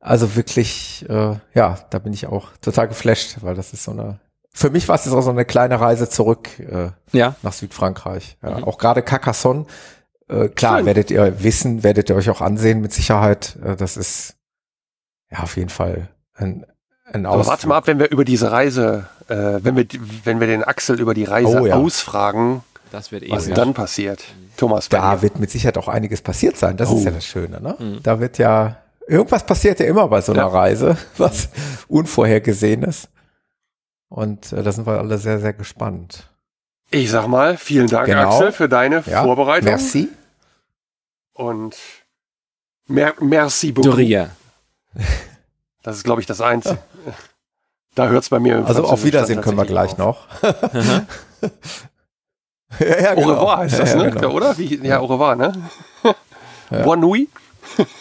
Also 0.01 0.35
wirklich, 0.35 1.07
äh, 1.09 1.37
ja, 1.55 1.79
da 1.91 1.99
bin 2.01 2.13
ich 2.13 2.27
auch 2.27 2.49
total 2.61 2.89
geflasht, 2.89 3.37
weil 3.43 3.55
das 3.55 3.73
ist 3.73 3.85
so 3.85 3.93
eine, 3.93 4.19
für 4.53 4.71
mich 4.71 4.89
war 4.89 4.97
es 4.97 5.05
jetzt 5.05 5.15
auch 5.15 5.23
so 5.23 5.31
eine 5.31 5.45
kleine 5.45 5.81
Reise 5.81 6.09
zurück 6.09 6.49
äh, 6.59 6.91
Ja, 7.17 7.37
nach 7.43 7.53
Südfrankreich. 7.53 8.37
Ja, 8.43 8.59
Mhm. 8.59 8.65
Auch 8.65 8.79
gerade 8.79 9.03
Carcassonne, 9.03 9.67
äh, 10.29 10.49
klar, 10.49 10.79
Schön. 10.79 10.87
werdet 10.87 11.13
ihr 11.13 11.45
wissen, 11.45 11.85
werdet 11.85 12.11
ihr 12.11 12.17
euch 12.17 12.29
auch 12.29 12.41
ansehen 12.41 12.81
mit 12.81 12.93
Sicherheit. 12.93 13.57
Äh, 13.65 13.77
das 13.77 13.97
ist 13.97 14.35
ja 15.31 15.39
auf 15.45 15.57
jeden 15.57 15.71
Fall 15.71 16.09
ein 16.35 16.67
Aber 17.13 17.47
warte 17.47 17.69
mal 17.69 17.77
ab, 17.77 17.87
wenn 17.87 17.99
wir 17.99 18.11
über 18.11 18.25
diese 18.25 18.51
Reise, 18.51 19.07
äh, 19.29 19.35
wenn 19.63 19.77
wir, 19.77 19.87
wenn 20.25 20.41
wir 20.41 20.47
den 20.47 20.65
Axel 20.65 20.99
über 21.01 21.13
die 21.15 21.25
Reise 21.25 21.61
Oh 21.61 21.67
ja. 21.67 21.75
ausfragen, 21.77 22.63
das 22.91 23.13
wird 23.13 23.29
was 23.31 23.49
dann 23.49 23.75
passiert. 23.75 24.25
Thomas, 24.57 24.89
Da 24.89 25.21
wird 25.21 25.39
mit 25.39 25.51
Sicherheit 25.51 25.77
auch 25.79 25.89
einiges 25.89 26.23
passiert 26.23 26.57
sein. 26.57 26.77
Das 26.77 26.89
ist 26.91 27.03
Oh. 27.03 27.05
ja 27.05 27.11
das 27.11 27.27
Schöne. 27.27 27.61
Ne? 27.61 27.77
Mhm. 27.79 28.03
Da 28.03 28.21
wird 28.21 28.39
ja, 28.39 28.77
irgendwas 29.07 29.45
passiert 29.45 29.81
ja 29.81 29.87
immer 29.87 30.09
bei 30.09 30.21
so 30.21 30.33
einer 30.33 30.43
Ja. 30.43 30.49
Reise, 30.49 30.97
was 31.19 31.49
Unvorhergesehenes. 31.89 33.09
Und 34.09 34.53
äh, 34.53 34.63
da 34.63 34.73
sind 34.73 34.87
wir 34.87 34.99
alle 34.99 35.19
sehr, 35.19 35.41
sehr 35.41 35.53
gespannt. 35.53 36.31
Ich 36.91 37.11
sag 37.11 37.27
mal, 37.27 37.57
vielen 37.57 37.89
Dank, 37.89 38.07
Genau. 38.07 38.31
Axel, 38.31 38.53
für 38.53 38.69
deine 38.69 39.03
Ja, 39.07 39.25
Vorbereitung. 39.25 39.71
Merci. 39.71 40.09
Und 41.33 41.75
mer 42.87 43.15
merci 43.21 43.73
beaucoup. 43.73 43.99
Das 45.85 45.97
ist, 45.97 46.03
glaube 46.05 46.21
ich, 46.21 46.27
das 46.27 46.41
Einzige. 46.41 46.79
Da 47.95 48.09
hört 48.09 48.25
es 48.25 48.29
bei 48.31 48.41
mir 48.41 48.67
Also 48.67 48.85
auf 48.85 49.05
Wiedersehen 49.05 49.41
können 49.41 49.57
wir 49.57 49.67
gleich 49.67 49.93
auf. 49.93 49.99
noch. 49.99 50.27
ja, 52.81 53.01
ja, 53.01 53.17
Au 53.17 53.21
revoir 53.29 53.59
heißt 53.59 53.79
das, 53.79 53.91
Ja, 53.93 53.97
ne? 53.99 54.05
ja, 54.05 54.11
genau. 54.11 54.31
Oder? 54.33 54.59
Wie, 54.59 54.85
ja, 54.85 54.99
au 54.99 55.05
revoir, 55.05 55.37
ne? 55.37 55.53
Bonne 56.83 57.03
nuit. 57.03 57.29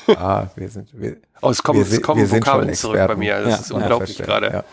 Ah, 0.07 0.47
wir 0.55 0.69
sind, 0.69 0.89
wir, 0.99 1.18
Oh, 1.41 1.49
es 1.49 1.61
kommen, 1.61 1.80
wir, 1.80 1.97
es 1.97 2.01
kommen 2.01 2.22
wir 2.22 2.27
sind 2.27 2.43
schon 2.45 2.53
Vokabeln 2.53 2.73
zurück 2.76 3.07
bei 3.07 3.15
mir. 3.15 3.39
Das 3.41 3.49
Ja, 3.49 3.55
ist 3.57 3.69
ja, 3.69 3.76
unglaublich 3.76 4.18
gerade. 4.18 4.51
ja. 4.51 4.64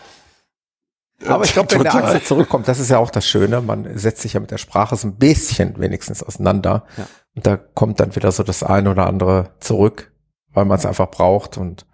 Aber 1.31 1.43
ich 1.43 1.53
glaube, 1.53 1.71
wenn 1.73 1.83
der. 1.83 1.93
Axel 1.93 2.23
zurückkommt, 2.23 2.67
das 2.67 2.79
ist 2.79 2.89
ja 2.89 2.97
auch 2.97 3.11
das 3.11 3.27
Schöne, 3.27 3.61
man 3.61 3.95
setzt 3.97 4.21
sich 4.23 4.33
ja 4.33 4.39
mit 4.39 4.49
der 4.49 4.57
Sprache 4.57 4.95
so 4.95 5.07
ein 5.07 5.17
bisschen 5.17 5.77
wenigstens 5.79 6.23
auseinander. 6.23 6.85
Ja. 6.97 7.05
Und 7.35 7.45
da 7.45 7.57
kommt 7.57 7.99
dann 7.99 8.15
wieder 8.15 8.31
so 8.31 8.41
das 8.41 8.63
eine 8.63 8.89
oder 8.89 9.05
andere 9.05 9.51
zurück, 9.59 10.11
weil 10.49 10.65
man 10.65 10.79
es 10.79 10.85
einfach 10.85 11.11
braucht. 11.11 11.57
Und 11.57 11.85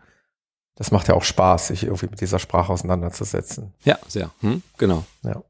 das 0.78 0.92
macht 0.92 1.08
ja 1.08 1.16
auch 1.16 1.24
Spaß, 1.24 1.68
sich 1.68 1.84
irgendwie 1.84 2.08
mit 2.08 2.22
dieser 2.22 2.40
Sprache 2.40 2.72
auseinanderzusetzen. 2.72 3.74
Ja, 3.84 3.98
sehr. 4.08 4.30
Hm? 4.42 4.62
Genau. 4.78 5.04
Ja. 5.24 5.42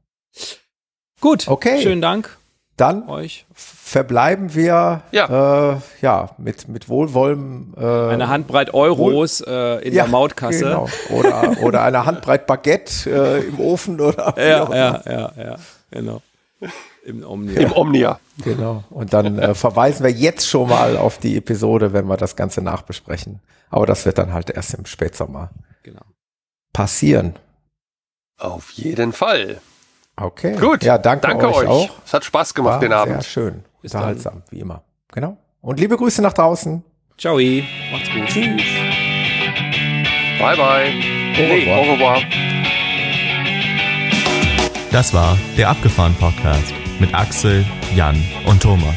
Gut. 1.20 1.48
Okay. 1.48 1.80
Schönen 1.82 2.00
Dank 2.00 2.36
Dann 2.76 3.08
euch. 3.08 3.44
verbleiben 3.54 4.54
wir 4.54 5.02
Ja. 5.10 5.72
äh, 5.72 5.76
ja 6.00 6.30
mit, 6.38 6.68
mit 6.68 6.88
Wohlwollen. 6.88 7.74
Äh, 7.76 7.80
Eine 7.84 8.28
Handbreit 8.28 8.72
Euros 8.72 9.40
äh, 9.40 9.78
in 9.86 9.94
ja, 9.94 10.04
der 10.04 10.10
Mautkasse. 10.12 10.64
Genau. 10.64 10.88
Oder, 11.10 11.56
oder 11.62 11.82
eine 11.82 12.06
Handbreit 12.06 12.46
Baguette 12.46 13.10
äh, 13.10 13.46
im 13.48 13.58
Ofen 13.60 14.00
oder 14.00 14.34
Ja, 14.38 14.72
ja, 14.74 15.02
ja, 15.06 15.32
ja, 15.36 15.56
genau. 15.90 16.22
Im 17.08 17.24
Omnia. 17.24 17.60
Im 17.60 17.72
Omnia. 17.72 18.20
Genau. 18.44 18.84
Und 18.90 19.14
dann 19.14 19.38
äh, 19.38 19.54
verweisen 19.54 20.04
wir 20.04 20.12
jetzt 20.12 20.46
schon 20.46 20.68
mal 20.68 20.98
auf 20.98 21.16
die 21.18 21.38
Episode, 21.38 21.94
wenn 21.94 22.06
wir 22.06 22.18
das 22.18 22.36
Ganze 22.36 22.60
nachbesprechen. 22.60 23.40
Aber 23.70 23.86
das 23.86 24.04
wird 24.04 24.18
dann 24.18 24.34
halt 24.34 24.50
erst 24.50 24.74
im 24.74 24.84
Spätsommer 24.84 25.50
Genau. 25.82 26.02
passieren. 26.74 27.34
Auf 28.38 28.70
jeden 28.72 29.12
Fall. 29.14 29.60
Okay. 30.16 30.56
Gut. 30.58 30.84
Ja, 30.84 30.98
danke, 30.98 31.26
Danke 31.28 31.48
euch, 31.48 31.56
euch. 31.56 31.68
auch. 31.68 31.90
Es 32.04 32.12
hat 32.12 32.24
Spaß 32.24 32.52
gemacht 32.52 32.74
War 32.74 32.80
den 32.80 32.90
Sehr 32.90 32.98
Abend. 32.98 33.24
schön. 33.24 33.64
Bis 33.80 33.94
Unterhaltsam, 33.94 34.42
wie 34.50 34.60
immer. 34.60 34.82
Genau. 35.12 35.38
Und 35.62 35.80
liebe 35.80 35.96
Grüße 35.96 36.20
nach 36.20 36.34
draußen. 36.34 36.84
Ciao. 37.16 37.36
Macht's 37.38 38.10
gut. 38.12 38.26
Tschüss. 38.26 38.62
Bye, 40.38 40.56
bye. 40.56 40.92
Nee, 41.36 41.64
revoir. 41.64 41.78
au 41.78 41.92
revoir. 41.94 42.22
Das 44.92 45.12
war 45.14 45.38
der 45.56 45.68
Abgefahren 45.70 46.14
Podcast 46.14 46.72
mit 47.00 47.14
Axel, 47.14 47.64
Jan 47.94 48.22
und 48.44 48.62
Thomas. 48.62 48.96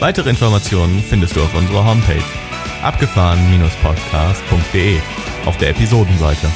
Weitere 0.00 0.30
Informationen 0.30 1.02
findest 1.02 1.36
du 1.36 1.42
auf 1.42 1.54
unserer 1.54 1.84
Homepage 1.84 2.24
abgefahren-podcast.de 2.82 4.98
auf 5.46 5.56
der 5.58 5.70
Episodenseite. 5.70 6.48